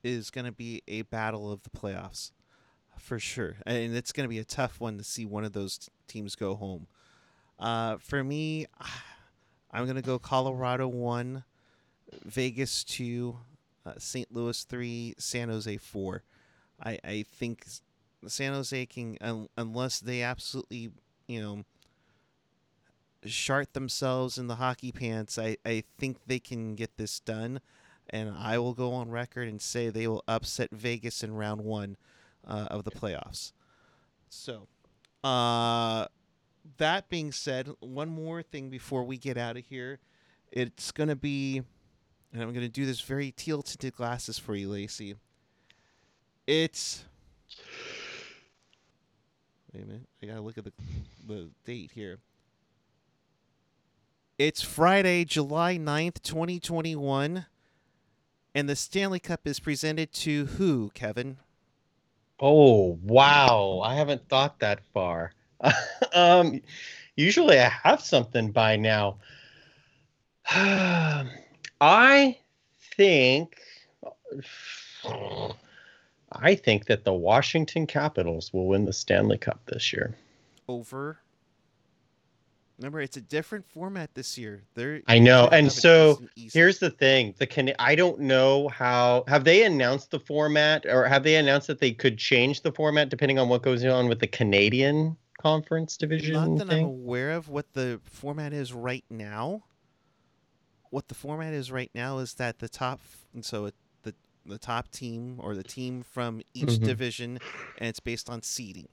is 0.02 0.28
going 0.30 0.44
to 0.44 0.50
be 0.52 0.82
a 0.88 1.02
battle 1.02 1.52
of 1.52 1.62
the 1.62 1.70
playoffs 1.70 2.32
for 2.98 3.18
sure, 3.18 3.56
and 3.66 3.94
it's 3.96 4.12
going 4.12 4.24
to 4.24 4.28
be 4.28 4.38
a 4.38 4.44
tough 4.44 4.80
one 4.80 4.98
to 4.98 5.04
see 5.04 5.24
one 5.24 5.44
of 5.44 5.52
those 5.52 5.90
teams 6.06 6.34
go 6.34 6.54
home. 6.54 6.86
Uh, 7.58 7.96
for 7.98 8.22
me, 8.22 8.66
I'm 9.70 9.84
going 9.84 9.96
to 9.96 10.02
go 10.02 10.18
Colorado 10.18 10.86
one, 10.88 11.44
Vegas 12.24 12.84
two, 12.84 13.38
uh, 13.86 13.94
St. 13.98 14.32
Louis 14.32 14.62
three, 14.64 15.14
San 15.18 15.48
Jose 15.48 15.76
four. 15.78 16.22
I 16.82 16.98
I 17.04 17.24
think 17.34 17.64
San 18.26 18.52
Jose 18.52 18.86
can 18.86 19.16
un- 19.20 19.48
unless 19.56 20.00
they 20.00 20.22
absolutely 20.22 20.90
you 21.26 21.40
know 21.40 21.64
shart 23.24 23.72
themselves 23.72 24.38
in 24.38 24.46
the 24.46 24.56
hockey 24.56 24.92
pants, 24.92 25.38
I, 25.38 25.56
I 25.64 25.84
think 25.98 26.18
they 26.26 26.38
can 26.38 26.74
get 26.74 26.96
this 26.96 27.20
done. 27.20 27.60
And 28.10 28.34
I 28.36 28.58
will 28.58 28.74
go 28.74 28.92
on 28.92 29.10
record 29.10 29.48
and 29.48 29.62
say 29.62 29.88
they 29.88 30.06
will 30.06 30.24
upset 30.26 30.70
Vegas 30.72 31.22
in 31.22 31.34
round 31.34 31.62
one 31.62 31.96
uh, 32.46 32.68
of 32.70 32.84
the 32.84 32.90
playoffs. 32.90 33.52
So, 34.28 34.66
uh, 35.24 36.06
that 36.78 37.08
being 37.08 37.32
said, 37.32 37.70
one 37.80 38.08
more 38.08 38.42
thing 38.42 38.70
before 38.70 39.04
we 39.04 39.16
get 39.16 39.36
out 39.36 39.56
of 39.56 39.64
here. 39.66 39.98
It's 40.50 40.92
going 40.92 41.08
to 41.08 41.16
be, 41.16 41.62
and 42.32 42.42
I'm 42.42 42.52
going 42.52 42.66
to 42.66 42.68
do 42.68 42.86
this 42.86 43.00
very 43.00 43.30
teal 43.32 43.62
tinted 43.62 43.94
glasses 43.94 44.38
for 44.38 44.54
you, 44.54 44.68
Lacey. 44.68 45.16
It's. 46.46 47.04
Wait 49.72 49.84
a 49.84 49.86
minute. 49.86 50.08
I 50.22 50.26
got 50.26 50.34
to 50.34 50.40
look 50.40 50.58
at 50.58 50.64
the, 50.64 50.72
the 51.26 51.50
date 51.64 51.92
here. 51.94 52.18
It's 54.38 54.60
Friday, 54.60 55.24
July 55.24 55.78
9th, 55.78 56.22
2021. 56.22 57.46
And 58.54 58.68
the 58.68 58.76
Stanley 58.76 59.20
Cup 59.20 59.46
is 59.46 59.60
presented 59.60 60.12
to 60.14 60.46
who, 60.46 60.90
Kevin? 60.94 61.38
Oh 62.44 62.98
wow! 63.04 63.82
I 63.84 63.94
haven't 63.94 64.28
thought 64.28 64.58
that 64.58 64.80
far. 64.92 65.30
um, 66.12 66.60
usually 67.14 67.60
I 67.60 67.68
have 67.68 68.00
something 68.00 68.50
by 68.50 68.74
now. 68.74 69.18
I 70.50 72.36
think. 72.96 73.56
I 76.34 76.54
think 76.56 76.86
that 76.86 77.04
the 77.04 77.12
Washington 77.12 77.86
Capitals 77.86 78.52
will 78.52 78.66
win 78.66 78.86
the 78.86 78.92
Stanley 78.92 79.38
Cup 79.38 79.60
this 79.66 79.92
year. 79.92 80.16
Over. 80.66 81.21
Remember, 82.82 83.00
it's 83.00 83.16
a 83.16 83.20
different 83.20 83.64
format 83.64 84.12
this 84.14 84.36
year. 84.36 84.64
They're 84.74 85.02
I 85.06 85.20
know, 85.20 85.48
and 85.52 85.70
so 85.70 86.10
East 86.10 86.20
and 86.20 86.30
East. 86.34 86.54
Here's 86.56 86.78
the 86.80 86.90
thing: 86.90 87.32
the 87.38 87.46
can 87.46 87.72
I 87.78 87.94
don't 87.94 88.18
know 88.18 88.66
how 88.68 89.22
have 89.28 89.44
they 89.44 89.64
announced 89.64 90.10
the 90.10 90.18
format, 90.18 90.84
or 90.86 91.06
have 91.06 91.22
they 91.22 91.36
announced 91.36 91.68
that 91.68 91.78
they 91.78 91.92
could 91.92 92.18
change 92.18 92.62
the 92.62 92.72
format 92.72 93.08
depending 93.08 93.38
on 93.38 93.48
what 93.48 93.62
goes 93.62 93.84
on 93.84 94.08
with 94.08 94.18
the 94.18 94.26
Canadian 94.26 95.16
Conference 95.40 95.96
division 95.96 96.34
Not 96.34 96.66
that 96.66 96.70
I'm 96.76 96.84
aware 96.84 97.30
of 97.30 97.48
what 97.48 97.72
the 97.72 98.00
format 98.04 98.52
is 98.52 98.72
right 98.72 99.04
now. 99.08 99.62
What 100.90 101.06
the 101.06 101.14
format 101.14 101.52
is 101.54 101.70
right 101.70 101.90
now 101.94 102.18
is 102.18 102.34
that 102.34 102.58
the 102.58 102.68
top, 102.68 103.00
and 103.32 103.44
so 103.44 103.66
it, 103.66 103.76
the 104.02 104.14
the 104.44 104.58
top 104.58 104.90
team 104.90 105.38
or 105.40 105.54
the 105.54 105.62
team 105.62 106.02
from 106.02 106.42
each 106.52 106.80
Mhm. 106.80 106.84
division, 106.84 107.38
and 107.78 107.88
it's 107.88 108.00
based 108.00 108.28
on 108.28 108.42
seeding. 108.42 108.88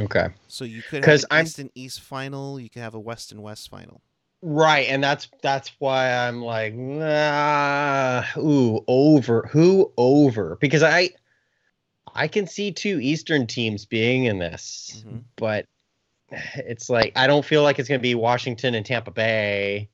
Okay. 0.00 0.28
So 0.48 0.64
you 0.64 0.82
could 0.82 1.04
have 1.04 1.20
an 1.20 1.26
I'm- 1.30 1.44
East 1.46 1.58
and 1.58 1.70
East 1.74 2.00
final. 2.00 2.58
You 2.58 2.68
could 2.70 2.82
have 2.82 2.94
a 2.94 3.00
West 3.00 3.32
and 3.32 3.42
West 3.42 3.70
final. 3.70 4.00
Right, 4.46 4.88
and 4.90 5.02
that's 5.02 5.28
that's 5.42 5.72
why 5.78 6.10
I'm 6.12 6.42
like, 6.42 6.74
nah, 6.74 8.24
ooh, 8.36 8.84
over. 8.88 9.48
Who 9.52 9.90
over? 9.96 10.58
Because 10.60 10.82
I 10.82 11.10
I 12.14 12.28
can 12.28 12.46
see 12.46 12.70
two 12.70 13.00
Eastern 13.00 13.46
teams 13.46 13.86
being 13.86 14.24
in 14.24 14.38
this, 14.38 15.02
Mhm. 15.06 15.22
but 15.36 15.66
it's 16.56 16.90
like 16.90 17.12
I 17.16 17.26
don't 17.26 17.44
feel 17.44 17.62
like 17.62 17.78
it's 17.78 17.88
gonna 17.88 17.98
be 18.00 18.14
Washington 18.14 18.74
and 18.74 18.84
Tampa 18.84 19.10
Bay. 19.10 19.88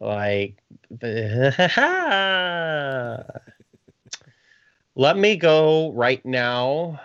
Like 0.00 0.56
let 4.96 5.16
me 5.18 5.36
go 5.36 5.92
right 5.92 6.24
now 6.24 7.00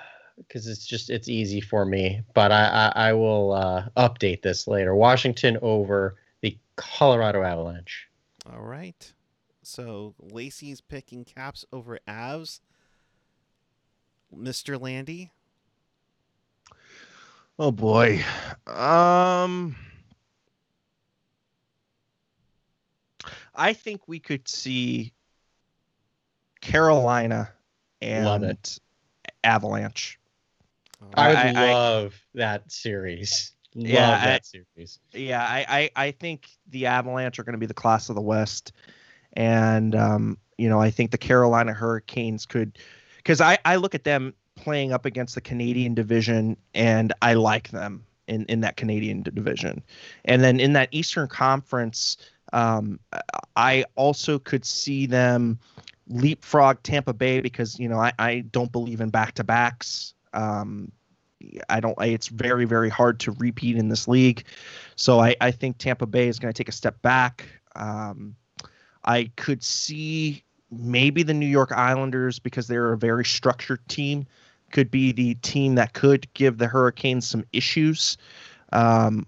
because 0.50 0.68
it's 0.68 0.86
just 0.86 1.10
it's 1.10 1.30
easy 1.30 1.62
for 1.62 1.86
me. 1.86 2.24
But 2.34 2.52
I 2.52 2.92
I, 2.96 3.10
I 3.10 3.14
will 3.14 3.54
uh, 3.54 3.86
update 3.96 4.42
this 4.42 4.68
later. 4.68 4.96
Washington 4.96 5.58
over 5.62 6.18
the 6.42 6.58
Colorado 6.76 7.44
Avalanche. 7.44 8.10
All 8.52 8.62
right. 8.62 9.14
So 9.62 10.16
Lacey's 10.20 10.82
picking 10.82 11.24
Caps 11.24 11.64
over 11.72 12.00
Avs. 12.08 12.60
Mr. 14.36 14.80
Landy. 14.80 15.32
Oh 17.58 17.72
boy. 17.72 18.24
Um 18.68 19.76
I 23.56 23.74
think 23.74 24.08
we 24.08 24.20
could 24.20 24.48
see 24.48 25.14
Carolina 26.62 27.52
and 28.02 28.26
Avalanche. 29.44 30.20
I 31.14 31.32
I- 31.32 31.54
I- 31.56 31.72
love 31.72 32.22
that 32.34 32.72
series. 32.72 33.54
Love 33.76 33.88
Yeah, 33.88 34.10
I- 34.12 34.40
series. 34.44 35.00
Yeah, 35.14 35.44
I, 35.44 35.66
I, 35.70 36.08
I 36.08 36.12
think 36.12 36.50
the 36.70 36.88
Avalanche 36.88 37.40
are 37.40 37.44
going 37.44 37.54
to 37.54 37.60
be 37.60 37.66
the 37.66 37.74
class 37.74 38.10
of 38.10 38.16
the 38.16 38.22
West, 38.22 38.74
and 39.34 39.96
um, 39.96 40.38
you 40.58 40.70
know 40.70 40.80
I 40.80 40.90
think 40.90 41.12
the 41.12 41.18
Carolina 41.18 41.74
Hurricanes 41.74 42.46
could, 42.46 42.78
because 43.18 43.42
I, 43.42 43.58
I 43.66 43.76
look 43.76 43.96
at 43.96 44.04
them 44.04 44.34
playing 44.56 44.92
up 44.92 45.06
against 45.06 45.36
the 45.36 45.42
Canadian 45.42 45.94
division, 45.94 46.58
and 46.74 47.14
I 47.22 47.34
like 47.36 47.70
them 47.70 48.06
in 48.28 48.46
in 48.46 48.62
that 48.62 48.76
Canadian 48.76 49.24
division, 49.24 49.84
and 50.26 50.44
then 50.44 50.60
in 50.60 50.74
that 50.74 50.90
Eastern 50.92 51.28
Conference, 51.28 52.18
um, 52.54 53.00
I 53.56 53.86
also 53.96 54.40
could 54.40 54.66
see 54.66 55.06
them 55.06 55.60
leapfrog 56.08 56.82
Tampa 56.84 57.14
Bay 57.14 57.40
because 57.40 57.80
you 57.80 57.88
know 57.88 58.00
I, 58.00 58.12
I 58.20 58.40
don't 58.52 58.72
believe 58.72 59.00
in 59.02 59.10
back 59.10 59.34
to 59.36 59.44
backs. 59.44 60.14
Um, 60.34 60.92
I 61.70 61.80
don't. 61.80 61.98
It's 62.02 62.28
very 62.28 62.66
very 62.66 62.90
hard 62.90 63.20
to 63.22 63.32
repeat 63.32 63.78
in 63.78 63.88
this 63.90 64.08
league. 64.08 64.44
So 64.96 65.20
I, 65.20 65.36
I 65.40 65.52
think 65.52 65.78
Tampa 65.78 66.06
Bay 66.06 66.28
is 66.28 66.40
going 66.40 66.52
to 66.54 66.58
take 66.58 66.70
a 66.70 66.74
step 66.74 67.02
back. 67.02 67.48
Um, 67.76 68.36
I 69.04 69.32
could 69.38 69.64
see 69.64 70.44
maybe 70.72 71.24
the 71.24 71.34
New 71.34 71.48
York 71.48 71.72
Islanders 71.72 72.40
because 72.40 72.68
they're 72.68 72.94
a 72.94 72.98
very 72.98 73.26
structured 73.26 73.88
team 73.88 74.26
could 74.72 74.92
be 74.92 75.12
the 75.12 75.36
team 75.36 75.76
that 75.76 75.94
could 75.94 76.32
give 76.34 76.58
the 76.58 76.68
Hurricanes 76.68 77.28
some 77.28 77.44
issues. 77.52 78.18
Um, 78.72 79.26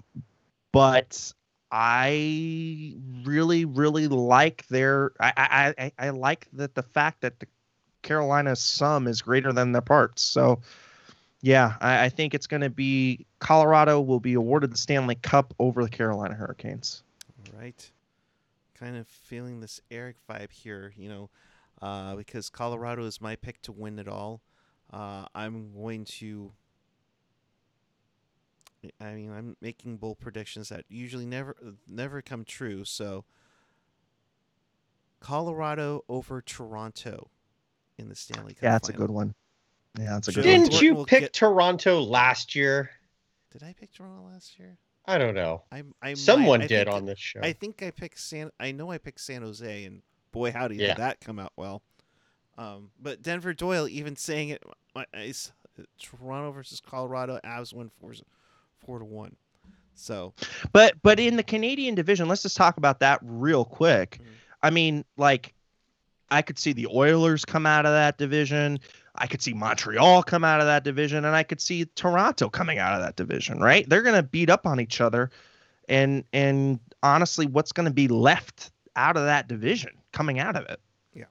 but 0.72 1.34
I 1.72 2.96
really 3.24 3.66
really 3.66 4.08
like 4.08 4.68
their 4.68 5.14
I, 5.20 5.34
I 5.38 5.74
I 5.78 5.92
I 5.98 6.10
like 6.10 6.48
that 6.54 6.76
the 6.76 6.84
fact 6.84 7.22
that 7.22 7.40
the 7.40 7.48
Carolina 8.02 8.56
sum 8.56 9.08
is 9.08 9.22
greater 9.22 9.54
than 9.54 9.72
their 9.72 9.82
parts. 9.82 10.22
So 10.22 10.62
yeah, 11.42 11.76
I, 11.82 12.06
I 12.06 12.10
think 12.10 12.34
it's 12.34 12.48
going 12.48 12.62
to 12.62 12.70
be 12.70 13.26
Colorado 13.40 14.00
will 14.00 14.20
be 14.20 14.36
awarded 14.36 14.72
the 14.72 14.78
Stanley 14.78 15.16
Cup 15.16 15.54
over 15.60 15.84
the 15.84 15.90
Carolina 15.90 16.36
Hurricanes. 16.36 17.04
All 17.48 17.60
right. 17.60 17.92
kind 18.76 18.96
of 18.96 19.08
feeling 19.08 19.60
this 19.60 19.82
Eric 19.90 20.18
vibe 20.30 20.52
here, 20.52 20.94
you 20.96 21.10
know, 21.10 21.30
uh, 21.82 22.16
because 22.16 22.50
Colorado 22.50 23.06
is 23.06 23.20
my 23.20 23.36
pick 23.36 23.62
to 23.64 23.72
win 23.72 23.98
it 23.98 24.08
all. 24.08 24.42
Uh, 24.92 25.26
I'm 25.34 25.74
going 25.74 26.06
to. 26.06 26.52
I 29.00 29.14
mean, 29.14 29.32
I'm 29.32 29.56
making 29.62 29.98
bold 29.98 30.20
predictions 30.20 30.70
that 30.70 30.86
usually 30.90 31.26
never 31.26 31.56
never 31.88 32.22
come 32.22 32.44
true. 32.44 32.84
So, 32.84 33.26
Colorado 35.20 36.04
over 36.10 36.42
Toronto 36.42 37.30
in 37.98 38.10
the 38.10 38.16
Stanley 38.16 38.54
Cup. 38.56 38.64
Yeah, 38.64 38.72
that's 38.72 38.90
a 38.90 38.94
good 38.94 39.12
one. 39.12 39.36
Yeah, 40.00 40.12
that's 40.14 40.28
a 40.30 40.32
good 40.32 40.44
Didn't 40.44 40.68
Thornton 40.72 40.86
you 40.86 40.96
will 40.96 41.06
pick 41.06 41.20
get- 41.22 41.34
Toronto 41.34 42.02
last 42.02 42.56
year? 42.56 42.92
Did 43.52 43.64
I 43.64 43.74
pick 43.78 43.92
Toronto 43.94 44.24
last 44.32 44.58
year? 44.58 44.78
I 45.06 45.18
don't 45.18 45.34
know. 45.36 45.64
I'm, 45.72 45.94
I 46.02 46.14
Someone 46.14 46.60
might, 46.60 46.66
I 46.66 46.68
did 46.68 46.86
think- 46.86 46.96
on 46.96 47.06
this 47.06 47.20
show. 47.20 47.42
I 47.42 47.54
think 47.54 47.84
I 47.84 47.92
picked 47.92 48.20
San. 48.20 48.52
I 48.60 48.72
know 48.72 48.92
I 48.92 48.98
picked 48.98 49.20
San 49.20 49.42
Jose, 49.42 49.86
and 49.86 50.02
boy, 50.32 50.52
howdy 50.52 50.78
Yeah. 50.78 50.90
did 50.90 50.98
that 50.98 51.20
come 51.20 51.40
out 51.40 51.52
well. 51.58 51.82
Um, 52.58 52.92
but 53.02 53.22
Denver 53.22 53.54
Doyle 53.54 53.88
even 53.88 54.16
saying 54.16 54.50
it. 54.50 54.64
I- 54.96 55.06
I 55.14 55.28
s- 55.28 55.52
Toronto 56.00 56.52
versus 56.52 56.80
Colorado, 56.82 57.40
Avs 57.44 57.74
won 57.74 57.90
four 58.00 58.14
four 58.86 59.00
to 59.00 59.06
one. 59.06 59.36
So 59.96 60.34
But 60.72 60.96
but 61.02 61.20
in 61.20 61.36
the 61.38 61.44
Canadian 61.44 61.96
division, 61.96 62.28
let's 62.28 62.44
just 62.44 62.56
talk 62.58 62.78
about 62.78 63.00
that 63.00 63.20
real 63.24 63.66
quick. 63.66 64.20
Mhm. 64.22 64.26
I 64.64 64.70
mean, 64.70 65.06
like 65.18 65.54
I 66.30 66.42
could 66.42 66.58
see 66.60 66.74
the 66.74 66.88
Oilers 66.88 67.44
come 67.46 67.66
out 67.66 67.86
of 67.86 67.92
that 67.94 68.18
division. 68.18 68.80
I 69.16 69.28
could 69.28 69.42
see 69.42 69.54
Montreal 69.54 70.24
come 70.24 70.44
out 70.44 70.62
of 70.62 70.68
that 70.68 70.84
division 70.84 71.26
and 71.26 71.36
I 71.36 71.44
could 71.44 71.62
see 71.62 71.86
Toronto 71.96 72.50
coming 72.50 72.80
out 72.80 72.94
of 72.94 73.02
that 73.02 73.16
division, 73.16 73.60
right? 73.60 73.88
They're 73.88 74.02
going 74.02 74.16
to 74.16 74.24
beat 74.24 74.50
up 74.50 74.66
on 74.66 74.80
each 74.80 75.02
other 75.02 75.30
and 75.90 76.24
and 76.32 76.80
honestly 77.04 77.46
what's 77.46 77.72
going 77.72 77.88
to 77.88 77.94
be 77.94 78.08
left 78.08 78.72
out 78.96 79.18
of 79.18 79.24
that 79.26 79.48
division 79.48 79.92
coming 80.12 80.40
out 80.40 80.56
of 80.56 80.66
it? 80.70 80.80
Yeah. 81.14 81.26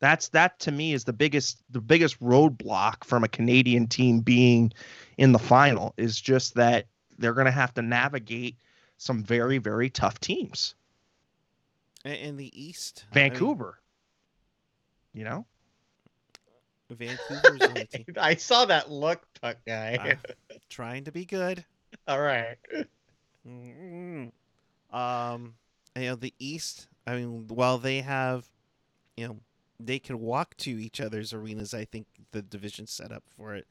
That's 0.00 0.28
that 0.30 0.58
to 0.60 0.72
me 0.72 0.92
is 0.92 1.04
the 1.04 1.12
biggest 1.12 1.62
the 1.70 1.80
biggest 1.80 2.20
roadblock 2.20 3.04
from 3.04 3.24
a 3.24 3.28
Canadian 3.28 3.86
team 3.86 4.20
being 4.20 4.72
in 5.18 5.32
the 5.32 5.38
final 5.38 5.94
is 5.96 6.20
just 6.20 6.54
that 6.54 6.86
they're 7.18 7.34
going 7.34 7.46
to 7.46 7.50
have 7.50 7.74
to 7.74 7.82
navigate 7.82 8.56
some 8.96 9.22
very 9.22 9.58
very 9.58 9.90
tough 9.90 10.18
teams. 10.20 10.74
in 12.04 12.36
the 12.36 12.50
East, 12.60 13.04
I 13.12 13.18
mean, 13.18 13.30
Vancouver. 13.30 13.78
You 15.12 15.24
know? 15.24 15.46
Vancouver's 16.90 17.62
on 17.62 17.74
the 17.74 17.84
team, 17.90 18.04
I 18.18 18.34
saw 18.34 18.64
that 18.66 18.90
look, 18.90 19.22
puck 19.40 19.56
guy. 19.66 20.16
Ah. 20.18 20.54
trying 20.68 21.04
to 21.04 21.12
be 21.12 21.24
good. 21.24 21.64
All 22.08 22.20
right. 22.20 22.56
Mm. 23.46 24.30
Um, 24.92 25.54
you 25.96 26.02
know 26.06 26.16
the 26.16 26.34
East. 26.38 26.88
I 27.06 27.16
mean, 27.16 27.46
while 27.48 27.78
they 27.78 28.00
have, 28.00 28.46
you 29.16 29.28
know, 29.28 29.36
they 29.78 29.98
can 29.98 30.20
walk 30.20 30.56
to 30.58 30.70
each 30.70 31.00
other's 31.00 31.32
arenas. 31.32 31.74
I 31.74 31.84
think 31.84 32.06
the 32.32 32.42
division 32.42 32.86
set 32.86 33.12
up 33.12 33.24
for 33.36 33.54
it. 33.54 33.66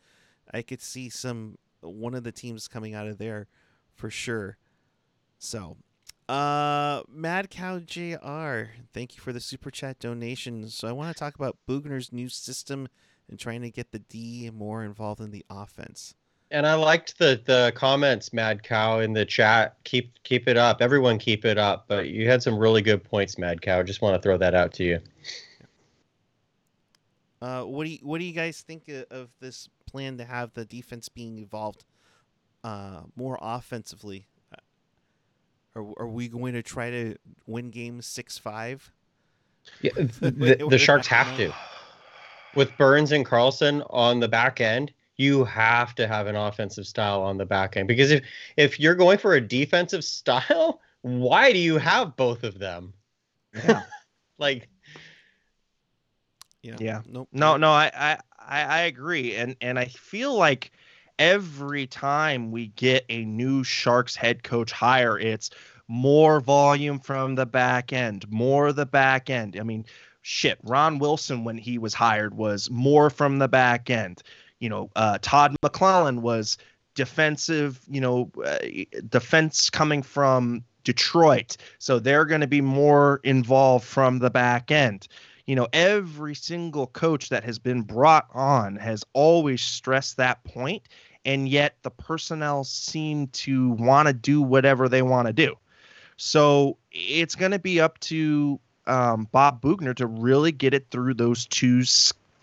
I 0.54 0.62
could 0.62 0.82
see 0.82 1.10
some 1.10 1.58
one 1.82 2.14
of 2.14 2.24
the 2.24 2.32
teams 2.32 2.68
coming 2.68 2.94
out 2.94 3.08
of 3.08 3.18
there 3.18 3.48
for 3.96 4.10
sure. 4.10 4.58
So, 5.38 5.78
uh, 6.30 7.04
Mad 7.10 7.50
Cow 7.50 7.80
Jr. 7.80 8.72
Thank 8.94 9.16
you 9.16 9.22
for 9.22 9.34
the 9.34 9.40
super 9.40 9.72
chat 9.72 10.00
donation. 10.00 10.68
So 10.70 10.88
I 10.88 10.92
want 10.92 11.16
to 11.16 11.20
talk 11.20 11.36
about 11.36 11.58
Boughner's 11.68 12.12
new 12.12 12.30
system 12.30 12.88
and 13.30 13.40
trying 13.40 13.62
to 13.62 13.72
get 13.72 13.92
the 13.92 14.00
D 14.00 14.50
more 14.54 14.84
involved 14.84 15.22
in 15.22 15.32
the 15.32 15.46
offense. 15.50 16.16
And 16.52 16.68
I 16.68 16.76
liked 16.76 17.18
the 17.18 17.42
the 17.44 17.74
comments, 17.76 18.32
Mad 18.32 18.62
Cow, 18.64 19.00
in 19.00 19.14
the 19.14 19.26
chat. 19.26 19.76
Keep 19.86 20.24
keep 20.24 20.48
it 20.48 20.56
up. 20.56 20.82
Everyone 20.82 21.18
keep 21.18 21.46
it 21.46 21.58
up. 21.58 21.86
But 21.88 22.10
you 22.10 22.30
had 22.30 22.44
some 22.44 22.58
really 22.58 22.82
good 22.82 23.04
points, 23.04 23.38
Mad 23.38 23.62
Cow. 23.62 23.82
Just 23.82 24.02
want 24.02 24.16
to 24.16 24.22
throw 24.22 24.38
that 24.38 24.54
out 24.54 24.72
to 24.74 24.84
you. 24.84 25.00
Uh, 27.42 27.64
what 27.64 27.86
do 27.86 27.90
you 27.90 28.00
what 28.04 28.20
do 28.20 28.26
you 28.26 28.34
guys 28.34 28.62
think 28.62 28.90
of 29.12 29.30
this 29.40 29.68
plan 29.86 30.18
to 30.18 30.24
have 30.24 30.54
the 30.54 30.64
defense 30.64 31.10
being 31.10 31.40
involved 31.40 31.84
uh, 32.64 33.02
more 33.16 33.38
offensively? 33.42 34.28
Are, 35.76 35.86
are 35.98 36.08
we 36.08 36.28
going 36.28 36.54
to 36.54 36.64
try 36.64 36.90
to 36.90 37.16
win 37.48 37.72
games 37.72 38.06
six 38.06 38.38
five? 38.38 38.92
Yeah, 39.82 39.92
the, 39.96 40.68
the 40.70 40.78
Sharks 40.78 41.08
have 41.08 41.36
to. 41.38 41.52
With 42.56 42.78
Burns 42.78 43.12
and 43.12 43.26
Karlsson 43.26 43.86
on 43.90 44.20
the 44.20 44.28
back 44.28 44.62
end, 44.62 44.94
you 45.18 45.44
have 45.46 45.96
to 45.96 46.08
have 46.08 46.28
an 46.28 46.36
offensive 46.36 46.86
style 46.86 47.22
on 47.22 47.38
the 47.38 47.46
back 47.46 47.78
end 47.78 47.88
because 47.88 48.12
if 48.12 48.24
if 48.58 48.80
you're 48.80 48.96
going 48.96 49.18
for 49.18 49.34
a 49.34 49.42
defensive 49.42 50.04
style, 50.04 50.82
why 51.02 51.52
do 51.52 51.60
you 51.60 51.78
have 51.78 52.16
both 52.16 52.44
of 52.44 52.60
them? 52.60 52.94
Yeah. 53.54 53.84
Like 54.40 54.68
Yeah. 56.64 56.76
Yeah. 56.80 57.02
Nope. 57.06 57.30
No, 57.32 57.56
no, 57.56 57.70
I, 57.70 57.92
I, 57.94 58.18
I 58.40 58.62
I 58.64 58.80
agree, 58.82 59.36
and 59.36 59.56
and 59.62 59.78
I 59.78 59.86
feel 59.86 60.36
like 60.36 60.72
every 61.20 61.88
time 61.88 62.52
we 62.52 62.68
get 62.68 63.06
a 63.10 63.26
new 63.26 63.64
Sharks 63.64 64.16
head 64.16 64.44
coach 64.44 64.72
hire, 64.72 65.18
it's 65.18 65.50
more 65.88 66.40
volume 66.40 67.00
from 67.00 67.36
the 67.36 67.46
back 67.46 67.94
end, 67.94 68.30
more 68.32 68.72
the 68.72 68.86
back 68.86 69.30
end. 69.30 69.58
I 69.60 69.64
mean, 69.64 69.86
shit, 70.22 70.58
Ron 70.64 71.00
Wilson 71.00 71.44
when 71.44 71.58
he 71.58 71.78
was 71.78 71.94
hired 71.94 72.36
was 72.36 72.70
more 72.72 73.10
from 73.10 73.40
the 73.40 73.48
back 73.48 73.90
end. 73.90 74.24
You 74.60 74.70
know, 74.70 74.90
uh, 74.96 75.20
Todd 75.22 75.56
McLellan 75.62 76.20
was 76.20 76.58
defensive. 76.96 77.82
You 77.90 78.02
know, 78.02 78.32
uh, 78.44 78.60
defense 79.10 79.70
coming 79.70 80.02
from 80.02 80.64
Detroit, 80.84 81.58
so 81.80 82.00
they're 82.00 82.26
going 82.26 82.42
to 82.42 82.48
be 82.48 82.62
more 82.62 83.20
involved 83.24 83.86
from 83.86 84.20
the 84.20 84.30
back 84.30 84.72
end 84.72 85.08
you 85.46 85.56
know 85.56 85.68
every 85.74 86.36
single 86.36 86.88
coach 86.88 87.30
that 87.30 87.44
has 87.44 87.60
been 87.60 87.82
brought 87.82 88.28
on 88.34 88.76
has 88.76 89.04
always 89.14 89.62
stressed 89.62 90.18
that 90.18 90.44
point 90.44 90.84
and 91.26 91.48
yet 91.48 91.76
the 91.84 91.90
personnel 91.90 92.64
seem 92.64 93.28
to 93.28 93.72
want 93.72 94.08
to 94.08 94.14
do 94.14 94.42
whatever 94.42 94.90
they 94.90 95.02
want 95.02 95.28
to 95.28 95.34
do. 95.34 95.56
So 96.18 96.78
it's 96.92 97.36
going 97.36 97.52
to 97.52 97.60
be 97.60 97.80
up 97.80 98.00
to 98.02 98.60
um, 98.86 99.28
bob 99.32 99.62
boughner 99.62 99.94
to 99.96 100.08
really 100.08 100.52
get 100.52 100.74
it 100.74 100.88
through 100.92 101.14
those 101.14 101.46
two 101.46 101.84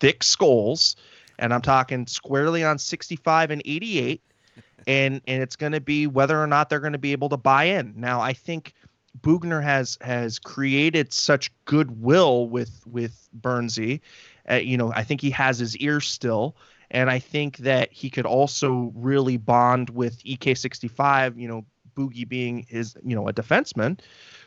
thick 0.00 0.22
skulls 0.22 0.96
and 1.38 1.52
i'm 1.52 1.60
talking 1.60 2.06
squarely 2.06 2.64
on 2.64 2.78
65 2.78 3.50
and 3.50 3.60
88 3.66 4.22
and 4.86 5.20
and 5.26 5.42
it's 5.42 5.56
going 5.56 5.72
to 5.72 5.80
be 5.80 6.06
whether 6.06 6.42
or 6.42 6.46
not 6.46 6.70
they're 6.70 6.80
going 6.80 6.94
to 6.94 6.98
be 6.98 7.12
able 7.12 7.28
to 7.28 7.36
buy 7.36 7.64
in. 7.64 7.92
Now 7.94 8.22
i 8.22 8.32
think 8.32 8.72
Boughner 9.14 9.60
has 9.60 9.98
has 10.00 10.38
created 10.38 11.12
such 11.12 11.50
goodwill 11.64 12.48
with 12.48 12.80
with 12.86 13.28
Burnsy. 13.38 14.00
Uh, 14.48 14.54
you 14.54 14.76
know, 14.76 14.92
I 14.94 15.04
think 15.04 15.20
he 15.20 15.30
has 15.30 15.58
his 15.58 15.76
ear 15.76 16.00
still, 16.00 16.56
and 16.90 17.10
I 17.10 17.18
think 17.18 17.58
that 17.58 17.92
he 17.92 18.10
could 18.10 18.26
also 18.26 18.92
really 18.94 19.36
bond 19.36 19.90
with 19.90 20.22
EK65. 20.24 21.38
You 21.38 21.48
know, 21.48 21.64
Boogie 21.96 22.28
being 22.28 22.64
his 22.68 22.96
you 23.04 23.14
know 23.14 23.28
a 23.28 23.32
defenseman. 23.32 24.00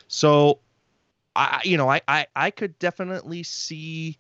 So, 0.08 0.60
I 1.36 1.62
you 1.64 1.78
know 1.78 1.90
I 1.90 2.02
I, 2.08 2.28
I 2.36 2.52
could 2.52 2.78
definitely 2.80 3.44
see 3.44 4.18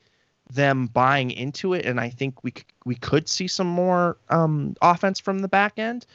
them 0.52 0.88
buying 0.88 1.32
into 1.32 1.74
it, 1.74 1.86
and 1.86 1.99
I 1.99 2.10
think 2.10 2.44
we 2.44 2.53
we 2.86 2.95
could 2.95 3.28
see 3.30 3.48
some 3.48 3.68
more 3.68 4.18
um, 4.30 4.76
offense 4.82 5.20
from 5.20 5.40
the 5.40 5.48
back 5.48 5.80
end. 5.80 6.06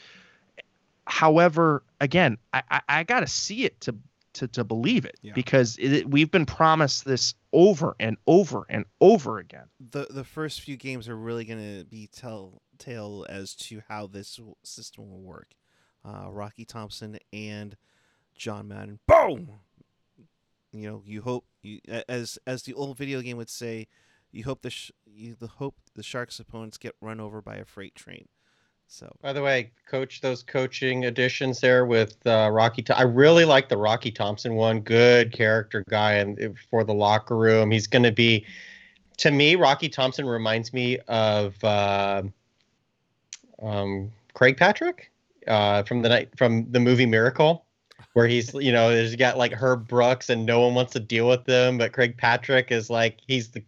However, 1.06 1.82
again, 2.00 2.36
I, 2.52 2.62
I, 2.70 2.80
I 2.88 3.02
got 3.04 3.20
to 3.20 3.26
see 3.26 3.64
it 3.64 3.80
to 3.82 3.94
to, 4.38 4.48
to 4.48 4.64
believe 4.64 5.04
it 5.04 5.16
Yeah. 5.22 5.32
because 5.34 5.76
it, 5.78 6.08
we've 6.10 6.30
been 6.30 6.46
promised 6.46 7.04
this 7.04 7.34
over 7.52 7.94
and 8.00 8.16
over 8.26 8.66
and 8.68 8.84
over 9.00 9.38
again. 9.38 9.66
the 9.78 10.06
the 10.10 10.24
first 10.24 10.60
few 10.62 10.76
games 10.76 11.08
are 11.08 11.16
really 11.16 11.44
going 11.44 11.78
to 11.78 11.84
be 11.84 12.08
telltale 12.08 13.26
as 13.28 13.54
to 13.54 13.82
how 13.88 14.06
this 14.06 14.38
system 14.64 15.10
will 15.10 15.20
work. 15.22 15.54
Uh, 16.04 16.30
Rocky 16.30 16.64
Thompson 16.64 17.18
and 17.32 17.76
John 18.36 18.68
Madden, 18.68 19.00
boom. 19.06 19.50
You 20.72 20.88
know, 20.90 21.02
you 21.06 21.22
hope 21.22 21.44
you 21.62 21.80
as 22.08 22.38
as 22.46 22.62
the 22.62 22.74
old 22.74 22.96
video 22.98 23.20
game 23.22 23.36
would 23.38 23.48
say, 23.50 23.88
you 24.30 24.44
hope 24.44 24.62
the 24.62 24.70
sh- 24.70 24.92
you 25.06 25.34
the 25.38 25.46
hope 25.46 25.76
the 25.94 26.02
Sharks 26.02 26.38
opponents 26.38 26.76
get 26.78 26.94
run 27.00 27.20
over 27.20 27.40
by 27.42 27.56
a 27.56 27.64
freight 27.64 27.94
train. 27.94 28.28
So 28.90 29.14
By 29.20 29.34
the 29.34 29.42
way, 29.42 29.70
coach, 29.86 30.22
those 30.22 30.42
coaching 30.42 31.04
additions 31.04 31.60
there 31.60 31.84
with 31.84 32.16
uh, 32.26 32.48
Rocky. 32.50 32.82
Th- 32.82 32.98
I 32.98 33.02
really 33.02 33.44
like 33.44 33.68
the 33.68 33.76
Rocky 33.76 34.10
Thompson 34.10 34.54
one. 34.54 34.80
Good 34.80 35.30
character 35.30 35.84
guy, 35.88 36.14
and 36.14 36.56
for 36.70 36.84
the 36.84 36.94
locker 36.94 37.36
room, 37.36 37.70
he's 37.70 37.86
going 37.86 38.02
to 38.02 38.12
be. 38.12 38.46
To 39.18 39.30
me, 39.30 39.56
Rocky 39.56 39.90
Thompson 39.90 40.26
reminds 40.26 40.72
me 40.72 40.98
of 41.06 41.62
uh, 41.62 42.22
um, 43.62 44.10
Craig 44.32 44.56
Patrick 44.56 45.12
uh, 45.46 45.82
from 45.82 46.00
the 46.00 46.08
night 46.08 46.30
from 46.38 46.70
the 46.72 46.80
movie 46.80 47.06
Miracle, 47.06 47.66
where 48.14 48.26
he's 48.26 48.54
you 48.54 48.72
know 48.72 48.88
there's 48.88 49.16
got 49.16 49.36
like 49.36 49.52
Herb 49.52 49.86
Brooks 49.86 50.30
and 50.30 50.46
no 50.46 50.60
one 50.60 50.74
wants 50.74 50.94
to 50.94 51.00
deal 51.00 51.28
with 51.28 51.44
them, 51.44 51.76
but 51.76 51.92
Craig 51.92 52.16
Patrick 52.16 52.72
is 52.72 52.88
like 52.88 53.18
he's 53.26 53.48
the 53.50 53.62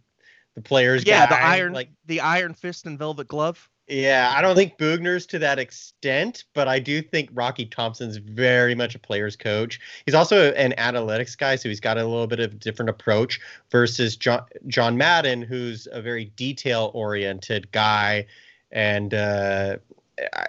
the 0.55 0.63
player's 0.63 1.05
Yeah, 1.05 1.27
the 1.27 1.41
iron 1.41 1.75
like 1.75 1.91
the 2.07 2.21
Iron 2.21 2.55
Fist 2.55 2.87
and 2.87 2.99
Velvet 2.99 3.29
Glove. 3.29 3.69
Yeah, 3.91 4.33
I 4.37 4.41
don't 4.41 4.55
think 4.55 4.79
Boughner's 4.79 5.27
to 5.27 5.39
that 5.41 5.59
extent, 5.59 6.45
but 6.55 6.69
I 6.69 6.79
do 6.79 7.03
think 7.03 7.29
Rocky 7.33 7.67
Thompson's 7.67 8.19
very 8.19 8.73
much 8.73 8.95
a 8.95 9.01
player's 9.01 9.35
coach. 9.35 9.81
He's 10.07 10.15
also 10.15 10.53
an 10.53 10.75
analytics 10.79 11.37
guy, 11.37 11.57
so 11.57 11.69
he's 11.69 11.81
got 11.81 11.99
a 11.99 12.05
little 12.07 12.29
bit 12.29 12.39
of 12.39 12.53
a 12.53 12.55
different 12.55 12.89
approach 12.89 13.41
versus 13.73 14.17
John 14.17 14.45
John 14.69 14.97
Madden, 14.97 15.43
who's 15.43 15.89
a 15.91 16.01
very 16.01 16.27
detail 16.37 16.93
oriented 16.95 17.73
guy, 17.73 18.27
and 18.71 19.13
uh, 19.13 19.79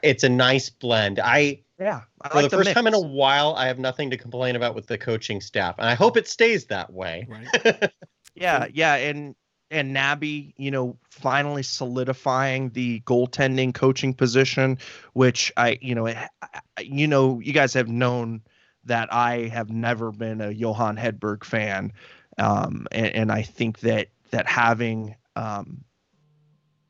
it's 0.03 0.23
a 0.23 0.29
nice 0.29 0.69
blend. 0.69 1.19
I 1.19 1.61
Yeah, 1.79 2.01
I 2.21 2.29
for 2.29 2.35
like 2.35 2.43
the 2.43 2.49
the 2.49 2.57
first 2.57 2.67
mix. 2.67 2.75
time 2.75 2.85
in 2.85 2.93
a 2.93 2.99
while, 2.99 3.55
I 3.55 3.65
have 3.65 3.79
nothing 3.79 4.11
to 4.11 4.17
complain 4.17 4.55
about 4.55 4.75
with 4.75 4.85
the 4.85 4.99
coaching 4.99 5.41
staff, 5.41 5.75
and 5.79 5.87
I 5.87 5.95
hope 5.95 6.15
it 6.15 6.27
stays 6.27 6.65
that 6.65 6.93
way. 6.93 7.25
Right. 7.27 7.91
Yeah, 8.33 8.67
yeah, 8.71 8.95
and 8.95 9.35
and 9.71 9.95
Naby, 9.95 10.53
you 10.57 10.71
know, 10.71 10.97
finally 11.09 11.63
solidifying 11.63 12.69
the 12.71 13.01
goaltending 13.01 13.73
coaching 13.73 14.13
position, 14.13 14.77
which 15.13 15.51
I, 15.57 15.77
you 15.81 15.95
know, 15.95 16.07
I- 16.07 16.29
I- 16.43 16.81
you 16.81 17.07
know, 17.07 17.39
you 17.39 17.53
guys 17.53 17.73
have 17.73 17.87
known 17.89 18.41
that 18.85 19.13
I 19.13 19.47
have 19.49 19.69
never 19.69 20.11
been 20.11 20.41
a 20.41 20.51
Johan 20.51 20.97
Hedberg 20.97 21.43
fan, 21.43 21.93
um, 22.37 22.87
and, 22.91 23.07
and 23.07 23.31
I 23.31 23.43
think 23.43 23.79
that 23.81 24.07
that 24.31 24.47
having, 24.47 25.15
um, 25.35 25.83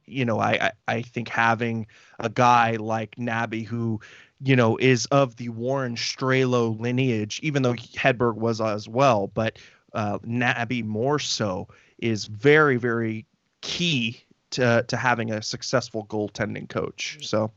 you 0.06 0.26
know, 0.26 0.40
I, 0.40 0.52
I 0.68 0.72
I 0.88 1.02
think 1.02 1.30
having 1.30 1.88
a 2.20 2.30
guy 2.30 2.76
like 2.76 3.16
Naby 3.16 3.66
who, 3.66 4.02
you 4.42 4.56
know, 4.56 4.78
is 4.78 5.06
of 5.08 5.36
the 5.38 5.50
Warren 5.50 5.96
Strelow 5.96 6.80
lineage, 6.80 7.40
even 7.44 7.64
though 7.64 7.74
Hedberg 7.74 8.36
was 8.36 8.60
as 8.60 8.88
well, 8.90 9.28
but 9.28 9.58
uh, 9.94 10.20
more 10.84 11.20
so 11.20 11.68
is 12.02 12.26
very 12.26 12.78
very 12.78 13.26
key 13.62 14.22
to 14.52 14.84
to 14.88 14.98
having 14.98 15.32
a 15.32 15.42
successful 15.42 16.06
goaltending 16.08 16.68
coach. 16.68 17.20
So 17.22 17.52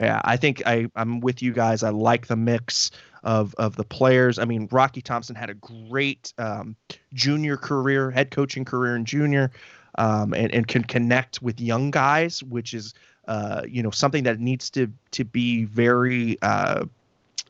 yeah, 0.00 0.20
I 0.24 0.36
think 0.36 0.62
I 0.66 0.88
I'm 0.94 1.20
with 1.20 1.42
you 1.42 1.52
guys. 1.52 1.82
I 1.82 1.90
like 1.90 2.26
the 2.26 2.36
mix 2.36 2.90
of 3.22 3.54
of 3.56 3.76
the 3.76 3.84
players. 3.84 4.38
I 4.38 4.44
mean, 4.44 4.68
Rocky 4.70 5.02
Thompson 5.02 5.36
had 5.36 5.50
a 5.50 5.54
great 5.54 6.32
um, 6.38 6.76
junior 7.12 7.56
career, 7.56 8.10
head 8.10 8.30
coaching 8.30 8.64
career 8.64 8.96
in 8.96 9.04
junior, 9.04 9.50
um, 9.98 10.34
and 10.34 10.52
and 10.52 10.66
can 10.66 10.84
connect 10.84 11.42
with 11.42 11.60
young 11.60 11.90
guys, 11.90 12.42
which 12.42 12.74
is 12.74 12.94
uh, 13.28 13.62
you 13.68 13.82
know 13.82 13.90
something 13.90 14.24
that 14.24 14.40
needs 14.40 14.70
to 14.70 14.90
to 15.12 15.24
be 15.24 15.64
very 15.64 16.38
uh, 16.42 16.84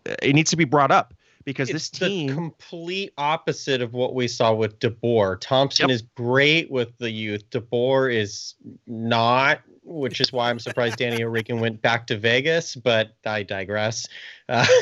it 0.05 0.35
needs 0.35 0.51
to 0.51 0.57
be 0.57 0.65
brought 0.65 0.91
up 0.91 1.15
because 1.45 1.71
it's 1.71 1.89
this 1.89 1.91
team 1.91 2.29
the 2.29 2.35
complete 2.35 3.13
opposite 3.19 3.81
of 3.81 3.93
what 3.93 4.15
we 4.15 4.29
saw 4.29 4.53
with 4.53 4.79
DeBoer. 4.79 5.41
Thompson 5.41 5.89
Yep. 5.89 5.95
is 5.95 6.03
great 6.03 6.71
with 6.71 6.97
the 6.99 7.11
youth. 7.11 7.49
DeBoer 7.51 8.15
is 8.15 8.55
not, 8.87 9.61
which 9.83 10.21
is 10.21 10.33
why 10.33 10.51
I'm 10.51 10.59
surprised 10.59 10.99
Danny 10.99 11.23
O'Regan 11.23 11.61
went 11.61 11.83
back 11.83 12.07
to 12.09 12.19
Vegas. 12.19 12.77
But 12.77 13.15
I 13.27 13.43
digress. 13.43 14.07
Uh, 14.49 14.67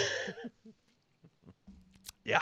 yeah 2.24 2.40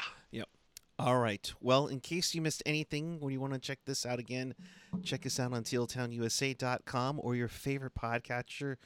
All 1.01 1.19
right. 1.19 1.53
Well, 1.61 1.87
in 1.87 2.01
case 2.01 2.35
you 2.35 2.43
missed 2.43 2.61
anything, 2.67 3.21
when 3.21 3.33
you 3.33 3.41
want 3.41 3.53
to 3.53 3.61
check 3.61 3.79
this 3.85 4.05
out 4.05 4.19
again, 4.19 4.57
check 5.05 5.25
us 5.27 5.39
out 5.39 5.53
on 5.53 5.63
tealtownusa.com 5.63 7.21
or 7.23 7.37
your 7.37 7.47
favorite 7.47 7.95
podcatcher, 7.95 8.79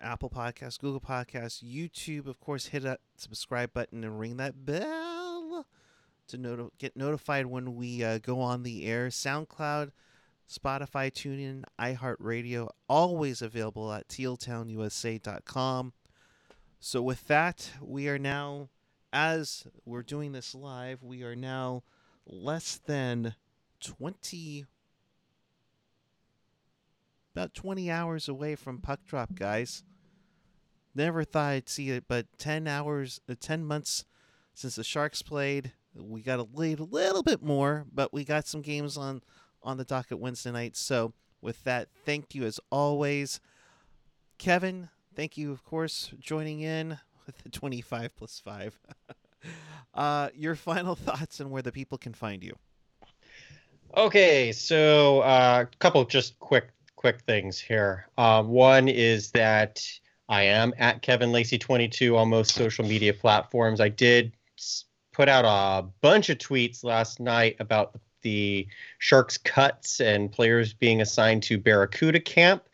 Apple 0.00 0.30
Podcasts, 0.30 0.78
Google 0.78 1.00
Podcasts, 1.00 1.62
YouTube. 1.62 2.26
Of 2.26 2.40
course, 2.40 2.66
hit 2.66 2.82
that 2.82 3.00
subscribe 3.16 3.72
button 3.72 4.04
and 4.04 4.18
ring 4.18 4.36
that 4.36 4.64
bell 4.64 5.66
to 6.28 6.38
noti- 6.38 6.70
get 6.78 6.96
notified 6.96 7.46
when 7.46 7.74
we 7.74 8.02
uh, 8.02 8.18
go 8.18 8.40
on 8.40 8.62
the 8.62 8.86
air. 8.86 9.08
SoundCloud, 9.08 9.92
Spotify, 10.48 11.10
TuneIn, 11.10 11.64
iHeartRadio, 11.78 12.68
always 12.88 13.42
available 13.42 13.92
at 13.92 14.08
tealtownusa.com. 14.08 15.92
So 16.78 17.02
with 17.02 17.26
that, 17.26 17.70
we 17.80 18.08
are 18.08 18.18
now 18.18 18.68
as 19.12 19.66
we're 19.86 20.02
doing 20.02 20.32
this 20.32 20.54
live, 20.54 21.02
we 21.02 21.22
are 21.22 21.34
now 21.34 21.82
less 22.26 22.80
than 22.84 23.34
20 23.80 24.66
about 27.36 27.52
20 27.52 27.90
hours 27.90 28.30
away 28.30 28.54
from 28.54 28.78
puck 28.78 29.00
drop, 29.06 29.34
guys. 29.34 29.84
Never 30.94 31.22
thought 31.22 31.50
I'd 31.50 31.68
see 31.68 31.90
it, 31.90 32.04
but 32.08 32.26
10 32.38 32.66
hours, 32.66 33.20
uh, 33.28 33.34
10 33.38 33.62
months 33.62 34.06
since 34.54 34.76
the 34.76 34.82
Sharks 34.82 35.20
played. 35.20 35.72
We 35.94 36.22
got 36.22 36.38
a 36.38 36.46
little, 36.54 36.86
little 36.86 37.22
bit 37.22 37.42
more, 37.42 37.84
but 37.92 38.10
we 38.10 38.24
got 38.24 38.46
some 38.46 38.62
games 38.62 38.96
on 38.96 39.22
on 39.62 39.76
the 39.76 39.84
docket 39.84 40.18
Wednesday 40.18 40.50
night. 40.50 40.76
So, 40.76 41.12
with 41.42 41.62
that, 41.64 41.88
thank 42.06 42.34
you 42.34 42.44
as 42.44 42.58
always. 42.70 43.38
Kevin, 44.38 44.88
thank 45.14 45.36
you, 45.36 45.52
of 45.52 45.62
course, 45.62 46.12
joining 46.18 46.60
in 46.60 46.98
with 47.26 47.36
the 47.38 47.50
25 47.50 48.16
plus 48.16 48.40
5. 48.42 48.80
uh, 49.94 50.30
your 50.34 50.54
final 50.54 50.94
thoughts 50.94 51.40
and 51.40 51.50
where 51.50 51.62
the 51.62 51.72
people 51.72 51.98
can 51.98 52.14
find 52.14 52.42
you. 52.42 52.56
Okay, 53.94 54.52
so 54.52 55.20
a 55.20 55.24
uh, 55.24 55.64
couple 55.78 56.04
just 56.04 56.38
quick 56.38 56.68
quick 56.96 57.20
things 57.20 57.58
here. 57.58 58.08
Um, 58.18 58.48
one 58.48 58.88
is 58.88 59.30
that 59.32 59.82
I 60.28 60.42
am 60.42 60.74
at 60.78 61.02
Kevin 61.02 61.30
Lacey 61.30 61.58
22 61.58 62.16
on 62.16 62.28
most 62.28 62.54
social 62.54 62.84
media 62.84 63.14
platforms. 63.14 63.80
I 63.80 63.88
did 63.88 64.32
put 65.12 65.28
out 65.28 65.44
a 65.44 65.86
bunch 66.00 66.28
of 66.30 66.38
tweets 66.38 66.82
last 66.82 67.20
night 67.20 67.56
about 67.60 67.98
the 68.22 68.66
Sharks 68.98 69.38
cuts 69.38 70.00
and 70.00 70.32
players 70.32 70.74
being 70.74 71.00
assigned 71.00 71.44
to 71.44 71.58
Barracuda 71.58 72.20
camp. 72.20 72.64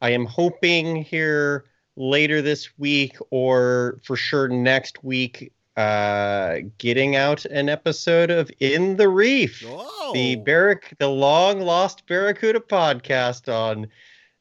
I 0.00 0.10
am 0.10 0.26
hoping 0.26 0.96
here 0.96 1.64
later 1.96 2.42
this 2.42 2.78
week 2.78 3.16
or 3.30 3.98
for 4.04 4.16
sure 4.16 4.48
next 4.48 5.02
week 5.02 5.52
uh 5.78 6.58
getting 6.78 7.14
out 7.14 7.44
an 7.44 7.68
episode 7.68 8.30
of 8.30 8.50
In 8.58 8.96
the 8.96 9.08
Reef 9.08 9.64
Oh, 9.66 10.12
the 10.12 10.36
Barrac 10.36 10.94
the 10.98 11.08
long 11.08 11.60
lost 11.60 12.06
Barracuda 12.06 12.60
podcast 12.60 13.52
on 13.52 13.86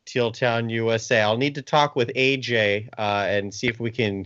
Teal 0.05 0.31
Town, 0.31 0.69
USA. 0.69 1.21
I'll 1.21 1.37
need 1.37 1.53
to 1.55 1.61
talk 1.61 1.95
with 1.95 2.09
AJ 2.15 2.89
uh, 2.97 3.25
and 3.27 3.53
see 3.53 3.67
if 3.67 3.79
we 3.79 3.91
can 3.91 4.25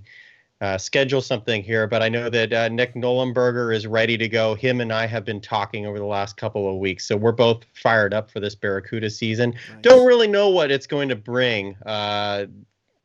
uh, 0.61 0.77
schedule 0.77 1.21
something 1.21 1.63
here. 1.63 1.87
But 1.87 2.03
I 2.03 2.07
know 2.07 2.29
that 2.29 2.53
uh, 2.53 2.69
Nick 2.69 2.93
Nolenberger 2.93 3.75
is 3.75 3.87
ready 3.87 4.15
to 4.17 4.29
go. 4.29 4.53
Him 4.55 4.79
and 4.79 4.93
I 4.93 5.07
have 5.07 5.25
been 5.25 5.41
talking 5.41 5.87
over 5.87 5.97
the 5.97 6.05
last 6.05 6.37
couple 6.37 6.71
of 6.71 6.77
weeks, 6.77 7.07
so 7.07 7.17
we're 7.17 7.31
both 7.31 7.65
fired 7.73 8.13
up 8.13 8.29
for 8.31 8.39
this 8.39 8.55
Barracuda 8.55 9.09
season. 9.09 9.51
Nice. 9.51 9.81
Don't 9.81 10.05
really 10.05 10.27
know 10.27 10.49
what 10.49 10.71
it's 10.71 10.87
going 10.87 11.09
to 11.09 11.15
bring. 11.15 11.75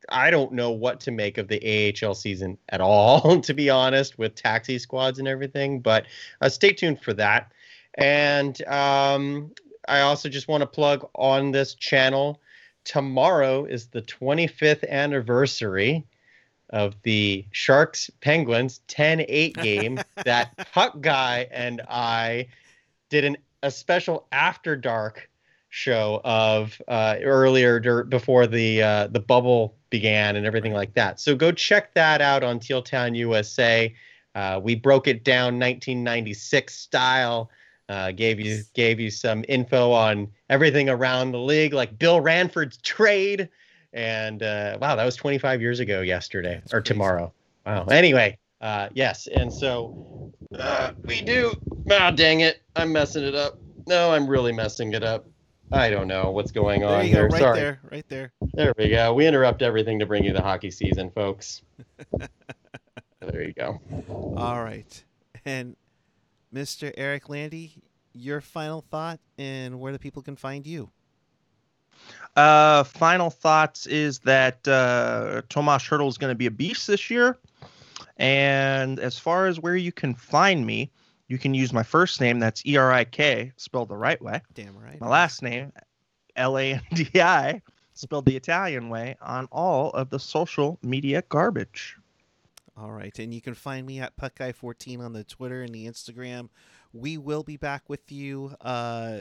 I 0.08 0.30
don't 0.30 0.52
know 0.52 0.70
what 0.70 1.00
to 1.00 1.10
make 1.10 1.38
of 1.38 1.48
the 1.48 1.94
AHL 2.02 2.14
season 2.14 2.58
at 2.68 2.80
all, 2.80 3.40
to 3.42 3.54
be 3.54 3.70
honest, 3.70 4.18
with 4.18 4.34
taxi 4.34 4.78
squads 4.78 5.18
and 5.18 5.28
everything. 5.28 5.80
But 5.80 6.06
uh, 6.40 6.48
stay 6.48 6.72
tuned 6.72 7.02
for 7.02 7.14
that. 7.14 7.52
And 7.94 8.60
um, 8.66 9.52
I 9.88 10.00
also 10.00 10.28
just 10.28 10.48
want 10.48 10.62
to 10.62 10.66
plug 10.66 11.08
on 11.14 11.50
this 11.50 11.74
channel. 11.74 12.40
Tomorrow 12.84 13.64
is 13.64 13.86
the 13.86 14.02
25th 14.02 14.88
anniversary 14.88 16.04
of 16.70 16.94
the 17.02 17.44
Sharks 17.52 18.10
Penguins 18.20 18.80
10 18.88 19.24
8 19.28 19.56
game 19.62 20.00
that 20.24 20.56
Puck 20.72 21.00
Guy 21.00 21.48
and 21.50 21.80
I 21.88 22.48
did 23.08 23.24
an, 23.24 23.36
a 23.62 23.70
special 23.70 24.26
After 24.32 24.76
Dark 24.76 25.28
show 25.68 26.20
of 26.24 26.80
uh, 26.88 27.16
earlier 27.22 27.80
dur- 27.80 28.04
before 28.04 28.46
the 28.46 28.82
uh, 28.82 29.06
the 29.08 29.20
bubble 29.20 29.76
began 29.90 30.36
and 30.36 30.46
everything 30.46 30.72
like 30.72 30.94
that. 30.94 31.20
So 31.20 31.34
go 31.34 31.52
check 31.52 31.94
that 31.94 32.20
out 32.20 32.42
on 32.42 32.58
Teal 32.58 32.82
Town 32.82 33.14
USA. 33.14 33.94
Uh, 34.34 34.60
we 34.62 34.74
broke 34.74 35.08
it 35.08 35.24
down 35.24 35.58
1996 35.58 36.74
style. 36.74 37.50
Uh, 37.88 38.10
gave 38.10 38.40
you 38.40 38.62
gave 38.74 38.98
you 38.98 39.10
some 39.10 39.44
info 39.48 39.92
on 39.92 40.28
everything 40.50 40.88
around 40.88 41.30
the 41.32 41.38
league, 41.38 41.72
like 41.72 41.98
Bill 41.98 42.20
Ranford's 42.20 42.78
trade, 42.78 43.48
and 43.92 44.42
uh, 44.42 44.76
wow, 44.80 44.96
that 44.96 45.04
was 45.04 45.14
25 45.14 45.60
years 45.60 45.78
ago 45.78 46.00
yesterday 46.00 46.54
That's 46.54 46.74
or 46.74 46.80
crazy. 46.80 46.88
tomorrow. 46.94 47.32
Wow. 47.64 47.84
Anyway, 47.84 48.38
uh, 48.60 48.88
yes, 48.92 49.28
and 49.28 49.52
so 49.52 50.32
uh, 50.58 50.92
we 51.06 51.22
do. 51.22 51.54
Ah, 51.90 52.10
dang 52.10 52.40
it, 52.40 52.62
I'm 52.74 52.92
messing 52.92 53.22
it 53.22 53.36
up. 53.36 53.58
No, 53.86 54.12
I'm 54.12 54.26
really 54.26 54.52
messing 54.52 54.92
it 54.92 55.04
up. 55.04 55.26
I 55.72 55.90
don't 55.90 56.06
know 56.06 56.30
what's 56.30 56.52
going 56.52 56.80
There 56.80 56.90
on 56.90 57.06
you 57.06 57.14
go, 57.14 57.22
right 57.22 57.32
Sorry. 57.32 57.58
there, 57.58 57.80
right 57.90 58.08
there. 58.08 58.32
There 58.54 58.72
we 58.78 58.88
go. 58.88 59.12
We 59.14 59.26
interrupt 59.26 59.62
everything 59.62 59.98
to 59.98 60.06
bring 60.06 60.24
you 60.24 60.32
the 60.32 60.42
hockey 60.42 60.70
season, 60.70 61.10
folks. 61.10 61.62
there 63.20 63.42
you 63.42 63.52
go. 63.52 63.80
All 64.36 64.62
right. 64.62 65.04
And 65.44 65.76
Mr. 66.54 66.92
Erik 66.96 67.28
Landi, 67.28 67.74
your 68.12 68.40
final 68.40 68.82
thought 68.90 69.20
and 69.38 69.80
where 69.80 69.92
the 69.92 69.98
people 69.98 70.22
can 70.22 70.36
find 70.36 70.66
you. 70.66 70.90
Uh, 72.36 72.84
final 72.84 73.30
thoughts 73.30 73.86
is 73.86 74.20
that 74.20 74.66
uh, 74.68 75.42
Tomas 75.48 75.82
Hertl 75.82 76.08
is 76.08 76.18
going 76.18 76.30
to 76.30 76.36
be 76.36 76.46
a 76.46 76.50
beast 76.50 76.86
this 76.86 77.10
year. 77.10 77.38
And 78.18 78.98
as 79.00 79.18
far 79.18 79.46
as 79.46 79.60
where 79.60 79.76
you 79.76 79.92
can 79.92 80.14
find 80.14 80.64
me, 80.64 80.90
you 81.28 81.38
can 81.38 81.54
use 81.54 81.72
my 81.72 81.82
first 81.82 82.20
name, 82.20 82.38
that's 82.38 82.64
E 82.66 82.76
R 82.76 82.92
I 82.92 83.04
K, 83.04 83.52
spelled 83.56 83.88
the 83.88 83.96
right 83.96 84.20
way. 84.22 84.40
Damn 84.54 84.78
right. 84.78 85.00
My 85.00 85.08
last 85.08 85.42
name, 85.42 85.72
L 86.36 86.58
A 86.58 86.74
N 86.74 86.82
D 86.92 87.08
I, 87.20 87.62
spelled 87.94 88.26
the 88.26 88.36
Italian 88.36 88.88
way, 88.88 89.16
on 89.20 89.46
all 89.50 89.90
of 89.90 90.10
the 90.10 90.18
social 90.18 90.78
media 90.82 91.22
garbage. 91.28 91.96
All 92.76 92.92
right, 92.92 93.18
and 93.18 93.32
you 93.32 93.40
can 93.40 93.54
find 93.54 93.86
me 93.86 94.00
at 94.00 94.16
PuckGuy14 94.18 95.00
on 95.00 95.14
the 95.14 95.24
Twitter 95.24 95.62
and 95.62 95.74
the 95.74 95.86
Instagram. 95.86 96.50
We 96.92 97.16
will 97.16 97.42
be 97.42 97.56
back 97.56 97.88
with 97.88 98.12
you 98.12 98.54
uh, 98.60 99.20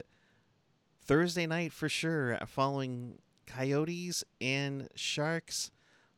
Thursday 1.06 1.48
night 1.48 1.72
for 1.72 1.88
sure, 1.88 2.38
following 2.48 3.20
Coyotes 3.48 4.26
and 4.42 4.90
Sharks. 4.96 5.72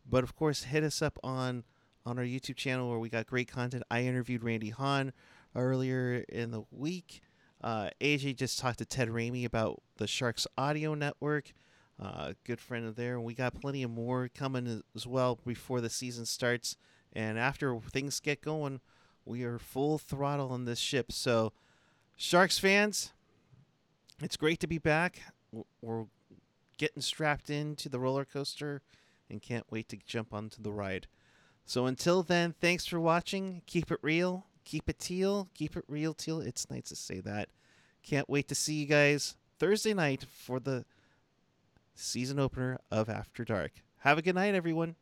But 0.09 0.23
of 0.23 0.35
course, 0.35 0.63
hit 0.63 0.83
us 0.83 1.01
up 1.01 1.19
on 1.23 1.63
on 2.05 2.17
our 2.17 2.25
YouTube 2.25 2.55
channel 2.55 2.89
where 2.89 2.99
we 2.99 3.09
got 3.09 3.27
great 3.27 3.51
content. 3.51 3.83
I 3.91 4.03
interviewed 4.03 4.43
Randy 4.43 4.69
Hahn 4.69 5.11
earlier 5.57 6.23
in 6.29 6.51
the 6.51 6.63
week. 6.71 7.21
Uh, 7.61 7.89
AJ 7.99 8.37
just 8.37 8.59
talked 8.59 8.77
to 8.77 8.85
Ted 8.85 9.09
Ramey 9.09 9.43
about 9.43 9.81
the 9.97 10.07
Sharks 10.07 10.47
Audio 10.57 10.93
Network. 10.93 11.53
Uh, 12.01 12.33
good 12.45 12.61
friend 12.61 12.85
of 12.85 12.95
there. 12.95 13.19
We 13.19 13.33
got 13.33 13.59
plenty 13.59 13.83
of 13.83 13.89
more 13.89 14.29
coming 14.33 14.83
as 14.95 15.07
well 15.07 15.39
before 15.45 15.81
the 15.81 15.89
season 15.89 16.25
starts. 16.25 16.77
And 17.11 17.39
after 17.39 17.77
things 17.79 18.19
get 18.19 18.41
going, 18.41 18.79
we 19.25 19.43
are 19.43 19.57
full 19.57 19.97
throttle 19.97 20.51
on 20.51 20.65
this 20.65 20.79
ship. 20.79 21.11
So, 21.11 21.51
Sharks 22.15 22.59
fans, 22.59 23.11
it's 24.21 24.37
great 24.37 24.59
to 24.59 24.67
be 24.67 24.77
back. 24.77 25.21
We're 25.81 26.05
getting 26.77 27.01
strapped 27.01 27.49
into 27.49 27.89
the 27.89 27.99
roller 27.99 28.25
coaster 28.25 28.81
and 29.29 29.41
can't 29.41 29.65
wait 29.69 29.89
to 29.89 29.97
jump 30.05 30.33
onto 30.33 30.61
the 30.61 30.71
ride. 30.71 31.07
So 31.65 31.85
until 31.85 32.23
then, 32.23 32.55
thanks 32.61 32.85
for 32.85 32.99
watching. 32.99 33.61
Keep 33.65 33.91
it 33.91 33.99
real. 34.01 34.45
Keep 34.67 34.89
it 34.89 34.99
teal. 34.99 35.47
Keep 35.53 35.77
it 35.77 35.85
real 35.87 36.13
teal. 36.13 36.41
It's 36.41 36.69
nice 36.69 36.89
to 36.89 36.95
say 36.97 37.21
that. 37.21 37.47
Can't 38.03 38.29
wait 38.29 38.49
to 38.49 38.55
see 38.55 38.73
you 38.73 38.85
guys 38.85 39.37
Thursday 39.59 39.93
night 39.93 40.25
for 40.29 40.59
the 40.59 40.83
season 41.95 42.37
opener 42.37 42.77
of 42.91 43.07
After 43.07 43.45
Dark. 43.45 43.71
Have 43.99 44.17
a 44.17 44.21
good 44.21 44.35
night, 44.35 44.55
everyone. 44.55 44.97